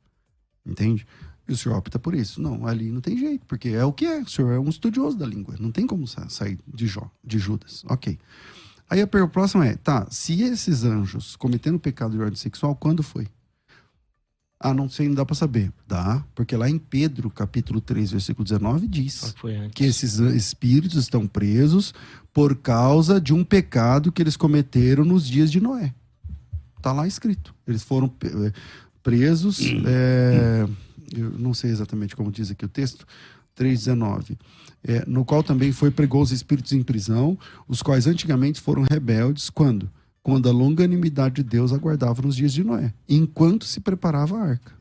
Entende? 0.65 1.07
E 1.47 1.53
o 1.53 1.57
senhor 1.57 1.77
opta 1.77 1.97
por 1.97 2.13
isso. 2.13 2.41
Não, 2.41 2.67
ali 2.67 2.91
não 2.91 3.01
tem 3.01 3.17
jeito, 3.17 3.45
porque 3.45 3.69
é 3.69 3.83
o 3.83 3.91
que 3.91 4.05
é. 4.05 4.21
O 4.21 4.29
senhor 4.29 4.51
é 4.51 4.59
um 4.59 4.69
estudioso 4.69 5.17
da 5.17 5.25
língua. 5.25 5.55
Não 5.59 5.71
tem 5.71 5.87
como 5.87 6.07
sa- 6.07 6.29
sair 6.29 6.59
de 6.67 6.87
Jó, 6.87 7.09
de 7.23 7.37
Judas. 7.39 7.83
Ok. 7.89 8.19
Aí 8.89 9.01
a 9.01 9.07
próxima 9.07 9.65
é, 9.65 9.75
tá, 9.75 10.07
se 10.11 10.41
esses 10.41 10.83
anjos 10.83 11.35
cometendo 11.35 11.79
pecado 11.79 12.11
de 12.11 12.19
ordem 12.21 12.35
sexual, 12.35 12.75
quando 12.75 13.01
foi? 13.01 13.27
Ah, 14.59 14.73
não 14.73 14.87
sei, 14.87 15.07
não 15.07 15.15
dá 15.15 15.25
para 15.25 15.35
saber. 15.35 15.71
Dá, 15.87 16.23
porque 16.33 16.55
lá 16.55 16.69
em 16.69 16.77
Pedro, 16.77 17.29
capítulo 17.29 17.81
3, 17.81 18.11
versículo 18.11 18.45
19, 18.45 18.87
diz 18.87 19.33
que 19.73 19.83
esses 19.83 20.19
espíritos 20.19 20.97
estão 20.97 21.27
presos 21.27 21.93
por 22.33 22.55
causa 22.55 23.19
de 23.19 23.33
um 23.33 23.43
pecado 23.43 24.11
que 24.11 24.21
eles 24.21 24.37
cometeram 24.37 25.03
nos 25.03 25.27
dias 25.27 25.51
de 25.51 25.59
Noé. 25.59 25.93
Está 26.77 26.93
lá 26.93 27.05
escrito. 27.07 27.53
Eles 27.67 27.83
foram 27.83 28.11
eh, 28.23 28.51
presos, 29.03 29.59
é, 29.85 30.65
eu 31.15 31.31
não 31.37 31.53
sei 31.53 31.69
exatamente 31.69 32.15
como 32.15 32.31
diz 32.31 32.49
aqui 32.49 32.65
o 32.65 32.69
texto, 32.69 33.05
3,19, 33.57 34.37
é, 34.83 35.03
no 35.05 35.23
qual 35.23 35.43
também 35.43 35.71
foi 35.71 35.91
pregou 35.91 36.21
os 36.21 36.31
espíritos 36.31 36.71
em 36.71 36.81
prisão, 36.81 37.37
os 37.67 37.81
quais 37.81 38.07
antigamente 38.07 38.59
foram 38.59 38.85
rebeldes, 38.89 39.49
quando? 39.49 39.89
Quando 40.23 40.47
a 40.47 40.53
longanimidade 40.53 41.35
de 41.35 41.43
Deus 41.43 41.73
aguardava 41.73 42.21
nos 42.21 42.35
dias 42.35 42.53
de 42.53 42.63
Noé, 42.63 42.93
enquanto 43.07 43.65
se 43.65 43.81
preparava 43.81 44.37
a 44.37 44.41
arca. 44.41 44.71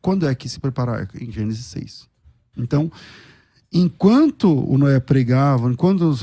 Quando 0.00 0.26
é 0.26 0.34
que 0.34 0.48
se 0.48 0.58
prepara 0.58 0.92
a 0.92 0.96
arca? 1.00 1.22
Em 1.22 1.30
Gênesis 1.30 1.66
6. 1.66 2.08
Então, 2.56 2.90
enquanto 3.70 4.50
o 4.50 4.78
Noé 4.78 4.98
pregava, 5.00 5.70
enquanto 5.70 6.14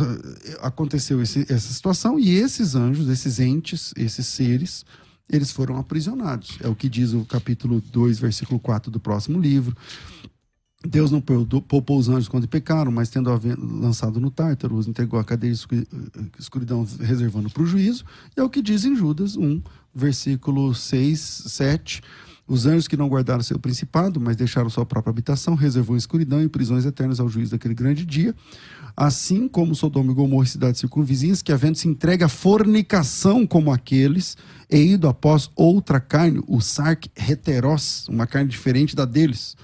aconteceu 0.62 1.22
esse, 1.22 1.42
essa 1.42 1.72
situação, 1.72 2.18
e 2.18 2.32
esses 2.32 2.76
anjos, 2.76 3.10
esses 3.10 3.40
entes, 3.40 3.94
esses 3.96 4.26
seres, 4.26 4.86
eles 5.30 5.52
foram 5.52 5.78
aprisionados. 5.78 6.58
É 6.62 6.68
o 6.68 6.76
que 6.76 6.90
diz 6.90 7.14
o 7.14 7.26
capítulo 7.26 7.82
2, 7.92 8.20
versículo 8.20 8.60
4 8.60 8.90
do 8.90 9.00
próximo 9.00 9.40
livro. 9.40 9.76
Deus 10.86 11.12
não 11.12 11.22
poupou 11.22 11.98
os 11.98 12.10
anjos 12.10 12.28
quando 12.28 12.46
pecaram, 12.46 12.92
mas 12.92 13.10
tendo 13.10 13.30
lançado 13.58 14.20
no 14.20 14.30
Tártaro, 14.30 14.76
os 14.76 14.86
entregou 14.86 15.18
à 15.18 15.24
cadeia 15.24 15.54
de 15.54 15.88
escuridão, 16.38 16.86
reservando 17.00 17.50
para 17.50 17.64
o 17.64 17.66
juízo. 17.66 18.04
E 18.36 18.40
é 18.42 18.44
o 18.44 18.50
que 18.50 18.62
diz 18.62 18.84
em 18.84 18.94
Judas 18.94 19.38
1, 19.38 19.62
versículo 19.96 20.76
6, 20.76 21.20
7. 21.48 22.02
Os 22.46 22.66
anjos 22.66 22.90
que 22.90 22.98
não 22.98 23.08
guardaram 23.08 23.42
seu 23.42 23.58
principado, 23.58 24.20
mas 24.20 24.36
deixaram 24.36 24.70
sua 24.70 24.86
própria 24.86 25.12
habitação, 25.12 25.56
reservou 25.56 25.96
escuridão 25.96 26.44
e 26.44 26.50
prisões 26.50 26.86
eternas 26.86 27.22
ao 27.22 27.30
juízo 27.30 27.52
daquele 27.52 27.74
grande 27.74 28.06
dia. 28.06 28.36
Assim 28.96 29.48
como 29.48 29.74
Sodoma 29.74 30.12
e 30.12 30.16
Gomorra 30.16 30.44
e 30.44 30.50
cidades 30.50 30.82
circunvizinhas, 30.82 31.42
que 31.42 31.54
havendo 31.54 31.78
se 31.78 31.88
entregue 31.88 32.26
à 32.26 32.30
fornicação 32.30 33.48
como 33.48 33.72
aqueles, 33.72 34.36
e 34.70 34.78
ido 34.78 35.08
após 35.08 35.50
outra 35.56 36.02
carne, 36.02 36.44
o 36.46 36.60
sark 36.60 37.10
heteros, 37.16 38.06
uma 38.10 38.28
carne 38.28 38.50
diferente 38.50 38.94
da 38.94 39.06
deles 39.06 39.56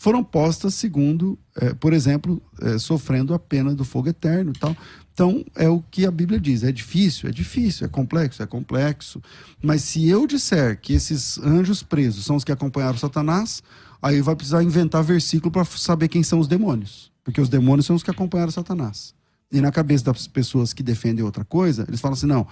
foram 0.00 0.24
postas 0.24 0.72
segundo, 0.72 1.38
é, 1.54 1.74
por 1.74 1.92
exemplo, 1.92 2.40
é, 2.62 2.78
sofrendo 2.78 3.34
a 3.34 3.38
pena 3.38 3.74
do 3.74 3.84
fogo 3.84 4.08
eterno 4.08 4.54
tal. 4.58 4.74
Então, 5.12 5.44
é 5.54 5.68
o 5.68 5.82
que 5.90 6.06
a 6.06 6.10
Bíblia 6.10 6.40
diz. 6.40 6.64
É 6.64 6.72
difícil, 6.72 7.28
é 7.28 7.32
difícil, 7.32 7.84
é 7.84 7.88
complexo, 7.88 8.42
é 8.42 8.46
complexo. 8.46 9.22
Mas 9.62 9.82
se 9.82 10.08
eu 10.08 10.26
disser 10.26 10.80
que 10.80 10.94
esses 10.94 11.36
anjos 11.40 11.82
presos 11.82 12.24
são 12.24 12.36
os 12.36 12.44
que 12.44 12.50
acompanharam 12.50 12.96
Satanás, 12.96 13.62
aí 14.00 14.22
vai 14.22 14.34
precisar 14.34 14.62
inventar 14.62 15.04
versículo 15.04 15.52
para 15.52 15.66
saber 15.66 16.08
quem 16.08 16.22
são 16.22 16.38
os 16.38 16.48
demônios. 16.48 17.12
Porque 17.22 17.38
os 17.38 17.50
demônios 17.50 17.84
são 17.84 17.94
os 17.94 18.02
que 18.02 18.10
acompanharam 18.10 18.50
Satanás. 18.50 19.12
E 19.52 19.60
na 19.60 19.70
cabeça 19.70 20.04
das 20.04 20.26
pessoas 20.26 20.72
que 20.72 20.82
defendem 20.82 21.22
outra 21.22 21.44
coisa, 21.44 21.84
eles 21.86 22.00
falam 22.00 22.14
assim: 22.14 22.26
não, 22.26 22.46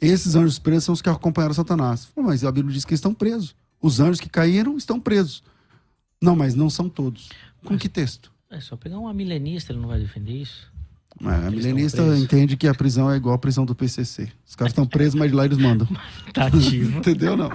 esses 0.00 0.36
anjos 0.36 0.60
presos 0.60 0.84
são 0.84 0.92
os 0.92 1.02
que 1.02 1.08
acompanharam 1.08 1.54
Satanás. 1.54 2.06
Mas 2.16 2.44
a 2.44 2.52
Bíblia 2.52 2.72
diz 2.72 2.84
que 2.84 2.94
estão 2.94 3.12
presos. 3.12 3.56
Os 3.82 3.98
anjos 3.98 4.20
que 4.20 4.28
caíram 4.28 4.76
estão 4.76 5.00
presos. 5.00 5.42
Não, 6.24 6.34
mas 6.34 6.54
não 6.54 6.70
são 6.70 6.88
todos. 6.88 7.28
Com 7.64 7.74
mas, 7.74 7.82
que 7.82 7.88
texto? 7.88 8.32
É 8.50 8.60
só 8.60 8.76
pegar 8.76 8.98
uma 8.98 9.12
milenista, 9.12 9.72
ele 9.72 9.80
não 9.80 9.88
vai 9.88 9.98
defender 9.98 10.32
isso? 10.32 10.72
É, 11.22 11.46
a 11.46 11.50
milenista 11.50 12.02
entende 12.16 12.56
que 12.56 12.66
a 12.66 12.74
prisão 12.74 13.10
é 13.10 13.16
igual 13.16 13.34
a 13.34 13.38
prisão 13.38 13.64
do 13.64 13.74
PCC. 13.74 14.28
Os 14.46 14.56
caras 14.56 14.72
estão 14.72 14.86
presos, 14.86 15.14
mas 15.14 15.30
de 15.30 15.36
lá 15.36 15.44
eles 15.44 15.58
mandam. 15.58 15.86
tá 16.32 16.46
ativo. 16.46 16.98
Entendeu? 16.98 17.36
Não. 17.36 17.50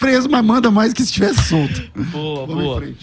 Preso, 0.00 0.28
mas 0.28 0.44
manda 0.44 0.70
mais 0.70 0.92
que 0.92 1.02
se 1.02 1.08
estivesse 1.08 1.42
solto. 1.48 1.92
Boa, 2.10 2.46
Vamos 2.46 2.64
boa. 2.64 2.94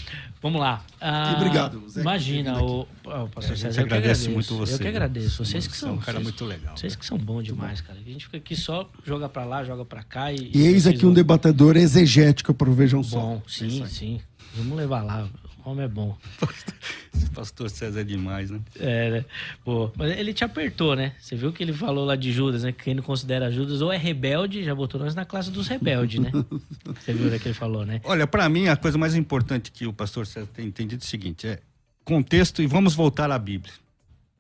Vamos 0.42 0.62
lá. 0.62 0.82
Ah, 1.02 1.36
obrigado. 1.36 1.84
Zé, 1.90 2.00
imagina, 2.00 2.64
o, 2.64 2.82
o 2.82 3.28
pastor 3.28 3.58
César, 3.58 3.82
eu 3.82 3.88
que 3.88 3.94
agradeço 3.94 4.32
muito 4.32 4.56
você. 4.56 4.76
Eu 4.76 4.80
que 4.80 4.88
agradeço. 4.88 5.44
Vocês 5.44 5.68
que 5.68 5.76
são. 5.76 5.96
um 5.96 5.98
cara 5.98 6.14
vocês, 6.14 6.24
muito 6.24 6.46
legal. 6.46 6.78
Vocês 6.78 6.96
que 6.96 7.06
são 7.06 7.18
bons 7.18 7.44
demais, 7.44 7.82
cara. 7.82 8.00
A 8.00 8.10
gente 8.10 8.26
fica 8.26 8.38
aqui 8.38 8.56
só, 8.56 8.90
joga 9.06 9.28
pra 9.28 9.44
lá, 9.44 9.66
joga 9.66 9.84
pra 9.84 10.02
cá. 10.02 10.32
E, 10.32 10.52
e 10.54 10.62
eis 10.62 10.88
aqui 10.88 11.06
um 11.06 11.14
debatedor 11.14 11.76
exegético 11.76 12.54
para 12.54 12.70
o 12.70 12.74
Vejam 12.74 13.04
Só. 13.04 13.20
Bom, 13.20 13.42
sim, 13.46 13.86
sim. 13.86 14.22
Vamos 14.56 14.78
levar 14.78 15.04
lá. 15.04 15.28
O 15.66 15.70
homem 15.70 15.86
é 15.86 15.88
bom. 15.88 16.18
Pastor 17.34 17.70
César 17.70 18.02
é 18.02 18.04
demais, 18.04 18.50
né? 18.50 18.60
É, 18.80 19.12
né? 19.12 19.26
Pô, 19.64 19.92
mas 19.96 20.18
ele 20.18 20.34
te 20.34 20.44
apertou, 20.44 20.96
né? 20.96 21.14
Você 21.20 21.36
viu 21.36 21.52
que 21.52 21.64
ele 21.64 21.74
falou 21.74 22.06
lá 22.06 22.16
de 22.16 22.32
Judas, 22.32 22.64
né? 22.64 22.72
Quem 22.72 22.96
não 22.96 23.04
considera 23.04 23.52
Judas 23.52 23.82
ou 23.82 23.92
é 23.92 23.98
rebelde, 23.98 24.64
já 24.64 24.74
botou 24.74 25.00
nós 25.00 25.14
na 25.14 25.26
classe 25.26 25.52
dos 25.52 25.68
rebeldes, 25.68 26.20
né? 26.20 26.32
Você 27.00 27.14
viu 27.14 27.34
o 27.34 27.40
que 27.40 27.48
ele 27.48 27.54
falou, 27.54 27.86
né? 27.86 28.02
Olha, 28.04 28.26
para 28.26 28.48
mim, 28.50 28.68
a 28.68 28.76
coisa 28.76 28.98
mais 28.98 29.16
importante 29.16 29.72
que 29.72 29.86
o 29.86 29.94
pastor 29.94 30.26
César 30.26 30.48
tem 30.54 30.66
entendido 30.66 31.04
é 31.04 31.06
o 31.06 31.08
seguinte: 31.08 31.48
é 31.48 31.60
contexto 32.04 32.62
e 32.62 32.68
vamos 32.68 32.96
voltar 32.96 33.32
à 33.32 33.38
Bíblia. 33.38 33.74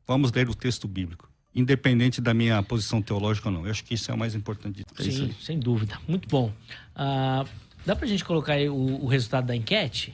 Vamos 0.07 0.31
ler 0.31 0.49
o 0.49 0.56
texto 0.56 0.88
bíblico 0.88 1.30
independente 1.53 2.22
da 2.22 2.34
minha 2.34 2.61
posição 2.64 3.02
teológica 3.02 3.49
ou 3.49 3.53
não. 3.53 3.65
Eu 3.65 3.72
acho 3.72 3.84
que 3.84 3.94
isso 3.94 4.10
é 4.11 4.14
o 4.14 4.18
mais 4.18 4.36
importante 4.36 4.77
de 4.77 4.86
tudo. 4.86 5.11
Sim, 5.11 5.34
sem 5.41 5.60
dúvida. 5.60 5.99
Muito 6.07 6.27
bom. 6.30 6.53
Uh, 6.95 7.48
Dá 7.85 7.95
pra 7.95 8.07
gente 8.07 8.23
colocar 8.23 8.53
aí 8.53 8.69
o, 8.69 9.03
o 9.03 9.07
resultado 9.07 9.47
da 9.47 9.56
enquete? 9.56 10.14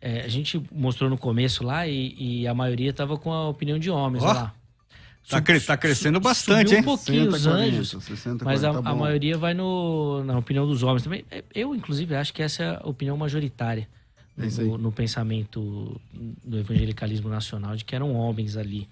É, 0.00 0.22
a 0.22 0.28
gente 0.28 0.62
mostrou 0.72 1.10
no 1.10 1.18
começo 1.18 1.62
lá 1.62 1.86
e, 1.86 2.14
e, 2.18 2.46
a 2.46 2.54
maioria 2.54 2.92
tava 2.92 3.18
com 3.18 3.32
a 3.32 3.48
opinião 3.48 3.78
de 3.78 3.90
homens, 3.90 4.22
oh. 4.22 4.26
lá. 4.26 4.54
Tá, 5.28 5.40
cre 5.40 5.60
tá 5.60 5.76
crescendo 5.76 6.18
bastante, 6.18 6.74
hein? 6.74 6.80
um 6.80 6.84
pouquinho 6.84 7.30
60, 7.30 7.36
os 7.36 7.46
anjos, 7.46 7.90
40, 7.90 8.16
60, 8.16 8.44
mas 8.44 8.64
a, 8.64 8.72
tá 8.72 8.90
a, 8.90 8.94
maioria 8.94 9.36
vai 9.36 9.52
no, 9.52 10.24
na 10.24 10.38
opinião 10.38 10.66
dos 10.66 10.82
homens 10.82 11.02
também. 11.02 11.24
É, 11.30 11.44
eu, 11.54 11.74
inclusive, 11.74 12.14
acho 12.16 12.32
que 12.32 12.42
essa 12.42 12.62
é 12.62 12.76
a 12.76 12.88
opinião 12.88 13.16
majoritária 13.16 13.86
é 14.38 14.62
no, 14.62 14.78
no, 14.78 14.92
pensamento 14.92 16.00
do 16.12 16.58
evangelicalismo 16.58 17.28
nacional, 17.28 17.76
de 17.76 17.84
que 17.84 17.94
eram 17.94 18.14
homens 18.14 18.56
ali. 18.56 18.88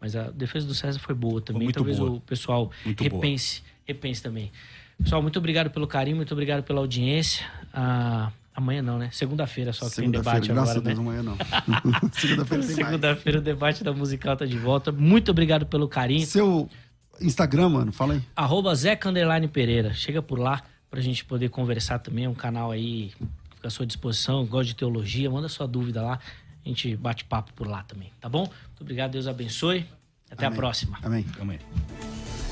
Mas 0.00 0.14
a 0.14 0.30
defesa 0.30 0.66
do 0.66 0.74
César 0.74 0.98
foi 0.98 1.14
boa 1.14 1.40
também. 1.40 1.64
Foi 1.64 1.72
Talvez 1.72 1.98
boa. 1.98 2.10
o 2.12 2.20
pessoal 2.20 2.70
muito 2.84 3.02
repense, 3.02 3.60
boa. 3.60 3.72
repense 3.86 4.22
também. 4.22 4.52
Pessoal, 5.02 5.22
muito 5.22 5.38
obrigado 5.38 5.70
pelo 5.70 5.86
carinho, 5.86 6.16
muito 6.16 6.32
obrigado 6.32 6.62
pela 6.62 6.80
audiência. 6.80 7.44
Ah, 7.72 8.30
amanhã 8.54 8.82
não, 8.82 8.98
né? 8.98 9.08
Segunda-feira 9.12 9.72
só 9.72 9.88
que 9.88 9.96
tem 9.96 10.10
debate 10.10 10.50
agora, 10.50 10.66
graças 10.66 10.82
né? 10.82 10.94
Deus, 10.94 10.98
amanhã 10.98 11.22
não. 11.22 11.36
Segunda-feira 12.12 12.64
tem 12.64 12.74
Segunda-feira 12.76 13.38
o 13.38 13.42
debate 13.42 13.82
da 13.82 13.92
musical 13.92 14.36
tá 14.36 14.44
de 14.44 14.58
volta. 14.58 14.92
Muito 14.92 15.30
obrigado 15.30 15.66
pelo 15.66 15.88
carinho. 15.88 16.26
Seu 16.26 16.68
Instagram, 17.20 17.70
mano, 17.70 17.92
fala 17.92 18.14
aí. 18.14 18.22
Arroba 18.36 18.74
Zé 18.74 18.94
Candeline 18.96 19.48
Pereira. 19.48 19.92
Chega 19.94 20.22
por 20.22 20.38
lá 20.38 20.62
pra 20.90 21.00
gente 21.00 21.24
poder 21.24 21.48
conversar 21.48 21.98
também. 21.98 22.24
É 22.24 22.28
um 22.28 22.34
canal 22.34 22.70
aí 22.70 23.12
fica 23.54 23.68
à 23.68 23.70
sua 23.70 23.86
disposição. 23.86 24.44
Gosta 24.46 24.66
de 24.66 24.74
teologia, 24.74 25.30
manda 25.30 25.48
sua 25.48 25.66
dúvida 25.66 26.02
lá. 26.02 26.18
A 26.64 26.68
gente 26.68 26.94
bate 26.96 27.24
papo 27.24 27.52
por 27.54 27.66
lá 27.66 27.82
também, 27.82 28.12
tá 28.20 28.28
bom? 28.28 28.40
Muito 28.40 28.80
obrigado, 28.80 29.12
Deus 29.12 29.26
abençoe. 29.26 29.86
Até 30.30 30.46
Amém. 30.46 30.56
a 30.56 30.60
próxima. 30.60 30.98
Amém. 31.02 31.26
Amém. 31.40 31.58